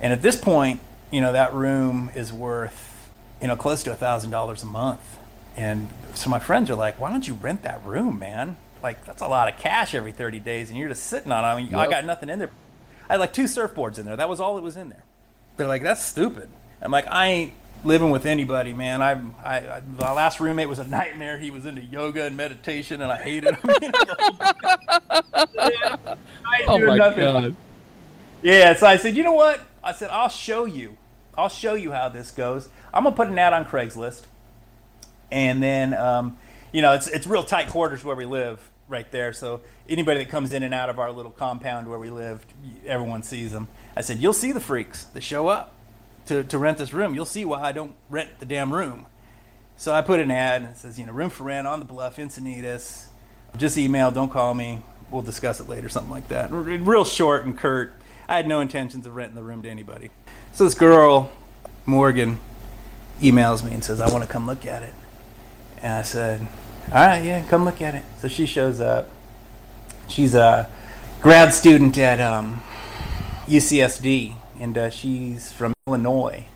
And 0.00 0.12
at 0.12 0.20
this 0.20 0.36
point, 0.36 0.80
you 1.10 1.22
know, 1.22 1.32
that 1.32 1.54
room 1.54 2.10
is 2.14 2.34
worth, 2.34 3.10
you 3.40 3.48
know, 3.48 3.56
close 3.56 3.82
to 3.84 3.92
a 3.92 3.96
thousand 3.96 4.30
dollars 4.30 4.62
a 4.62 4.66
month. 4.66 5.17
And 5.58 5.88
so 6.14 6.30
my 6.30 6.38
friends 6.38 6.70
are 6.70 6.74
like, 6.76 7.00
"Why 7.00 7.10
don't 7.10 7.26
you 7.26 7.34
rent 7.34 7.62
that 7.62 7.84
room, 7.84 8.18
man? 8.18 8.56
Like 8.82 9.04
that's 9.04 9.22
a 9.22 9.26
lot 9.28 9.52
of 9.52 9.58
cash 9.58 9.94
every 9.94 10.12
30 10.12 10.38
days, 10.38 10.70
and 10.70 10.78
you're 10.78 10.88
just 10.88 11.04
sitting 11.04 11.32
on 11.32 11.44
it. 11.44 11.48
I 11.48 11.60
mean, 11.60 11.74
I 11.74 11.88
got 11.90 12.04
nothing 12.04 12.30
in 12.30 12.38
there. 12.38 12.50
I 13.08 13.14
had 13.14 13.20
like 13.20 13.32
two 13.32 13.44
surfboards 13.44 13.98
in 13.98 14.06
there. 14.06 14.16
That 14.16 14.28
was 14.28 14.40
all 14.40 14.54
that 14.56 14.62
was 14.62 14.76
in 14.76 14.88
there. 14.88 15.02
They're 15.56 15.66
like, 15.66 15.82
"That's 15.82 16.04
stupid." 16.04 16.48
I'm 16.80 16.92
like, 16.92 17.06
"I 17.08 17.26
ain't 17.26 17.52
living 17.84 18.10
with 18.10 18.24
anybody, 18.26 18.72
man. 18.72 19.02
I, 19.02 19.12
I, 19.44 19.56
I 19.78 19.82
my 19.98 20.12
last 20.12 20.38
roommate 20.38 20.68
was 20.68 20.78
a 20.78 20.86
nightmare. 20.86 21.38
He 21.38 21.50
was 21.50 21.66
into 21.66 21.82
yoga 21.82 22.24
and 22.24 22.36
meditation, 22.36 23.02
and 23.02 23.10
I 23.10 23.16
hated 23.16 23.56
him. 23.56 23.70
You 23.90 23.90
know? 23.90 24.04
I 26.46 26.60
ain't 26.60 26.68
Oh 26.68 26.78
my 26.78 26.96
nothing. 26.96 27.18
god. 27.20 27.56
Yeah, 28.42 28.74
so 28.74 28.86
I 28.86 28.96
said, 28.96 29.16
you 29.16 29.22
know 29.24 29.32
what? 29.32 29.60
I 29.82 29.92
said, 29.92 30.10
I'll 30.10 30.28
show 30.28 30.64
you. 30.64 30.96
I'll 31.36 31.48
show 31.48 31.74
you 31.74 31.90
how 31.92 32.08
this 32.08 32.30
goes. 32.30 32.68
I'm 32.94 33.04
gonna 33.04 33.16
put 33.16 33.28
an 33.28 33.38
ad 33.38 33.52
on 33.52 33.64
Craigslist, 33.64 34.22
and 35.30 35.62
then, 35.62 35.94
um, 35.94 36.38
you 36.72 36.82
know, 36.82 36.94
it's 36.94 37.06
it's 37.08 37.26
real 37.26 37.44
tight 37.44 37.68
quarters 37.68 38.04
where 38.04 38.16
we 38.16 38.24
live 38.24 38.60
right 38.88 39.10
there. 39.10 39.32
So 39.32 39.60
anybody 39.88 40.20
that 40.24 40.30
comes 40.30 40.52
in 40.52 40.62
and 40.62 40.72
out 40.72 40.90
of 40.90 40.98
our 40.98 41.12
little 41.12 41.30
compound 41.30 41.88
where 41.88 41.98
we 41.98 42.10
live, 42.10 42.44
everyone 42.86 43.22
sees 43.22 43.52
them. 43.52 43.68
I 43.96 44.00
said, 44.00 44.18
you'll 44.18 44.32
see 44.32 44.52
the 44.52 44.60
freaks 44.60 45.04
that 45.04 45.22
show 45.22 45.48
up 45.48 45.74
to 46.26 46.44
to 46.44 46.58
rent 46.58 46.78
this 46.78 46.92
room. 46.92 47.14
You'll 47.14 47.24
see 47.24 47.44
why 47.44 47.62
I 47.62 47.72
don't 47.72 47.94
rent 48.08 48.30
the 48.40 48.46
damn 48.46 48.72
room. 48.72 49.06
So 49.76 49.94
I 49.94 50.02
put 50.02 50.18
an 50.18 50.30
ad 50.30 50.62
and 50.62 50.72
it 50.72 50.78
says, 50.78 50.98
you 50.98 51.06
know, 51.06 51.12
room 51.12 51.30
for 51.30 51.44
rent 51.44 51.66
on 51.68 51.78
the 51.78 51.84
bluff, 51.84 52.16
Encinitas. 52.16 53.06
Just 53.56 53.78
email, 53.78 54.10
don't 54.10 54.30
call 54.30 54.52
me. 54.52 54.82
We'll 55.10 55.22
discuss 55.22 55.60
it 55.60 55.68
later, 55.68 55.88
something 55.88 56.10
like 56.10 56.28
that. 56.28 56.50
Real 56.50 57.04
short 57.04 57.46
and 57.46 57.56
curt. 57.56 57.94
I 58.28 58.36
had 58.36 58.46
no 58.46 58.60
intentions 58.60 59.06
of 59.06 59.14
renting 59.14 59.36
the 59.36 59.42
room 59.42 59.62
to 59.62 59.70
anybody. 59.70 60.10
So 60.52 60.64
this 60.64 60.74
girl, 60.74 61.30
Morgan, 61.86 62.40
emails 63.20 63.64
me 63.64 63.72
and 63.72 63.82
says, 63.82 64.00
I 64.00 64.10
want 64.10 64.24
to 64.24 64.28
come 64.28 64.46
look 64.46 64.66
at 64.66 64.82
it. 64.82 64.92
And 65.82 65.94
I 65.94 66.02
said, 66.02 66.40
All 66.92 67.06
right, 67.06 67.22
yeah, 67.24 67.44
come 67.48 67.64
look 67.64 67.80
at 67.80 67.94
it. 67.94 68.04
So 68.20 68.28
she 68.28 68.46
shows 68.46 68.80
up. 68.80 69.08
She's 70.08 70.34
a 70.34 70.68
grad 71.20 71.52
student 71.52 71.96
at 71.98 72.20
um, 72.20 72.62
UCSD, 73.46 74.34
and 74.58 74.78
uh, 74.78 74.90
she's 74.90 75.52
from 75.52 75.74
Illinois, 75.86 76.46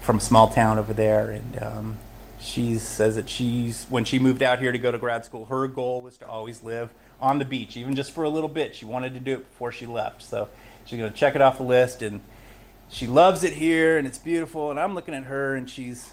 from 0.00 0.18
a 0.18 0.20
small 0.20 0.48
town 0.48 0.78
over 0.78 0.92
there. 0.92 1.30
And 1.30 1.62
um, 1.62 1.98
she 2.40 2.78
says 2.78 3.16
that 3.16 3.28
she's 3.28 3.86
when 3.88 4.04
she 4.04 4.18
moved 4.18 4.42
out 4.42 4.58
here 4.58 4.72
to 4.72 4.78
go 4.78 4.90
to 4.90 4.98
grad 4.98 5.24
school, 5.24 5.46
her 5.46 5.66
goal 5.68 6.00
was 6.00 6.16
to 6.18 6.26
always 6.26 6.62
live 6.62 6.90
on 7.20 7.38
the 7.38 7.44
beach, 7.44 7.76
even 7.76 7.94
just 7.94 8.12
for 8.12 8.24
a 8.24 8.28
little 8.28 8.48
bit. 8.48 8.74
She 8.74 8.84
wanted 8.84 9.14
to 9.14 9.20
do 9.20 9.34
it 9.34 9.50
before 9.50 9.72
she 9.72 9.86
left, 9.86 10.22
so 10.22 10.48
she's 10.84 10.98
gonna 10.98 11.10
check 11.10 11.34
it 11.34 11.42
off 11.42 11.58
the 11.58 11.64
list. 11.64 12.02
And 12.02 12.20
she 12.88 13.06
loves 13.06 13.44
it 13.44 13.54
here, 13.54 13.98
and 13.98 14.06
it's 14.06 14.18
beautiful. 14.18 14.70
And 14.70 14.78
I'm 14.78 14.94
looking 14.94 15.14
at 15.14 15.24
her, 15.24 15.54
and 15.54 15.68
she's 15.68 16.10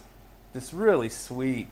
this 0.53 0.73
really 0.73 1.09
sweet, 1.09 1.67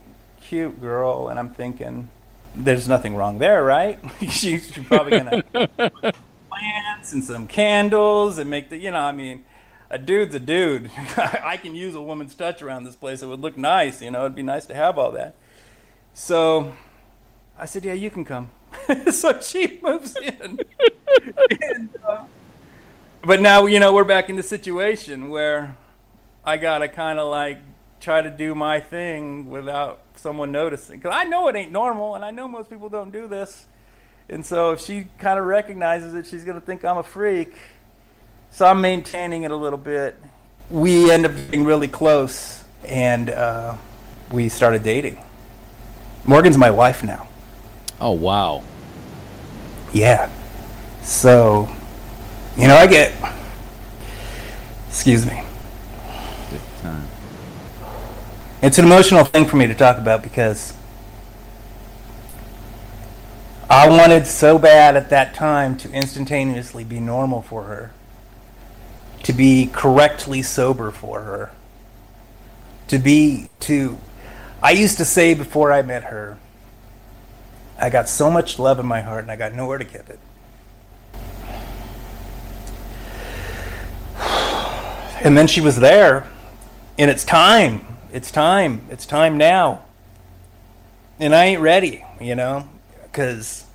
cute 0.50 0.82
girl, 0.82 1.28
and 1.28 1.38
I'm 1.38 1.52
thinking, 1.52 2.10
there's 2.56 2.88
nothing 2.88 3.16
wrong 3.16 3.38
there, 3.38 3.64
right? 3.64 4.00
she's 4.30 4.72
probably 4.72 5.12
gonna 5.20 5.43
plants 6.50 7.14
and 7.14 7.24
some 7.24 7.45
candles 7.47 8.39
and 8.39 8.50
make 8.50 8.70
the, 8.70 8.78
you 8.78 8.89
know, 8.89 8.97
I 8.97 9.12
mean, 9.12 9.45
a 9.91 10.00
dude's 10.00 10.34
a 10.34 10.39
dude. 10.39 10.89
I 11.18 11.58
can 11.58 11.76
use 11.76 11.93
a 11.93 12.02
woman's 12.02 12.34
touch 12.34 12.64
around 12.64 12.86
this 12.86 12.95
place. 12.95 13.22
It 13.22 13.28
would 13.28 13.41
look 13.41 13.58
nice, 13.58 14.02
you 14.02 14.10
know. 14.10 14.22
It'd 14.22 14.36
be 14.36 14.41
nice 14.41 14.66
to 14.66 14.74
have 14.74 14.97
all 14.97 15.12
that. 15.12 15.36
So 16.16 16.74
I 17.58 17.66
said, 17.66 17.86
"Yeah, 17.86 17.93
you 17.93 18.10
can 18.10 18.26
come." 18.26 18.50
so 19.12 19.39
she 19.41 19.80
moves 19.84 20.16
in. 20.16 20.60
and, 21.62 21.89
uh, 22.08 22.24
but 23.22 23.39
now 23.39 23.68
you 23.68 23.80
know 23.80 23.93
we're 23.93 24.04
back 24.04 24.30
in 24.30 24.36
the 24.36 24.43
situation 24.43 25.30
where 25.30 25.78
I 26.43 26.58
gotta 26.58 26.88
kind 26.88 27.20
of 27.20 27.30
like 27.30 27.60
try 28.00 28.22
to 28.22 28.30
do 28.30 28.56
my 28.56 28.80
thing 28.80 29.50
without 29.50 30.02
someone 30.16 30.52
noticing. 30.52 31.00
Because 31.00 31.14
I 31.16 31.24
know 31.24 31.47
it 31.47 31.56
ain't 31.56 31.72
normal, 31.72 32.16
and 32.16 32.24
I 32.24 32.32
know 32.32 32.47
most 32.47 32.70
people 32.70 32.89
don't 32.89 33.12
do 33.12 33.28
this. 33.28 33.66
And 34.30 34.45
so 34.45 34.72
if 34.72 34.82
she 34.82 35.08
kind 35.18 35.39
of 35.39 35.45
recognizes 35.45 36.14
it, 36.14 36.26
she's 36.28 36.43
gonna 36.43 36.62
think 36.62 36.86
I'm 36.86 36.97
a 36.97 37.04
freak. 37.04 37.54
So 38.52 38.66
I'm 38.66 38.82
maintaining 38.82 39.43
it 39.43 39.52
a 39.52 39.56
little 39.56 39.78
bit. 39.78 40.18
We 40.70 41.12
end 41.12 41.26
up 41.26 41.36
getting 41.36 41.66
really 41.66 41.88
close, 41.88 42.64
and 42.86 43.30
uh, 43.30 43.76
we 44.32 44.50
started 44.50 44.84
dating. 44.84 45.24
Morgan's 46.26 46.58
my 46.58 46.70
wife 46.70 47.04
now. 47.04 47.28
Oh 48.00 48.12
wow. 48.12 48.64
Yeah. 49.93 50.30
So, 51.02 51.68
you 52.56 52.68
know, 52.68 52.76
I 52.76 52.86
get. 52.88 53.14
Excuse 54.88 55.26
me. 55.26 55.43
Good 56.50 56.62
time. 56.82 57.08
It's 58.62 58.78
an 58.78 58.84
emotional 58.84 59.24
thing 59.24 59.45
for 59.45 59.55
me 59.55 59.68
to 59.68 59.74
talk 59.74 59.97
about 59.97 60.22
because 60.22 60.74
I 63.70 63.88
wanted 63.88 64.28
so 64.28 64.60
bad 64.60 64.97
at 64.97 65.10
that 65.12 65.34
time 65.34 65.78
to 65.78 65.91
instantaneously 65.91 66.84
be 66.84 66.99
normal 66.99 67.41
for 67.41 67.64
her, 67.64 67.93
to 69.24 69.32
be 69.32 69.68
correctly 69.68 70.41
sober 70.41 70.91
for 70.91 71.22
her, 71.22 71.51
to 72.89 72.99
be, 72.99 73.49
to. 73.62 73.97
I 74.62 74.72
used 74.72 74.97
to 74.97 75.05
say 75.05 75.34
before 75.34 75.72
I 75.72 75.82
met 75.82 76.03
her, 76.05 76.38
I 77.80 77.89
got 77.89 78.10
so 78.10 78.30
much 78.30 78.60
love 78.60 78.78
in 78.78 78.86
my 78.86 78.99
heart 78.99 79.24
and 79.24 79.32
I 79.32 79.38
got 79.38 79.53
nowhere 79.53 79.78
to 79.78 79.86
give 79.86 80.10
it. 80.10 80.20
And 85.22 85.38
then 85.38 85.47
she 85.47 85.60
was 85.60 85.78
there, 85.78 86.28
and 86.97 87.12
it's 87.12 87.24
time. 87.24 87.86
It's 88.12 88.32
time. 88.32 88.88
It's 88.89 89.05
time 89.05 89.38
now. 89.38 89.84
And 91.20 91.36
I 91.36 91.45
ain't 91.45 91.62
ready, 91.62 92.03
you 92.20 92.36
know, 92.36 92.68
because 93.03 93.66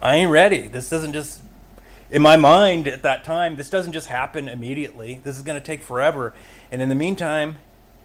I 0.00 0.16
ain't 0.16 0.30
ready. 0.30 0.68
This 0.68 0.88
doesn't 0.88 1.12
just, 1.12 1.40
in 2.10 2.22
my 2.22 2.36
mind 2.36 2.88
at 2.88 3.02
that 3.02 3.24
time, 3.24 3.56
this 3.56 3.68
doesn't 3.68 3.92
just 3.92 4.06
happen 4.06 4.48
immediately. 4.48 5.20
This 5.24 5.36
is 5.36 5.42
going 5.42 5.60
to 5.60 5.64
take 5.64 5.82
forever. 5.82 6.34
And 6.70 6.80
in 6.80 6.88
the 6.88 6.94
meantime, 6.94 7.58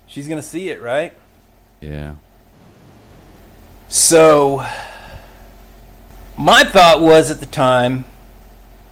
she's 0.07 0.27
going 0.27 0.41
to 0.41 0.47
see 0.47 0.69
it, 0.69 0.81
right? 0.81 1.13
Yeah. 1.81 2.15
So, 3.87 4.65
my 6.37 6.63
thought 6.63 7.01
was 7.01 7.31
at 7.31 7.39
the 7.39 7.45
time, 7.45 8.05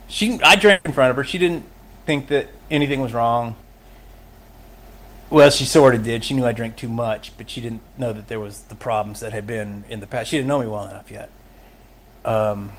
she 0.07 0.39
I 0.41 0.55
drank 0.55 0.81
in 0.85 0.93
front 0.93 1.11
of 1.11 1.15
her. 1.17 1.23
She 1.23 1.37
didn't 1.37 1.65
think 2.05 2.27
that 2.27 2.47
anything 2.71 3.01
was 3.01 3.13
wrong. 3.13 3.55
Well, 5.29 5.49
she 5.49 5.65
sort 5.65 5.93
of 5.93 6.03
did. 6.03 6.23
She 6.23 6.33
knew 6.33 6.45
I 6.45 6.53
drank 6.53 6.77
too 6.77 6.87
much, 6.87 7.33
but 7.37 7.49
she 7.49 7.59
didn't 7.59 7.81
know 7.97 8.13
that 8.13 8.29
there 8.29 8.39
was 8.39 8.61
the 8.61 8.75
problems 8.75 9.19
that 9.19 9.33
had 9.33 9.45
been 9.45 9.83
in 9.89 9.99
the 9.99 10.07
past. 10.07 10.29
She 10.29 10.37
didn't 10.37 10.47
know 10.47 10.59
me 10.59 10.67
well 10.67 10.85
enough 10.85 11.11
yet. 11.11 11.29
Um, 12.23 12.71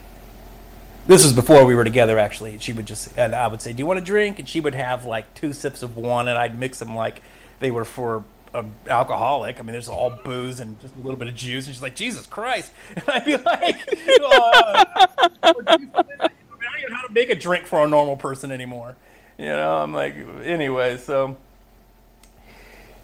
this 1.06 1.24
was 1.24 1.32
before 1.34 1.64
we 1.66 1.74
were 1.74 1.84
together, 1.84 2.18
actually. 2.18 2.58
She 2.58 2.72
would 2.72 2.86
just, 2.86 3.16
and 3.18 3.34
I 3.34 3.48
would 3.48 3.60
say, 3.60 3.72
"Do 3.72 3.80
you 3.80 3.86
want 3.86 3.98
a 3.98 4.02
drink?" 4.02 4.38
And 4.38 4.48
she 4.48 4.60
would 4.60 4.74
have 4.74 5.04
like 5.04 5.32
two 5.34 5.52
sips 5.52 5.82
of 5.82 5.96
one, 5.96 6.26
and 6.28 6.38
I'd 6.38 6.58
mix 6.58 6.78
them 6.78 6.94
like 6.94 7.22
they 7.60 7.70
were 7.70 7.84
for 7.84 8.24
an 8.54 8.74
alcoholic. 8.88 9.58
I 9.58 9.62
mean, 9.62 9.72
there's 9.72 9.88
all 9.88 10.10
booze 10.10 10.58
and 10.60 10.80
just 10.80 10.94
a 10.96 10.98
little 10.98 11.16
bit 11.16 11.28
of 11.28 11.34
juice, 11.34 11.66
and 11.66 11.74
she's 11.74 11.82
like, 11.82 11.96
"Jesus 11.96 12.26
Christ!" 12.26 12.72
And 12.96 13.04
I'd 13.08 13.24
be 13.26 13.36
like, 13.36 13.88
uh, 14.22 14.84
"I 15.42 15.52
don't 15.52 15.64
know 15.66 16.96
how 16.96 17.06
to 17.06 17.12
make 17.12 17.28
a 17.28 17.34
drink 17.34 17.66
for 17.66 17.84
a 17.84 17.88
normal 17.88 18.16
person 18.16 18.50
anymore." 18.50 18.96
You 19.36 19.46
know, 19.46 19.76
I'm 19.76 19.92
like, 19.94 20.16
anyway, 20.42 20.96
so 20.96 21.36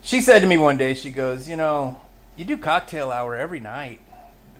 she 0.04 0.20
said 0.20 0.40
to 0.40 0.46
me 0.46 0.58
one 0.58 0.76
day, 0.76 0.94
she 0.94 1.10
goes, 1.10 1.48
You 1.48 1.56
know, 1.56 2.00
you 2.36 2.44
do 2.44 2.56
cocktail 2.58 3.10
hour 3.10 3.34
every 3.34 3.58
night. 3.58 4.00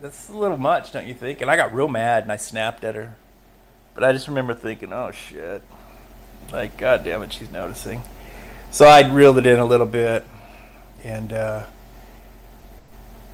That's 0.00 0.28
a 0.28 0.36
little 0.36 0.56
much, 0.56 0.90
don't 0.90 1.06
you 1.06 1.14
think? 1.14 1.40
And 1.42 1.50
I 1.50 1.56
got 1.56 1.72
real 1.72 1.86
mad 1.86 2.24
and 2.24 2.32
I 2.32 2.36
snapped 2.36 2.82
at 2.82 2.94
her. 2.94 3.14
But 3.94 4.04
I 4.04 4.12
just 4.12 4.26
remember 4.26 4.54
thinking, 4.54 4.92
Oh 4.92 5.12
shit. 5.12 5.62
Like, 6.50 6.76
God 6.76 7.04
damn 7.04 7.22
it, 7.22 7.32
she's 7.32 7.50
noticing. 7.50 8.02
So 8.70 8.86
I 8.86 9.06
reeled 9.08 9.38
it 9.38 9.46
in 9.46 9.58
a 9.58 9.64
little 9.64 9.86
bit 9.86 10.24
and 11.02 11.32
uh, 11.32 11.64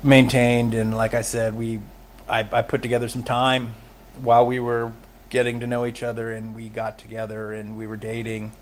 maintained. 0.02 0.74
And 0.74 0.96
like 0.96 1.14
I 1.14 1.22
said, 1.22 1.54
we, 1.54 1.80
I, 2.28 2.40
I 2.52 2.62
put 2.62 2.82
together 2.82 3.08
some 3.08 3.22
time 3.22 3.74
while 4.20 4.46
we 4.46 4.58
were 4.58 4.92
getting 5.28 5.60
to 5.60 5.66
know 5.66 5.86
each 5.86 6.02
other 6.02 6.32
and 6.32 6.54
we 6.54 6.68
got 6.68 6.98
together 6.98 7.52
and 7.52 7.76
we 7.76 7.86
were 7.86 7.96
dating. 7.96 8.52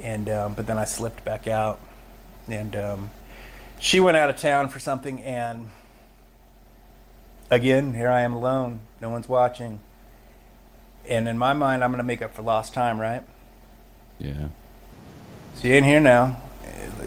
And, 0.00 0.28
um, 0.28 0.54
but 0.54 0.66
then 0.66 0.78
I 0.78 0.84
slipped 0.84 1.24
back 1.24 1.46
out 1.46 1.80
and 2.48 2.76
um, 2.76 3.10
she 3.78 4.00
went 4.00 4.16
out 4.16 4.30
of 4.30 4.36
town 4.36 4.68
for 4.68 4.78
something 4.78 5.22
and 5.22 5.70
again 7.50 7.94
here 7.94 8.08
i 8.08 8.22
am 8.22 8.32
alone. 8.32 8.80
No 9.00 9.10
one's 9.10 9.28
watching. 9.28 9.80
And 11.08 11.28
in 11.28 11.36
my 11.38 11.52
mind 11.52 11.84
i'm 11.84 11.90
going 11.90 11.98
to 11.98 12.04
make 12.04 12.22
up 12.22 12.34
for 12.34 12.42
lost 12.42 12.72
time 12.74 13.00
right? 13.00 13.22
Yeah. 14.18 14.48
so 15.56 15.68
you're 15.68 15.76
in 15.76 15.84
here 15.84 16.00
now. 16.00 16.40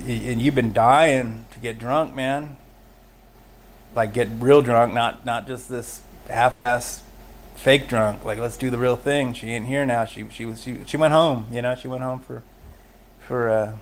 And 0.06 0.42
you've 0.42 0.56
been 0.56 0.74
dying 0.74 1.46
to 1.52 1.60
get 1.60 1.80
drunk 1.80 2.16
man. 2.16 2.58
Like 3.96 4.14
get 4.14 4.30
real 4.38 4.62
drunk 4.62 4.94
not 4.94 5.26
not 5.26 5.48
just 5.48 5.70
this 5.70 6.02
half-ass 6.30 7.02
fake 7.56 7.88
drunk. 7.88 8.24
Like 8.24 8.38
let's 8.38 8.58
do 8.58 8.70
the 8.70 8.78
real 8.78 8.96
thing. 8.96 9.34
She 9.34 9.50
ain't 9.50 9.66
here 9.66 9.86
now. 9.86 10.06
She 10.06 10.28
she 10.30 10.46
was 10.46 10.62
she, 10.62 10.80
she 10.86 10.98
went 10.98 11.14
home 11.14 11.48
you 11.52 11.62
know? 11.62 11.76
She 11.76 11.88
went 11.88 12.04
home 12.04 12.20
for 12.20 12.44
for 13.20 13.50
uh 13.50 13.74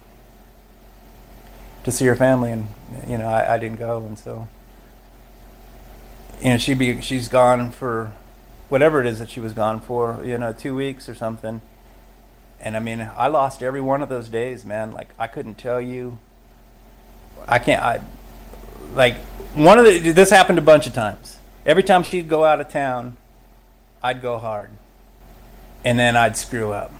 to 1.85 1.91
see 1.91 2.05
her 2.05 2.15
family, 2.15 2.51
and 2.51 2.67
you 3.07 3.17
know 3.17 3.27
I, 3.27 3.55
I 3.55 3.57
didn't 3.57 3.79
go, 3.79 3.99
and 3.99 4.19
so 4.19 4.47
you 6.41 6.49
know 6.49 6.57
she'd 6.57 6.79
be 6.79 6.99
she's 7.01 7.29
gone 7.29 7.71
for 7.71 8.11
whatever 8.69 8.99
it 8.99 9.07
is 9.07 9.19
that 9.19 9.29
she 9.29 9.39
was 9.39 9.53
gone 9.53 9.79
for, 9.79 10.21
you 10.25 10.37
know, 10.37 10.51
two 10.51 10.75
weeks 10.75 11.07
or 11.07 11.15
something. 11.15 11.61
And 12.59 12.75
I 12.75 12.79
mean, 12.79 13.09
I 13.15 13.27
lost 13.27 13.61
every 13.61 13.81
one 13.81 14.01
of 14.01 14.09
those 14.09 14.27
days, 14.27 14.65
man. 14.65 14.91
Like 14.91 15.09
I 15.19 15.27
couldn't 15.27 15.55
tell 15.55 15.79
you. 15.79 16.17
I 17.47 17.59
can't. 17.59 17.81
I 17.81 18.01
like 18.93 19.17
one 19.53 19.77
of 19.77 19.85
the. 19.85 20.11
This 20.11 20.31
happened 20.31 20.57
a 20.57 20.63
bunch 20.63 20.87
of 20.87 20.93
times. 20.93 21.37
Every 21.65 21.83
time 21.83 22.01
she'd 22.01 22.27
go 22.27 22.43
out 22.43 22.59
of 22.59 22.69
town, 22.69 23.17
I'd 24.01 24.21
go 24.21 24.39
hard, 24.39 24.71
and 25.83 25.99
then 25.99 26.15
I'd 26.15 26.37
screw 26.37 26.71
up, 26.71 26.91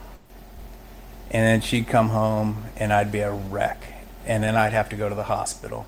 and 1.31 1.43
then 1.43 1.61
she'd 1.61 1.87
come 1.87 2.09
home, 2.09 2.65
and 2.77 2.91
I'd 2.93 3.11
be 3.11 3.19
a 3.19 3.31
wreck 3.31 3.94
and 4.25 4.43
then 4.43 4.55
I'd 4.55 4.73
have 4.73 4.89
to 4.89 4.95
go 4.95 5.09
to 5.09 5.15
the 5.15 5.23
hospital 5.23 5.85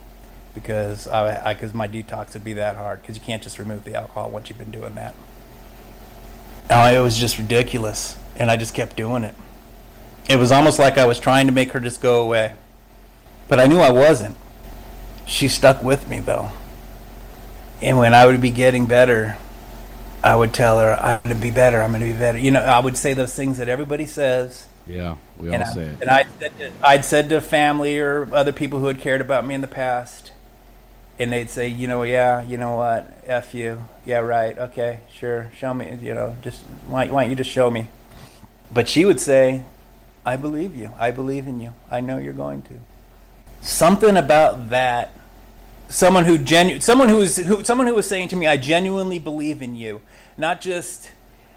because 0.53 1.07
I 1.07 1.53
because 1.53 1.73
my 1.73 1.87
detox 1.87 2.33
would 2.33 2.43
be 2.43 2.53
that 2.53 2.75
hard 2.75 3.01
because 3.01 3.15
you 3.15 3.21
can't 3.21 3.43
just 3.43 3.59
remove 3.59 3.83
the 3.83 3.95
alcohol 3.95 4.29
once 4.29 4.49
you've 4.49 4.57
been 4.57 4.71
doing 4.71 4.95
that. 4.95 5.15
Oh, 6.69 6.85
it 6.85 6.99
was 6.99 7.17
just 7.17 7.37
ridiculous, 7.37 8.17
and 8.35 8.51
I 8.51 8.57
just 8.57 8.73
kept 8.73 8.95
doing 8.95 9.23
it. 9.23 9.35
It 10.29 10.37
was 10.37 10.51
almost 10.51 10.79
like 10.79 10.97
I 10.97 11.05
was 11.05 11.19
trying 11.19 11.47
to 11.47 11.53
make 11.53 11.71
her 11.71 11.79
just 11.79 12.01
go 12.01 12.21
away, 12.21 12.53
but 13.47 13.59
I 13.59 13.65
knew 13.65 13.79
I 13.79 13.91
wasn't. 13.91 14.35
She 15.25 15.47
stuck 15.47 15.83
with 15.83 16.09
me 16.09 16.19
though, 16.19 16.51
and 17.81 17.97
when 17.97 18.13
I 18.13 18.25
would 18.25 18.41
be 18.41 18.51
getting 18.51 18.85
better, 18.85 19.37
I 20.23 20.35
would 20.35 20.53
tell 20.53 20.79
her 20.79 20.93
I'm 20.93 21.21
going 21.23 21.35
to 21.35 21.41
be 21.41 21.51
better. 21.51 21.81
I'm 21.81 21.91
going 21.91 22.01
to 22.01 22.13
be 22.13 22.17
better. 22.17 22.37
You 22.37 22.51
know, 22.51 22.61
I 22.61 22.79
would 22.79 22.97
say 22.97 23.13
those 23.13 23.35
things 23.35 23.57
that 23.59 23.69
everybody 23.69 24.05
says 24.05 24.67
Yeah. 24.87 25.15
We 25.37 25.53
and 25.53 25.63
all 25.63 25.69
I, 25.69 25.73
say 25.73 25.83
it. 25.83 26.01
And 26.01 26.09
I 26.09 26.25
said 26.39 26.57
to, 26.57 26.71
I'd 26.81 27.05
said 27.05 27.29
to 27.29 27.41
family 27.41 27.99
or 27.99 28.33
other 28.33 28.51
people 28.51 28.79
who 28.79 28.87
had 28.87 28.99
cared 28.99 29.21
about 29.21 29.45
me 29.45 29.55
in 29.55 29.61
the 29.61 29.67
past, 29.67 30.31
and 31.19 31.31
they'd 31.31 31.49
say, 31.49 31.67
you 31.67 31.87
know, 31.87 32.03
yeah, 32.03 32.41
you 32.43 32.57
know 32.57 32.75
what, 32.75 33.21
f 33.25 33.53
you, 33.53 33.83
yeah, 34.05 34.19
right, 34.19 34.57
okay, 34.57 34.99
sure, 35.13 35.51
show 35.57 35.73
me, 35.73 35.97
you 36.01 36.13
know, 36.13 36.35
just 36.41 36.61
why, 36.87 37.07
why 37.07 37.23
don't 37.23 37.29
you 37.29 37.35
just 37.35 37.49
show 37.49 37.69
me? 37.71 37.87
But 38.71 38.87
she 38.87 39.05
would 39.05 39.19
say, 39.19 39.63
I 40.25 40.35
believe 40.35 40.75
you, 40.75 40.93
I 40.99 41.11
believe 41.11 41.47
in 41.47 41.59
you, 41.59 41.73
I 41.89 42.01
know 42.01 42.17
you're 42.17 42.33
going 42.33 42.61
to. 42.63 42.73
Something 43.61 44.17
about 44.17 44.69
that. 44.69 45.13
Someone 45.89 46.25
who 46.25 46.37
genu- 46.37 46.81
someone 46.81 47.07
who 47.07 47.15
was 47.15 47.37
who, 47.37 47.63
someone 47.63 47.87
who 47.87 47.95
was 47.95 48.09
saying 48.09 48.27
to 48.29 48.35
me, 48.35 48.45
I 48.45 48.57
genuinely 48.57 49.19
believe 49.19 49.61
in 49.61 49.73
you, 49.73 50.01
not 50.37 50.59
just 50.59 51.11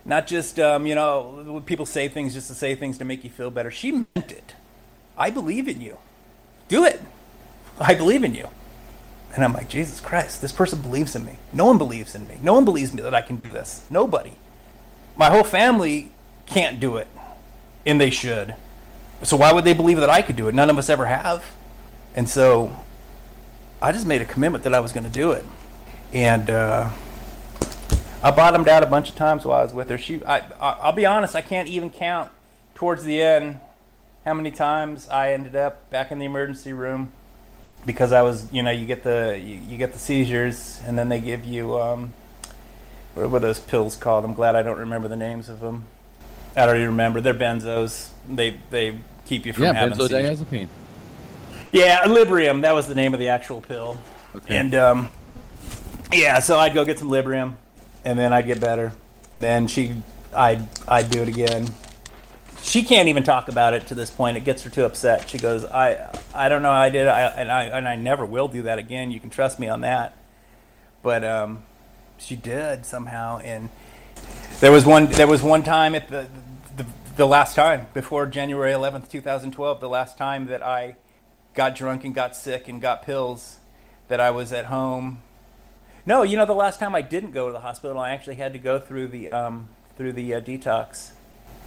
not 0.04 0.26
just 0.26 0.58
um, 0.58 0.86
you 0.86 0.94
know 0.94 1.62
people 1.66 1.86
say 1.86 2.08
things 2.08 2.34
just 2.34 2.48
to 2.48 2.54
say 2.54 2.74
things 2.74 2.98
to 2.98 3.04
make 3.04 3.24
you 3.24 3.30
feel 3.30 3.50
better. 3.50 3.70
She 3.70 3.92
meant 3.92 4.32
it. 4.32 4.54
I 5.16 5.30
believe 5.30 5.68
in 5.68 5.80
you. 5.80 5.98
Do 6.68 6.84
it. 6.84 7.00
I 7.80 7.94
believe 7.94 8.24
in 8.24 8.34
you. 8.34 8.48
And 9.34 9.44
I'm 9.44 9.52
like, 9.52 9.68
Jesus 9.68 10.00
Christ, 10.00 10.40
this 10.40 10.52
person 10.52 10.80
believes 10.82 11.14
in 11.14 11.24
me. 11.24 11.38
No 11.52 11.66
one 11.66 11.78
believes 11.78 12.14
in 12.14 12.26
me. 12.26 12.38
No 12.42 12.54
one 12.54 12.64
believes 12.64 12.92
me 12.92 13.02
that 13.02 13.14
I 13.14 13.22
can 13.22 13.36
do 13.36 13.48
this. 13.48 13.82
Nobody. 13.88 14.32
My 15.16 15.30
whole 15.30 15.44
family 15.44 16.10
can't 16.46 16.80
do 16.80 16.96
it, 16.96 17.06
and 17.86 18.00
they 18.00 18.10
should. 18.10 18.54
so 19.22 19.36
why 19.36 19.52
would 19.52 19.64
they 19.64 19.74
believe 19.74 19.98
that 19.98 20.10
I 20.10 20.22
could 20.22 20.36
do 20.36 20.48
it? 20.48 20.54
None 20.54 20.70
of 20.70 20.78
us 20.78 20.88
ever 20.88 21.06
have. 21.06 21.44
And 22.14 22.28
so 22.28 22.76
I 23.80 23.92
just 23.92 24.06
made 24.06 24.20
a 24.20 24.24
commitment 24.24 24.64
that 24.64 24.74
I 24.74 24.80
was 24.80 24.92
going 24.92 25.04
to 25.04 25.10
do 25.10 25.32
it. 25.32 25.44
And 26.12 26.50
uh, 26.50 26.90
I 28.22 28.30
bottomed 28.30 28.68
out 28.68 28.82
a 28.82 28.86
bunch 28.86 29.08
of 29.08 29.14
times 29.16 29.44
while 29.44 29.60
I 29.60 29.62
was 29.62 29.72
with 29.72 29.88
her. 29.88 29.98
She, 29.98 30.22
I, 30.24 30.38
I, 30.38 30.76
I'll 30.82 30.92
be 30.92 31.06
honest, 31.06 31.34
I 31.34 31.40
can't 31.40 31.68
even 31.68 31.90
count 31.90 32.30
towards 32.74 33.04
the 33.04 33.20
end 33.22 33.60
how 34.24 34.34
many 34.34 34.50
times 34.50 35.08
I 35.08 35.32
ended 35.32 35.56
up 35.56 35.88
back 35.90 36.10
in 36.12 36.18
the 36.18 36.26
emergency 36.26 36.72
room 36.74 37.12
because 37.86 38.12
I 38.12 38.20
was, 38.22 38.52
you 38.52 38.62
know, 38.62 38.70
you 38.70 38.84
get 38.84 39.02
the 39.02 39.40
you, 39.42 39.54
you 39.56 39.78
get 39.78 39.94
the 39.94 39.98
seizures, 39.98 40.80
and 40.86 40.98
then 40.98 41.08
they 41.08 41.20
give 41.20 41.46
you 41.46 41.80
um, 41.80 42.12
what 43.14 43.30
were 43.30 43.38
those 43.40 43.58
pills 43.58 43.96
called? 43.96 44.24
I'm 44.26 44.34
glad 44.34 44.54
I 44.54 44.62
don't 44.62 44.78
remember 44.78 45.08
the 45.08 45.16
names 45.16 45.48
of 45.48 45.60
them. 45.60 45.84
I 46.54 46.66
don't 46.66 46.76
even 46.76 46.88
remember. 46.88 47.22
They're 47.22 47.32
benzos. 47.32 48.10
They 48.28 48.58
they 48.68 48.98
keep 49.24 49.46
you 49.46 49.54
from 49.54 49.64
Yeah, 49.64 49.72
having 49.72 49.94
seizures. 49.98 50.40
benzodiazepine. 50.40 50.68
Yeah, 51.72 52.02
Librium. 52.04 52.62
That 52.62 52.72
was 52.74 52.86
the 52.86 52.94
name 52.94 53.14
of 53.14 53.20
the 53.20 53.28
actual 53.28 53.62
pill. 53.62 53.98
Okay. 54.36 54.56
And 54.58 54.74
um, 54.74 55.10
yeah, 56.12 56.40
so 56.40 56.58
I'd 56.58 56.74
go 56.74 56.84
get 56.84 56.98
some 56.98 57.08
Librium, 57.08 57.54
and 58.04 58.18
then 58.18 58.32
I'd 58.32 58.46
get 58.46 58.60
better. 58.60 58.92
Then 59.38 59.66
she, 59.66 60.02
I'd 60.34 60.66
I'd 60.86 61.10
do 61.10 61.22
it 61.22 61.28
again. 61.28 61.68
She 62.62 62.82
can't 62.82 63.08
even 63.08 63.22
talk 63.22 63.48
about 63.48 63.72
it 63.72 63.86
to 63.86 63.94
this 63.94 64.10
point. 64.10 64.36
It 64.36 64.44
gets 64.44 64.62
her 64.64 64.70
too 64.70 64.84
upset. 64.84 65.28
She 65.28 65.38
goes, 65.38 65.64
I 65.64 66.10
I 66.34 66.48
don't 66.48 66.62
know. 66.62 66.72
I 66.72 66.90
did. 66.90 67.08
I 67.08 67.22
and 67.22 67.50
I 67.50 67.64
and 67.64 67.88
I 67.88 67.96
never 67.96 68.26
will 68.26 68.48
do 68.48 68.62
that 68.62 68.78
again. 68.78 69.10
You 69.10 69.20
can 69.20 69.30
trust 69.30 69.58
me 69.58 69.68
on 69.68 69.80
that. 69.80 70.16
But 71.02 71.24
um, 71.24 71.62
she 72.18 72.36
did 72.36 72.84
somehow, 72.84 73.38
and 73.38 73.70
there 74.60 74.70
was 74.70 74.84
one 74.84 75.06
there 75.06 75.26
was 75.26 75.42
one 75.42 75.62
time 75.62 75.94
at 75.94 76.08
the 76.08 76.28
the, 76.76 76.86
the 77.16 77.26
last 77.26 77.54
time 77.54 77.86
before 77.94 78.26
January 78.26 78.72
11th, 78.72 79.10
2012, 79.10 79.80
the 79.80 79.88
last 79.88 80.18
time 80.18 80.46
that 80.46 80.62
I 80.62 80.96
got 81.54 81.74
drunk 81.74 82.04
and 82.04 82.14
got 82.14 82.36
sick 82.36 82.68
and 82.68 82.80
got 82.80 83.02
pills 83.02 83.58
that 84.08 84.20
I 84.20 84.30
was 84.30 84.52
at 84.52 84.66
home. 84.66 85.22
No, 86.10 86.24
you 86.24 86.36
know 86.36 86.44
the 86.44 86.54
last 86.54 86.80
time 86.80 86.96
I 86.96 87.02
didn't 87.02 87.30
go 87.30 87.46
to 87.46 87.52
the 87.52 87.60
hospital, 87.60 87.96
I 88.00 88.10
actually 88.10 88.34
had 88.34 88.54
to 88.54 88.58
go 88.58 88.80
through 88.80 89.06
the 89.06 89.30
um, 89.30 89.68
through 89.96 90.14
the 90.14 90.34
uh, 90.34 90.40
detox. 90.40 91.12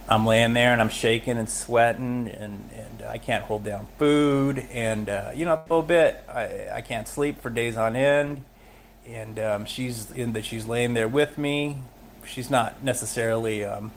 I'm 0.06 0.26
laying 0.26 0.52
there 0.52 0.70
and 0.70 0.82
I'm 0.82 0.90
shaking 0.90 1.38
and 1.38 1.48
sweating 1.48 2.28
and, 2.28 2.68
and 2.74 3.08
I 3.08 3.16
can't 3.16 3.42
hold 3.42 3.64
down 3.64 3.86
food 3.98 4.58
and 4.70 5.08
uh, 5.08 5.30
you 5.34 5.46
know 5.46 5.54
a 5.54 5.62
little 5.62 5.80
bit 5.80 6.22
I, 6.28 6.68
I 6.74 6.80
can't 6.82 7.08
sleep 7.08 7.40
for 7.40 7.48
days 7.48 7.78
on 7.78 7.96
end 7.96 8.44
and 9.08 9.38
um, 9.38 9.64
she's 9.64 10.10
in 10.10 10.34
that 10.34 10.44
she's 10.44 10.66
laying 10.66 10.92
there 10.92 11.08
with 11.08 11.38
me. 11.38 11.78
She's 12.26 12.50
not 12.50 12.84
necessarily 12.84 13.64
um, 13.64 13.92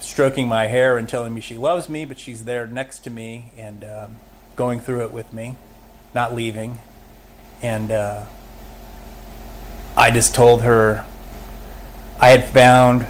stroking 0.00 0.48
my 0.48 0.66
hair 0.66 0.98
and 0.98 1.08
telling 1.08 1.32
me 1.32 1.40
she 1.40 1.56
loves 1.56 1.88
me, 1.88 2.04
but 2.04 2.18
she's 2.18 2.46
there 2.46 2.66
next 2.66 3.04
to 3.04 3.10
me 3.10 3.52
and 3.56 3.84
um, 3.84 4.16
going 4.56 4.80
through 4.80 5.04
it 5.04 5.12
with 5.12 5.32
me, 5.32 5.54
not 6.16 6.34
leaving. 6.34 6.80
And 7.62 7.92
uh, 7.92 8.24
I 9.98 10.12
just 10.12 10.32
told 10.32 10.62
her 10.62 11.04
I 12.20 12.28
had 12.28 12.44
found 12.44 13.04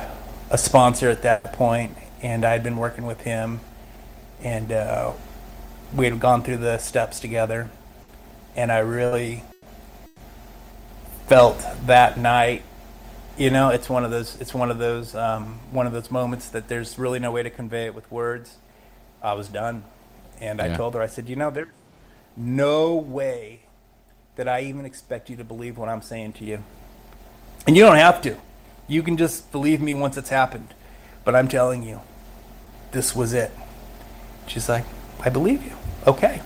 a 0.50 0.56
sponsor 0.56 1.10
at 1.10 1.20
that 1.20 1.52
point, 1.52 1.94
and 2.22 2.46
I 2.46 2.52
had 2.52 2.62
been 2.62 2.78
working 2.78 3.04
with 3.04 3.20
him, 3.20 3.60
and 4.42 4.72
uh, 4.72 5.12
we 5.94 6.06
had 6.06 6.18
gone 6.18 6.42
through 6.42 6.56
the 6.56 6.78
steps 6.78 7.20
together, 7.20 7.68
and 8.56 8.72
I 8.72 8.78
really 8.78 9.44
felt 11.26 11.62
that 11.84 12.18
night 12.18 12.62
you 13.36 13.50
know 13.50 13.68
it's 13.68 13.90
one 13.90 14.02
of 14.02 14.10
those 14.10 14.40
it's 14.40 14.54
one 14.54 14.70
of 14.70 14.78
those 14.78 15.14
um, 15.14 15.60
one 15.70 15.86
of 15.86 15.92
those 15.92 16.10
moments 16.10 16.48
that 16.48 16.68
there's 16.68 16.98
really 16.98 17.18
no 17.18 17.30
way 17.30 17.42
to 17.42 17.50
convey 17.50 17.84
it 17.84 17.94
with 17.94 18.10
words 18.10 18.56
i 19.22 19.34
was 19.34 19.46
done 19.48 19.84
and 20.40 20.58
i 20.58 20.68
Yeah. 20.68 20.76
told 20.78 20.94
her 20.94 21.02
i 21.02 21.06
said 21.06 21.28
you 21.28 21.36
know 21.36 21.50
there's 21.50 21.68
no 22.34 22.94
way 22.96 23.60
that 24.36 24.48
i 24.48 24.62
even 24.62 24.86
expect 24.86 25.28
you 25.28 25.36
to 25.36 25.44
believe 25.44 25.76
what 25.76 25.90
i'm 25.90 26.00
saying 26.00 26.32
to 26.32 26.44
you 26.44 26.64
and 27.68 27.76
you 27.76 27.84
don't 27.84 27.96
have 27.96 28.20
to 28.20 28.36
you 28.88 29.04
can 29.04 29.16
just 29.16 29.52
believe 29.52 29.80
me 29.80 29.94
once 29.94 30.16
it's 30.16 30.30
happened 30.30 30.74
but 31.24 31.36
i'm 31.36 31.46
telling 31.46 31.84
you 31.84 32.00
this 32.90 33.14
was 33.14 33.32
it 33.32 33.52
she's 34.48 34.68
like 34.68 34.84
i 35.20 35.28
believe 35.28 35.62
you 35.62 35.72
okay 36.04 36.40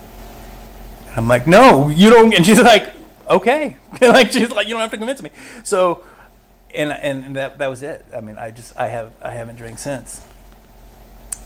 and 1.13 1.19
I'm 1.19 1.29
like, 1.29 1.47
no, 1.47 1.89
you 1.91 2.09
don't. 2.09 2.33
And 2.33 2.45
she's 2.45 2.61
like, 2.61 2.91
okay. 3.29 3.77
like 4.01 4.33
she's 4.33 4.51
like, 4.51 4.67
you 4.67 4.73
don't 4.73 4.81
have 4.81 4.91
to 4.93 4.97
convince 4.97 5.23
me. 5.23 5.31
So, 5.63 6.05
and 6.75 6.91
and 6.91 7.37
that 7.37 7.59
that 7.59 7.69
was 7.69 7.83
it. 7.83 8.05
I 8.17 8.23
mean, 8.23 8.39
I 8.39 8.51
just 8.51 8.75
I 8.79 8.89
have 8.89 9.13
I 9.21 9.33
haven't 9.33 9.57
drank 9.57 9.79
since. 9.79 10.25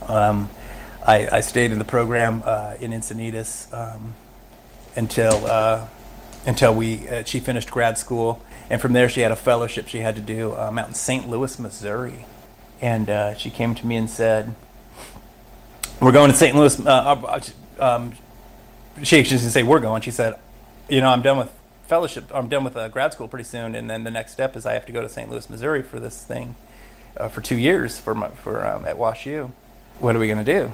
Um, 0.07 0.49
I 1.05 1.29
I 1.39 1.41
stayed 1.41 1.73
in 1.73 1.81
the 1.81 1.85
program 1.85 2.43
uh, 2.45 2.75
in 2.79 2.93
Encinitas 2.93 3.73
um, 3.75 4.15
until 4.95 5.45
uh, 5.47 5.89
until 6.47 6.73
we 6.73 7.09
uh, 7.09 7.25
she 7.25 7.41
finished 7.41 7.69
grad 7.69 7.99
school, 7.99 8.41
and 8.71 8.81
from 8.81 8.93
there 8.93 9.09
she 9.09 9.21
had 9.21 9.33
a 9.33 9.37
fellowship 9.37 9.89
she 9.89 10.01
had 10.01 10.17
to 10.17 10.23
do 10.23 10.55
um, 10.57 10.79
out 10.79 10.89
in 10.89 10.95
St. 10.95 11.29
Louis, 11.29 11.59
Missouri, 11.59 12.27
and 12.81 13.09
uh, 13.09 13.35
she 13.35 13.51
came 13.51 13.75
to 13.75 13.87
me 13.87 13.97
and 13.97 14.11
said, 14.11 14.55
"We're 16.01 16.13
going 16.13 16.31
to 16.31 16.37
St. 16.37 16.57
Louis." 16.57 16.79
Uh, 16.81 16.91
uh, 16.91 17.41
um, 17.79 18.13
she 19.03 19.23
she 19.25 19.31
didn't 19.31 19.51
say 19.51 19.63
we're 19.63 19.81
going. 19.81 20.03
She 20.03 20.11
said, 20.11 20.39
you 20.89 21.01
know, 21.01 21.09
I'm 21.09 21.23
done 21.23 21.39
with 21.39 21.53
fellowship. 21.87 22.31
I'm 22.35 22.49
done 22.49 22.65
with 22.65 22.77
uh, 22.77 22.89
grad 22.89 23.13
school 23.13 23.29
pretty 23.29 23.45
soon, 23.45 23.75
and 23.75 23.89
then 23.89 24.05
the 24.05 24.11
next 24.11 24.33
step 24.33 24.57
is 24.57 24.67
I 24.67 24.75
have 24.75 24.87
to 24.87 24.93
go 24.93 25.01
to 25.01 25.09
St. 25.09 25.31
Louis, 25.31 25.49
Missouri 25.49 25.83
for 25.83 26.01
this 26.01 26.23
thing 26.23 26.55
uh, 27.17 27.29
for 27.29 27.41
two 27.41 27.57
years 27.57 27.99
for 27.99 28.15
my 28.15 28.29
for 28.29 28.67
um, 28.67 28.85
at 28.85 28.99
Wash 28.99 29.27
U. 29.27 29.53
What 29.99 30.17
are 30.17 30.19
we 30.19 30.29
gonna 30.29 30.45
do? 30.45 30.71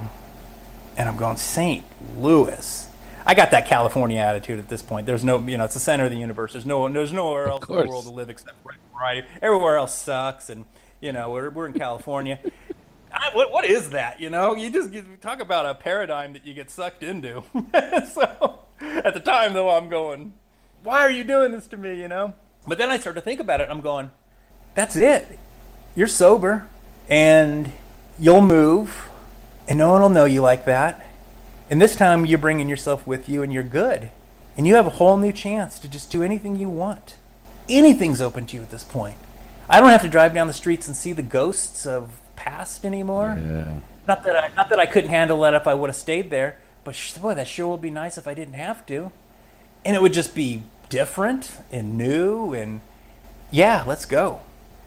And 0.96 1.08
I'm 1.08 1.16
going 1.16 1.36
St. 1.36 1.84
Louis. 2.16 2.88
I 3.24 3.34
got 3.34 3.50
that 3.52 3.66
California 3.66 4.18
attitude 4.18 4.58
at 4.58 4.68
this 4.68 4.82
point. 4.82 5.06
There's 5.06 5.24
no, 5.24 5.38
you 5.38 5.58
know, 5.58 5.64
it's 5.64 5.74
the 5.74 5.80
center 5.80 6.04
of 6.04 6.10
the 6.10 6.16
universe. 6.16 6.52
There's 6.52 6.66
no, 6.66 6.88
there's 6.88 7.12
nowhere 7.12 7.48
else 7.48 7.68
in 7.68 7.76
the 7.76 7.86
world 7.86 8.04
to 8.04 8.10
live 8.10 8.30
except 8.30 8.56
right, 8.64 8.78
variety. 8.92 9.26
Everywhere 9.40 9.76
else 9.76 9.96
sucks, 9.96 10.50
and 10.50 10.64
you 11.00 11.12
know, 11.12 11.30
we're 11.30 11.50
we're 11.50 11.66
in 11.66 11.72
California. 11.72 12.38
I, 13.12 13.30
what, 13.34 13.52
what 13.52 13.64
is 13.64 13.90
that? 13.90 14.20
You 14.20 14.30
know, 14.30 14.54
you 14.54 14.70
just 14.70 14.92
you 14.92 15.04
talk 15.20 15.40
about 15.40 15.66
a 15.66 15.74
paradigm 15.74 16.32
that 16.32 16.46
you 16.46 16.54
get 16.54 16.70
sucked 16.70 17.02
into. 17.02 17.42
so 18.12 18.60
at 18.80 19.14
the 19.14 19.20
time, 19.20 19.52
though, 19.52 19.70
I'm 19.70 19.88
going, 19.88 20.32
why 20.82 21.00
are 21.00 21.10
you 21.10 21.24
doing 21.24 21.52
this 21.52 21.66
to 21.68 21.76
me? 21.76 22.00
You 22.00 22.08
know. 22.08 22.34
But 22.66 22.78
then 22.78 22.90
I 22.90 22.98
start 22.98 23.16
to 23.16 23.22
think 23.22 23.40
about 23.40 23.60
it. 23.60 23.68
I'm 23.70 23.80
going, 23.80 24.10
that's 24.74 24.96
it. 24.96 25.38
You're 25.94 26.06
sober, 26.06 26.68
and 27.08 27.72
you'll 28.18 28.40
move, 28.40 29.08
and 29.68 29.78
no 29.78 29.90
one 29.90 30.00
will 30.00 30.08
know 30.08 30.24
you 30.24 30.40
like 30.40 30.64
that. 30.66 31.06
And 31.72 31.80
this 31.80 31.96
time, 31.96 32.26
you're 32.26 32.36
bringing 32.36 32.68
yourself 32.68 33.06
with 33.06 33.30
you, 33.30 33.42
and 33.42 33.50
you're 33.50 33.62
good, 33.62 34.10
and 34.58 34.66
you 34.66 34.74
have 34.74 34.86
a 34.86 34.90
whole 34.90 35.16
new 35.16 35.32
chance 35.32 35.78
to 35.78 35.88
just 35.88 36.10
do 36.10 36.22
anything 36.22 36.56
you 36.56 36.68
want. 36.68 37.14
Anything's 37.66 38.20
open 38.20 38.44
to 38.48 38.58
you 38.58 38.62
at 38.62 38.70
this 38.70 38.84
point. 38.84 39.16
I 39.70 39.80
don't 39.80 39.88
have 39.88 40.02
to 40.02 40.08
drive 40.10 40.34
down 40.34 40.48
the 40.48 40.52
streets 40.52 40.86
and 40.86 40.94
see 40.94 41.14
the 41.14 41.22
ghosts 41.22 41.86
of 41.86 42.10
past 42.36 42.84
anymore. 42.84 43.40
Yeah. 43.42 43.78
Not 44.06 44.22
that 44.24 44.36
I, 44.36 44.50
not 44.54 44.68
that 44.68 44.78
I 44.80 44.84
couldn't 44.84 45.08
handle 45.08 45.40
that 45.40 45.54
if 45.54 45.66
I 45.66 45.72
would 45.72 45.88
have 45.88 45.96
stayed 45.96 46.28
there, 46.28 46.58
but 46.84 46.94
sh- 46.94 47.14
boy, 47.14 47.32
that 47.32 47.48
sure 47.48 47.68
would 47.68 47.80
be 47.80 47.88
nice 47.88 48.18
if 48.18 48.28
I 48.28 48.34
didn't 48.34 48.52
have 48.52 48.84
to, 48.88 49.10
and 49.82 49.96
it 49.96 50.02
would 50.02 50.12
just 50.12 50.34
be 50.34 50.64
different 50.90 51.52
and 51.70 51.96
new 51.96 52.52
and 52.52 52.82
yeah, 53.50 53.82
let's 53.86 54.04
go. 54.04 54.42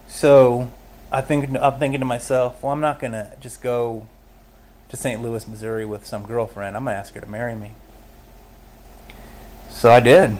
So 0.07 0.71
I 1.11 1.21
think 1.21 1.49
I'm 1.59 1.79
thinking 1.79 2.01
to 2.01 2.05
myself, 2.05 2.61
well, 2.61 2.73
I'm 2.73 2.79
not 2.79 2.99
gonna 2.99 3.31
just 3.41 3.63
go 3.63 4.05
to 4.89 4.97
St. 4.97 5.21
Louis, 5.21 5.47
Missouri 5.47 5.85
with 5.85 6.05
some 6.05 6.25
girlfriend. 6.25 6.75
I'm 6.75 6.85
gonna 6.85 6.97
ask 6.97 7.13
her 7.13 7.21
to 7.21 7.27
marry 7.27 7.55
me. 7.55 7.71
So 9.69 9.91
I 9.91 9.99
did. 9.99 10.37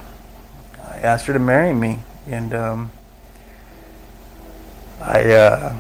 I 0.81 0.97
asked 0.97 1.25
her 1.25 1.33
to 1.33 1.39
marry 1.39 1.73
me, 1.73 1.99
and 2.27 2.53
um, 2.53 2.91
I 5.01 5.31
uh, 5.31 5.75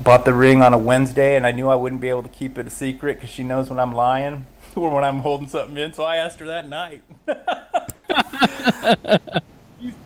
bought 0.00 0.24
the 0.24 0.34
ring 0.34 0.62
on 0.62 0.74
a 0.74 0.78
Wednesday, 0.78 1.36
and 1.36 1.46
I 1.46 1.52
knew 1.52 1.68
I 1.68 1.74
wouldn't 1.74 2.00
be 2.00 2.08
able 2.08 2.22
to 2.22 2.28
keep 2.28 2.58
it 2.58 2.66
a 2.66 2.70
secret 2.70 3.14
because 3.14 3.30
she 3.30 3.42
knows 3.42 3.70
when 3.70 3.78
I'm 3.78 3.92
lying 3.92 4.46
or 4.74 4.90
when 4.90 5.04
I'm 5.04 5.20
holding 5.20 5.48
something 5.48 5.76
in. 5.76 5.92
So 5.92 6.04
I 6.04 6.16
asked 6.16 6.40
her 6.40 6.46
that 6.46 6.68
night. 6.68 7.02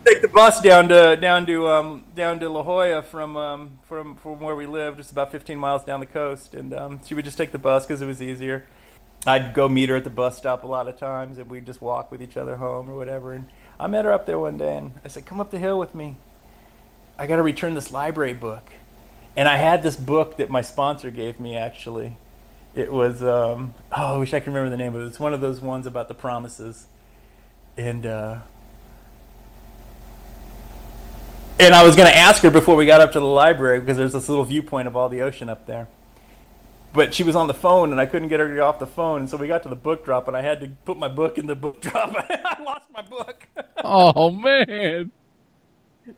Take 0.05 0.21
the 0.21 0.27
bus 0.27 0.59
down 0.59 0.89
to 0.89 1.15
down 1.15 1.45
to 1.45 1.67
um, 1.69 2.03
down 2.13 2.39
to 2.41 2.49
La 2.49 2.61
Jolla 2.61 3.01
from 3.01 3.37
um, 3.37 3.79
from 3.83 4.17
from 4.17 4.41
where 4.41 4.55
we 4.55 4.65
live, 4.65 4.97
just 4.97 5.11
about 5.11 5.31
15 5.31 5.57
miles 5.57 5.85
down 5.85 6.01
the 6.01 6.05
coast, 6.05 6.53
and 6.53 6.73
um, 6.73 6.99
she 7.05 7.13
would 7.13 7.23
just 7.23 7.37
take 7.37 7.53
the 7.53 7.57
bus 7.57 7.85
because 7.85 8.01
it 8.01 8.05
was 8.05 8.21
easier. 8.21 8.65
I'd 9.25 9.53
go 9.53 9.69
meet 9.69 9.87
her 9.87 9.95
at 9.95 10.03
the 10.03 10.09
bus 10.09 10.37
stop 10.37 10.65
a 10.65 10.67
lot 10.67 10.89
of 10.89 10.97
times, 10.97 11.37
and 11.37 11.49
we'd 11.49 11.65
just 11.65 11.81
walk 11.81 12.11
with 12.11 12.21
each 12.21 12.35
other 12.35 12.57
home 12.57 12.89
or 12.89 12.97
whatever. 12.97 13.31
And 13.31 13.47
I 13.79 13.87
met 13.87 14.03
her 14.03 14.11
up 14.11 14.25
there 14.25 14.37
one 14.37 14.57
day, 14.57 14.75
and 14.75 14.91
I 15.05 15.07
said, 15.07 15.25
"Come 15.25 15.39
up 15.39 15.51
the 15.51 15.59
hill 15.59 15.79
with 15.79 15.95
me. 15.95 16.17
I 17.17 17.25
got 17.25 17.37
to 17.37 17.43
return 17.43 17.73
this 17.73 17.89
library 17.89 18.33
book." 18.33 18.71
And 19.37 19.47
I 19.47 19.55
had 19.55 19.83
this 19.83 19.95
book 19.95 20.35
that 20.35 20.49
my 20.49 20.61
sponsor 20.61 21.11
gave 21.11 21.39
me 21.39 21.55
actually. 21.55 22.17
It 22.75 22.91
was 22.91 23.23
um, 23.23 23.73
oh, 23.95 24.15
I 24.15 24.17
wish 24.17 24.33
I 24.33 24.41
could 24.41 24.47
remember 24.47 24.69
the 24.69 24.77
name 24.77 24.95
of 24.95 25.01
it. 25.01 25.05
It's 25.05 25.19
one 25.19 25.33
of 25.33 25.39
those 25.39 25.61
ones 25.61 25.87
about 25.87 26.09
the 26.09 26.13
promises, 26.13 26.87
and. 27.77 28.05
Uh, 28.05 28.39
and 31.59 31.73
I 31.75 31.83
was 31.83 31.95
going 31.95 32.09
to 32.09 32.15
ask 32.17 32.41
her 32.43 32.49
before 32.51 32.75
we 32.75 32.85
got 32.85 33.01
up 33.01 33.11
to 33.13 33.19
the 33.19 33.25
library 33.25 33.79
because 33.79 33.97
there's 33.97 34.13
this 34.13 34.27
little 34.29 34.43
viewpoint 34.45 34.87
of 34.87 34.95
all 34.95 35.09
the 35.09 35.21
ocean 35.21 35.49
up 35.49 35.65
there. 35.67 35.87
but 36.93 37.13
she 37.13 37.23
was 37.23 37.35
on 37.35 37.47
the 37.47 37.53
phone 37.53 37.91
and 37.91 37.99
I 37.99 38.05
couldn't 38.05 38.27
get 38.27 38.39
her 38.39 38.47
to 38.47 38.53
get 38.53 38.61
off 38.61 38.79
the 38.79 38.87
phone. 38.87 39.21
And 39.21 39.29
so 39.29 39.37
we 39.37 39.47
got 39.47 39.63
to 39.63 39.69
the 39.69 39.75
book 39.75 40.05
drop 40.05 40.27
and 40.27 40.37
I 40.37 40.41
had 40.41 40.59
to 40.61 40.67
put 40.85 40.97
my 40.97 41.07
book 41.07 41.37
in 41.37 41.45
the 41.47 41.55
book 41.55 41.81
drop. 41.81 42.13
I 42.29 42.61
lost 42.63 42.85
my 42.93 43.01
book. 43.01 43.47
Oh 43.85 44.31
man. 44.31 45.11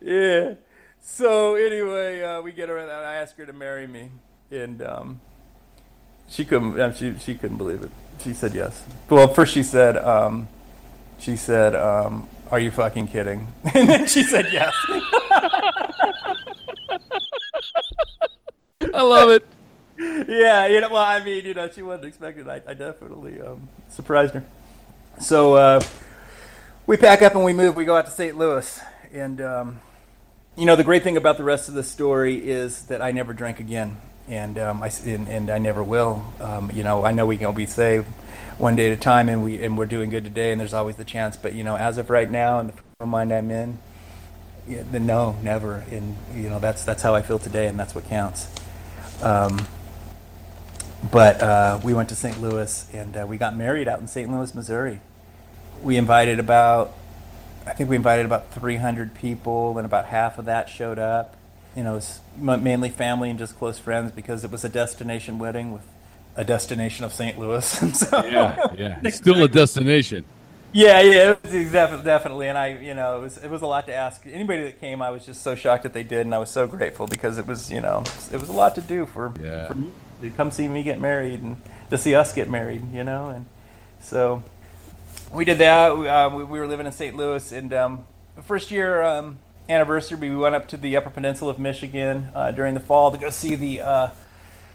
yeah. 0.00 0.54
So 1.00 1.56
anyway, 1.56 2.22
uh, 2.22 2.40
we 2.40 2.52
get 2.52 2.68
her 2.68 2.76
and 2.78 2.90
I 2.90 3.16
ask 3.16 3.36
her 3.38 3.46
to 3.46 3.52
marry 3.52 3.88
me, 3.88 4.10
and 4.52 4.80
um, 4.82 5.20
she 6.28 6.44
couldn't. 6.44 6.96
She 6.96 7.14
she 7.18 7.34
couldn't 7.34 7.56
believe 7.56 7.82
it. 7.82 7.90
She 8.22 8.34
said 8.34 8.54
yes. 8.54 8.84
Well, 9.10 9.26
first 9.34 9.52
she 9.52 9.64
said, 9.64 9.96
um, 9.96 10.46
she 11.18 11.34
said, 11.36 11.74
um, 11.74 12.28
"Are 12.50 12.58
you 12.60 12.70
fucking 12.70 13.08
kidding?" 13.08 13.52
And 13.74 13.88
then 13.88 14.06
she 14.06 14.22
said 14.22 14.46
yes. 14.52 14.74
I 18.94 19.02
love 19.02 19.30
it. 19.30 19.46
yeah, 20.28 20.66
you 20.66 20.80
know. 20.80 20.88
Well, 20.90 21.02
I 21.02 21.22
mean, 21.22 21.44
you 21.44 21.54
know, 21.54 21.68
she 21.68 21.82
wasn't 21.82 22.06
expecting. 22.06 22.48
I, 22.48 22.62
I 22.66 22.74
definitely 22.74 23.40
um, 23.40 23.68
surprised 23.88 24.34
her. 24.34 24.44
So 25.20 25.54
uh, 25.54 25.80
we 26.86 26.96
pack 26.96 27.22
up 27.22 27.34
and 27.34 27.44
we 27.44 27.52
move. 27.52 27.76
We 27.76 27.84
go 27.84 27.96
out 27.96 28.06
to 28.06 28.10
St. 28.12 28.36
Louis, 28.36 28.80
and 29.12 29.40
um, 29.40 29.80
you 30.56 30.64
know, 30.66 30.76
the 30.76 30.84
great 30.84 31.02
thing 31.02 31.16
about 31.16 31.36
the 31.36 31.44
rest 31.44 31.68
of 31.68 31.74
the 31.74 31.82
story 31.82 32.36
is 32.48 32.82
that 32.86 33.02
I 33.02 33.12
never 33.12 33.32
drank 33.32 33.60
again, 33.60 33.98
and 34.28 34.58
um, 34.58 34.82
I 34.82 34.90
and, 35.04 35.28
and 35.28 35.50
I 35.50 35.58
never 35.58 35.82
will. 35.82 36.24
Um, 36.40 36.70
you 36.72 36.82
know, 36.82 37.04
I 37.04 37.12
know 37.12 37.26
we 37.26 37.36
can 37.36 37.54
be 37.54 37.66
saved 37.66 38.06
one 38.58 38.76
day 38.76 38.90
at 38.90 38.98
a 38.98 39.00
time, 39.00 39.28
and 39.28 39.44
we 39.44 39.62
and 39.62 39.76
we're 39.76 39.86
doing 39.86 40.10
good 40.10 40.24
today, 40.24 40.52
and 40.52 40.60
there's 40.60 40.74
always 40.74 40.96
the 40.96 41.04
chance. 41.04 41.36
But 41.36 41.54
you 41.54 41.64
know, 41.64 41.76
as 41.76 41.98
of 41.98 42.10
right 42.10 42.30
now, 42.30 42.58
and 42.58 42.72
the 42.98 43.06
mind 43.06 43.32
I'm 43.32 43.50
in, 43.50 43.78
yeah, 44.68 44.82
the 44.90 45.00
no, 45.00 45.36
never. 45.42 45.84
And 45.90 46.16
you 46.34 46.48
know, 46.48 46.58
that's 46.58 46.84
that's 46.84 47.02
how 47.02 47.14
I 47.14 47.22
feel 47.22 47.38
today, 47.38 47.66
and 47.66 47.78
that's 47.78 47.94
what 47.94 48.04
counts. 48.08 48.48
Um, 49.22 49.66
but 51.10 51.40
uh, 51.42 51.80
we 51.84 51.94
went 51.94 52.08
to 52.08 52.16
St. 52.16 52.40
Louis, 52.40 52.88
and 52.92 53.16
uh, 53.16 53.26
we 53.28 53.36
got 53.36 53.56
married 53.56 53.88
out 53.88 54.00
in 54.00 54.08
St. 54.08 54.30
Louis, 54.30 54.54
Missouri. 54.54 55.00
We 55.82 55.96
invited 55.96 56.40
about 56.40 56.94
I 57.66 57.72
think 57.72 57.90
we 57.90 57.96
invited 57.96 58.24
about 58.24 58.52
300 58.52 59.14
people, 59.14 59.76
and 59.76 59.84
about 59.84 60.06
half 60.06 60.38
of 60.38 60.44
that 60.44 60.68
showed 60.68 61.00
up. 61.00 61.36
You 61.76 61.84
know, 61.84 61.92
it 61.92 61.96
was 61.96 62.20
m- 62.40 62.62
mainly 62.64 62.88
family 62.88 63.28
and 63.30 63.38
just 63.38 63.58
close 63.58 63.78
friends 63.78 64.10
because 64.12 64.44
it 64.44 64.50
was 64.50 64.64
a 64.64 64.68
destination 64.68 65.38
wedding 65.38 65.72
with 65.72 65.82
a 66.34 66.44
destination 66.44 67.04
of 67.04 67.12
St. 67.12 67.38
Louis. 67.38 67.82
And 67.82 67.96
so, 68.04 68.24
Yeah, 68.24 68.56
yeah. 68.76 68.98
It's 69.02 69.16
still 69.18 69.42
a 69.44 69.48
destination. 69.48 70.24
yeah, 70.72 71.00
yeah, 71.00 71.30
it 71.30 71.42
was 71.42 71.72
definitely, 71.72 72.04
definitely. 72.04 72.48
And 72.48 72.58
I, 72.58 72.68
you 72.68 72.94
know, 72.94 73.18
it 73.18 73.20
was 73.22 73.38
it 73.38 73.50
was 73.50 73.62
a 73.62 73.66
lot 73.66 73.86
to 73.86 73.94
ask 73.94 74.22
anybody 74.26 74.62
that 74.64 74.80
came. 74.80 75.00
I 75.02 75.10
was 75.10 75.24
just 75.26 75.42
so 75.42 75.54
shocked 75.54 75.82
that 75.84 75.92
they 75.92 76.02
did, 76.02 76.20
and 76.26 76.34
I 76.34 76.38
was 76.38 76.50
so 76.50 76.66
grateful 76.66 77.06
because 77.06 77.38
it 77.38 77.46
was, 77.46 77.70
you 77.70 77.80
know, 77.80 78.02
it 78.32 78.40
was 78.40 78.48
a 78.48 78.52
lot 78.52 78.74
to 78.76 78.80
do 78.80 79.06
for, 79.06 79.32
Yeah. 79.42 79.68
for 79.68 79.74
me 79.74 79.90
to 80.22 80.30
come 80.30 80.50
see 80.50 80.66
me 80.68 80.82
get 80.82 80.98
married 81.00 81.42
and 81.42 81.60
to 81.90 81.98
see 81.98 82.14
us 82.14 82.32
get 82.32 82.48
married, 82.50 82.82
you 82.92 83.04
know, 83.04 83.28
and 83.28 83.44
so 84.00 84.42
we 85.32 85.44
did 85.44 85.58
that. 85.58 85.96
We, 85.96 86.08
uh, 86.08 86.30
we, 86.30 86.44
we 86.44 86.58
were 86.58 86.66
living 86.66 86.86
in 86.86 86.92
St. 86.92 87.14
Louis, 87.16 87.52
and 87.52 87.72
um, 87.74 88.04
the 88.34 88.42
first 88.42 88.70
year 88.70 89.02
um, 89.02 89.38
anniversary, 89.68 90.16
we 90.18 90.36
went 90.36 90.54
up 90.54 90.68
to 90.68 90.76
the 90.76 90.96
Upper 90.96 91.10
Peninsula 91.10 91.52
of 91.52 91.58
Michigan 91.58 92.28
uh, 92.34 92.50
during 92.52 92.74
the 92.74 92.80
fall 92.80 93.10
to 93.10 93.18
go 93.18 93.30
see 93.30 93.54
the 93.54 93.80
uh, 93.80 94.08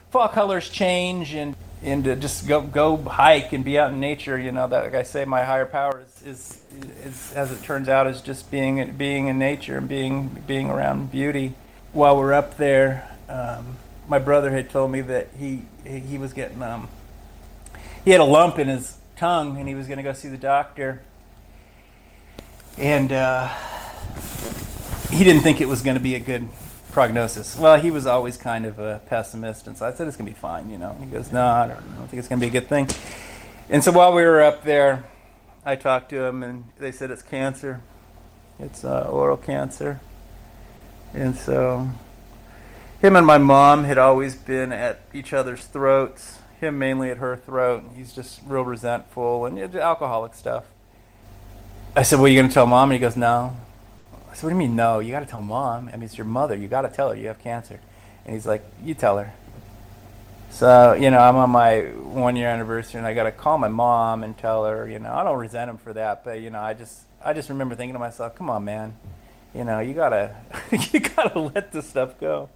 fall 0.09 0.27
colors 0.27 0.69
change 0.69 1.34
and 1.34 1.55
and 1.84 2.03
to 2.03 2.15
just 2.15 2.47
go 2.47 2.61
go 2.61 2.97
hike 2.97 3.53
and 3.53 3.65
be 3.65 3.80
out 3.80 3.91
in 3.91 3.99
nature. 3.99 4.38
You 4.38 4.51
know, 4.51 4.68
that 4.68 4.84
like 4.84 4.95
I 4.95 5.03
say, 5.03 5.26
my 5.26 5.43
higher 5.43 5.65
power 5.65 6.03
is, 6.05 6.27
is, 6.27 6.61
is 7.03 7.34
as 7.34 7.51
it 7.51 7.63
turns 7.63 7.89
out, 7.89 8.07
is 8.07 8.22
just 8.22 8.51
being 8.51 8.93
being 8.93 9.27
in 9.27 9.39
nature 9.39 9.77
and 9.77 9.88
being 9.88 10.43
being 10.45 10.69
around 10.69 11.11
beauty. 11.11 11.53
While 11.93 12.18
we're 12.18 12.34
up 12.34 12.57
there, 12.57 13.09
um, 13.27 13.77
my 14.07 14.19
brother 14.19 14.51
had 14.51 14.69
told 14.69 14.91
me 14.91 15.01
that 15.01 15.30
he 15.38 15.63
he, 15.85 16.18
was 16.18 16.34
getting 16.34 16.61
um, 16.61 16.88
he 18.05 18.11
had 18.11 18.22
a 18.22 18.26
lump 18.26 18.59
in 18.59 18.68
his 18.68 18.97
tongue 19.15 19.57
and 19.57 19.68
he 19.68 19.76
was 19.76 19.88
going 19.88 19.97
to 19.97 20.03
go 20.03 20.13
see 20.13 20.30
the 20.30 20.38
doctor. 20.38 21.01
And 22.77 23.11
uh, 23.11 23.49
he 25.11 25.23
didn't 25.23 25.41
think 25.41 25.61
it 25.61 25.67
was 25.67 25.81
going 25.81 25.97
to 25.97 26.03
be 26.03 26.15
a 26.15 26.19
good 26.19 26.47
prognosis. 26.91 27.57
Well, 27.57 27.79
he 27.79 27.91
was 27.91 28.05
always 28.05 28.38
kind 28.38 28.65
of 28.65 28.79
a 28.79 29.01
pessimist, 29.07 29.67
and 29.67 29.77
so 29.77 29.85
I 29.85 29.93
said 29.93 30.07
it's 30.07 30.17
going 30.17 30.27
to 30.27 30.33
be 30.33 30.39
fine, 30.39 30.69
you 30.69 30.77
know. 30.77 30.91
And 30.91 31.03
he 31.03 31.09
goes, 31.09 31.31
"No, 31.31 31.45
I 31.45 31.67
don't, 31.67 31.77
I 31.77 31.97
don't 31.97 32.07
think 32.07 32.19
it's 32.19 32.27
going 32.27 32.39
to 32.39 32.45
be 32.45 32.55
a 32.55 32.59
good 32.61 32.69
thing." 32.69 32.88
And 33.69 33.83
so 33.83 33.91
while 33.91 34.13
we 34.13 34.23
were 34.23 34.41
up 34.41 34.63
there, 34.63 35.05
I 35.65 35.75
talked 35.75 36.09
to 36.09 36.23
him, 36.23 36.43
and 36.43 36.65
they 36.79 36.91
said 36.91 37.11
it's 37.11 37.21
cancer. 37.21 37.81
It's 38.59 38.83
uh, 38.83 39.07
oral 39.09 39.38
cancer, 39.38 39.99
and 41.13 41.35
so 41.35 41.89
him 43.01 43.15
and 43.15 43.25
my 43.25 43.38
mom 43.38 43.85
had 43.85 43.97
always 43.97 44.35
been 44.35 44.71
at 44.71 45.01
each 45.13 45.33
other's 45.33 45.65
throats. 45.65 46.39
Him 46.59 46.77
mainly 46.77 47.09
at 47.09 47.17
her 47.17 47.35
throat. 47.35 47.83
He's 47.95 48.13
just 48.13 48.39
real 48.45 48.63
resentful 48.63 49.47
and 49.47 49.57
yeah, 49.57 49.67
alcoholic 49.79 50.35
stuff. 50.35 50.65
I 51.95 52.03
said, 52.03 52.19
"Well, 52.19 52.27
you 52.27 52.39
gonna 52.39 52.53
tell 52.53 52.67
mom?" 52.67 52.91
And 52.91 52.93
he 52.93 52.99
goes, 52.99 53.17
"No." 53.17 53.57
I 54.31 54.35
said, 54.35 54.43
"What 54.43 54.49
do 54.49 54.55
you 54.55 54.59
mean, 54.59 54.75
no? 54.75 54.99
You 54.99 55.11
got 55.11 55.19
to 55.19 55.25
tell 55.25 55.41
mom. 55.41 55.89
I 55.89 55.91
mean, 55.93 56.03
it's 56.03 56.17
your 56.17 56.25
mother. 56.25 56.55
You 56.55 56.67
got 56.67 56.81
to 56.81 56.89
tell 56.89 57.09
her 57.09 57.15
you 57.15 57.27
have 57.27 57.39
cancer." 57.39 57.79
And 58.25 58.33
he's 58.33 58.45
like, 58.45 58.63
"You 58.83 58.93
tell 58.93 59.17
her." 59.17 59.33
So 60.51 60.93
you 60.93 61.11
know, 61.11 61.19
I'm 61.19 61.35
on 61.35 61.49
my 61.49 61.81
one 61.81 62.35
year 62.35 62.47
anniversary, 62.47 62.99
and 62.99 63.07
I 63.07 63.13
got 63.13 63.23
to 63.23 63.31
call 63.31 63.57
my 63.57 63.67
mom 63.67 64.23
and 64.23 64.37
tell 64.37 64.65
her. 64.65 64.87
You 64.89 64.99
know, 64.99 65.13
I 65.13 65.23
don't 65.23 65.37
resent 65.37 65.69
him 65.69 65.77
for 65.77 65.93
that, 65.93 66.23
but 66.23 66.41
you 66.41 66.49
know, 66.49 66.59
I 66.59 66.73
just 66.73 67.01
I 67.23 67.33
just 67.33 67.49
remember 67.49 67.75
thinking 67.75 67.93
to 67.93 67.99
myself, 67.99 68.35
"Come 68.35 68.49
on, 68.49 68.63
man. 68.65 68.95
You 69.53 69.63
know, 69.63 69.79
you 69.79 69.93
gotta 69.93 70.35
you 70.71 70.99
gotta 70.99 71.39
let 71.39 71.71
this 71.71 71.89
stuff 71.89 72.19
go." 72.19 72.49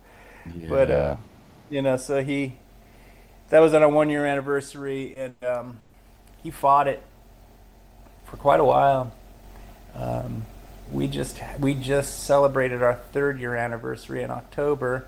Yeah. 0.56 0.70
But 0.70 0.92
uh, 0.92 1.16
you 1.70 1.82
know, 1.82 1.98
so 1.98 2.24
he 2.24 2.56
that 3.50 3.60
was 3.60 3.74
on 3.74 3.84
our 3.84 3.90
one 3.90 4.10
year 4.10 4.26
anniversary, 4.26 5.14
and 5.18 5.36
um, 5.44 5.80
he 6.42 6.52
fought 6.52 6.88
it 6.88 7.02
for 8.26 8.38
quite 8.38 8.60
a 8.60 8.66
while. 8.66 9.14
Um, 9.94 10.46
we 10.92 11.08
just 11.08 11.40
we 11.60 11.74
just 11.74 12.24
celebrated 12.24 12.82
our 12.82 12.96
third 12.96 13.40
year 13.40 13.56
anniversary 13.56 14.24
in 14.24 14.32
October, 14.32 15.08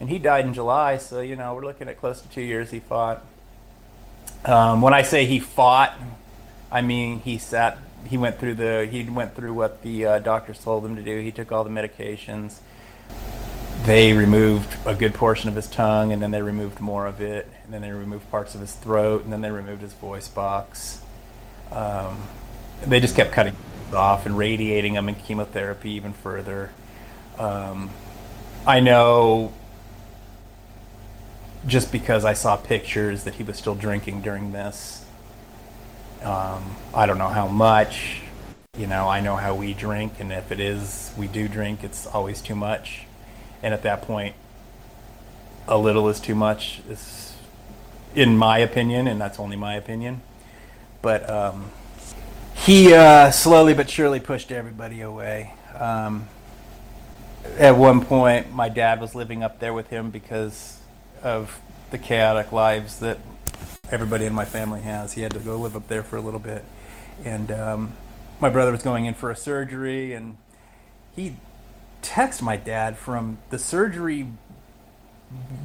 and 0.00 0.08
he 0.08 0.18
died 0.18 0.44
in 0.44 0.54
July. 0.54 0.98
So 0.98 1.20
you 1.20 1.36
know, 1.36 1.54
we're 1.54 1.64
looking 1.64 1.88
at 1.88 1.98
close 1.98 2.20
to 2.20 2.28
two 2.28 2.42
years 2.42 2.70
he 2.70 2.80
fought. 2.80 3.24
Um, 4.44 4.82
when 4.82 4.92
I 4.92 5.02
say 5.02 5.26
he 5.26 5.38
fought, 5.38 5.98
I 6.70 6.82
mean 6.82 7.20
he 7.20 7.38
sat. 7.38 7.78
He 8.06 8.18
went 8.18 8.38
through 8.38 8.54
the. 8.54 8.86
He 8.90 9.02
went 9.04 9.34
through 9.34 9.54
what 9.54 9.82
the 9.82 10.06
uh, 10.06 10.18
doctors 10.18 10.58
told 10.58 10.84
him 10.84 10.96
to 10.96 11.02
do. 11.02 11.20
He 11.20 11.32
took 11.32 11.52
all 11.52 11.64
the 11.64 11.70
medications 11.70 12.58
they 13.84 14.14
removed 14.14 14.74
a 14.86 14.94
good 14.94 15.12
portion 15.12 15.48
of 15.48 15.54
his 15.54 15.66
tongue 15.66 16.10
and 16.10 16.22
then 16.22 16.30
they 16.30 16.40
removed 16.40 16.80
more 16.80 17.06
of 17.06 17.20
it 17.20 17.46
and 17.64 17.74
then 17.74 17.82
they 17.82 17.90
removed 17.90 18.28
parts 18.30 18.54
of 18.54 18.60
his 18.60 18.72
throat 18.72 19.24
and 19.24 19.32
then 19.32 19.42
they 19.42 19.50
removed 19.50 19.82
his 19.82 19.92
voice 19.92 20.26
box 20.26 21.02
um, 21.70 22.16
they 22.86 22.98
just 22.98 23.14
kept 23.14 23.32
cutting 23.32 23.54
off 23.92 24.26
and 24.26 24.36
radiating 24.36 24.94
him 24.94 25.08
in 25.08 25.14
chemotherapy 25.14 25.90
even 25.90 26.12
further. 26.12 26.70
Um, 27.38 27.90
i 28.66 28.80
know 28.80 29.52
just 31.66 31.92
because 31.92 32.24
i 32.24 32.32
saw 32.32 32.56
pictures 32.56 33.24
that 33.24 33.34
he 33.34 33.42
was 33.42 33.58
still 33.58 33.74
drinking 33.74 34.22
during 34.22 34.52
this 34.52 35.04
um, 36.22 36.76
i 36.94 37.04
don't 37.04 37.18
know 37.18 37.28
how 37.28 37.46
much 37.46 38.22
you 38.76 38.86
know 38.86 39.08
i 39.08 39.20
know 39.20 39.36
how 39.36 39.54
we 39.54 39.74
drink 39.74 40.14
and 40.18 40.32
if 40.32 40.50
it 40.50 40.60
is 40.60 41.12
we 41.16 41.26
do 41.26 41.48
drink 41.48 41.84
it's 41.84 42.06
always 42.06 42.40
too 42.40 42.54
much. 42.54 43.06
And 43.62 43.72
at 43.72 43.82
that 43.82 44.02
point 44.02 44.34
a 45.66 45.78
little 45.78 46.08
is 46.08 46.20
too 46.20 46.34
much 46.34 46.82
is 46.88 47.34
in 48.14 48.36
my 48.36 48.58
opinion 48.58 49.06
and 49.08 49.20
that's 49.20 49.38
only 49.38 49.56
my 49.56 49.74
opinion. 49.74 50.22
But 51.02 51.28
um, 51.28 51.70
he 52.64 52.94
uh, 52.94 53.30
slowly 53.30 53.74
but 53.74 53.90
surely 53.90 54.20
pushed 54.20 54.50
everybody 54.50 55.02
away. 55.02 55.52
Um, 55.78 56.28
at 57.58 57.76
one 57.76 58.02
point 58.02 58.52
my 58.52 58.70
dad 58.70 59.02
was 59.02 59.14
living 59.14 59.42
up 59.42 59.60
there 59.60 59.74
with 59.74 59.88
him 59.88 60.10
because 60.10 60.78
of 61.22 61.60
the 61.90 61.98
chaotic 61.98 62.52
lives 62.52 63.00
that 63.00 63.18
everybody 63.90 64.24
in 64.24 64.32
my 64.32 64.46
family 64.46 64.80
has. 64.80 65.12
He 65.12 65.20
had 65.20 65.32
to 65.32 65.40
go 65.40 65.58
live 65.58 65.76
up 65.76 65.88
there 65.88 66.02
for 66.02 66.16
a 66.16 66.22
little 66.22 66.40
bit. 66.40 66.64
And 67.22 67.52
um, 67.52 67.92
my 68.40 68.48
brother 68.48 68.72
was 68.72 68.82
going 68.82 69.04
in 69.04 69.12
for 69.12 69.30
a 69.30 69.36
surgery 69.36 70.14
and 70.14 70.38
he 71.14 71.36
text 72.00 72.42
my 72.42 72.56
dad 72.56 72.96
from 72.96 73.38
the 73.50 73.58
surgery 73.58 74.28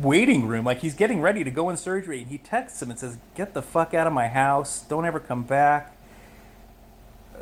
waiting 0.02 0.48
room. 0.48 0.66
Like 0.66 0.80
he's 0.80 0.96
getting 0.96 1.22
ready 1.22 1.46
to 1.46 1.52
go 1.52 1.70
in 1.70 1.78
surgery 1.78 2.20
and 2.20 2.28
he 2.28 2.38
texts 2.38 2.82
him 2.82 2.90
and 2.90 3.00
says 3.00 3.18
get 3.36 3.54
the 3.54 3.62
fuck 3.62 3.94
out 3.94 4.06
of 4.06 4.12
my 4.12 4.28
house. 4.28 4.82
Don't 4.82 5.06
ever 5.06 5.22
come 5.22 5.44
back 5.44 5.96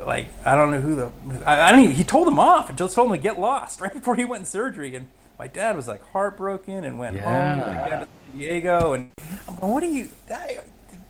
like 0.06 0.28
i 0.44 0.54
don't 0.54 0.70
know 0.70 0.80
who 0.80 0.94
the 0.94 1.10
i, 1.46 1.68
I 1.68 1.72
don't 1.72 1.80
even, 1.84 1.96
he 1.96 2.04
told 2.04 2.28
him 2.28 2.38
off. 2.38 2.68
And 2.68 2.78
just 2.78 2.94
told 2.94 3.10
him 3.10 3.16
to 3.16 3.22
get 3.22 3.38
lost 3.38 3.80
right 3.82 3.92
before 3.92 4.16
he 4.16 4.24
went 4.24 4.42
in 4.42 4.46
surgery. 4.46 4.94
And 4.94 5.08
my 5.38 5.46
dad 5.46 5.76
was 5.76 5.88
like 5.88 6.02
heartbroken 6.12 6.84
and 6.84 6.98
went 6.98 7.18
home 7.20 7.32
Yeah. 7.58 7.66
like, 7.80 7.90
down 7.90 8.00
to 8.00 8.06
San 8.30 8.38
diego. 8.38 8.92
And 8.92 9.10
i'm 9.48 9.56
going 9.56 9.72
what 9.72 9.82
are 9.82 9.86
you 9.86 10.08
that, 10.28 10.66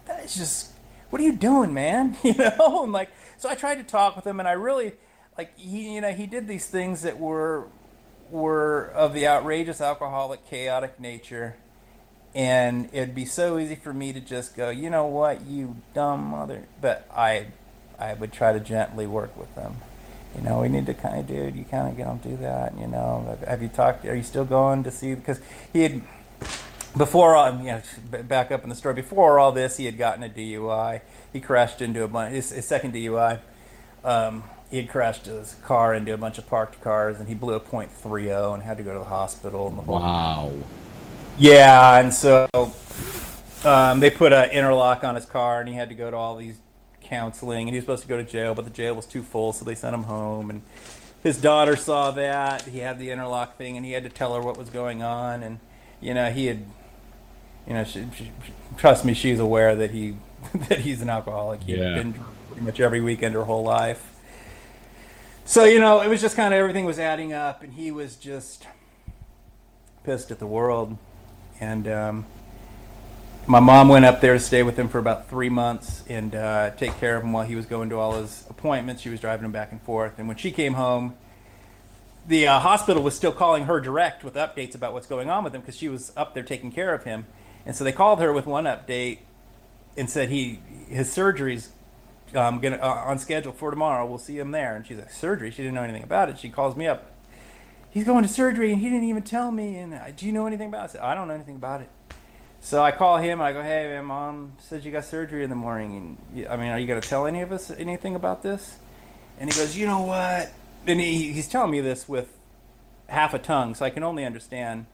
that's 0.06 0.36
just 0.36 0.72
what 1.10 1.20
are 1.20 1.24
you 1.24 1.36
doing 1.36 1.72
man? 1.72 2.16
You 2.22 2.34
know? 2.34 2.82
And 2.84 2.92
like 2.92 3.10
so 3.36 3.48
i 3.48 3.54
tried 3.54 3.76
to 3.76 3.84
talk 3.84 4.16
with 4.16 4.26
him 4.26 4.40
and 4.40 4.48
i 4.48 4.52
really 4.52 4.92
like 5.36 5.56
he 5.58 5.94
you 5.94 6.00
know 6.00 6.12
he 6.12 6.26
did 6.26 6.48
these 6.48 6.66
things 6.66 7.02
that 7.02 7.18
were 7.18 7.66
were 8.30 8.90
of 8.94 9.14
the 9.14 9.26
outrageous 9.26 9.80
alcoholic 9.80 10.46
chaotic 10.48 11.00
nature. 11.00 11.56
And 12.34 12.88
it'd 12.92 13.14
be 13.14 13.24
so 13.24 13.58
easy 13.58 13.74
for 13.74 13.92
me 13.94 14.12
to 14.12 14.20
just 14.20 14.54
go, 14.54 14.68
you 14.68 14.90
know 14.90 15.06
what, 15.06 15.46
you 15.46 15.76
dumb 15.94 16.24
mother. 16.24 16.66
But 16.80 17.08
I, 17.10 17.46
I 17.98 18.14
would 18.14 18.32
try 18.32 18.52
to 18.52 18.60
gently 18.60 19.06
work 19.06 19.36
with 19.36 19.54
them. 19.54 19.76
You 20.36 20.42
know, 20.42 20.60
we 20.60 20.68
need 20.68 20.86
to 20.86 20.94
kind 20.94 21.18
of, 21.18 21.26
dude, 21.26 21.56
you 21.56 21.64
kind 21.64 21.88
of 21.88 21.96
don't 21.96 22.22
do 22.22 22.36
that. 22.36 22.78
You 22.78 22.86
know, 22.86 23.36
have 23.46 23.62
you 23.62 23.68
talked? 23.68 24.04
Are 24.04 24.14
you 24.14 24.22
still 24.22 24.44
going 24.44 24.84
to 24.84 24.90
see? 24.90 25.14
Because 25.14 25.40
he 25.72 25.82
had 25.82 26.02
before, 26.96 27.36
um, 27.36 27.60
you 27.60 27.72
know, 27.72 27.82
back 28.22 28.50
up 28.52 28.62
in 28.62 28.68
the 28.68 28.74
story. 28.74 28.94
Before 28.94 29.38
all 29.38 29.52
this, 29.52 29.76
he 29.78 29.86
had 29.86 29.96
gotten 29.98 30.22
a 30.22 30.28
DUI. 30.28 31.00
He 31.32 31.40
crashed 31.40 31.80
into 31.82 32.02
a 32.04 32.08
bunch. 32.08 32.34
His, 32.34 32.50
his 32.50 32.66
second 32.66 32.92
DUI. 32.94 33.40
Um, 34.04 34.44
he 34.70 34.76
had 34.76 34.88
crashed 34.90 35.26
his 35.26 35.54
car 35.64 35.94
into 35.94 36.12
a 36.12 36.16
bunch 36.18 36.38
of 36.38 36.46
parked 36.46 36.80
cars, 36.82 37.18
and 37.18 37.28
he 37.28 37.34
blew 37.34 37.54
a 37.54 37.60
.30 37.60 38.54
and 38.54 38.62
had 38.62 38.76
to 38.76 38.82
go 38.82 38.92
to 38.92 38.98
the 38.98 39.04
hospital. 39.06 39.68
And 39.68 39.78
the 39.78 39.82
whole, 39.82 39.98
Wow. 40.00 40.52
yeah, 41.38 41.98
and 41.98 42.12
so 42.12 42.46
um, 43.64 44.00
they 44.00 44.10
put 44.10 44.32
an 44.32 44.50
interlock 44.50 45.04
on 45.04 45.14
his 45.14 45.24
car, 45.24 45.60
and 45.60 45.68
he 45.68 45.74
had 45.74 45.88
to 45.88 45.94
go 45.94 46.10
to 46.10 46.16
all 46.16 46.36
these 46.36 46.58
counseling, 47.08 47.62
and 47.68 47.70
he 47.70 47.76
was 47.76 47.82
supposed 47.84 48.02
to 48.02 48.08
go 48.08 48.16
to 48.16 48.24
jail, 48.24 48.54
but 48.54 48.64
the 48.64 48.70
jail 48.70 48.94
was 48.94 49.06
too 49.06 49.22
full, 49.22 49.52
so 49.52 49.64
they 49.64 49.74
sent 49.74 49.94
him 49.94 50.04
home. 50.04 50.50
And 50.50 50.62
his 51.22 51.40
daughter 51.40 51.76
saw 51.76 52.10
that 52.12 52.62
he 52.62 52.78
had 52.78 52.98
the 52.98 53.10
interlock 53.10 53.56
thing, 53.56 53.76
and 53.76 53.84
he 53.86 53.92
had 53.92 54.04
to 54.04 54.08
tell 54.10 54.34
her 54.34 54.40
what 54.40 54.56
was 54.56 54.68
going 54.70 55.02
on. 55.02 55.42
And 55.42 55.58
you 56.00 56.14
know, 56.14 56.30
he 56.30 56.46
had, 56.46 56.64
you 57.66 57.74
know, 57.74 57.84
she, 57.84 58.06
she, 58.16 58.30
trust 58.76 59.04
me, 59.04 59.14
she's 59.14 59.40
aware 59.40 59.74
that 59.76 59.90
he 59.90 60.16
that 60.68 60.80
he's 60.80 61.02
an 61.02 61.10
alcoholic. 61.10 61.62
He'd 61.62 61.78
Yeah. 61.78 61.94
been 61.94 62.12
pretty 62.48 62.62
much 62.62 62.80
every 62.80 63.00
weekend 63.00 63.34
her 63.34 63.44
whole 63.44 63.62
life. 63.64 64.14
So 65.44 65.64
you 65.64 65.80
know, 65.80 66.00
it 66.02 66.08
was 66.08 66.20
just 66.20 66.36
kind 66.36 66.52
of 66.52 66.58
everything 66.58 66.84
was 66.84 66.98
adding 66.98 67.32
up, 67.32 67.62
and 67.62 67.72
he 67.72 67.90
was 67.90 68.16
just 68.16 68.66
pissed 70.04 70.30
at 70.30 70.38
the 70.38 70.46
world. 70.46 70.96
And 71.60 71.88
um, 71.88 72.26
my 73.48 73.60
mom 73.60 73.88
went 73.88 74.04
up 74.04 74.20
there 74.20 74.34
to 74.34 74.40
stay 74.40 74.62
with 74.62 74.78
him 74.78 74.90
for 74.90 74.98
about 74.98 75.30
three 75.30 75.48
months 75.48 76.04
and 76.06 76.34
uh, 76.34 76.70
take 76.72 76.94
care 77.00 77.16
of 77.16 77.24
him 77.24 77.32
while 77.32 77.46
he 77.46 77.56
was 77.56 77.64
going 77.64 77.88
to 77.88 77.98
all 77.98 78.20
his 78.20 78.44
appointments. 78.50 79.00
She 79.00 79.08
was 79.08 79.20
driving 79.20 79.46
him 79.46 79.52
back 79.52 79.72
and 79.72 79.80
forth. 79.80 80.18
And 80.18 80.28
when 80.28 80.36
she 80.36 80.50
came 80.50 80.74
home, 80.74 81.14
the 82.26 82.46
uh, 82.46 82.60
hospital 82.60 83.02
was 83.02 83.16
still 83.16 83.32
calling 83.32 83.64
her 83.64 83.80
direct 83.80 84.22
with 84.22 84.34
updates 84.34 84.74
about 84.74 84.92
what's 84.92 85.06
going 85.06 85.30
on 85.30 85.44
with 85.44 85.54
him 85.54 85.62
because 85.62 85.78
she 85.78 85.88
was 85.88 86.12
up 86.14 86.34
there 86.34 86.42
taking 86.42 86.70
care 86.70 86.92
of 86.92 87.04
him. 87.04 87.24
And 87.64 87.74
so 87.74 87.84
they 87.84 87.92
called 87.92 88.20
her 88.20 88.34
with 88.34 88.44
one 88.44 88.64
update 88.64 89.20
and 89.96 90.10
said 90.10 90.28
he 90.28 90.60
his 90.88 91.10
surgery's 91.10 91.70
um, 92.34 92.60
gonna 92.60 92.76
uh, 92.76 93.04
on 93.06 93.18
schedule 93.18 93.52
for 93.52 93.70
tomorrow. 93.70 94.04
We'll 94.04 94.18
see 94.18 94.38
him 94.38 94.50
there. 94.50 94.76
And 94.76 94.86
she's 94.86 94.98
like, 94.98 95.10
surgery? 95.10 95.50
She 95.50 95.62
didn't 95.62 95.74
know 95.74 95.82
anything 95.82 96.02
about 96.02 96.28
it. 96.28 96.38
She 96.38 96.50
calls 96.50 96.76
me 96.76 96.86
up. 96.86 97.12
He's 97.88 98.04
going 98.04 98.24
to 98.24 98.28
surgery 98.28 98.72
and 98.72 98.82
he 98.82 98.90
didn't 98.90 99.08
even 99.08 99.22
tell 99.22 99.50
me. 99.50 99.78
And 99.78 99.94
uh, 99.94 100.10
do 100.14 100.26
you 100.26 100.32
know 100.32 100.46
anything 100.46 100.68
about 100.68 100.82
it? 100.82 100.84
I 100.84 100.92
said, 100.92 101.00
I 101.00 101.14
don't 101.14 101.28
know 101.28 101.34
anything 101.34 101.56
about 101.56 101.80
it. 101.80 101.88
So 102.60 102.82
I 102.82 102.90
call 102.90 103.18
him. 103.18 103.40
And 103.40 103.42
I 103.42 103.52
go, 103.52 103.62
hey, 103.62 103.88
man, 103.88 104.04
mom 104.06 104.52
said 104.58 104.84
you 104.84 104.92
got 104.92 105.04
surgery 105.04 105.44
in 105.44 105.50
the 105.50 105.56
morning. 105.56 106.18
And 106.34 106.48
I 106.48 106.56
mean, 106.56 106.68
are 106.68 106.78
you 106.78 106.86
gonna 106.86 107.00
tell 107.00 107.26
any 107.26 107.40
of 107.40 107.52
us 107.52 107.70
anything 107.70 108.14
about 108.14 108.42
this? 108.42 108.78
And 109.38 109.52
he 109.52 109.58
goes, 109.58 109.76
you 109.76 109.86
know 109.86 110.02
what? 110.02 110.52
And 110.86 111.00
he, 111.00 111.32
he's 111.32 111.48
telling 111.48 111.70
me 111.70 111.80
this 111.80 112.08
with 112.08 112.28
half 113.08 113.34
a 113.34 113.38
tongue, 113.38 113.74
so 113.74 113.84
I 113.84 113.90
can 113.90 114.02
only 114.02 114.24
understand 114.24 114.86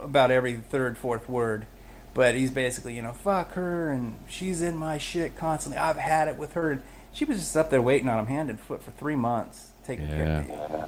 about 0.00 0.30
every 0.30 0.56
third, 0.56 0.96
fourth 0.96 1.28
word. 1.28 1.66
But 2.14 2.34
he's 2.34 2.50
basically, 2.50 2.94
you 2.94 3.02
know, 3.02 3.12
fuck 3.12 3.52
her, 3.52 3.90
and 3.90 4.16
she's 4.28 4.60
in 4.60 4.76
my 4.76 4.98
shit 4.98 5.36
constantly. 5.36 5.78
I've 5.78 5.96
had 5.96 6.28
it 6.28 6.36
with 6.36 6.52
her, 6.52 6.72
and 6.72 6.82
she 7.12 7.24
was 7.24 7.38
just 7.38 7.56
up 7.56 7.70
there 7.70 7.80
waiting 7.80 8.08
on 8.08 8.18
him 8.18 8.26
hand 8.26 8.50
and 8.50 8.60
foot 8.60 8.82
for 8.82 8.90
three 8.92 9.16
months, 9.16 9.70
taking 9.84 10.08
care 10.08 10.38
of 10.38 10.48
me. 10.48 10.84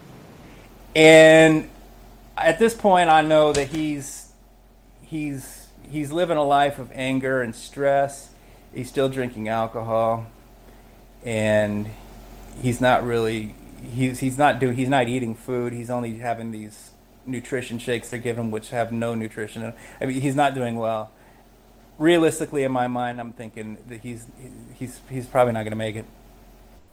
And 0.95 1.71
at 2.37 2.59
this 2.59 2.75
point, 2.75 3.09
I 3.09 3.23
know 3.23 3.53
that 3.53 3.69
he's 3.69 4.33
he's 5.03 5.64
he's 5.91 6.13
living 6.13 6.37
a 6.37 6.45
life 6.45 6.79
of 6.79 6.91
anger 6.95 7.43
and 7.43 7.55
stress. 7.55 8.31
He's 8.75 8.89
still 8.89 9.09
drinking 9.09 9.49
alcohol, 9.49 10.27
and 11.25 11.89
he's 12.61 12.81
not 12.81 13.05
really 13.05 13.55
he's 13.93 14.21
he's 14.21 14.39
not 14.39 14.59
doing 14.59 14.77
he's 14.77 14.89
not 14.89 15.09
eating 15.09 15.35
food. 15.35 15.73
He's 15.73 15.91
only 15.91 16.19
having 16.19 16.51
these 16.51 16.91
nutrition 17.27 17.79
shakes 17.79 18.11
they 18.11 18.19
give 18.19 18.39
him, 18.39 18.51
which 18.51 18.71
have 18.71 18.93
no 18.93 19.15
nutrition. 19.15 19.73
I 20.01 20.07
mean, 20.07 20.21
he's 20.21 20.37
not 20.37 20.55
doing 20.55 20.77
well. 20.77 21.11
Realistically, 21.99 22.65
in 22.65 22.73
my 22.73 22.89
mind, 22.89 23.21
I'm 23.21 23.33
thinking 23.33 23.79
that 23.89 24.01
he's 24.01 24.27
he's 24.75 25.01
he's 25.09 25.27
probably 25.27 25.53
not 25.53 25.61
going 25.61 25.73
to 25.73 25.77
make 25.77 25.97
it, 25.97 26.07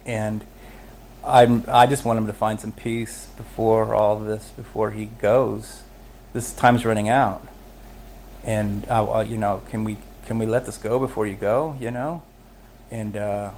and 0.06 0.46
I'm 1.26 1.64
I 1.68 1.88
just 1.88 2.06
want 2.06 2.20
him 2.20 2.28
to 2.28 2.34
find 2.34 2.60
some 2.60 2.72
peace 2.72 3.28
before 3.38 3.96
all 3.96 4.20
this, 4.20 4.50
before 4.50 4.92
he 4.92 5.06
goes. 5.06 5.82
This 6.34 6.54
time's 6.54 6.86
running 6.86 7.10
out, 7.10 7.46
and 8.44 8.88
uh, 8.90 9.24
you 9.28 9.38
know, 9.38 9.62
can 9.70 9.84
we 9.84 9.98
can 10.26 10.40
we 10.40 10.46
let 10.46 10.66
this 10.66 10.78
go 10.78 11.00
before 11.00 11.28
you 11.28 11.36
go? 11.36 11.76
You 11.80 11.92
know, 11.92 12.24
and 12.90 13.16
uh, 13.16 13.52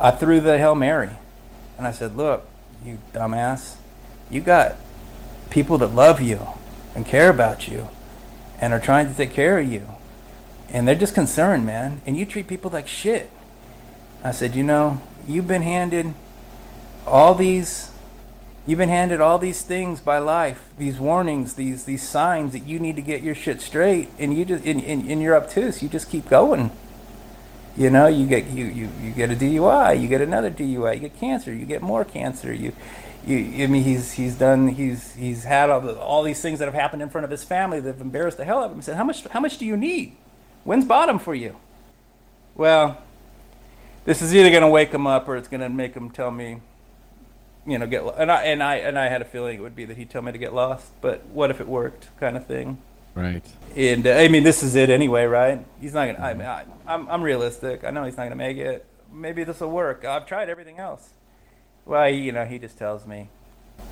I 0.00 0.10
threw 0.10 0.40
the 0.40 0.58
hail 0.58 0.74
mary, 0.74 1.10
and 1.76 1.86
I 1.86 1.92
said, 1.92 2.16
"Look, 2.16 2.46
you 2.84 2.98
dumbass, 3.12 3.76
you 4.30 4.40
got 4.40 4.76
people 5.50 5.78
that 5.78 5.88
love 5.88 6.20
you 6.20 6.46
and 6.94 7.06
care 7.06 7.30
about 7.30 7.68
you, 7.68 7.88
and 8.60 8.72
are 8.72 8.80
trying 8.80 9.08
to 9.08 9.14
take 9.14 9.32
care 9.32 9.58
of 9.58 9.70
you, 9.70 9.88
and 10.68 10.86
they're 10.86 10.94
just 10.94 11.14
concerned, 11.14 11.64
man. 11.64 12.02
And 12.06 12.16
you 12.16 12.26
treat 12.26 12.46
people 12.46 12.70
like 12.70 12.88
shit." 12.88 13.30
I 14.22 14.32
said, 14.32 14.54
"You 14.54 14.64
know, 14.64 15.00
you've 15.26 15.48
been 15.48 15.62
handed 15.62 16.14
all 17.06 17.34
these." 17.34 17.90
You've 18.68 18.76
been 18.76 18.90
handed 18.90 19.22
all 19.22 19.38
these 19.38 19.62
things 19.62 19.98
by 19.98 20.18
life, 20.18 20.68
these 20.76 21.00
warnings, 21.00 21.54
these 21.54 21.84
these 21.84 22.06
signs 22.06 22.52
that 22.52 22.66
you 22.66 22.78
need 22.78 22.96
to 22.96 23.02
get 23.02 23.22
your 23.22 23.34
shit 23.34 23.62
straight, 23.62 24.10
and 24.18 24.36
you 24.36 24.44
just 24.44 24.62
and, 24.66 24.84
and, 24.84 25.10
and 25.10 25.22
you're 25.22 25.34
obtuse. 25.34 25.82
You 25.82 25.88
just 25.88 26.10
keep 26.10 26.28
going. 26.28 26.70
You 27.78 27.88
know, 27.88 28.08
you 28.08 28.26
get 28.26 28.44
you, 28.48 28.66
you, 28.66 28.90
you 29.00 29.12
get 29.12 29.30
a 29.30 29.34
DUI, 29.34 29.98
you 29.98 30.06
get 30.06 30.20
another 30.20 30.50
DUI, 30.50 30.96
you 30.96 31.00
get 31.00 31.18
cancer, 31.18 31.50
you 31.50 31.64
get 31.64 31.80
more 31.80 32.04
cancer. 32.04 32.52
You, 32.52 32.74
you 33.26 33.64
I 33.64 33.68
mean, 33.68 33.84
he's 33.84 34.12
he's 34.12 34.34
done 34.34 34.68
he's 34.68 35.14
he's 35.14 35.44
had 35.44 35.70
all, 35.70 35.80
the, 35.80 35.98
all 35.98 36.22
these 36.22 36.42
things 36.42 36.58
that 36.58 36.66
have 36.66 36.74
happened 36.74 37.00
in 37.00 37.08
front 37.08 37.24
of 37.24 37.30
his 37.30 37.44
family 37.44 37.80
that 37.80 37.88
have 37.88 38.02
embarrassed 38.02 38.36
the 38.36 38.44
hell 38.44 38.58
out 38.58 38.66
of 38.66 38.72
him. 38.72 38.78
He 38.80 38.82
said, 38.82 38.98
how 38.98 39.04
much 39.04 39.26
how 39.28 39.40
much 39.40 39.56
do 39.56 39.64
you 39.64 39.78
need? 39.78 40.14
When's 40.64 40.84
bottom 40.84 41.18
for 41.18 41.34
you? 41.34 41.56
Well, 42.54 43.02
this 44.04 44.20
is 44.20 44.34
either 44.34 44.50
going 44.50 44.60
to 44.60 44.68
wake 44.68 44.90
him 44.90 45.06
up 45.06 45.26
or 45.26 45.38
it's 45.38 45.48
going 45.48 45.62
to 45.62 45.70
make 45.70 45.94
him 45.94 46.10
tell 46.10 46.30
me, 46.30 46.60
you 47.68 47.78
know, 47.78 47.86
get 47.86 48.02
and 48.16 48.32
I 48.32 48.42
and 48.44 48.62
I 48.62 48.76
and 48.76 48.98
I 48.98 49.08
had 49.08 49.20
a 49.20 49.26
feeling 49.26 49.58
it 49.58 49.60
would 49.60 49.76
be 49.76 49.84
that 49.84 49.96
he'd 49.98 50.08
tell 50.08 50.22
me 50.22 50.32
to 50.32 50.38
get 50.38 50.54
lost. 50.54 50.90
But 51.02 51.26
what 51.26 51.50
if 51.50 51.60
it 51.60 51.68
worked, 51.68 52.08
kind 52.18 52.36
of 52.36 52.46
thing. 52.46 52.78
Right. 53.14 53.44
And 53.76 54.06
uh, 54.06 54.12
I 54.12 54.28
mean, 54.28 54.42
this 54.42 54.62
is 54.62 54.74
it 54.74 54.88
anyway, 54.90 55.26
right? 55.26 55.64
He's 55.80 55.92
not 55.92 56.06
gonna. 56.06 56.26
I 56.26 56.34
mean, 56.34 56.46
I, 56.46 56.64
I'm 56.86 57.08
I'm 57.08 57.22
realistic. 57.22 57.84
I 57.84 57.90
know 57.90 58.04
he's 58.04 58.16
not 58.16 58.24
gonna 58.24 58.36
make 58.36 58.56
it. 58.56 58.86
Maybe 59.12 59.44
this 59.44 59.60
will 59.60 59.70
work. 59.70 60.04
I've 60.04 60.26
tried 60.26 60.48
everything 60.48 60.78
else. 60.78 61.10
Well, 61.84 62.08
you 62.08 62.32
know, 62.32 62.44
he 62.44 62.58
just 62.58 62.78
tells 62.78 63.06
me, 63.06 63.28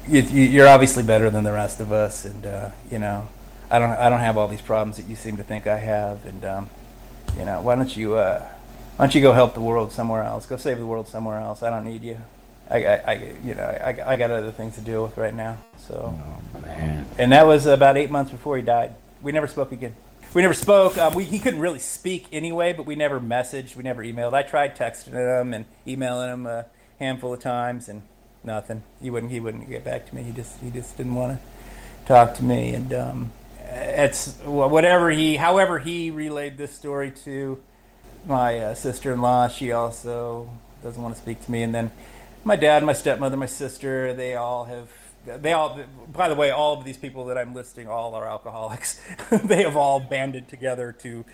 you, 0.09 0.23
you, 0.23 0.43
"You're 0.43 0.69
obviously 0.69 1.03
better 1.03 1.29
than 1.29 1.45
the 1.45 1.53
rest 1.53 1.81
of 1.81 1.93
us," 1.93 2.25
and 2.25 2.47
uh, 2.47 2.71
you 2.91 2.99
know, 2.99 3.29
I 3.71 3.79
don't 3.79 3.91
I 3.91 4.09
don't 4.09 4.21
have 4.21 4.39
all 4.39 4.49
these 4.49 4.63
problems 4.63 4.97
that 4.97 5.07
you 5.07 5.17
seem 5.17 5.37
to 5.37 5.43
think 5.43 5.67
I 5.67 5.79
have, 5.79 6.25
and 6.25 6.45
um, 6.45 6.71
you 7.39 7.45
know, 7.45 7.61
why 7.61 7.75
don't 7.75 7.95
you 7.95 8.15
uh, 8.15 8.47
why 8.97 9.05
don't 9.05 9.15
you 9.15 9.21
go 9.21 9.33
help 9.33 9.55
the 9.55 9.61
world 9.61 9.93
somewhere 9.93 10.23
else? 10.23 10.47
Go 10.47 10.57
save 10.57 10.79
the 10.79 10.87
world 10.87 11.09
somewhere 11.09 11.39
else. 11.39 11.63
I 11.63 11.69
don't 11.69 11.85
need 11.85 12.03
you. 12.03 12.19
I, 12.71 12.85
I, 12.85 13.35
you 13.45 13.55
know, 13.55 13.63
I, 13.63 14.13
I 14.13 14.17
got 14.17 14.31
other 14.31 14.51
things 14.51 14.75
to 14.75 14.81
deal 14.81 15.05
with 15.05 15.17
right 15.17 15.35
now. 15.35 15.59
So. 15.79 16.19
Man. 16.63 17.07
And 17.19 17.33
that 17.33 17.47
was 17.47 17.67
about 17.67 17.97
eight 17.97 18.11
months 18.11 18.33
before 18.33 18.57
he 18.57 18.63
died. 18.63 18.95
We 19.23 19.33
never 19.33 19.47
spoke 19.47 19.73
again. 19.73 19.95
We 20.35 20.43
never 20.43 20.55
spoke. 20.55 20.99
Um, 20.99 21.15
we, 21.15 21.25
he 21.25 21.39
couldn't 21.39 21.61
really 21.61 21.79
speak 21.79 22.27
anyway, 22.33 22.73
but 22.73 22.85
we 22.85 22.95
never 22.95 23.21
messaged. 23.21 23.77
We 23.77 23.83
never 23.83 24.03
emailed. 24.03 24.35
I 24.35 24.43
tried 24.43 24.77
texting 24.77 25.13
him 25.13 25.55
and 25.55 25.65
emailing 25.87 26.31
him 26.31 26.47
a 26.47 26.67
handful 26.99 27.33
of 27.33 27.41
times, 27.41 27.89
and 27.89 28.03
nothing. 28.45 28.83
He 29.01 29.11
wouldn't. 29.11 29.33
He 29.33 29.41
wouldn't 29.41 29.69
get 29.69 29.85
back 29.85 30.09
to 30.09 30.15
me. 30.15 30.25
He 30.25 30.33
just. 30.33 30.61
He 30.61 30.71
just 30.71 30.97
didn't 30.97 31.15
want 31.15 31.39
to 31.39 32.07
talk 32.07 32.35
to 32.35 32.45
me. 32.45 32.75
And 32.75 32.93
um, 32.93 33.33
it's 33.63 34.35
whatever 34.45 35.11
he. 35.11 35.37
However 35.37 35.79
he 35.79 36.11
relayed 36.11 36.59
this 36.59 36.73
story 36.75 37.13
to 37.25 37.59
my 38.27 38.59
uh, 38.59 38.75
sister-in-law. 38.75 39.49
She 39.49 39.73
also 39.73 40.51
doesn't 40.83 41.01
want 41.01 41.15
to 41.15 41.21
speak 41.21 41.43
to 41.45 41.51
me. 41.51 41.63
And 41.63 41.75
then 41.75 41.91
my 42.47 42.57
dad, 42.57 42.85
my 42.85 42.93
stepmother, 42.93 43.37
my 43.37 43.47
sister. 43.47 44.15
They 44.15 44.37
all 44.37 44.65
have. 44.65 44.89
They 45.27 45.53
all. 45.53 45.81
By 46.13 46.29
the 46.29 46.37
way, 46.37 46.51
all 46.51 46.79
of 46.79 46.85
these 46.85 46.97
people 46.97 47.27
that 47.27 47.37
I'm 47.37 47.53
listing 47.53 47.89
all 47.89 48.15
are 48.15 48.27
alcoholics. 48.27 49.01
they 49.45 49.65
have 49.65 49.77
all 49.77 49.99
banded 49.99 50.49
together 50.49 50.93
to 51.01 51.25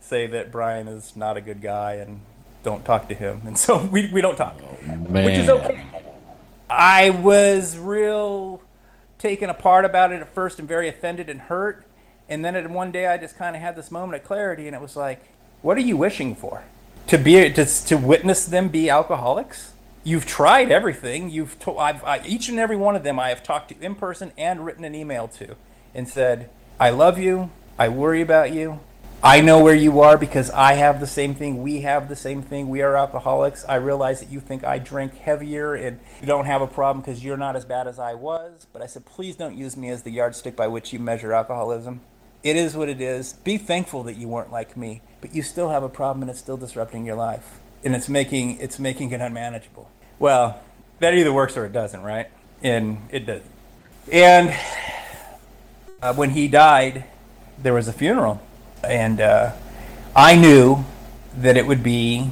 say 0.00 0.26
that 0.26 0.50
Bryon 0.50 0.88
is 0.88 1.14
not 1.14 1.36
a 1.36 1.40
good 1.40 1.60
guy 1.60 1.94
and 1.94 2.20
don't 2.64 2.84
talk 2.84 3.08
to 3.08 3.14
him. 3.14 3.42
And 3.44 3.58
so 3.58 3.84
we, 3.84 4.10
we 4.10 4.20
don't 4.22 4.36
talk, 4.36 4.58
Man. 4.86 5.04
which 5.12 5.38
is 5.38 5.48
okay. 5.48 5.84
I 6.70 7.10
was 7.10 7.76
real 7.76 8.62
taken 9.18 9.50
apart 9.50 9.84
about 9.84 10.10
it 10.10 10.20
at 10.20 10.34
first 10.34 10.58
and 10.58 10.66
very 10.66 10.88
offended 10.88 11.28
and 11.28 11.42
hurt. 11.42 11.84
And 12.28 12.44
then 12.44 12.56
at 12.56 12.68
one 12.70 12.90
day 12.90 13.06
I 13.06 13.18
just 13.18 13.36
kind 13.36 13.54
of 13.54 13.60
had 13.60 13.76
this 13.76 13.90
moment 13.90 14.20
of 14.20 14.26
clarity 14.26 14.66
and 14.66 14.74
it 14.74 14.80
was 14.80 14.96
like, 14.96 15.22
what 15.60 15.76
are 15.76 15.82
you 15.82 15.96
wishing 15.96 16.34
for? 16.34 16.64
To 17.08 17.18
be 17.18 17.52
to, 17.52 17.64
to 17.64 17.96
witness 17.96 18.46
them 18.46 18.68
be 18.68 18.88
alcoholics? 18.88 19.71
You've 20.04 20.26
tried 20.26 20.72
everything. 20.72 21.30
You've 21.30 21.58
to, 21.60 21.78
I've, 21.78 22.02
I, 22.04 22.22
each 22.26 22.48
and 22.48 22.58
every 22.58 22.76
one 22.76 22.96
of 22.96 23.04
them 23.04 23.20
I 23.20 23.28
have 23.28 23.42
talked 23.42 23.68
to 23.68 23.80
in 23.80 23.94
person 23.94 24.32
and 24.36 24.64
written 24.64 24.84
an 24.84 24.94
email 24.94 25.28
to 25.28 25.54
and 25.94 26.08
said, 26.08 26.50
I 26.80 26.90
love 26.90 27.18
you. 27.18 27.50
I 27.78 27.88
worry 27.88 28.20
about 28.20 28.52
you. 28.52 28.80
I 29.24 29.40
know 29.40 29.62
where 29.62 29.74
you 29.76 30.00
are 30.00 30.18
because 30.18 30.50
I 30.50 30.72
have 30.72 30.98
the 30.98 31.06
same 31.06 31.36
thing. 31.36 31.62
We 31.62 31.82
have 31.82 32.08
the 32.08 32.16
same 32.16 32.42
thing. 32.42 32.68
We 32.68 32.82
are 32.82 32.96
alcoholics. 32.96 33.64
I 33.68 33.76
realize 33.76 34.18
that 34.18 34.30
you 34.30 34.40
think 34.40 34.64
I 34.64 34.80
drink 34.80 35.14
heavier 35.14 35.74
and 35.74 36.00
you 36.20 36.26
don't 36.26 36.46
have 36.46 36.60
a 36.60 36.66
problem 36.66 37.02
because 37.02 37.22
you're 37.22 37.36
not 37.36 37.54
as 37.54 37.64
bad 37.64 37.86
as 37.86 38.00
I 38.00 38.14
was. 38.14 38.66
But 38.72 38.82
I 38.82 38.86
said, 38.86 39.06
please 39.06 39.36
don't 39.36 39.56
use 39.56 39.76
me 39.76 39.90
as 39.90 40.02
the 40.02 40.10
yardstick 40.10 40.56
by 40.56 40.66
which 40.66 40.92
you 40.92 40.98
measure 40.98 41.32
alcoholism. 41.32 42.00
It 42.42 42.56
is 42.56 42.76
what 42.76 42.88
it 42.88 43.00
is. 43.00 43.34
Be 43.34 43.58
thankful 43.58 44.02
that 44.02 44.16
you 44.16 44.26
weren't 44.26 44.50
like 44.50 44.76
me, 44.76 45.02
but 45.20 45.32
you 45.32 45.42
still 45.42 45.68
have 45.68 45.84
a 45.84 45.88
problem 45.88 46.22
and 46.22 46.30
it's 46.30 46.40
still 46.40 46.56
disrupting 46.56 47.06
your 47.06 47.14
life. 47.14 47.60
And 47.84 47.94
it's 47.94 48.08
making 48.08 48.58
it's 48.58 48.78
making 48.78 49.10
it 49.12 49.20
unmanageable. 49.20 49.90
Well, 50.18 50.60
that 51.00 51.14
either 51.14 51.32
works 51.32 51.56
or 51.56 51.64
it 51.66 51.72
doesn't, 51.72 52.02
right? 52.02 52.28
And 52.62 53.08
it 53.10 53.26
doesn't. 53.26 53.50
And 54.10 54.54
uh, 56.00 56.14
when 56.14 56.30
he 56.30 56.48
died, 56.48 57.04
there 57.58 57.74
was 57.74 57.88
a 57.88 57.92
funeral 57.92 58.40
and 58.84 59.20
uh, 59.20 59.52
I 60.14 60.36
knew 60.36 60.84
that 61.36 61.56
it 61.56 61.66
would 61.66 61.82
be 61.82 62.30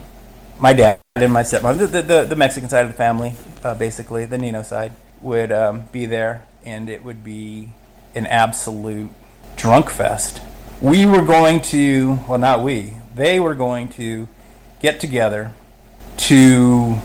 my 0.59 0.73
dad 0.73 1.01
and 1.17 1.33
my 1.33 1.43
stepmother, 1.43 1.87
the, 1.87 2.03
the, 2.03 2.25
the 2.25 2.37
Mexican 2.37 2.69
side 2.69 2.85
of 2.85 2.91
the 2.91 2.97
family, 2.97 3.35
uh, 3.65 3.75
basically, 3.75 4.27
the 4.27 4.39
Nino 4.39 4.63
side, 4.63 4.93
would 5.21 5.53
um, 5.53 5.85
be 5.93 6.07
there, 6.07 6.47
and 6.65 6.89
it 6.89 7.05
would 7.05 7.25
be 7.25 7.73
an 8.15 8.27
absolute 8.27 9.11
drunk 9.57 9.91
fest. 9.91 10.41
We 10.81 11.07
were 11.07 11.23
going 11.23 11.61
to, 11.63 12.19
well, 12.29 12.39
not 12.39 12.63
we, 12.63 12.95
they 13.15 13.41
were 13.41 13.55
going 13.55 13.89
to 13.91 14.29
get 14.81 15.01
together 15.01 15.53
to 16.17 16.99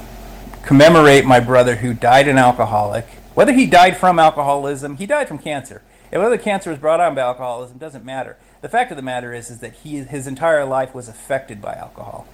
commemorate 0.63 1.25
my 1.25 1.39
brother 1.39 1.75
who 1.77 1.93
died 1.93 2.27
an 2.27 2.37
alcoholic. 2.37 3.05
Whether 3.33 3.53
he 3.53 3.65
died 3.65 3.97
from 3.97 4.17
alcoholism, 4.17 4.97
he 4.97 5.05
died 5.05 5.27
from 5.27 5.37
cancer. 5.37 5.81
And 6.11 6.21
whether 6.21 6.37
cancer 6.37 6.69
was 6.69 6.79
brought 6.79 6.99
on 6.99 7.15
by 7.15 7.21
alcoholism 7.21 7.77
doesn't 7.77 8.05
matter 8.05 8.37
the 8.65 8.69
fact 8.69 8.89
of 8.89 8.97
the 8.97 9.03
matter 9.03 9.31
is 9.31 9.51
is 9.51 9.59
that 9.59 9.73
he 9.75 9.97
his 9.97 10.25
entire 10.25 10.65
life 10.65 10.95
was 10.95 11.07
affected 11.07 11.61
by 11.61 11.75
alcohol. 11.75 12.25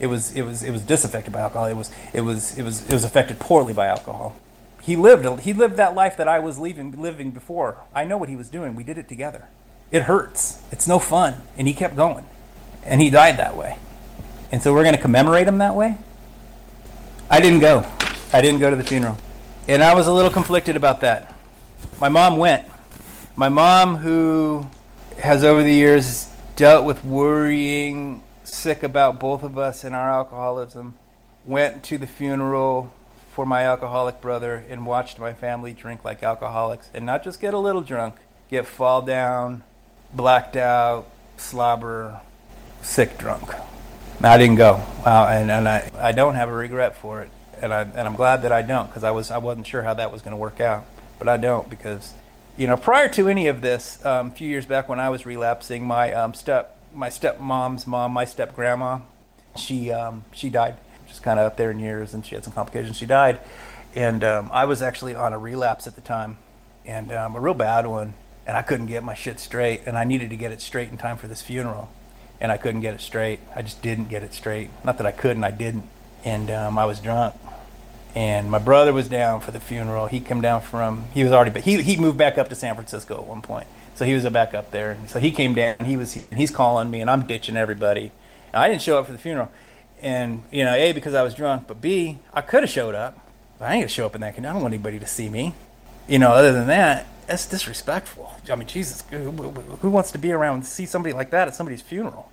It 0.00 0.06
was 0.06 0.32
it 0.32 0.40
was 0.40 0.62
it 0.62 0.70
was 0.70 0.80
disaffected 0.80 1.30
by 1.30 1.40
alcohol. 1.40 1.66
It 1.66 1.76
was 1.76 1.90
it 2.14 2.22
was 2.22 2.56
it 2.56 2.62
was 2.62 2.82
it 2.88 2.92
was 2.94 3.04
affected 3.04 3.38
poorly 3.38 3.74
by 3.74 3.88
alcohol. 3.88 4.34
He 4.80 4.96
lived 4.96 5.40
he 5.40 5.52
lived 5.52 5.76
that 5.76 5.94
life 5.94 6.16
that 6.16 6.26
I 6.26 6.38
was 6.38 6.58
leaving 6.58 6.92
living 6.92 7.32
before. 7.32 7.76
I 7.94 8.04
know 8.04 8.16
what 8.16 8.30
he 8.30 8.36
was 8.36 8.48
doing. 8.48 8.74
We 8.74 8.82
did 8.82 8.96
it 8.96 9.08
together. 9.08 9.48
It 9.90 10.04
hurts. 10.04 10.62
It's 10.72 10.88
no 10.88 10.98
fun, 10.98 11.42
and 11.58 11.68
he 11.68 11.74
kept 11.74 11.96
going, 11.96 12.24
and 12.82 13.02
he 13.02 13.10
died 13.10 13.36
that 13.36 13.54
way. 13.54 13.76
And 14.52 14.62
so 14.62 14.72
we're 14.72 14.82
going 14.84 14.94
to 14.94 15.00
commemorate 15.00 15.48
him 15.48 15.58
that 15.58 15.74
way. 15.74 15.96
I 17.30 17.40
didn't 17.40 17.60
go. 17.60 17.86
I 18.32 18.40
didn't 18.40 18.60
go 18.60 18.70
to 18.70 18.76
the 18.76 18.84
funeral, 18.84 19.16
and 19.68 19.82
I 19.82 19.94
was 19.94 20.06
a 20.06 20.12
little 20.12 20.30
conflicted 20.30 20.76
about 20.76 21.00
that. 21.02 21.34
My 22.00 22.08
mom 22.08 22.36
went. 22.36 22.66
My 23.36 23.48
mom, 23.48 23.96
who 23.96 24.66
has 25.18 25.44
over 25.44 25.62
the 25.62 25.72
years 25.72 26.28
dealt 26.56 26.84
with 26.84 27.04
worrying 27.04 28.22
sick 28.42 28.82
about 28.82 29.18
both 29.18 29.42
of 29.42 29.58
us 29.58 29.84
and 29.84 29.94
our 29.94 30.10
alcoholism. 30.10 30.94
Went 31.44 31.82
to 31.84 31.98
the 31.98 32.06
funeral 32.06 32.92
for 33.32 33.44
my 33.44 33.64
alcoholic 33.64 34.20
brother 34.20 34.64
and 34.68 34.86
watched 34.86 35.18
my 35.18 35.32
family 35.32 35.72
drink 35.72 36.04
like 36.04 36.22
alcoholics 36.22 36.88
and 36.94 37.04
not 37.04 37.24
just 37.24 37.40
get 37.40 37.52
a 37.52 37.58
little 37.58 37.82
drunk, 37.82 38.14
get 38.50 38.66
fall 38.66 39.02
down, 39.02 39.62
blacked 40.12 40.56
out, 40.56 41.06
slobber, 41.36 42.20
sick 42.82 43.18
drunk. 43.18 43.50
I 44.22 44.38
didn't 44.38 44.56
go. 44.56 44.82
And, 45.06 45.50
and 45.50 45.68
I, 45.68 45.90
I 45.96 46.12
don't 46.12 46.34
have 46.34 46.48
a 46.48 46.54
regret 46.54 46.96
for 46.96 47.22
it. 47.22 47.30
And, 47.60 47.72
I, 47.72 47.82
and 47.82 48.00
I'm 48.00 48.16
glad 48.16 48.42
that 48.42 48.52
I 48.52 48.62
don't 48.62 48.86
because 48.86 49.04
I, 49.04 49.10
was, 49.10 49.30
I 49.30 49.38
wasn't 49.38 49.66
sure 49.66 49.82
how 49.82 49.94
that 49.94 50.12
was 50.12 50.22
going 50.22 50.32
to 50.32 50.36
work 50.36 50.60
out. 50.60 50.84
But 51.18 51.28
I 51.28 51.36
don't 51.36 51.70
because 51.70 52.14
you 52.56 52.68
know, 52.68 52.76
prior 52.76 53.08
to 53.10 53.28
any 53.28 53.48
of 53.48 53.60
this, 53.60 54.04
um, 54.04 54.28
a 54.28 54.30
few 54.30 54.48
years 54.48 54.64
back 54.64 54.88
when 54.88 55.00
I 55.00 55.10
was 55.10 55.26
relapsing, 55.26 55.84
my 55.84 56.12
um, 56.12 56.34
step 56.34 56.78
my 56.94 57.08
stepmom's 57.08 57.86
mom, 57.86 58.12
my 58.12 58.24
step 58.24 58.54
grandma, 58.54 59.00
she 59.56 59.90
um, 59.90 60.24
she 60.32 60.50
died, 60.50 60.76
just 61.08 61.22
kind 61.22 61.40
of 61.40 61.46
up 61.46 61.56
there 61.56 61.72
in 61.72 61.80
years, 61.80 62.14
and 62.14 62.24
she 62.24 62.36
had 62.36 62.44
some 62.44 62.52
complications. 62.52 62.96
She 62.96 63.06
died, 63.06 63.40
and 63.94 64.22
um, 64.22 64.50
I 64.52 64.66
was 64.66 64.82
actually 64.82 65.16
on 65.16 65.32
a 65.32 65.38
relapse 65.38 65.88
at 65.88 65.96
the 65.96 66.00
time, 66.00 66.38
and 66.86 67.10
um, 67.10 67.34
a 67.34 67.40
real 67.40 67.54
bad 67.54 67.88
one, 67.88 68.14
and 68.46 68.56
I 68.56 68.62
couldn't 68.62 68.86
get 68.86 69.02
my 69.02 69.14
shit 69.14 69.40
straight, 69.40 69.82
and 69.86 69.98
I 69.98 70.04
needed 70.04 70.30
to 70.30 70.36
get 70.36 70.52
it 70.52 70.60
straight 70.60 70.90
in 70.90 70.96
time 70.96 71.16
for 71.16 71.26
this 71.26 71.42
funeral, 71.42 71.90
and 72.40 72.52
I 72.52 72.56
couldn't 72.56 72.80
get 72.80 72.94
it 72.94 73.00
straight. 73.00 73.40
I 73.54 73.62
just 73.62 73.82
didn't 73.82 74.08
get 74.08 74.22
it 74.22 74.34
straight. 74.34 74.70
Not 74.84 74.98
that 74.98 75.06
I 75.06 75.12
couldn't, 75.12 75.44
I 75.44 75.50
didn't, 75.50 75.84
and 76.24 76.50
um, 76.50 76.78
I 76.78 76.84
was 76.84 77.00
drunk, 77.00 77.34
and 78.14 78.50
my 78.50 78.58
brother 78.58 78.92
was 78.92 79.08
down 79.08 79.40
for 79.40 79.50
the 79.50 79.60
funeral. 79.60 80.06
He 80.06 80.20
came 80.20 80.40
down 80.40 80.60
from 80.60 81.06
he 81.12 81.22
was 81.24 81.32
already 81.32 81.50
but 81.50 81.62
he 81.62 81.82
he 81.82 81.96
moved 81.96 82.18
back 82.18 82.38
up 82.38 82.48
to 82.48 82.54
San 82.54 82.74
Francisco 82.74 83.16
at 83.16 83.26
one 83.26 83.42
point, 83.42 83.66
so 83.94 84.04
he 84.04 84.14
was 84.14 84.28
back 84.28 84.54
up 84.54 84.70
there. 84.70 84.96
So 85.06 85.18
he 85.18 85.30
came 85.30 85.54
down. 85.54 85.76
He 85.84 85.96
was 85.96 86.16
and 86.16 86.38
he's 86.38 86.50
calling 86.50 86.90
me, 86.90 87.00
and 87.00 87.10
I'm 87.10 87.26
ditching 87.26 87.56
everybody. 87.56 88.12
And 88.52 88.62
I 88.62 88.68
didn't 88.68 88.82
show 88.82 88.98
up 88.98 89.06
for 89.06 89.12
the 89.12 89.18
funeral, 89.18 89.50
and 90.02 90.42
you 90.50 90.64
know, 90.64 90.74
a 90.74 90.92
because 90.92 91.14
I 91.14 91.22
was 91.22 91.34
drunk, 91.34 91.66
but 91.66 91.80
b 91.80 92.18
I 92.32 92.40
could 92.40 92.62
have 92.62 92.70
showed 92.70 92.94
up, 92.94 93.18
but 93.58 93.66
I 93.66 93.74
ain't 93.74 93.82
gonna 93.82 93.88
show 93.88 94.06
up 94.06 94.14
in 94.14 94.20
that. 94.20 94.34
condition. 94.34 94.50
I 94.50 94.52
don't 94.52 94.62
want 94.62 94.74
anybody 94.74 94.98
to 94.98 95.06
see 95.06 95.28
me. 95.28 95.54
You 96.06 96.18
know, 96.18 96.32
other 96.32 96.52
than 96.52 96.66
that, 96.66 97.06
that's 97.26 97.46
disrespectful. 97.46 98.32
I 98.50 98.54
mean, 98.54 98.68
Jesus, 98.68 99.02
who, 99.10 99.30
who 99.30 99.90
wants 99.90 100.12
to 100.12 100.18
be 100.18 100.32
around 100.32 100.56
and 100.56 100.66
see 100.66 100.86
somebody 100.86 101.12
like 101.12 101.30
that 101.30 101.48
at 101.48 101.54
somebody's 101.54 101.82
funeral? 101.82 102.30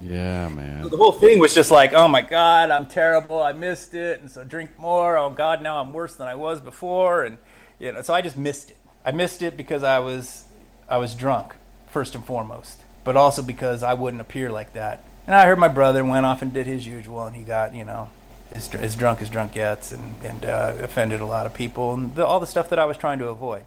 Yeah, 0.00 0.48
man. 0.48 0.84
So 0.84 0.88
the 0.90 0.96
whole 0.96 1.12
thing 1.12 1.38
was 1.38 1.54
just 1.54 1.70
like, 1.70 1.92
oh 1.92 2.06
my 2.06 2.22
God, 2.22 2.70
I'm 2.70 2.86
terrible. 2.86 3.42
I 3.42 3.52
missed 3.52 3.94
it. 3.94 4.20
And 4.20 4.30
so 4.30 4.44
drink 4.44 4.78
more. 4.78 5.16
Oh 5.18 5.30
God, 5.30 5.60
now 5.60 5.80
I'm 5.80 5.92
worse 5.92 6.14
than 6.14 6.28
I 6.28 6.36
was 6.36 6.60
before. 6.60 7.24
And, 7.24 7.38
you 7.78 7.92
know, 7.92 8.02
so 8.02 8.14
I 8.14 8.22
just 8.22 8.36
missed 8.36 8.70
it. 8.70 8.76
I 9.04 9.10
missed 9.10 9.42
it 9.42 9.56
because 9.56 9.82
I 9.82 9.98
was, 9.98 10.44
I 10.88 10.98
was 10.98 11.14
drunk, 11.14 11.54
first 11.88 12.14
and 12.14 12.24
foremost, 12.24 12.80
but 13.04 13.16
also 13.16 13.42
because 13.42 13.82
I 13.82 13.94
wouldn't 13.94 14.20
appear 14.20 14.50
like 14.50 14.74
that. 14.74 15.02
And 15.26 15.34
I 15.34 15.46
heard 15.46 15.58
my 15.58 15.68
brother 15.68 16.04
went 16.04 16.26
off 16.26 16.42
and 16.42 16.52
did 16.52 16.66
his 16.66 16.86
usual, 16.86 17.26
and 17.26 17.36
he 17.36 17.42
got, 17.42 17.74
you 17.74 17.84
know, 17.84 18.10
as, 18.52 18.74
as 18.74 18.96
drunk 18.96 19.20
as 19.20 19.28
drunk 19.28 19.52
gets, 19.52 19.92
and, 19.92 20.14
and 20.22 20.44
uh, 20.44 20.74
offended 20.80 21.20
a 21.20 21.26
lot 21.26 21.44
of 21.44 21.54
people, 21.54 21.92
and 21.94 22.14
the, 22.14 22.24
all 22.26 22.40
the 22.40 22.46
stuff 22.46 22.70
that 22.70 22.78
I 22.78 22.86
was 22.86 22.96
trying 22.96 23.18
to 23.18 23.28
avoid. 23.28 23.62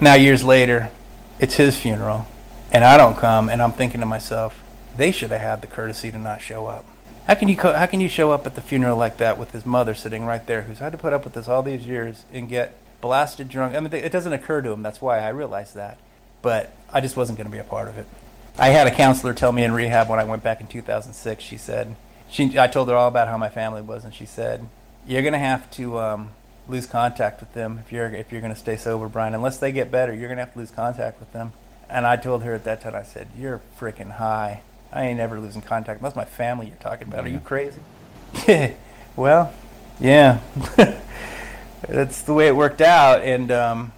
Now, 0.00 0.14
years 0.14 0.44
later, 0.44 0.90
it's 1.40 1.56
his 1.56 1.76
funeral, 1.76 2.26
and 2.70 2.84
I 2.84 2.96
don't 2.96 3.16
come, 3.16 3.48
and 3.48 3.60
I'm 3.60 3.72
thinking 3.72 3.98
to 3.98 4.06
myself, 4.06 4.62
they 4.96 5.10
should 5.10 5.30
have 5.30 5.40
had 5.40 5.60
the 5.60 5.66
courtesy 5.66 6.12
to 6.12 6.18
not 6.18 6.40
show 6.40 6.66
up. 6.66 6.84
How 7.26 7.34
can 7.34 7.48
you 7.48 7.56
co- 7.56 7.72
how 7.72 7.86
can 7.86 8.00
you 8.00 8.08
show 8.08 8.30
up 8.30 8.46
at 8.46 8.54
the 8.54 8.60
funeral 8.60 8.96
like 8.96 9.16
that 9.16 9.38
with 9.38 9.50
his 9.50 9.66
mother 9.66 9.94
sitting 9.94 10.24
right 10.24 10.46
there, 10.46 10.62
who's 10.62 10.78
had 10.78 10.92
to 10.92 10.98
put 10.98 11.12
up 11.12 11.24
with 11.24 11.34
this 11.34 11.48
all 11.48 11.62
these 11.64 11.84
years 11.84 12.24
and 12.32 12.48
get 12.48 12.76
blasted 13.00 13.48
drunk? 13.48 13.74
I 13.74 13.80
mean, 13.80 13.92
it 13.92 14.12
doesn't 14.12 14.32
occur 14.32 14.62
to 14.62 14.70
him. 14.70 14.82
That's 14.82 15.02
why 15.02 15.18
I 15.18 15.30
realized 15.30 15.74
that, 15.74 15.98
but 16.42 16.72
I 16.92 17.00
just 17.00 17.16
wasn't 17.16 17.36
going 17.36 17.48
to 17.48 17.52
be 17.52 17.58
a 17.58 17.64
part 17.64 17.88
of 17.88 17.98
it. 17.98 18.06
I 18.56 18.68
had 18.68 18.86
a 18.86 18.94
counselor 18.94 19.34
tell 19.34 19.50
me 19.50 19.64
in 19.64 19.72
rehab 19.72 20.08
when 20.08 20.20
I 20.20 20.24
went 20.24 20.44
back 20.44 20.60
in 20.60 20.68
2006. 20.68 21.42
She 21.42 21.56
said, 21.56 21.96
she, 22.30 22.58
I 22.58 22.68
told 22.68 22.88
her 22.88 22.94
all 22.94 23.08
about 23.08 23.28
how 23.28 23.36
my 23.36 23.48
family 23.48 23.82
was, 23.82 24.04
and 24.04 24.14
she 24.14 24.26
said, 24.26 24.68
"You're 25.06 25.22
going 25.22 25.32
to 25.32 25.38
have 25.38 25.70
to 25.72 25.98
um, 25.98 26.30
lose 26.68 26.86
contact 26.86 27.40
with 27.40 27.52
them 27.52 27.80
if 27.84 27.92
you're 27.92 28.12
if 28.14 28.32
you're 28.32 28.40
going 28.40 28.52
to 28.52 28.58
stay 28.58 28.76
sober, 28.76 29.08
Bryon. 29.08 29.34
Unless 29.34 29.58
they 29.58 29.72
get 29.72 29.90
better, 29.90 30.14
you're 30.14 30.28
going 30.28 30.38
to 30.38 30.44
have 30.44 30.52
to 30.52 30.58
lose 30.58 30.70
contact 30.70 31.20
with 31.20 31.32
them." 31.32 31.52
And 31.88 32.06
I 32.06 32.16
told 32.16 32.42
her 32.42 32.54
at 32.54 32.64
that 32.64 32.80
time, 32.80 32.94
I 32.94 33.02
said, 33.02 33.28
"You're 33.36 33.60
freaking 33.78 34.12
high." 34.12 34.62
I 34.92 35.04
ain't 35.04 35.20
ever 35.20 35.38
losing 35.38 35.60
contact. 35.60 36.00
That's 36.00 36.16
my 36.16 36.24
family 36.24 36.66
you're 36.66 36.76
talking 36.76 37.08
about. 37.08 37.24
Are 37.24 37.28
you 37.28 37.40
crazy? 37.40 37.80
well, 39.16 39.52
yeah. 40.00 40.40
That's 41.88 42.22
the 42.22 42.34
way 42.34 42.48
it 42.48 42.56
worked 42.56 42.80
out, 42.80 43.22
and 43.22 43.52
um, 43.52 43.92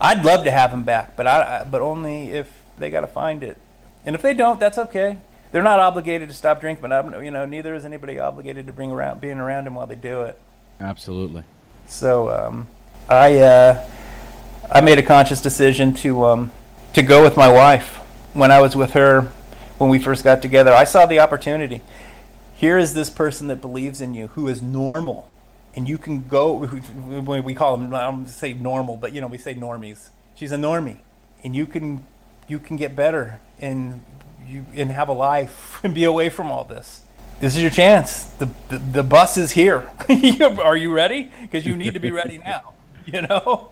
I'd 0.00 0.24
love 0.24 0.44
to 0.44 0.50
have 0.50 0.70
them 0.70 0.84
back, 0.84 1.16
but 1.16 1.26
I, 1.26 1.66
but 1.70 1.82
only 1.82 2.30
if 2.30 2.50
they 2.78 2.90
got 2.90 3.02
to 3.02 3.06
find 3.06 3.42
it. 3.42 3.58
And 4.04 4.14
if 4.14 4.22
they 4.22 4.34
don't, 4.34 4.60
that's 4.60 4.78
okay. 4.78 5.18
They're 5.52 5.62
not 5.62 5.80
obligated 5.80 6.28
to 6.28 6.34
stop 6.34 6.60
drinking, 6.60 6.82
but 6.82 6.92
I'm, 6.92 7.24
you 7.24 7.30
know, 7.30 7.44
neither 7.44 7.74
is 7.74 7.84
anybody 7.84 8.18
obligated 8.18 8.66
to 8.66 8.72
bring 8.72 8.90
around 8.90 9.20
being 9.20 9.38
around 9.38 9.64
them 9.64 9.74
while 9.74 9.86
they 9.86 9.94
do 9.94 10.22
it. 10.22 10.38
Absolutely. 10.80 11.44
So 11.86 12.30
um, 12.30 12.68
I 13.08 13.38
uh, 13.38 13.88
I 14.70 14.80
made 14.80 14.98
a 14.98 15.02
conscious 15.02 15.40
decision 15.40 15.94
to 15.94 16.24
um, 16.24 16.52
to 16.92 17.02
go 17.02 17.22
with 17.22 17.36
my 17.36 17.50
wife 17.50 17.96
when 18.34 18.50
I 18.50 18.60
was 18.60 18.74
with 18.74 18.92
her 18.92 19.32
when 19.78 19.90
we 19.90 19.98
first 19.98 20.24
got 20.24 20.42
together. 20.42 20.72
I 20.72 20.84
saw 20.84 21.06
the 21.06 21.20
opportunity. 21.20 21.82
Here 22.56 22.78
is 22.78 22.94
this 22.94 23.10
person 23.10 23.48
that 23.48 23.60
believes 23.60 24.00
in 24.00 24.14
you, 24.14 24.28
who 24.28 24.48
is 24.48 24.62
normal, 24.62 25.30
and 25.74 25.88
you 25.88 25.98
can 25.98 26.26
go. 26.26 26.66
When 26.66 27.44
we 27.44 27.54
call 27.54 27.76
them, 27.76 27.94
I 27.94 28.02
don't 28.02 28.26
say 28.26 28.52
normal, 28.52 28.96
but 28.96 29.12
you 29.12 29.20
know, 29.20 29.26
we 29.26 29.38
say 29.38 29.54
normies. 29.54 30.08
She's 30.34 30.52
a 30.52 30.56
normie, 30.56 30.98
and 31.44 31.54
you 31.54 31.66
can 31.66 32.04
you 32.48 32.58
can 32.58 32.76
get 32.76 32.96
better 32.96 33.40
and 33.58 34.02
you 34.46 34.66
and 34.74 34.90
have 34.90 35.08
a 35.08 35.12
life 35.12 35.80
and 35.84 35.94
be 35.94 36.04
away 36.04 36.28
from 36.28 36.50
all 36.50 36.64
this. 36.64 37.02
This 37.40 37.54
is 37.56 37.62
your 37.62 37.70
chance. 37.70 38.24
The 38.24 38.48
the, 38.68 38.78
the 38.78 39.02
bus 39.02 39.36
is 39.36 39.52
here. 39.52 39.90
Are 40.62 40.76
you 40.76 40.92
ready? 40.92 41.30
Because 41.42 41.66
you 41.66 41.76
need 41.76 41.94
to 41.94 42.00
be 42.00 42.10
ready 42.10 42.38
now. 42.38 42.72
You 43.06 43.22
know, 43.22 43.70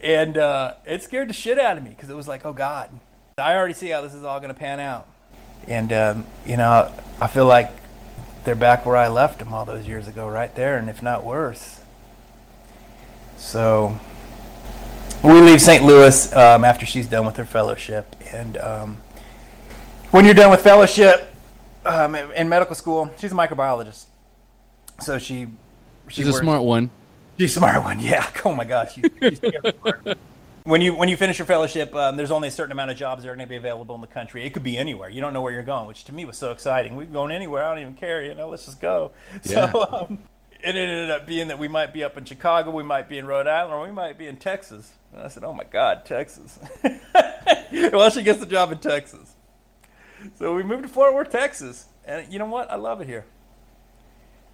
and 0.00 0.38
uh, 0.38 0.74
it 0.86 1.02
scared 1.02 1.28
the 1.28 1.32
shit 1.32 1.58
out 1.58 1.76
of 1.76 1.82
me 1.82 1.90
because 1.90 2.08
it 2.08 2.14
was 2.14 2.28
like, 2.28 2.46
oh 2.46 2.52
God, 2.52 2.88
I 3.36 3.56
already 3.56 3.74
see 3.74 3.88
how 3.88 4.00
this 4.00 4.14
is 4.14 4.22
all 4.22 4.38
going 4.38 4.54
to 4.54 4.56
pan 4.56 4.78
out 4.78 5.08
and 5.66 5.92
um, 5.92 6.26
you 6.44 6.56
know, 6.56 6.92
I 7.20 7.26
feel 7.26 7.46
like 7.46 7.70
they're 8.44 8.54
back 8.54 8.86
where 8.86 8.96
I 8.96 9.08
left 9.08 9.40
them 9.40 9.52
all 9.52 9.64
those 9.64 9.86
years 9.86 10.06
ago, 10.08 10.28
right 10.28 10.54
there, 10.54 10.78
and 10.78 10.88
if 10.88 11.02
not 11.02 11.24
worse. 11.24 11.80
So, 13.36 13.98
we 15.22 15.40
leave 15.40 15.60
St. 15.60 15.84
Louis 15.84 16.32
um, 16.34 16.64
after 16.64 16.86
she's 16.86 17.06
done 17.06 17.26
with 17.26 17.36
her 17.36 17.44
fellowship. 17.44 18.14
And 18.32 18.56
um, 18.58 18.98
when 20.10 20.24
you're 20.24 20.34
done 20.34 20.50
with 20.50 20.62
fellowship 20.62 21.34
um, 21.86 22.14
in 22.14 22.48
medical 22.48 22.74
school, 22.74 23.10
she's 23.18 23.32
a 23.32 23.34
microbiologist. 23.34 24.06
So 25.00 25.18
she, 25.18 25.46
she 26.08 26.22
She's 26.22 26.28
a 26.28 26.32
smart 26.32 26.62
one. 26.62 26.90
She's 27.38 27.52
a 27.52 27.58
smart 27.58 27.82
one, 27.82 28.00
yeah. 28.00 28.28
Oh 28.44 28.54
my 28.54 28.64
gosh. 28.64 28.98
When 30.64 30.80
you 30.80 30.96
when 30.96 31.08
you 31.08 31.16
finish 31.16 31.38
your 31.38 31.46
fellowship, 31.46 31.94
um, 31.94 32.16
there's 32.16 32.32
only 32.32 32.48
a 32.48 32.50
certain 32.50 32.72
amount 32.72 32.90
of 32.90 32.96
jobs 32.96 33.22
that 33.22 33.28
are 33.28 33.36
going 33.36 33.46
to 33.46 33.48
be 33.48 33.56
available 33.56 33.94
in 33.94 34.00
the 34.00 34.08
country. 34.08 34.44
It 34.44 34.52
could 34.52 34.64
be 34.64 34.76
anywhere. 34.76 35.08
You 35.08 35.20
don't 35.20 35.32
know 35.32 35.40
where 35.40 35.52
you're 35.52 35.62
going, 35.62 35.86
which 35.86 36.04
to 36.04 36.12
me 36.12 36.24
was 36.24 36.36
so 36.36 36.50
exciting. 36.50 36.96
We're 36.96 37.04
going 37.04 37.30
anywhere. 37.30 37.62
I 37.62 37.70
don't 37.70 37.82
even 37.82 37.94
care. 37.94 38.24
You 38.24 38.34
know, 38.34 38.48
let's 38.48 38.64
just 38.64 38.80
go. 38.80 39.12
Yeah. 39.44 39.70
So 39.70 39.86
um, 39.92 40.18
it 40.60 40.74
ended 40.74 41.08
up 41.10 41.24
being 41.24 41.48
that 41.48 41.60
we 41.60 41.68
might 41.68 41.92
be 41.92 42.02
up 42.02 42.18
in 42.18 42.24
Chicago, 42.24 42.72
we 42.72 42.82
might 42.82 43.08
be 43.08 43.16
in 43.16 43.26
Rhode 43.28 43.46
Island, 43.46 43.74
or 43.74 43.86
we 43.86 43.92
might 43.92 44.18
be 44.18 44.26
in 44.26 44.38
Texas. 44.38 44.90
And 45.12 45.22
I 45.22 45.28
said, 45.28 45.44
"Oh 45.44 45.52
my 45.52 45.62
God, 45.62 46.04
Texas!" 46.04 46.58
well, 47.72 48.10
she 48.10 48.24
gets 48.24 48.40
the 48.40 48.46
job 48.46 48.72
in 48.72 48.78
Texas. 48.78 49.35
So 50.38 50.54
we 50.54 50.62
moved 50.62 50.82
to 50.82 50.88
Fort 50.88 51.14
Worth, 51.14 51.30
Texas, 51.30 51.86
and 52.04 52.30
you 52.32 52.38
know 52.38 52.46
what? 52.46 52.70
I 52.70 52.76
love 52.76 53.00
it 53.00 53.06
here. 53.06 53.24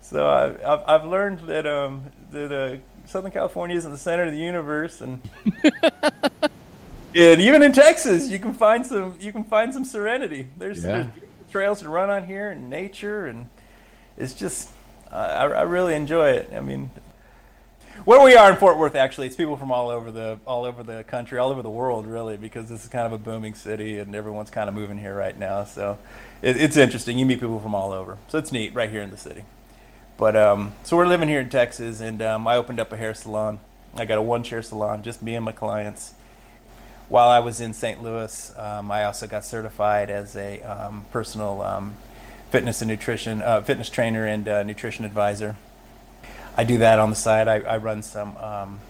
So 0.01 0.29
I've, 0.29 0.83
I've 0.87 1.05
learned 1.05 1.41
that 1.41 1.67
um, 1.67 2.05
that 2.31 2.53
uh, 2.53 2.77
Southern 3.07 3.31
California 3.33 3.77
isn't 3.77 3.91
the 3.91 3.99
center 3.99 4.25
of 4.25 4.33
the 4.33 4.39
universe, 4.39 5.01
and 5.01 5.21
and 7.15 7.41
even 7.41 7.63
in 7.63 7.73
Texas, 7.73 8.29
you 8.29 8.39
can 8.39 8.55
find 8.55 8.87
some 8.87 9.17
you 9.21 9.33
can 9.33 9.45
find 9.45 9.73
some 9.73 9.85
serenity. 9.85 10.49
There's, 10.57 10.83
Yeah. 10.85 10.89
there's 10.91 11.07
trails 11.51 11.81
to 11.81 11.89
run 11.89 12.11
on 12.11 12.27
here, 12.27 12.51
and 12.51 12.69
nature, 12.71 13.27
and 13.27 13.49
it's 14.17 14.35
just 14.35 14.71
I, 15.11 15.45
I 15.47 15.63
really 15.63 15.95
enjoy 15.95 16.31
it. 16.31 16.53
I 16.55 16.61
mean, 16.61 16.91
where 18.05 18.23
we 18.23 18.35
are 18.35 18.51
in 18.51 18.57
Fort 18.57 18.79
Worth, 18.79 18.95
actually, 18.95 19.29
it's 19.29 19.37
people 19.37 19.57
from 19.57 19.71
all 19.71 19.89
over 19.89 20.11
the 20.11 20.39
all 20.47 20.65
over 20.65 20.83
the 20.83 21.05
country, 21.05 21.39
all 21.39 21.51
over 21.51 21.63
the 21.63 21.71
world, 21.71 22.07
really, 22.07 22.37
because 22.37 22.69
this 22.69 22.83
is 22.83 22.89
kind 22.89 23.07
of 23.07 23.13
a 23.13 23.19
booming 23.19 23.55
city, 23.55 23.99
and 23.99 24.15
everyone's 24.15 24.51
kind 24.51 24.69
of 24.69 24.75
moving 24.75 24.99
here 24.99 25.15
right 25.15 25.39
now. 25.39 25.65
So 25.65 25.99
it, 26.43 26.57
it's 26.57 26.77
interesting. 26.77 27.19
You 27.19 27.27
meet 27.27 27.41
people 27.41 27.61
from 27.61 27.75
all 27.75 27.93
over, 27.93 28.19
so 28.29 28.39
it's 28.39 28.53
neat 28.53 28.75
right 28.75 28.91
here 28.91 29.03
in 29.03 29.11
the 29.11 29.17
city. 29.17 29.45
But 30.17 30.37
um, 30.37 30.73
so 30.85 30.97
we're 30.97 31.07
living 31.07 31.29
here 31.29 31.41
in 31.41 31.49
Texas, 31.49 32.01
and 32.01 32.21
um, 32.23 32.47
I 32.47 32.57
opened 32.57 32.81
up 32.81 32.93
a 32.93 32.97
hair 32.97 33.15
salon. 33.15 33.61
I 33.95 34.05
got 34.05 34.19
a 34.19 34.23
one-chair 34.23 34.63
salon, 34.63 35.03
just 35.03 35.23
me 35.23 35.35
and 35.35 35.45
my 35.45 35.53
clients. 35.53 36.15
While 37.09 37.29
I 37.29 37.41
was 37.41 37.61
in 37.61 37.75
St. 37.75 38.03
Louis, 38.03 38.57
um, 38.57 38.91
I 38.91 39.05
also 39.05 39.27
got 39.27 39.45
certified 39.45 40.09
as 40.09 40.35
a 40.35 40.63
um, 40.63 41.05
personal 41.11 41.61
um, 41.61 41.95
fitness 42.51 42.81
and 42.81 42.91
nutrition, 42.91 43.43
uh, 43.43 43.61
fitness 43.61 43.91
trainer 43.91 44.27
and 44.27 44.49
uh, 44.49 44.63
nutrition 44.63 45.05
advisor. 45.05 45.57
I 46.57 46.65
do 46.65 46.79
that 46.79 46.99
on 46.99 47.11
the 47.11 47.17
side. 47.17 47.49
I, 47.49 47.61
I 47.61 47.77
run 47.79 48.03
some. 48.03 48.37
Um, 48.37 48.81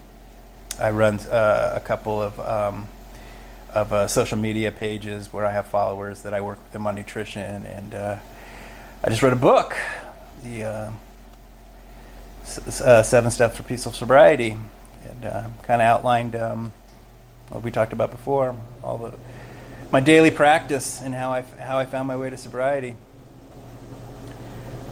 I 0.79 0.89
run 0.91 1.19
uh, 1.19 1.73
a 1.75 1.79
couple 1.79 2.21
of 2.21 2.39
um, 2.39 2.87
of 3.73 3.93
uh, 3.93 4.07
social 4.07 4.37
media 4.37 4.71
pages 4.71 5.31
where 5.31 5.45
I 5.45 5.51
have 5.51 5.67
followers 5.67 6.23
that 6.23 6.33
I 6.33 6.41
work 6.41 6.59
with 6.61 6.71
them 6.73 6.85
on 6.87 6.95
nutrition, 6.95 7.65
and 7.65 7.93
uh, 7.93 8.17
I 9.03 9.09
just 9.09 9.23
read 9.23 9.33
a 9.33 9.37
book, 9.37 9.75
the 10.43 10.63
uh, 10.63 10.91
uh, 12.83 13.03
Seven 13.03 13.31
Steps 13.31 13.57
for 13.57 13.63
Peaceful 13.63 13.93
Sobriety, 13.93 14.57
and 15.09 15.25
uh, 15.25 15.43
kind 15.63 15.81
of 15.81 15.85
outlined 15.85 16.35
um, 16.35 16.73
what 17.49 17.63
we 17.63 17.71
talked 17.71 17.93
about 17.93 18.11
before, 18.11 18.55
all 18.83 18.97
the 18.97 19.13
my 19.91 19.99
daily 19.99 20.31
practice 20.31 21.01
and 21.01 21.13
how 21.13 21.31
I 21.31 21.43
how 21.59 21.77
I 21.77 21.85
found 21.85 22.07
my 22.07 22.17
way 22.17 22.29
to 22.29 22.37
sobriety. 22.37 22.95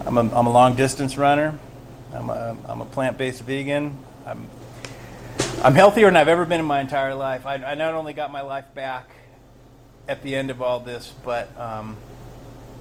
I'm 0.05 0.17
a, 0.17 0.21
I'm 0.21 0.47
a 0.47 0.51
long 0.51 0.75
distance 0.75 1.17
runner. 1.17 1.59
I'm 2.13 2.29
a, 2.29 2.57
I'm 2.67 2.81
a 2.81 2.85
plant 2.85 3.17
based 3.17 3.41
vegan. 3.43 3.97
I'm 4.25 4.49
I'm 5.63 5.75
healthier 5.75 6.07
than 6.07 6.17
I've 6.17 6.27
ever 6.27 6.45
been 6.45 6.59
in 6.59 6.65
my 6.65 6.81
entire 6.81 7.13
life. 7.13 7.45
I, 7.45 7.55
I 7.55 7.75
not 7.75 7.93
only 7.93 8.13
got 8.13 8.31
my 8.31 8.41
life 8.41 8.65
back 8.73 9.07
at 10.07 10.23
the 10.23 10.35
end 10.35 10.49
of 10.49 10.59
all 10.59 10.79
this, 10.79 11.13
but 11.23 11.55
um, 11.59 11.97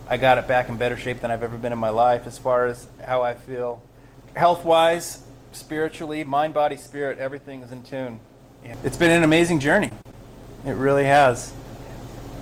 I 0.09 0.17
got 0.17 0.39
it 0.39 0.49
back 0.49 0.71
in 0.71 0.79
better 0.79 0.97
shape 0.97 1.21
than 1.21 1.31
I've 1.31 1.43
ever 1.43 1.59
been 1.59 1.73
in 1.73 1.79
my 1.79 1.91
life 1.91 2.27
as 2.27 2.39
far 2.39 2.67
as 2.67 2.89
how 3.05 3.21
I 3.21 3.35
feel 3.35 3.83
health 4.35 4.65
wise, 4.65 5.23
spiritually, 5.53 6.25
mind, 6.25 6.55
body, 6.55 6.77
spirit, 6.77 7.19
everything 7.19 7.61
is 7.61 7.71
in 7.71 7.83
tune. 7.83 8.19
It's 8.83 8.97
been 8.97 9.11
an 9.11 9.25
amazing 9.25 9.61
journey. 9.61 9.91
It 10.65 10.73
really 10.73 11.05
has. 11.05 11.53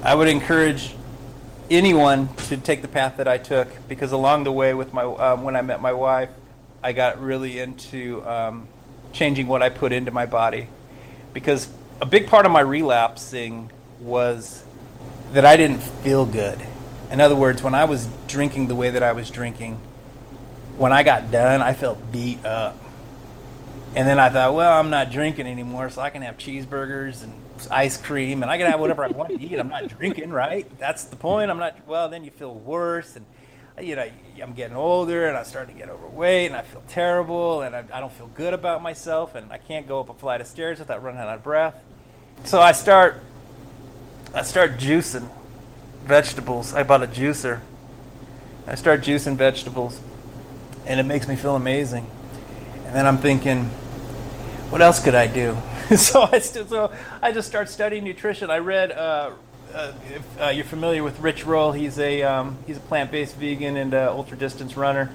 I 0.04 0.14
would 0.14 0.28
encourage 0.28 0.94
anyone 1.68 2.34
to 2.46 2.56
take 2.56 2.82
the 2.82 2.88
path 2.88 3.16
that 3.16 3.26
I 3.26 3.38
took 3.38 3.68
because 3.88 4.12
along 4.12 4.44
the 4.44 4.52
way 4.52 4.72
with 4.72 4.92
my 4.92 5.02
um, 5.02 5.42
when 5.42 5.56
I 5.56 5.62
met 5.62 5.82
my 5.82 5.92
wife, 5.92 6.30
I 6.82 6.92
got 6.92 7.20
really 7.20 7.58
into 7.58 8.24
um, 8.28 8.68
changing 9.12 9.46
what 9.46 9.62
I 9.62 9.68
put 9.68 9.92
into 9.92 10.10
my 10.10 10.26
body 10.26 10.68
because 11.32 11.68
a 12.00 12.06
big 12.06 12.26
part 12.26 12.46
of 12.46 12.52
my 12.52 12.60
relapsing 12.60 13.70
was 14.00 14.64
that 15.32 15.44
I 15.44 15.56
didn't 15.56 15.80
feel 15.80 16.24
good. 16.24 16.60
In 17.10 17.20
other 17.20 17.34
words, 17.34 17.62
when 17.62 17.74
I 17.74 17.84
was 17.84 18.08
drinking 18.26 18.68
the 18.68 18.74
way 18.74 18.90
that 18.90 19.02
I 19.02 19.12
was 19.12 19.30
drinking, 19.30 19.80
when 20.76 20.92
I 20.92 21.02
got 21.02 21.30
done, 21.30 21.60
I 21.60 21.72
felt 21.72 22.12
beat 22.12 22.44
up. 22.44 22.78
And 23.94 24.06
then 24.06 24.20
I 24.20 24.28
thought, 24.28 24.54
well, 24.54 24.78
I'm 24.78 24.90
not 24.90 25.10
drinking 25.10 25.46
anymore, 25.46 25.90
so 25.90 26.02
I 26.02 26.10
can 26.10 26.22
have 26.22 26.36
cheeseburgers 26.36 27.24
and 27.24 27.32
ice 27.70 27.96
cream, 27.96 28.42
and 28.42 28.50
I 28.50 28.58
can 28.58 28.70
have 28.70 28.78
whatever 28.78 29.02
I 29.02 29.08
want 29.08 29.30
to 29.30 29.40
eat. 29.40 29.58
I'm 29.58 29.68
not 29.68 29.88
drinking, 29.88 30.30
right? 30.30 30.66
That's 30.78 31.04
the 31.04 31.16
point. 31.16 31.50
I'm 31.50 31.58
not. 31.58 31.76
Well, 31.88 32.08
then 32.08 32.22
you 32.22 32.30
feel 32.30 32.54
worse, 32.54 33.16
and 33.16 33.24
you 33.80 33.96
know, 33.96 34.08
I'm 34.42 34.52
getting 34.52 34.76
older, 34.76 35.26
and 35.28 35.36
I 35.36 35.42
start 35.42 35.68
to 35.68 35.74
get 35.74 35.88
overweight, 35.88 36.46
and 36.46 36.56
I 36.56 36.62
feel 36.62 36.82
terrible, 36.88 37.62
and 37.62 37.74
I, 37.74 37.84
I 37.92 38.00
don't 38.00 38.12
feel 38.12 38.28
good 38.28 38.54
about 38.54 38.82
myself, 38.82 39.34
and 39.34 39.52
I 39.52 39.58
can't 39.58 39.86
go 39.86 40.00
up 40.00 40.08
a 40.08 40.14
flight 40.14 40.40
of 40.40 40.46
stairs 40.46 40.78
without 40.78 41.02
running 41.02 41.20
out 41.20 41.28
of 41.28 41.42
breath. 41.42 41.76
So 42.44 42.60
I 42.60 42.72
start, 42.72 43.20
I 44.34 44.42
start 44.42 44.78
juicing 44.78 45.28
vegetables. 46.04 46.72
I 46.72 46.82
bought 46.82 47.02
a 47.02 47.06
juicer. 47.06 47.60
I 48.66 48.74
start 48.74 49.02
juicing 49.02 49.36
vegetables, 49.36 50.00
and 50.86 51.00
it 51.00 51.04
makes 51.04 51.26
me 51.28 51.36
feel 51.36 51.56
amazing. 51.56 52.06
And 52.86 52.94
then 52.94 53.06
I'm 53.06 53.18
thinking, 53.18 53.64
what 54.70 54.82
else 54.82 55.02
could 55.02 55.14
I 55.14 55.26
do? 55.26 55.56
so 55.96 56.28
I 56.30 56.38
st- 56.38 56.68
so 56.68 56.92
I 57.22 57.32
just 57.32 57.48
start 57.48 57.68
studying 57.68 58.04
nutrition. 58.04 58.50
I 58.50 58.58
read. 58.58 58.92
Uh, 58.92 59.32
uh, 59.74 59.92
if 60.14 60.40
uh, 60.40 60.48
you're 60.48 60.64
familiar 60.64 61.02
with 61.02 61.20
Rich 61.20 61.44
Roll, 61.44 61.72
he's 61.72 61.98
a 61.98 62.22
um, 62.22 62.58
he's 62.66 62.76
a 62.76 62.80
plant-based 62.80 63.36
vegan 63.36 63.76
and 63.76 63.94
uh, 63.94 64.12
ultra 64.12 64.36
distance 64.36 64.76
runner 64.76 65.10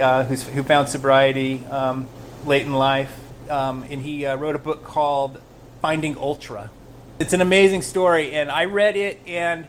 uh, 0.00 0.24
who's, 0.24 0.42
who 0.42 0.62
found 0.62 0.88
sobriety 0.88 1.64
um, 1.66 2.08
late 2.44 2.62
in 2.62 2.72
life, 2.72 3.16
um, 3.50 3.84
and 3.88 4.02
he 4.02 4.26
uh, 4.26 4.36
wrote 4.36 4.54
a 4.54 4.58
book 4.58 4.84
called 4.84 5.40
Finding 5.80 6.16
Ultra. 6.18 6.70
It's 7.18 7.32
an 7.32 7.40
amazing 7.40 7.82
story, 7.82 8.32
and 8.32 8.50
I 8.50 8.64
read 8.64 8.96
it, 8.96 9.20
and 9.26 9.66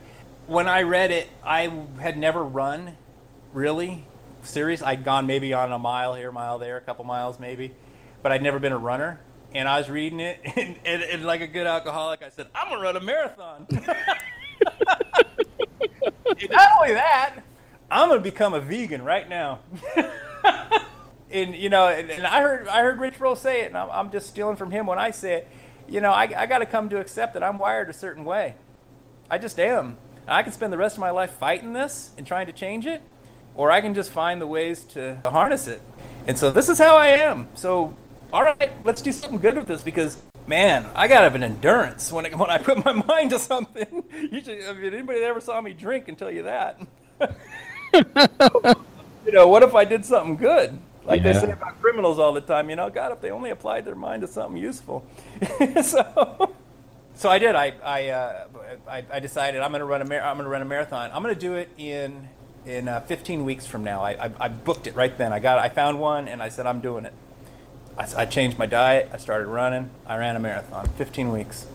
when 0.48 0.68
I 0.68 0.82
read 0.82 1.12
it, 1.12 1.30
I 1.44 1.72
had 2.00 2.18
never 2.18 2.44
run, 2.44 2.98
really, 3.54 4.06
serious. 4.44 4.82
I'd 4.82 5.04
gone 5.04 5.28
maybe 5.28 5.54
on 5.54 5.72
a 5.72 5.80
mile 5.80 6.16
here, 6.16 6.32
mile 6.32 6.60
there, 6.60 6.78
a 6.78 6.82
couple 6.82 7.06
miles 7.06 7.40
maybe, 7.40 7.72
but 8.24 8.32
I'd 8.32 8.42
never 8.42 8.60
been 8.60 8.72
a 8.72 8.78
runner. 8.78 9.20
And 9.56 9.68
I 9.70 9.78
was 9.78 9.90
reading 9.90 10.20
it, 10.20 10.42
and, 10.58 10.76
and, 10.84 11.02
and 11.02 11.26
like 11.26 11.40
a 11.40 11.48
good 11.48 11.66
alcoholic, 11.66 12.22
I 12.22 12.30
said, 12.30 12.48
"I'm 12.54 12.70
gonna 12.70 12.82
run 12.82 12.98
a 12.98 13.00
marathon." 13.00 13.66
Not 16.52 16.70
only 16.78 16.94
that, 16.94 17.36
I'm 17.90 18.10
gonna 18.10 18.20
become 18.20 18.54
a 18.54 18.60
vegan 18.60 19.02
right 19.02 19.28
now. 19.30 19.60
and 21.32 21.56
you 21.56 21.70
know, 21.70 21.88
and, 21.88 22.12
and 22.12 22.28
I 22.28 22.42
heard 22.42 22.68
I 22.68 22.82
heard 22.82 23.00
Rich 23.00 23.18
Roll 23.22 23.38
say 23.38 23.62
it, 23.62 23.68
and 23.68 23.78
I'm, 23.78 23.90
I'm 23.92 24.12
just 24.12 24.28
stealing 24.28 24.58
from 24.58 24.72
him 24.72 24.88
when 24.88 25.00
I 25.00 25.12
say 25.12 25.36
it. 25.36 25.48
You 25.88 26.02
know, 26.02 26.12
I, 26.12 26.24
I 26.36 26.48
got 26.48 26.58
to 26.58 26.66
come 26.66 26.90
to 26.90 27.00
accept 27.00 27.34
that 27.36 27.44
I'm 27.44 27.58
wired 27.58 27.90
a 27.90 27.94
certain 27.94 28.26
way. 28.26 28.56
I 29.32 29.38
just 29.38 29.58
am. 29.58 29.98
I 30.28 30.44
can 30.44 30.52
spend 30.52 30.74
the 30.74 30.78
rest 30.78 30.96
of 30.96 31.00
my 31.00 31.12
life 31.12 31.32
fighting 31.32 31.72
this 31.72 32.12
and 32.18 32.28
trying 32.28 32.48
to 32.48 32.54
change 32.54 32.86
it, 32.88 33.02
or 33.56 33.72
I 33.72 33.80
can 33.80 33.94
just 33.94 34.12
find 34.12 34.42
the 34.42 34.48
ways 34.48 34.84
to 34.96 35.22
harness 35.24 35.68
it. 35.68 35.82
And 36.28 36.38
so 36.38 36.52
this 36.52 36.68
is 36.68 36.78
how 36.78 36.98
I 36.98 37.08
am. 37.08 37.48
So, 37.54 37.96
all 38.36 38.44
right, 38.44 38.70
let's 38.84 39.02
do 39.02 39.14
something 39.14 39.40
good 39.40 39.56
with 39.56 39.66
this 39.66 39.82
because, 39.82 40.18
man, 40.46 40.86
I 40.94 41.08
got 41.08 41.20
to 41.20 41.24
have 41.24 41.36
an 41.36 41.44
endurance 41.44 42.12
when, 42.12 42.26
it, 42.26 42.38
when 42.38 42.50
I 42.50 42.58
put 42.58 42.84
my 42.84 42.92
mind 43.08 43.30
to 43.30 43.40
something. 43.40 44.04
Usually, 44.30 44.68
I 44.68 44.74
mean, 44.74 44.94
anybody 44.94 45.22
that 45.22 45.28
ever 45.28 45.40
saw 45.40 45.62
me 45.62 45.72
drink 45.72 46.08
can 46.08 46.18
tell 46.18 46.30
you 46.30 46.44
that. 46.44 46.78
you 49.26 49.32
know, 49.32 49.48
what 49.48 49.64
if 49.64 49.74
I 49.74 49.86
did 49.86 50.04
something 50.04 50.36
good? 50.36 50.78
Like 51.06 51.24
they 51.24 51.32
say 51.32 51.50
about 51.50 51.80
criminals 51.80 52.20
all 52.20 52.34
the 52.34 52.42
time, 52.42 52.70
you 52.70 52.76
know, 52.76 52.90
God, 52.90 53.14
if 53.14 53.22
they 53.22 53.32
only 53.32 53.52
applied 53.52 53.86
their 53.86 53.96
mind 53.96 54.24
to 54.24 54.28
something 54.28 54.62
useful. 54.62 55.06
so, 55.82 56.54
so 57.14 57.30
I 57.30 57.40
did. 57.40 57.56
I 57.56 57.72
I, 57.86 58.10
uh, 58.10 58.48
I, 58.86 59.06
I 59.14 59.20
decided 59.22 59.62
I'm 59.62 59.72
going 59.72 59.80
to 59.80 59.86
run 59.86 60.02
a 60.02 60.06
mar- 60.06 60.20
I'm 60.20 60.38
to 60.40 60.44
run 60.44 60.62
a 60.62 60.66
marathon. 60.66 61.10
I'm 61.14 61.24
going 61.24 61.34
to 61.34 61.40
do 61.40 61.54
it 61.54 61.70
in 61.78 62.28
in 62.66 62.90
uh, 62.90 63.00
15 63.02 63.46
weeks 63.46 63.66
from 63.66 63.86
now. 63.86 64.02
I, 64.02 64.26
I 64.26 64.32
I 64.42 64.48
booked 64.50 64.88
it 64.88 64.96
right 64.96 65.18
then. 65.18 65.32
I 65.32 65.40
got 65.40 65.60
I 65.60 65.70
found 65.70 66.00
one 66.00 66.28
and 66.28 66.42
I 66.42 66.50
said 66.50 66.66
I'm 66.66 66.82
doing 66.82 67.06
it. 67.06 67.14
I, 67.98 68.08
I 68.18 68.26
changed 68.26 68.58
my 68.58 68.66
diet. 68.66 69.10
I 69.14 69.18
started 69.18 69.48
running. 69.48 69.90
I 70.06 70.18
ran 70.18 70.36
a 70.36 70.40
marathon. 70.40 70.88
15 70.98 71.32
weeks. 71.32 71.68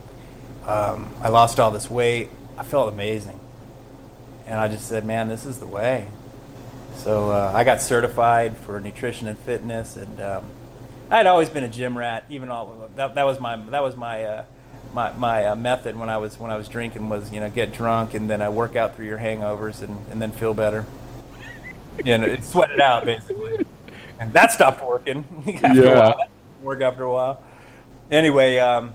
Um, 0.66 1.14
I 1.20 1.28
lost 1.28 1.58
all 1.58 1.70
this 1.70 1.90
weight. 1.90 2.30
I 2.58 2.62
felt 2.62 2.92
amazing, 2.92 3.40
and 4.46 4.60
I 4.60 4.68
just 4.68 4.86
said, 4.86 5.06
man, 5.06 5.28
this 5.28 5.46
is 5.46 5.58
the 5.58 5.66
way. 5.66 6.08
So 6.96 7.30
uh, 7.30 7.52
I 7.54 7.64
got 7.64 7.80
certified 7.80 8.56
for 8.58 8.78
nutrition 8.78 9.26
and 9.26 9.38
fitness, 9.38 9.96
and 9.96 10.20
um, 10.20 10.44
I 11.10 11.16
had 11.16 11.26
always 11.26 11.48
been 11.48 11.64
a 11.64 11.68
gym 11.68 11.96
rat. 11.96 12.24
Even 12.28 12.50
all 12.50 12.90
that, 12.96 13.14
that 13.14 13.24
was 13.24 13.40
my 13.40 13.56
that 13.56 13.82
was 13.82 13.96
my 13.96 14.24
uh, 14.24 14.44
my 14.92 15.12
my 15.12 15.46
uh, 15.46 15.56
method 15.56 15.96
when 15.96 16.10
I 16.10 16.18
was 16.18 16.38
when 16.38 16.50
I 16.50 16.56
was 16.56 16.68
drinking 16.68 17.08
was 17.08 17.32
you 17.32 17.40
know 17.40 17.48
get 17.48 17.72
drunk 17.72 18.12
and 18.12 18.28
then 18.28 18.42
I 18.42 18.50
work 18.50 18.76
out 18.76 18.96
through 18.96 19.06
your 19.06 19.18
hangovers 19.18 19.82
and, 19.82 20.04
and 20.10 20.20
then 20.20 20.32
feel 20.32 20.52
better. 20.52 20.84
You 22.04 22.18
know, 22.18 22.36
sweat 22.40 22.70
it 22.70 22.80
out 22.80 23.04
basically, 23.04 23.64
and 24.20 24.32
that 24.34 24.52
stopped 24.52 24.84
working. 24.84 25.24
after 25.64 25.82
Yeah. 25.84 26.12
work 26.62 26.82
after 26.82 27.02
a 27.04 27.12
while. 27.12 27.42
Anyway, 28.10 28.58
um, 28.58 28.94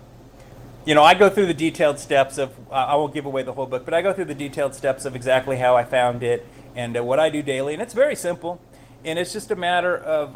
you 0.86 0.94
know, 0.96 1.04
I 1.04 1.16
go 1.16 1.30
through 1.30 1.48
the 1.48 1.54
detailed 1.54 2.00
steps 2.00 2.38
of. 2.38 2.52
I 2.72 2.84
I 2.84 2.96
won't 2.96 3.14
give 3.14 3.26
away 3.26 3.44
the 3.44 3.54
whole 3.54 3.66
book, 3.66 3.84
but 3.86 3.94
I 3.94 4.02
go 4.02 4.14
through 4.14 4.26
the 4.26 4.36
detailed 4.36 4.76
steps 4.76 5.04
of 5.04 5.16
exactly 5.16 5.58
how 5.58 5.76
I 5.76 5.84
found 5.84 6.22
it 6.24 6.46
and 6.76 6.96
uh, 6.96 7.04
what 7.04 7.20
I 7.20 7.30
do 7.30 7.42
daily, 7.42 7.74
and 7.74 7.82
it's 7.82 7.94
very 7.94 8.16
simple. 8.16 8.62
And 9.04 9.20
it's 9.20 9.34
just 9.34 9.52
a 9.52 9.56
matter 9.56 9.96
of, 9.96 10.36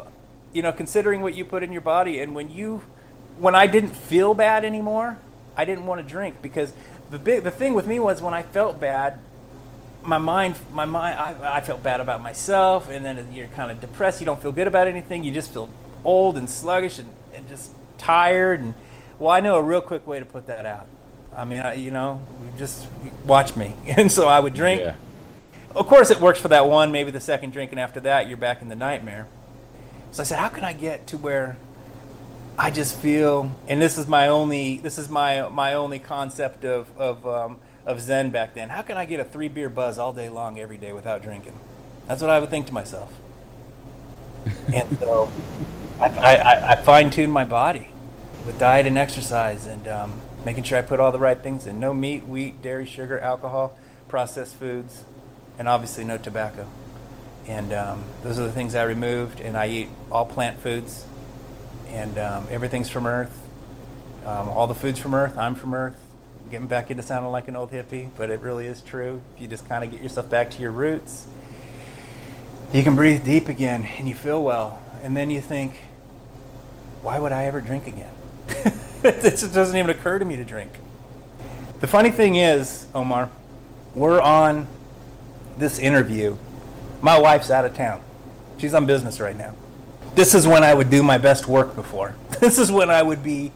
you 0.52 0.62
know, 0.62 0.72
considering 0.72 1.22
what 1.22 1.34
you 1.34 1.44
put 1.44 1.62
in 1.64 1.72
your 1.72 1.80
body. 1.80 2.20
And 2.20 2.36
when 2.36 2.50
you, 2.50 2.82
when 3.38 3.54
I 3.56 3.66
didn't 3.66 3.96
feel 3.96 4.32
bad 4.32 4.64
anymore, 4.64 5.18
I 5.56 5.64
didn't 5.64 5.86
want 5.86 6.00
to 6.00 6.06
drink 6.06 6.36
because 6.40 6.72
the 7.10 7.18
big 7.18 7.42
the 7.44 7.50
thing 7.50 7.74
with 7.74 7.86
me 7.86 7.98
was 7.98 8.22
when 8.22 8.32
I 8.34 8.42
felt 8.42 8.80
bad, 8.80 9.18
my 10.02 10.18
mind 10.18 10.56
my 10.72 10.84
mind 10.84 11.18
I, 11.18 11.56
I 11.56 11.60
felt 11.60 11.82
bad 11.82 12.00
about 12.00 12.22
myself 12.22 12.88
and 12.88 13.04
then 13.04 13.28
you're 13.32 13.48
kind 13.48 13.70
of 13.70 13.80
depressed 13.80 14.20
you 14.20 14.26
don't 14.26 14.40
feel 14.40 14.52
good 14.52 14.66
about 14.66 14.86
anything 14.86 15.24
you 15.24 15.32
just 15.32 15.52
feel 15.52 15.68
old 16.04 16.36
and 16.36 16.48
sluggish 16.48 16.98
and, 16.98 17.08
and 17.34 17.46
just 17.48 17.72
tired 17.98 18.60
and 18.60 18.74
well 19.18 19.30
i 19.30 19.40
know 19.40 19.56
a 19.56 19.62
real 19.62 19.80
quick 19.80 20.06
way 20.06 20.18
to 20.18 20.24
put 20.24 20.46
that 20.46 20.64
out. 20.66 20.86
I 21.36 21.44
mean 21.44 21.60
I, 21.60 21.74
you 21.74 21.90
know 21.90 22.22
just 22.58 22.86
watch 23.24 23.56
me. 23.56 23.74
And 23.86 24.10
so 24.10 24.26
i 24.26 24.40
would 24.40 24.54
drink. 24.54 24.80
Yeah. 24.80 24.94
of 25.74 25.86
course 25.86 26.10
it 26.10 26.20
works 26.20 26.40
for 26.40 26.48
that 26.48 26.66
one 26.66 26.92
maybe 26.92 27.10
the 27.10 27.20
second 27.20 27.52
drink 27.52 27.70
and 27.70 27.80
after 27.80 28.00
that 28.00 28.26
you're 28.28 28.38
back 28.38 28.62
in 28.62 28.68
the 28.68 28.76
nightmare. 28.76 29.26
So 30.12 30.22
i 30.22 30.24
said 30.24 30.38
how 30.38 30.48
can 30.48 30.64
i 30.64 30.72
get 30.72 31.06
to 31.08 31.18
where 31.18 31.56
i 32.58 32.70
just 32.70 32.96
feel 32.96 33.54
and 33.68 33.80
this 33.80 33.98
is 33.98 34.06
my 34.06 34.28
only 34.28 34.78
this 34.78 34.98
is 34.98 35.08
my 35.08 35.48
my 35.48 35.74
only 35.74 35.98
concept 35.98 36.64
of 36.64 36.88
of 36.98 37.26
um, 37.26 37.58
of 37.86 38.00
zen 38.00 38.30
back 38.30 38.54
then 38.54 38.68
how 38.68 38.82
can 38.82 38.96
i 38.96 39.04
get 39.04 39.20
a 39.20 39.24
three 39.24 39.48
beer 39.48 39.68
buzz 39.68 39.98
all 39.98 40.12
day 40.12 40.28
long 40.28 40.58
every 40.58 40.76
day 40.76 40.92
without 40.92 41.22
drinking 41.22 41.58
that's 42.06 42.20
what 42.20 42.30
i 42.30 42.38
would 42.38 42.50
think 42.50 42.66
to 42.66 42.74
myself 42.74 43.12
and 44.74 44.98
so 44.98 45.30
i, 46.00 46.06
I, 46.06 46.72
I 46.72 46.76
fine-tuned 46.76 47.32
my 47.32 47.44
body 47.44 47.88
with 48.46 48.58
diet 48.58 48.86
and 48.86 48.96
exercise 48.96 49.66
and 49.66 49.86
um, 49.88 50.20
making 50.44 50.64
sure 50.64 50.78
i 50.78 50.82
put 50.82 51.00
all 51.00 51.12
the 51.12 51.18
right 51.18 51.40
things 51.40 51.66
in 51.66 51.80
no 51.80 51.92
meat 51.92 52.26
wheat 52.26 52.62
dairy 52.62 52.86
sugar 52.86 53.18
alcohol 53.18 53.76
processed 54.08 54.54
foods 54.56 55.04
and 55.58 55.68
obviously 55.68 56.04
no 56.04 56.16
tobacco 56.16 56.66
and 57.46 57.72
um, 57.72 58.04
those 58.22 58.38
are 58.38 58.44
the 58.44 58.52
things 58.52 58.74
i 58.74 58.82
removed 58.82 59.40
and 59.40 59.56
i 59.56 59.68
eat 59.68 59.88
all 60.10 60.24
plant 60.24 60.58
foods 60.60 61.04
and 61.92 62.18
um, 62.18 62.46
everything's 62.50 62.88
from 62.88 63.06
Earth. 63.06 63.36
Um, 64.24 64.48
all 64.48 64.66
the 64.66 64.74
food's 64.74 64.98
from 64.98 65.14
Earth. 65.14 65.36
I'm 65.36 65.54
from 65.54 65.74
Earth. 65.74 65.96
Getting 66.50 66.66
back 66.66 66.90
into 66.90 67.02
sounding 67.02 67.30
like 67.30 67.48
an 67.48 67.56
old 67.56 67.70
hippie, 67.70 68.10
but 68.16 68.30
it 68.30 68.40
really 68.40 68.66
is 68.66 68.80
true. 68.80 69.20
If 69.34 69.42
you 69.42 69.48
just 69.48 69.68
kind 69.68 69.84
of 69.84 69.90
get 69.90 70.02
yourself 70.02 70.28
back 70.28 70.50
to 70.50 70.60
your 70.60 70.72
roots, 70.72 71.26
you 72.72 72.82
can 72.82 72.96
breathe 72.96 73.24
deep 73.24 73.48
again 73.48 73.88
and 73.98 74.08
you 74.08 74.14
feel 74.14 74.42
well. 74.42 74.82
And 75.02 75.16
then 75.16 75.30
you 75.30 75.40
think, 75.40 75.74
why 77.02 77.18
would 77.18 77.32
I 77.32 77.44
ever 77.44 77.60
drink 77.60 77.86
again? 77.86 78.12
it 79.04 79.22
just 79.22 79.54
doesn't 79.54 79.76
even 79.76 79.90
occur 79.90 80.18
to 80.18 80.24
me 80.24 80.36
to 80.36 80.44
drink. 80.44 80.72
The 81.80 81.86
funny 81.86 82.10
thing 82.10 82.34
is, 82.34 82.86
Omar, 82.94 83.30
we're 83.94 84.20
on 84.20 84.66
this 85.56 85.78
interview. 85.78 86.36
My 87.00 87.18
wife's 87.18 87.50
out 87.50 87.64
of 87.64 87.74
town. 87.74 88.02
She's 88.58 88.74
on 88.74 88.86
business 88.86 89.20
right 89.20 89.36
now 89.36 89.54
this 90.14 90.34
is 90.34 90.46
when 90.46 90.62
I 90.62 90.74
would 90.74 90.90
do 90.90 91.02
my 91.02 91.18
best 91.18 91.48
work 91.48 91.74
before. 91.74 92.14
This 92.40 92.58
is 92.58 92.72
when 92.72 92.88
I 92.88 93.02
would 93.02 93.22
be, 93.22 93.52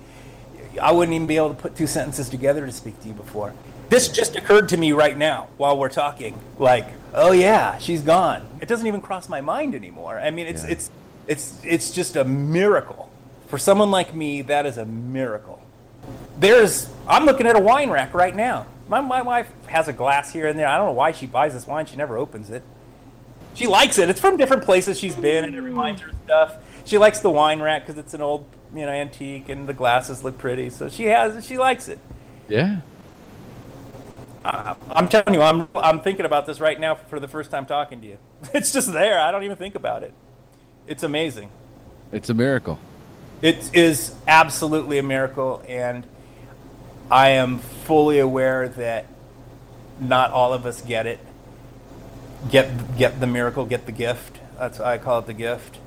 I 0.81 0.93
wouldn't 0.93 1.15
even 1.15 1.27
be 1.27 1.37
able 1.37 1.51
to 1.51 1.55
put 1.55 1.77
two 1.77 1.87
sentences 1.87 2.29
together 2.29 2.65
to 2.67 2.73
speak 2.73 3.01
to 3.03 3.09
you 3.09 3.15
before. 3.15 3.53
This 3.89 4.09
just 4.09 4.35
occurred 4.37 4.69
to 4.71 4.77
me 4.77 4.93
right 4.93 5.17
now 5.17 5.49
while 5.57 5.79
we're 5.79 5.89
talking. 5.89 6.39
Like, 6.59 6.87
oh 7.13 7.33
yeah, 7.33 7.79
she's 7.79 8.03
gone. 8.03 8.47
It 8.61 8.69
doesn't 8.69 8.87
even 8.87 9.01
cross 9.01 9.29
my 9.29 9.41
mind 9.41 9.75
anymore. 9.75 10.19
I 10.19 10.31
mean, 10.31 10.47
it's 10.47 10.65
Yeah. 10.65 10.71
it's 10.71 10.91
it's 11.27 11.61
it's 11.65 11.91
just 11.91 12.17
a 12.17 12.25
miracle 12.25 13.11
for 13.47 13.59
someone 13.59 13.91
like 13.91 14.15
me. 14.15 14.43
That 14.43 14.67
is 14.67 14.79
a 14.79 14.85
miracle. 14.85 15.61
There's, 16.39 16.89
I'm 17.07 17.25
looking 17.25 17.47
at 17.47 17.57
a 17.57 17.61
wine 17.61 17.91
rack 17.91 18.13
right 18.15 18.35
now. 18.35 18.67
My 18.89 19.01
my 19.01 19.23
wife 19.23 19.51
has 19.67 19.89
a 19.89 19.93
glass 19.93 20.33
here 20.33 20.47
and 20.49 20.59
there. 20.59 20.67
I 20.67 20.77
don't 20.77 20.87
know 20.87 20.93
why 20.93 21.13
she 21.13 21.27
buys 21.27 21.53
this 21.55 21.67
wine. 21.67 21.87
She 21.87 21.97
never 21.97 22.19
opens 22.19 22.51
it. 22.51 22.63
She 23.55 23.67
likes 23.67 23.99
it. 23.99 24.11
It's 24.11 24.21
from 24.21 24.37
different 24.37 24.65
places 24.65 24.99
she's 24.99 25.15
been, 25.15 25.45
and 25.45 25.55
it 25.55 25.61
reminds 25.61 26.01
her 26.01 26.09
of 26.11 26.17
stuff. 26.25 26.57
She 26.85 26.99
likes 26.99 27.21
the 27.21 27.31
wine 27.31 27.63
rack 27.63 27.87
because 27.87 27.99
it's 27.99 28.13
an 28.13 28.21
old, 28.21 28.45
you 28.75 28.87
know, 28.87 28.93
antique, 28.93 29.49
and 29.49 29.67
the 29.69 29.73
glasses 29.73 30.25
look 30.25 30.39
pretty. 30.39 30.71
So 30.71 30.89
she 30.89 31.05
has, 31.05 31.45
she 31.47 31.59
likes 31.59 31.89
it. 31.89 31.99
Yeah. 32.49 32.81
I, 34.45 34.75
I'm 34.91 35.09
telling 35.09 35.35
you, 35.35 35.43
I'm, 35.43 35.69
I'm 35.75 36.01
thinking 36.01 36.27
about 36.27 36.47
this 36.47 36.61
right 36.61 36.79
now 36.79 36.95
for 36.95 37.19
the 37.19 37.29
first 37.29 37.51
time 37.51 37.67
talking 37.67 38.01
to 38.01 38.07
you. 38.07 38.19
It's 38.53 38.73
just 38.73 38.93
there. 38.93 39.19
I 39.19 39.31
don't 39.31 39.45
even 39.45 39.57
think 39.57 39.75
about 39.75 40.03
it. 40.03 40.13
It's 40.87 41.03
amazing. 41.03 41.51
It's 42.13 42.29
a 42.29 42.35
miracle. 42.35 42.79
It 43.41 43.75
is 43.75 44.15
absolutely 44.27 44.99
a 44.99 45.03
miracle, 45.03 45.63
and 45.67 46.07
I 47.11 47.31
am 47.31 47.59
fully 47.59 48.19
aware 48.19 48.69
that 48.69 49.07
not 50.01 50.31
all 50.31 50.53
of 50.53 50.67
us 50.67 50.83
get 50.83 51.07
it. 51.07 51.21
Get 52.51 52.97
get 52.99 53.21
the 53.21 53.27
miracle, 53.27 53.65
get 53.65 53.87
the 53.87 53.93
gift. 53.93 54.39
That's 54.59 54.81
I 54.81 54.99
call 54.99 55.21
it 55.21 55.27
the 55.27 55.35
gift. 55.35 55.79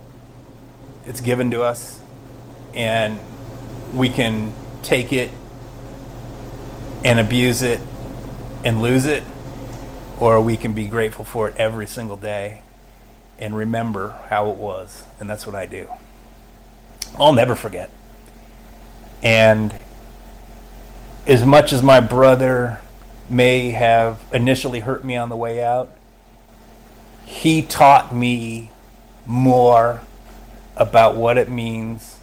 It's 1.05 1.21
given 1.21 1.51
to 1.51 1.61
us, 1.61 2.01
and 2.77 3.19
we 3.91 4.07
can 4.07 4.53
take 4.83 5.11
it 5.11 5.31
and 7.03 7.19
abuse 7.19 7.63
it 7.63 7.81
and 8.63 8.81
lose 8.81 9.05
it, 9.05 9.23
or 10.19 10.39
we 10.39 10.55
can 10.55 10.73
be 10.73 10.87
grateful 10.87 11.25
for 11.25 11.49
it 11.49 11.55
every 11.57 11.87
single 11.87 12.17
day 12.17 12.61
and 13.39 13.55
remember 13.55 14.19
how 14.29 14.51
it 14.51 14.57
was. 14.57 15.03
And 15.19 15.29
that's 15.29 15.45
what 15.45 15.55
I 15.55 15.65
do. 15.65 15.89
I'll 17.17 17.33
never 17.33 17.55
forget. 17.55 17.89
And 19.23 19.77
as 21.25 21.43
much 21.43 21.73
as 21.73 21.81
my 21.81 21.99
brother 21.99 22.79
may 23.27 23.71
have 23.71 24.23
initially 24.31 24.81
hurt 24.81 25.03
me 25.03 25.15
on 25.15 25.29
the 25.29 25.35
way 25.35 25.63
out, 25.63 25.89
he 27.25 27.63
taught 27.63 28.13
me 28.13 28.69
more 29.25 30.01
about 30.75 31.15
what 31.15 31.37
it 31.39 31.49
means 31.49 32.16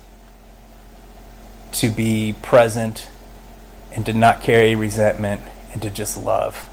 to 1.74 1.90
be 1.90 2.34
present 2.42 3.08
and 3.92 4.06
to 4.06 4.12
not 4.12 4.42
carry 4.42 4.74
resentment 4.74 5.40
and 5.72 5.82
to 5.82 5.90
just 5.90 6.16
love 6.16 6.68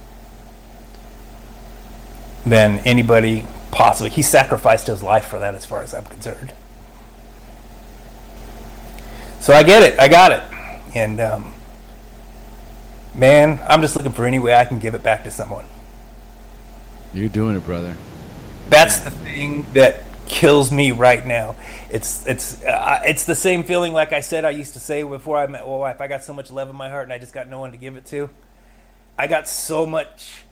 than 2.45 2.79
anybody 2.79 3.45
possibly. 3.71 4.09
He 4.09 4.21
sacrificed 4.21 4.87
his 4.87 5.03
life 5.03 5.25
for 5.25 5.39
that, 5.39 5.55
as 5.55 5.65
far 5.65 5.81
as 5.81 5.93
I'm 5.93 6.05
concerned. 6.05 6.53
So 9.39 9.53
I 9.53 9.63
get 9.63 9.81
it. 9.81 9.99
I 9.99 10.07
got 10.07 10.31
it. 10.31 10.43
And 10.95 11.19
um, 11.19 11.53
man, 13.15 13.59
I'm 13.67 13.81
just 13.81 13.95
looking 13.95 14.11
for 14.11 14.25
any 14.25 14.39
way 14.39 14.53
I 14.53 14.65
can 14.65 14.79
give 14.79 14.93
it 14.93 15.03
back 15.03 15.23
to 15.23 15.31
someone. 15.31 15.65
You're 17.13 17.29
doing 17.29 17.55
it, 17.55 17.65
brother. 17.65 17.97
That's 18.69 18.99
the 18.99 19.11
thing 19.11 19.65
that 19.73 20.03
kills 20.31 20.71
me 20.71 20.91
right 20.91 21.27
now. 21.27 21.57
It's 21.89 22.25
it's 22.25 22.63
uh, 22.63 23.01
it's 23.05 23.25
the 23.25 23.35
same 23.35 23.63
feeling 23.63 23.91
like 23.91 24.13
I 24.13 24.21
said 24.21 24.45
I 24.45 24.51
used 24.51 24.73
to 24.73 24.79
say 24.79 25.03
before 25.03 25.37
I 25.37 25.45
met 25.45 25.67
my 25.67 25.75
wife. 25.75 25.99
I 25.99 26.07
got 26.07 26.23
so 26.23 26.33
much 26.33 26.49
love 26.49 26.69
in 26.69 26.75
my 26.75 26.89
heart 26.89 27.03
and 27.03 27.13
I 27.13 27.17
just 27.17 27.33
got 27.33 27.49
no 27.49 27.59
one 27.59 27.71
to 27.71 27.77
give 27.77 27.97
it 27.97 28.05
to. 28.07 28.29
I 29.17 29.27
got 29.27 29.47
so 29.47 29.85
much 29.85 30.43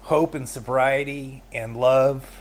hope 0.00 0.34
and 0.34 0.48
sobriety 0.48 1.42
and 1.52 1.76
love 1.76 2.40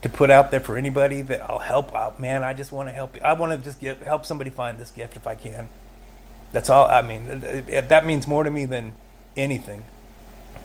to 0.00 0.08
put 0.08 0.30
out 0.30 0.50
there 0.50 0.60
for 0.60 0.78
anybody 0.78 1.20
that 1.22 1.42
I'll 1.42 1.58
help 1.58 1.94
out. 1.94 2.18
Man, 2.18 2.42
I 2.42 2.54
just 2.54 2.72
want 2.72 2.88
to 2.88 2.92
help. 2.92 3.16
I 3.22 3.34
want 3.34 3.52
to 3.52 3.58
just 3.58 3.78
get 3.78 4.02
help 4.02 4.24
somebody 4.24 4.48
find 4.48 4.78
this 4.78 4.90
gift 4.90 5.16
if 5.16 5.26
I 5.26 5.34
can. 5.34 5.68
That's 6.50 6.70
all. 6.70 6.86
I 6.86 7.02
mean, 7.02 7.26
that 7.68 8.06
means 8.06 8.26
more 8.26 8.42
to 8.42 8.50
me 8.50 8.64
than 8.64 8.94
anything. 9.36 9.84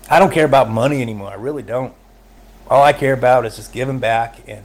I 0.10 0.18
don't 0.18 0.32
care 0.32 0.46
about 0.46 0.70
money 0.70 1.02
anymore. 1.02 1.30
I 1.30 1.36
really 1.36 1.64
don't. 1.64 1.94
All 2.70 2.82
I 2.82 2.94
care 2.94 3.14
about 3.14 3.46
is 3.46 3.58
just 3.58 3.74
giving 3.74 4.00
back 4.00 4.38
and 4.48 4.64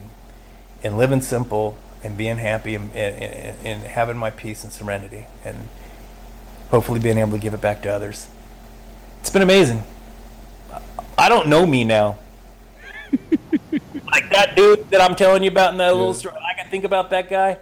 and 0.83 0.97
living 0.97 1.21
simple 1.21 1.77
and 2.03 2.17
being 2.17 2.39
happy 2.39 2.75
and, 2.75 2.93
and, 2.95 3.57
and- 3.65 3.83
having 3.83 4.17
my 4.17 4.31
peace 4.31 4.65
and 4.65 4.73
serenity 4.73 5.27
and 5.45 5.69
hopefully 6.71 7.01
being 7.01 7.19
able 7.19 7.33
to 7.33 7.39
give 7.39 7.55
it 7.55 7.61
back 7.61 7.83
to 7.83 7.89
others. 7.89 8.29
It's 9.21 9.31
been 9.31 9.43
amazing. 9.43 9.83
I 11.17 11.29
don't 11.29 11.49
know 11.49 11.67
me 11.67 11.83
now. 11.85 12.19
like 14.13 14.31
that 14.31 14.55
dude 14.55 14.89
that 14.91 15.01
I'm 15.01 15.17
telling 15.17 15.43
you 15.43 15.51
about 15.51 15.73
in 15.73 15.79
that 15.79 15.95
little 15.95 16.15
story. 16.15 16.37
I 16.37 16.55
can 16.55 16.71
think 16.71 16.85
about 16.85 17.11
that 17.11 17.29
guy. 17.29 17.59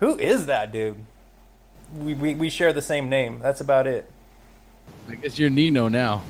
Who 0.00 0.18
is 0.18 0.46
that 0.46 0.72
dude? 0.72 0.96
We, 1.96 2.14
we, 2.14 2.34
we 2.34 2.50
share 2.50 2.72
the 2.72 2.82
same 2.82 3.08
name. 3.08 3.38
That's 3.40 3.60
about 3.60 3.86
it. 3.86 4.10
I 5.08 5.14
guess 5.14 5.38
you're 5.38 5.50
Nino 5.50 5.88
now. 5.88 6.22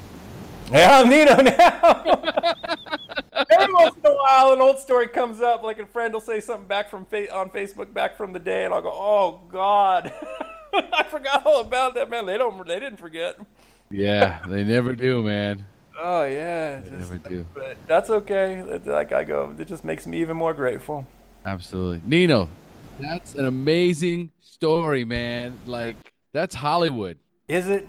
Yeah, 0.70 1.00
I'm 1.00 1.08
Nino 1.08 1.36
now. 1.36 2.96
Every 3.50 3.72
once 3.72 3.96
in 3.96 4.06
a 4.10 4.14
while, 4.14 4.52
an 4.52 4.60
old 4.60 4.78
story 4.78 5.08
comes 5.08 5.40
up, 5.40 5.62
like 5.62 5.78
a 5.78 5.86
friend 5.86 6.12
will 6.14 6.20
say 6.20 6.40
something 6.40 6.66
back 6.66 6.90
from 6.90 7.04
fa- 7.06 7.34
on 7.34 7.50
Facebook 7.50 7.92
back 7.92 8.16
from 8.16 8.32
the 8.32 8.38
day, 8.38 8.64
and 8.64 8.72
I'll 8.74 8.82
go, 8.82 8.92
"Oh 8.92 9.40
God, 9.50 10.12
I 10.74 11.02
forgot 11.04 11.44
all 11.46 11.60
about 11.60 11.94
that, 11.94 12.10
man." 12.10 12.26
They 12.26 12.38
don't, 12.38 12.66
they 12.66 12.78
didn't 12.80 12.98
forget. 12.98 13.36
Yeah, 13.90 14.40
they 14.46 14.64
never 14.64 14.94
do, 14.94 15.22
man. 15.22 15.64
Oh 16.00 16.24
yeah, 16.24 16.80
They 16.80 16.90
just- 16.90 17.10
never 17.10 17.18
do. 17.28 17.46
but 17.54 17.76
that's 17.86 18.10
okay. 18.10 18.62
Like 18.84 19.12
I 19.12 19.24
go, 19.24 19.54
it 19.58 19.66
just 19.66 19.84
makes 19.84 20.06
me 20.06 20.20
even 20.20 20.36
more 20.36 20.54
grateful. 20.54 21.06
Absolutely. 21.44 22.02
Nino, 22.04 22.48
that's 23.00 23.34
an 23.34 23.46
amazing 23.46 24.30
story, 24.40 25.04
man. 25.04 25.58
Like 25.66 25.96
that's 26.32 26.54
Hollywood. 26.54 27.18
Is 27.48 27.68
it? 27.68 27.88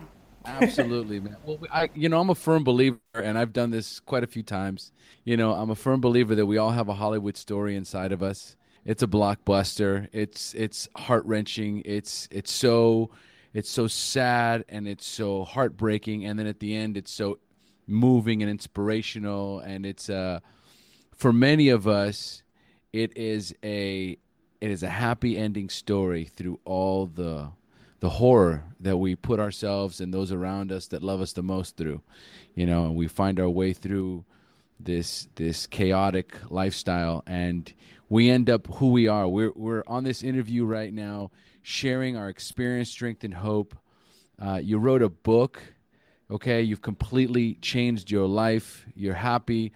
Absolutely, 0.57 1.19
man. 1.19 1.37
Well, 1.43 1.59
I, 1.71 1.89
you 1.93 2.09
know, 2.09 2.19
I'm 2.19 2.29
a 2.29 2.35
firm 2.35 2.63
believer, 2.63 2.99
and 3.13 3.37
I've 3.37 3.53
done 3.53 3.71
this 3.71 3.99
quite 3.99 4.23
a 4.23 4.27
few 4.27 4.43
times. 4.43 4.91
You 5.23 5.37
know, 5.37 5.53
I'm 5.53 5.69
a 5.69 5.75
firm 5.75 6.01
believer 6.01 6.35
that 6.35 6.45
we 6.45 6.57
all 6.57 6.71
have 6.71 6.89
a 6.89 6.93
Hollywood 6.93 7.37
story 7.37 7.75
inside 7.75 8.11
of 8.11 8.23
us. 8.23 8.55
It's 8.85 9.03
a 9.03 9.07
blockbuster. 9.07 10.07
It's 10.11 10.53
it's 10.55 10.87
heart 10.95 11.25
wrenching. 11.25 11.83
It's 11.85 12.27
it's 12.31 12.51
so 12.51 13.11
it's 13.53 13.69
so 13.69 13.87
sad 13.87 14.65
and 14.69 14.87
it's 14.87 15.05
so 15.05 15.43
heartbreaking, 15.43 16.25
and 16.25 16.39
then 16.39 16.47
at 16.47 16.59
the 16.59 16.75
end, 16.75 16.97
it's 16.97 17.11
so 17.11 17.39
moving 17.87 18.41
and 18.41 18.49
inspirational. 18.49 19.59
And 19.59 19.85
it's 19.85 20.09
uh, 20.09 20.39
for 21.15 21.31
many 21.31 21.69
of 21.69 21.87
us, 21.87 22.41
it 22.93 23.15
is 23.17 23.53
a 23.63 24.17
it 24.61 24.71
is 24.71 24.83
a 24.83 24.89
happy 24.89 25.37
ending 25.37 25.69
story 25.69 26.25
through 26.25 26.59
all 26.65 27.05
the 27.05 27.51
the 27.99 28.09
horror 28.09 28.63
that 28.79 28.97
we 28.97 29.15
put 29.15 29.39
ourselves 29.39 29.99
and 29.99 30.13
those 30.13 30.31
around 30.31 30.71
us 30.71 30.87
that 30.87 31.03
love 31.03 31.21
us 31.21 31.33
the 31.33 31.43
most 31.43 31.75
through 31.75 32.01
you 32.55 32.65
know 32.65 32.85
and 32.85 32.95
we 32.95 33.07
find 33.07 33.39
our 33.39 33.49
way 33.49 33.73
through 33.73 34.23
this 34.79 35.27
this 35.35 35.67
chaotic 35.67 36.35
lifestyle 36.49 37.23
and 37.27 37.73
we 38.09 38.29
end 38.29 38.49
up 38.49 38.67
who 38.75 38.91
we 38.91 39.07
are. 39.07 39.27
We're 39.27 39.53
we're 39.55 39.83
on 39.87 40.03
this 40.03 40.23
interview 40.23 40.65
right 40.65 40.91
now 40.91 41.31
sharing 41.61 42.17
our 42.17 42.27
experience 42.27 42.89
strength 42.89 43.23
and 43.23 43.33
hope. 43.33 43.75
Uh, 44.41 44.59
you 44.61 44.79
wrote 44.79 45.03
a 45.03 45.09
book 45.09 45.61
okay? 46.31 46.61
You've 46.61 46.81
completely 46.81 47.55
changed 47.55 48.11
your 48.11 48.27
life. 48.27 48.85
You're 48.95 49.15
happy. 49.15 49.71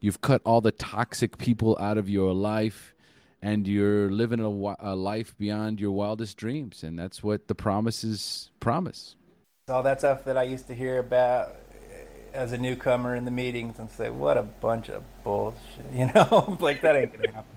You've 0.00 0.20
cut 0.20 0.40
all 0.44 0.60
the 0.60 0.72
toxic 0.72 1.36
people 1.36 1.76
out 1.80 1.98
of 1.98 2.08
your 2.08 2.32
life 2.32 2.94
and 3.42 3.66
you're 3.66 4.10
living 4.10 4.40
a, 4.40 4.76
a 4.80 4.94
life 4.94 5.36
beyond 5.38 5.80
your 5.80 5.92
wildest 5.92 6.36
dreams 6.36 6.82
and 6.82 6.98
that's 6.98 7.22
what 7.22 7.48
the 7.48 7.54
promises 7.54 8.50
promise. 8.60 9.14
All 9.68 9.82
that 9.82 10.00
stuff 10.00 10.24
that 10.24 10.36
I 10.36 10.44
used 10.44 10.66
to 10.68 10.74
hear 10.74 10.98
about 10.98 11.54
as 12.32 12.52
a 12.52 12.58
newcomer 12.58 13.14
in 13.14 13.24
the 13.24 13.30
meetings 13.30 13.78
and 13.78 13.90
say, 13.90 14.08
"What 14.08 14.38
a 14.38 14.42
bunch 14.42 14.88
of 14.88 15.02
bullshit," 15.24 15.58
you 15.92 16.10
know, 16.14 16.56
like 16.60 16.80
that 16.82 16.96
ain't 16.96 17.12
gonna 17.12 17.32
happen. 17.32 17.50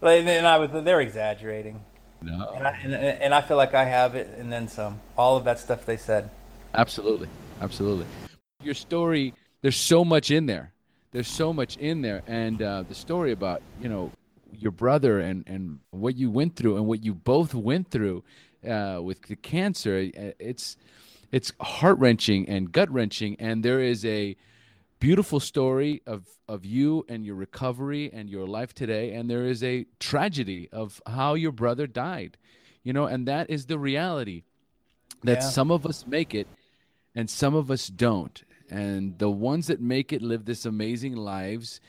Like, 0.00 0.24
and 0.24 0.46
I 0.46 0.58
was, 0.58 0.70
they're 0.84 1.00
exaggerating, 1.00 1.80
no. 2.22 2.52
And 2.56 2.66
I, 2.66 2.70
and, 2.82 2.94
and 2.94 3.34
I 3.34 3.40
feel 3.40 3.56
like 3.56 3.74
I 3.74 3.84
have 3.84 4.14
it, 4.14 4.30
and 4.38 4.52
then 4.52 4.68
some. 4.68 5.00
All 5.16 5.36
of 5.36 5.44
that 5.44 5.58
stuff 5.58 5.84
they 5.84 5.96
said. 5.96 6.30
absolutely. 6.74 7.28
Absolutely. 7.60 8.06
Your 8.62 8.74
story 8.74 9.34
there's 9.62 9.76
so 9.76 10.04
much 10.04 10.30
in 10.30 10.46
there. 10.46 10.72
There's 11.12 11.28
so 11.28 11.52
much 11.52 11.76
in 11.76 12.02
there 12.02 12.22
and 12.26 12.60
uh, 12.60 12.84
the 12.88 12.94
story 12.94 13.32
about 13.32 13.62
you 13.80 13.88
know 13.88 14.10
your 14.52 14.72
brother 14.72 15.18
and 15.20 15.44
and 15.46 15.80
what 15.90 16.16
you 16.16 16.30
went 16.30 16.56
through 16.56 16.76
and 16.76 16.86
what 16.86 17.02
you 17.04 17.14
both 17.14 17.54
went 17.54 17.90
through 17.90 18.22
uh, 18.68 19.00
with 19.02 19.22
the 19.22 19.36
cancer 19.36 20.10
uh, 20.18 20.30
it's 20.38 20.76
it's 21.32 21.52
heart 21.60 21.98
wrenching 21.98 22.48
and 22.48 22.72
gut 22.72 22.90
wrenching 22.90 23.36
and 23.40 23.64
there 23.64 23.80
is 23.80 24.04
a 24.04 24.36
beautiful 25.00 25.40
story 25.40 26.00
of 26.06 26.26
of 26.48 26.64
you 26.64 27.04
and 27.08 27.24
your 27.24 27.34
recovery 27.34 28.10
and 28.12 28.28
your 28.30 28.46
life 28.46 28.74
today. 28.74 29.14
And 29.14 29.28
there 29.30 29.46
is 29.46 29.64
a 29.64 29.86
tragedy 29.98 30.68
of 30.70 31.00
how 31.06 31.34
your 31.34 31.52
brother 31.52 31.86
died 31.86 32.36
you 32.84 32.92
know 32.92 33.06
and 33.06 33.26
that 33.26 33.48
is 33.50 33.66
the 33.66 33.78
reality 33.78 34.42
that 35.24 35.38
Yeah. 35.40 35.48
some 35.50 35.70
of 35.70 35.86
us 35.86 36.06
make 36.06 36.34
it 36.34 36.46
and 37.14 37.28
some 37.30 37.54
of 37.54 37.70
us 37.70 37.88
don't. 37.88 38.42
And 38.70 39.18
the 39.18 39.30
ones 39.30 39.66
that 39.66 39.80
make 39.80 40.12
it 40.12 40.22
live 40.22 40.44
this 40.46 40.64
amazing 40.64 41.14
lives 41.16 41.80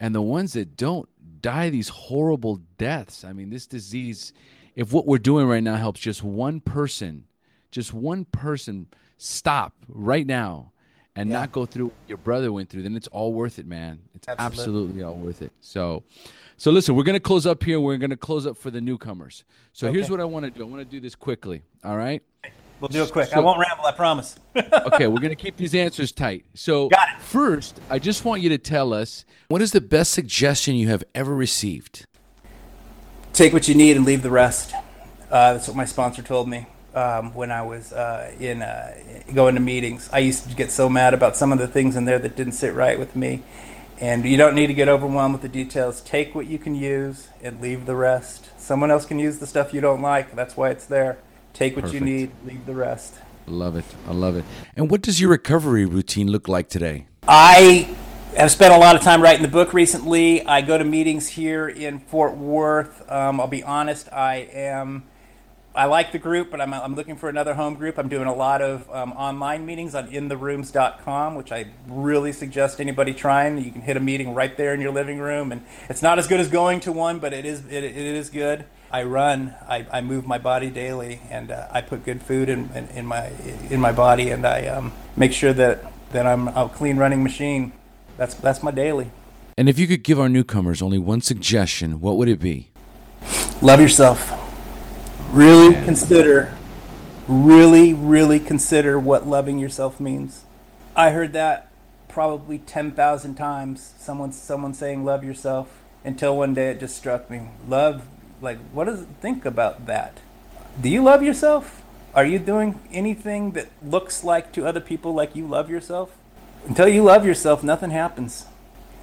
and 0.00 0.14
the 0.14 0.22
ones 0.22 0.54
that 0.54 0.76
don't 0.76 1.08
die 1.42 1.70
these 1.70 1.88
horrible 1.88 2.60
deaths. 2.78 3.24
I 3.24 3.32
mean 3.32 3.50
this 3.50 3.66
disease 3.66 4.32
if 4.74 4.92
what 4.92 5.06
we're 5.06 5.18
doing 5.18 5.46
right 5.46 5.62
now 5.62 5.76
helps 5.76 6.00
just 6.00 6.22
one 6.22 6.60
person 6.60 7.24
just 7.70 7.92
one 7.92 8.24
person 8.26 8.86
stop 9.18 9.74
right 9.88 10.26
now 10.26 10.72
and 11.14 11.28
Yeah. 11.28 11.40
not 11.40 11.52
go 11.52 11.66
through 11.66 11.86
what 11.86 11.94
your 12.08 12.18
brother 12.18 12.50
went 12.52 12.68
through 12.70 12.82
then 12.82 12.96
it's 12.96 13.08
all 13.08 13.32
worth 13.34 13.58
it 13.58 13.66
man. 13.66 14.00
It's 14.14 14.28
Absolutely. 14.28 14.56
absolutely 14.62 15.02
all 15.02 15.14
worth 15.14 15.42
it. 15.42 15.52
So 15.60 16.04
so 16.56 16.70
listen 16.70 16.94
we're 16.94 17.02
going 17.02 17.14
to 17.14 17.20
close 17.20 17.44
up 17.46 17.62
here. 17.64 17.80
We're 17.80 17.98
going 17.98 18.10
to 18.10 18.16
close 18.16 18.46
up 18.46 18.56
for 18.56 18.70
the 18.70 18.80
newcomers. 18.80 19.44
So 19.72 19.92
here's 19.92 20.08
what 20.10 20.20
i 20.20 20.24
want 20.24 20.44
to 20.46 20.50
do. 20.50 20.62
I 20.62 20.66
want 20.66 20.80
to 20.80 20.84
do 20.88 21.00
this 21.00 21.14
quickly 21.14 21.62
all 21.84 21.96
right 21.96 22.22
We'll 22.82 22.88
do 22.88 23.04
it 23.04 23.12
quick. 23.12 23.32
I 23.32 23.38
won't 23.38 23.60
ramble. 23.60 23.86
I 23.86 23.92
promise. 23.92 24.34
okay, 24.56 25.06
we're 25.06 25.20
going 25.20 25.28
to 25.28 25.36
keep 25.36 25.56
these 25.56 25.72
answers 25.72 26.10
tight. 26.10 26.44
So, 26.54 26.88
Got 26.88 27.10
it. 27.10 27.22
first, 27.22 27.80
I 27.88 28.00
just 28.00 28.24
want 28.24 28.42
you 28.42 28.48
to 28.48 28.58
tell 28.58 28.92
us 28.92 29.24
what 29.46 29.62
is 29.62 29.70
the 29.70 29.80
best 29.80 30.10
suggestion 30.10 30.74
you 30.74 30.88
have 30.88 31.04
ever 31.14 31.32
received? 31.32 32.06
Take 33.32 33.52
what 33.52 33.68
you 33.68 33.76
need 33.76 33.96
and 33.96 34.04
leave 34.04 34.24
the 34.24 34.32
rest. 34.32 34.74
Uh, 35.30 35.52
that's 35.52 35.68
what 35.68 35.76
my 35.76 35.84
sponsor 35.84 36.22
told 36.22 36.48
me 36.48 36.66
um, 36.92 37.32
when 37.34 37.52
I 37.52 37.62
was 37.62 37.92
uh, 37.92 38.34
in 38.40 38.62
uh, 38.62 38.94
going 39.32 39.54
to 39.54 39.60
meetings. 39.60 40.10
I 40.12 40.18
used 40.18 40.50
to 40.50 40.56
get 40.56 40.72
so 40.72 40.88
mad 40.88 41.14
about 41.14 41.36
some 41.36 41.52
of 41.52 41.60
the 41.60 41.68
things 41.68 41.94
in 41.94 42.04
there 42.04 42.18
that 42.18 42.34
didn't 42.34 42.54
sit 42.54 42.74
right 42.74 42.98
with 42.98 43.14
me. 43.14 43.44
And 44.00 44.24
you 44.24 44.36
don't 44.36 44.56
need 44.56 44.66
to 44.66 44.74
get 44.74 44.88
overwhelmed 44.88 45.34
with 45.34 45.42
the 45.42 45.48
details. 45.48 46.00
Take 46.00 46.34
what 46.34 46.48
you 46.48 46.58
can 46.58 46.74
use 46.74 47.28
and 47.40 47.60
leave 47.60 47.86
the 47.86 47.94
rest. 47.94 48.48
Someone 48.58 48.90
else 48.90 49.06
can 49.06 49.20
use 49.20 49.38
the 49.38 49.46
stuff 49.46 49.72
you 49.72 49.80
don't 49.80 50.02
like. 50.02 50.34
That's 50.34 50.56
why 50.56 50.70
it's 50.70 50.86
there. 50.86 51.18
Take 51.52 51.76
what 51.76 51.92
you 51.92 52.00
need, 52.00 52.30
leave 52.44 52.64
the 52.66 52.74
rest. 52.74 53.14
Love 53.46 53.76
it. 53.76 53.84
I 54.06 54.12
love 54.12 54.36
it. 54.36 54.44
And 54.76 54.90
what 54.90 55.02
does 55.02 55.20
your 55.20 55.30
recovery 55.30 55.84
routine 55.84 56.30
look 56.30 56.48
like 56.48 56.68
today? 56.68 57.06
I 57.26 57.94
have 58.36 58.50
spent 58.50 58.72
a 58.72 58.78
lot 58.78 58.96
of 58.96 59.02
time 59.02 59.20
writing 59.20 59.42
the 59.42 59.48
book 59.48 59.74
recently. 59.74 60.46
I 60.46 60.62
go 60.62 60.78
to 60.78 60.84
meetings 60.84 61.28
here 61.28 61.68
in 61.68 61.98
Fort 61.98 62.36
Worth. 62.36 63.10
Um, 63.10 63.40
I'll 63.40 63.46
be 63.48 63.62
honest, 63.62 64.10
I 64.12 64.48
am. 64.52 65.04
I 65.74 65.86
like 65.86 66.12
the 66.12 66.18
group, 66.18 66.50
but 66.50 66.60
I'm, 66.60 66.74
I'm 66.74 66.94
looking 66.94 67.16
for 67.16 67.30
another 67.30 67.54
home 67.54 67.74
group. 67.74 67.96
I'm 67.98 68.08
doing 68.08 68.28
a 68.28 68.34
lot 68.34 68.60
of 68.60 68.90
um, 68.90 69.12
online 69.12 69.64
meetings 69.64 69.94
on 69.94 70.10
intherooms.com, 70.10 71.34
which 71.34 71.50
I 71.50 71.66
really 71.86 72.32
suggest 72.32 72.78
anybody 72.78 73.14
trying. 73.14 73.56
You 73.56 73.70
can 73.70 73.80
hit 73.80 73.96
a 73.96 74.00
meeting 74.00 74.34
right 74.34 74.54
there 74.54 74.74
in 74.74 74.82
your 74.82 74.92
living 74.92 75.18
room, 75.18 75.50
and 75.50 75.64
it's 75.88 76.02
not 76.02 76.18
as 76.18 76.26
good 76.26 76.40
as 76.40 76.48
going 76.48 76.80
to 76.80 76.92
one, 76.92 77.20
but 77.20 77.32
it 77.32 77.46
is 77.46 77.64
it, 77.66 77.84
it 77.84 77.96
is 77.96 78.28
good. 78.28 78.66
I 78.92 79.04
run, 79.04 79.54
I, 79.66 79.86
I 79.90 80.00
move 80.02 80.26
my 80.26 80.36
body 80.36 80.68
daily, 80.68 81.20
and 81.30 81.50
uh, 81.50 81.66
I 81.70 81.80
put 81.80 82.04
good 82.04 82.20
food 82.22 82.50
in, 82.50 82.68
in, 82.74 82.88
in 82.88 83.06
my 83.06 83.30
in 83.70 83.80
my 83.80 83.90
body, 83.90 84.28
and 84.28 84.46
I 84.46 84.66
um, 84.66 84.92
make 85.16 85.32
sure 85.32 85.54
that, 85.54 85.90
that 86.12 86.26
I'm 86.26 86.48
a 86.48 86.68
clean 86.68 86.98
running 86.98 87.22
machine. 87.22 87.72
That's 88.18 88.34
that's 88.34 88.62
my 88.62 88.70
daily. 88.70 89.10
And 89.56 89.68
if 89.68 89.78
you 89.78 89.86
could 89.86 90.02
give 90.02 90.20
our 90.20 90.28
newcomers 90.28 90.82
only 90.82 90.98
one 90.98 91.22
suggestion, 91.22 92.00
what 92.00 92.16
would 92.16 92.28
it 92.28 92.38
be? 92.38 92.70
Love 93.62 93.80
yourself. 93.80 94.30
Really 95.30 95.74
consider, 95.84 96.54
really, 97.26 97.94
really 97.94 98.40
consider 98.40 98.98
what 98.98 99.26
loving 99.26 99.58
yourself 99.58 100.00
means. 100.00 100.44
I 100.94 101.10
heard 101.10 101.32
that 101.32 101.72
probably 102.08 102.58
10,000 102.58 103.34
times. 103.34 103.94
Someone, 103.98 104.32
someone 104.32 104.74
saying 104.74 105.04
love 105.04 105.24
yourself 105.24 105.80
until 106.04 106.36
one 106.36 106.52
day 106.52 106.70
it 106.70 106.80
just 106.80 106.96
struck 106.96 107.30
me. 107.30 107.48
Love, 107.66 108.06
like, 108.42 108.58
what 108.72 108.84
does 108.84 109.04
think 109.20 109.44
about 109.44 109.86
that? 109.86 110.18
Do 110.80 110.88
you 110.88 111.02
love 111.02 111.22
yourself? 111.22 111.82
Are 112.14 112.24
you 112.26 112.38
doing 112.38 112.80
anything 112.92 113.52
that 113.52 113.68
looks 113.82 114.22
like 114.24 114.52
to 114.52 114.66
other 114.66 114.80
people 114.80 115.14
like 115.14 115.34
you 115.34 115.46
love 115.46 115.70
yourself? 115.70 116.16
Until 116.66 116.88
you 116.88 117.02
love 117.02 117.24
yourself, 117.24 117.62
nothing 117.62 117.90
happens. 117.90 118.46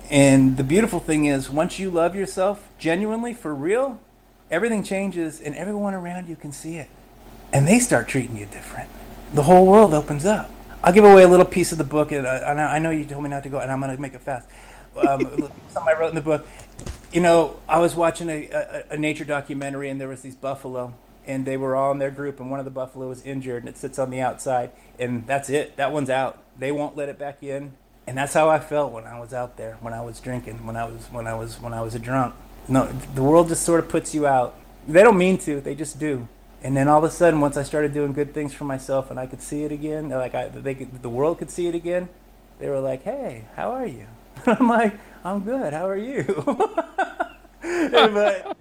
And 0.09 0.57
the 0.57 0.63
beautiful 0.63 0.99
thing 0.99 1.25
is, 1.25 1.49
once 1.49 1.79
you 1.79 1.89
love 1.89 2.15
yourself 2.15 2.67
genuinely, 2.77 3.33
for 3.33 3.53
real, 3.53 3.99
everything 4.51 4.83
changes 4.83 5.39
and 5.41 5.55
everyone 5.55 5.93
around 5.93 6.27
you 6.27 6.35
can 6.35 6.51
see 6.51 6.77
it. 6.77 6.89
And 7.51 7.67
they 7.67 7.79
start 7.79 8.07
treating 8.07 8.37
you 8.37 8.45
different. 8.45 8.89
The 9.33 9.43
whole 9.43 9.65
world 9.65 9.93
opens 9.93 10.25
up. 10.25 10.51
I'll 10.83 10.93
give 10.93 11.03
away 11.03 11.23
a 11.23 11.27
little 11.27 11.45
piece 11.45 11.71
of 11.71 11.77
the 11.77 11.83
book, 11.83 12.11
and 12.11 12.25
I, 12.25 12.75
I 12.75 12.79
know 12.79 12.89
you 12.89 13.05
told 13.05 13.23
me 13.23 13.29
not 13.29 13.43
to 13.43 13.49
go, 13.49 13.59
and 13.59 13.71
I'm 13.71 13.81
going 13.81 13.93
to 13.93 14.01
make 14.01 14.13
it 14.13 14.21
fast. 14.21 14.47
Um, 14.95 15.21
something 15.69 15.93
I 15.95 15.99
wrote 15.99 16.09
in 16.09 16.15
the 16.15 16.21
book. 16.21 16.47
You 17.11 17.21
know, 17.21 17.59
I 17.67 17.79
was 17.79 17.95
watching 17.95 18.29
a, 18.29 18.47
a, 18.49 18.83
a 18.91 18.97
nature 18.97 19.25
documentary, 19.25 19.89
and 19.89 19.99
there 19.99 20.07
was 20.07 20.21
these 20.21 20.35
buffalo, 20.35 20.93
and 21.25 21.43
they 21.43 21.57
were 21.57 21.75
all 21.75 21.91
in 21.91 21.97
their 21.97 22.11
group, 22.11 22.39
and 22.39 22.51
one 22.51 22.59
of 22.59 22.65
the 22.65 22.71
buffalo 22.71 23.07
was 23.07 23.23
injured, 23.23 23.63
and 23.63 23.69
it 23.69 23.77
sits 23.77 23.97
on 23.97 24.11
the 24.11 24.21
outside, 24.21 24.69
and 24.99 25.25
that's 25.25 25.49
it. 25.49 25.75
That 25.77 25.91
one's 25.91 26.11
out. 26.11 26.37
They 26.57 26.71
won't 26.71 26.95
let 26.95 27.09
it 27.09 27.17
back 27.17 27.41
in, 27.41 27.73
and 28.05 28.15
that's 28.15 28.33
how 28.33 28.47
I 28.47 28.59
felt 28.59 28.91
when 28.91 29.05
I 29.05 29.19
was 29.19 29.33
out 29.33 29.57
there, 29.57 29.77
when 29.81 29.91
I 29.93 30.01
was 30.01 30.19
drinking, 30.19 30.67
when 30.67 30.75
I 30.75 30.85
was 30.85 31.05
when 31.11 31.25
I 31.25 31.33
was 31.33 31.59
when 31.59 31.73
I 31.73 31.81
was 31.81 31.95
a 31.95 31.99
drunk. 31.99 32.35
No, 32.67 32.85
the 33.15 33.23
world 33.23 33.47
just 33.47 33.63
sort 33.63 33.79
of 33.79 33.89
puts 33.89 34.13
you 34.13 34.27
out. 34.27 34.53
They 34.87 35.01
don't 35.01 35.17
mean 35.17 35.39
to, 35.39 35.61
they 35.61 35.73
just 35.73 35.99
do. 35.99 36.27
And 36.61 36.77
then 36.77 36.87
all 36.87 36.99
of 36.99 37.03
a 37.03 37.09
sudden, 37.09 37.41
once 37.41 37.57
I 37.57 37.63
started 37.63 37.93
doing 37.93 38.13
good 38.13 38.33
things 38.35 38.53
for 38.53 38.65
myself, 38.65 39.09
and 39.09 39.19
I 39.19 39.25
could 39.25 39.41
see 39.41 39.63
it 39.63 39.71
again, 39.71 40.09
like 40.09 40.35
I, 40.35 40.49
they 40.49 40.75
could, 40.75 41.01
the 41.01 41.09
world 41.09 41.39
could 41.39 41.49
see 41.49 41.65
it 41.65 41.73
again, 41.73 42.09
they 42.59 42.69
were 42.69 42.79
like, 42.79 43.03
"Hey, 43.03 43.45
how 43.55 43.71
are 43.71 43.87
you?" 43.87 44.05
I'm 44.59 44.67
like, 44.67 44.97
"I'm 45.23 45.41
good. 45.41 45.73
How 45.73 45.87
are 45.87 45.97
you?" 45.97 46.23
but 47.61 48.57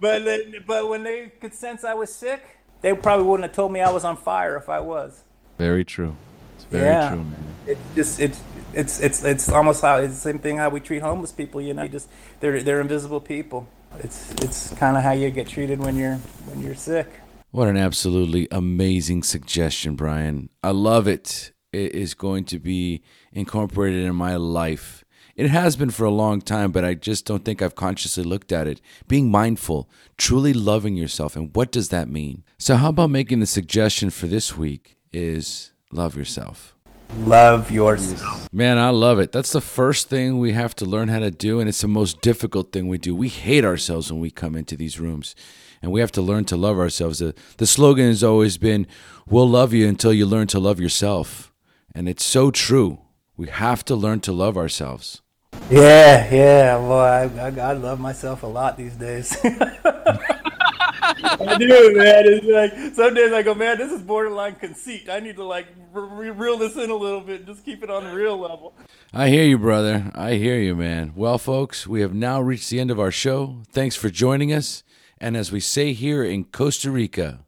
but 0.00 0.22
but 0.66 0.88
when 0.88 1.02
they 1.02 1.32
could 1.40 1.54
sense 1.54 1.84
I 1.84 1.94
was 1.94 2.14
sick, 2.14 2.58
they 2.80 2.94
probably 2.94 3.26
wouldn't 3.26 3.48
have 3.48 3.54
told 3.56 3.72
me 3.72 3.80
I 3.80 3.90
was 3.90 4.04
on 4.04 4.16
fire 4.16 4.56
if 4.56 4.68
I 4.68 4.80
was. 4.80 5.22
Very 5.58 5.84
true. 5.84 6.16
It's 6.56 6.64
very 6.64 6.84
Yeah. 6.86 7.08
true, 7.10 7.18
man. 7.24 7.44
It 7.66 7.78
just 7.94 8.20
it's 8.20 8.40
it's 8.74 9.00
it's 9.00 9.24
it's 9.24 9.48
almost 9.48 9.82
how 9.82 9.98
it's 9.98 10.14
the 10.14 10.20
same 10.20 10.38
thing 10.38 10.56
how 10.58 10.68
we 10.70 10.80
treat 10.80 11.02
homeless 11.02 11.32
people. 11.32 11.60
You 11.60 11.74
know, 11.74 11.82
you 11.84 11.88
just 11.88 12.08
they're 12.40 12.62
they're 12.62 12.80
invisible 12.80 13.20
people. 13.20 13.68
It's 14.00 14.32
it's 14.42 14.72
kind 14.74 14.96
of 14.96 15.02
how 15.02 15.12
you 15.12 15.30
get 15.30 15.46
treated 15.48 15.78
when 15.78 15.96
you're 15.96 16.16
when 16.46 16.62
you're 16.62 16.74
sick. 16.74 17.08
What 17.50 17.68
an 17.68 17.76
absolutely 17.76 18.48
amazing 18.50 19.22
suggestion, 19.24 19.94
Bryon. 19.94 20.48
I 20.62 20.70
love 20.70 21.06
it. 21.06 21.52
It 21.72 21.94
is 21.94 22.14
going 22.14 22.44
to 22.46 22.58
be 22.58 23.02
incorporated 23.32 24.04
in 24.04 24.14
my 24.14 24.36
life. 24.36 25.01
It 25.34 25.48
has 25.48 25.76
been 25.76 25.90
for 25.90 26.04
a 26.04 26.10
long 26.10 26.40
time, 26.40 26.72
but 26.72 26.84
I 26.84 26.94
just 26.94 27.24
don't 27.24 27.44
think 27.44 27.62
I've 27.62 27.74
consciously 27.74 28.22
looked 28.22 28.52
at 28.52 28.66
it. 28.66 28.80
Being 29.08 29.30
mindful, 29.30 29.88
truly 30.18 30.52
loving 30.52 30.96
yourself, 30.96 31.36
and 31.36 31.54
what 31.54 31.72
does 31.72 31.88
that 31.88 32.08
mean? 32.08 32.44
So, 32.58 32.76
how 32.76 32.90
about 32.90 33.10
making 33.10 33.40
the 33.40 33.46
suggestion 33.46 34.10
for 34.10 34.26
this 34.26 34.56
week 34.56 34.96
is 35.12 35.72
love 35.90 36.16
yourself? 36.16 36.76
Love 37.18 37.70
yourself. 37.70 38.48
Man, 38.52 38.78
I 38.78 38.90
love 38.90 39.18
it. 39.18 39.32
That's 39.32 39.52
the 39.52 39.60
first 39.60 40.08
thing 40.08 40.38
we 40.38 40.52
have 40.52 40.74
to 40.76 40.84
learn 40.84 41.08
how 41.08 41.18
to 41.18 41.30
do, 41.30 41.60
and 41.60 41.68
it's 41.68 41.80
the 41.80 41.88
most 41.88 42.20
difficult 42.20 42.72
thing 42.72 42.88
we 42.88 42.98
do. 42.98 43.14
We 43.14 43.28
hate 43.28 43.64
ourselves 43.64 44.12
when 44.12 44.20
we 44.20 44.30
come 44.30 44.54
into 44.54 44.76
these 44.76 45.00
rooms, 45.00 45.34
and 45.80 45.92
we 45.92 46.00
have 46.00 46.12
to 46.12 46.22
learn 46.22 46.44
to 46.46 46.56
love 46.56 46.78
ourselves. 46.78 47.20
The, 47.20 47.34
the 47.56 47.66
slogan 47.66 48.08
has 48.08 48.22
always 48.22 48.58
been, 48.58 48.86
We'll 49.26 49.48
love 49.48 49.72
you 49.72 49.88
until 49.88 50.12
you 50.12 50.26
learn 50.26 50.46
to 50.48 50.58
love 50.58 50.78
yourself. 50.78 51.52
And 51.94 52.08
it's 52.08 52.24
so 52.24 52.50
true. 52.50 52.98
We 53.36 53.48
have 53.48 53.84
to 53.86 53.94
learn 53.94 54.20
to 54.20 54.32
love 54.32 54.56
ourselves. 54.58 55.21
Yeah, 55.70 56.32
yeah. 56.32 56.76
Well, 56.76 57.00
I, 57.00 57.22
I 57.40 57.70
I 57.70 57.72
love 57.72 57.98
myself 57.98 58.42
a 58.42 58.46
lot 58.46 58.76
these 58.76 58.94
days. 58.94 59.36
I 59.44 61.56
do, 61.58 61.94
man. 61.96 62.24
It's 62.26 62.46
like 62.46 62.94
some 62.94 63.14
days 63.14 63.32
I 63.32 63.42
go, 63.42 63.54
man, 63.54 63.78
this 63.78 63.90
is 63.90 64.02
borderline 64.02 64.56
conceit. 64.56 65.08
I 65.08 65.20
need 65.20 65.36
to 65.36 65.44
like 65.44 65.66
re- 65.92 66.30
reel 66.30 66.58
this 66.58 66.76
in 66.76 66.90
a 66.90 66.94
little 66.94 67.20
bit, 67.20 67.40
and 67.40 67.46
just 67.46 67.64
keep 67.64 67.82
it 67.82 67.90
on 67.90 68.04
the 68.04 68.14
real 68.14 68.38
level. 68.38 68.74
I 69.12 69.28
hear 69.28 69.44
you, 69.44 69.58
brother. 69.58 70.10
I 70.14 70.34
hear 70.34 70.58
you, 70.58 70.74
man. 70.74 71.12
Well, 71.16 71.38
folks, 71.38 71.86
we 71.86 72.00
have 72.00 72.14
now 72.14 72.40
reached 72.40 72.70
the 72.70 72.80
end 72.80 72.90
of 72.90 73.00
our 73.00 73.10
show. 73.10 73.62
Thanks 73.70 73.96
for 73.96 74.10
joining 74.10 74.52
us. 74.52 74.82
And 75.18 75.36
as 75.36 75.52
we 75.52 75.60
say 75.60 75.92
here 75.92 76.24
in 76.24 76.44
Costa 76.44 76.90
Rica, 76.90 77.40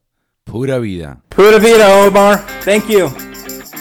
pura 0.45 0.81
vida. 0.81 1.21
Pura 1.31 1.59
vida, 1.59 1.87
Omar. 1.87 2.39
Thank 2.63 2.89
you. 2.89 3.09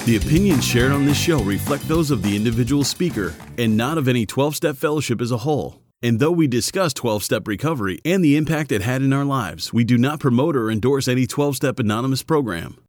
The 0.06 0.16
opinions 0.16 0.64
shared 0.64 0.90
on 0.90 1.06
this 1.06 1.16
show 1.16 1.40
reflect 1.42 1.86
those 1.86 2.10
of 2.10 2.22
the 2.22 2.34
individual 2.34 2.82
speaker 2.82 3.34
and 3.56 3.76
not 3.76 3.96
of 3.96 4.08
any 4.08 4.26
12 4.26 4.56
step 4.56 4.76
fellowship 4.76 5.20
as 5.20 5.30
a 5.30 5.38
whole. 5.38 5.83
And 6.04 6.20
though 6.20 6.32
we 6.32 6.46
discuss 6.46 6.92
12 6.92 7.24
step 7.24 7.48
recovery 7.48 7.98
and 8.04 8.22
the 8.22 8.36
impact 8.36 8.72
it 8.72 8.82
had 8.82 9.00
in 9.00 9.14
our 9.14 9.24
lives, 9.24 9.72
we 9.72 9.84
do 9.84 9.96
not 9.96 10.20
promote 10.20 10.54
or 10.54 10.70
endorse 10.70 11.08
any 11.08 11.26
12 11.26 11.56
step 11.56 11.78
anonymous 11.78 12.22
program. 12.22 12.83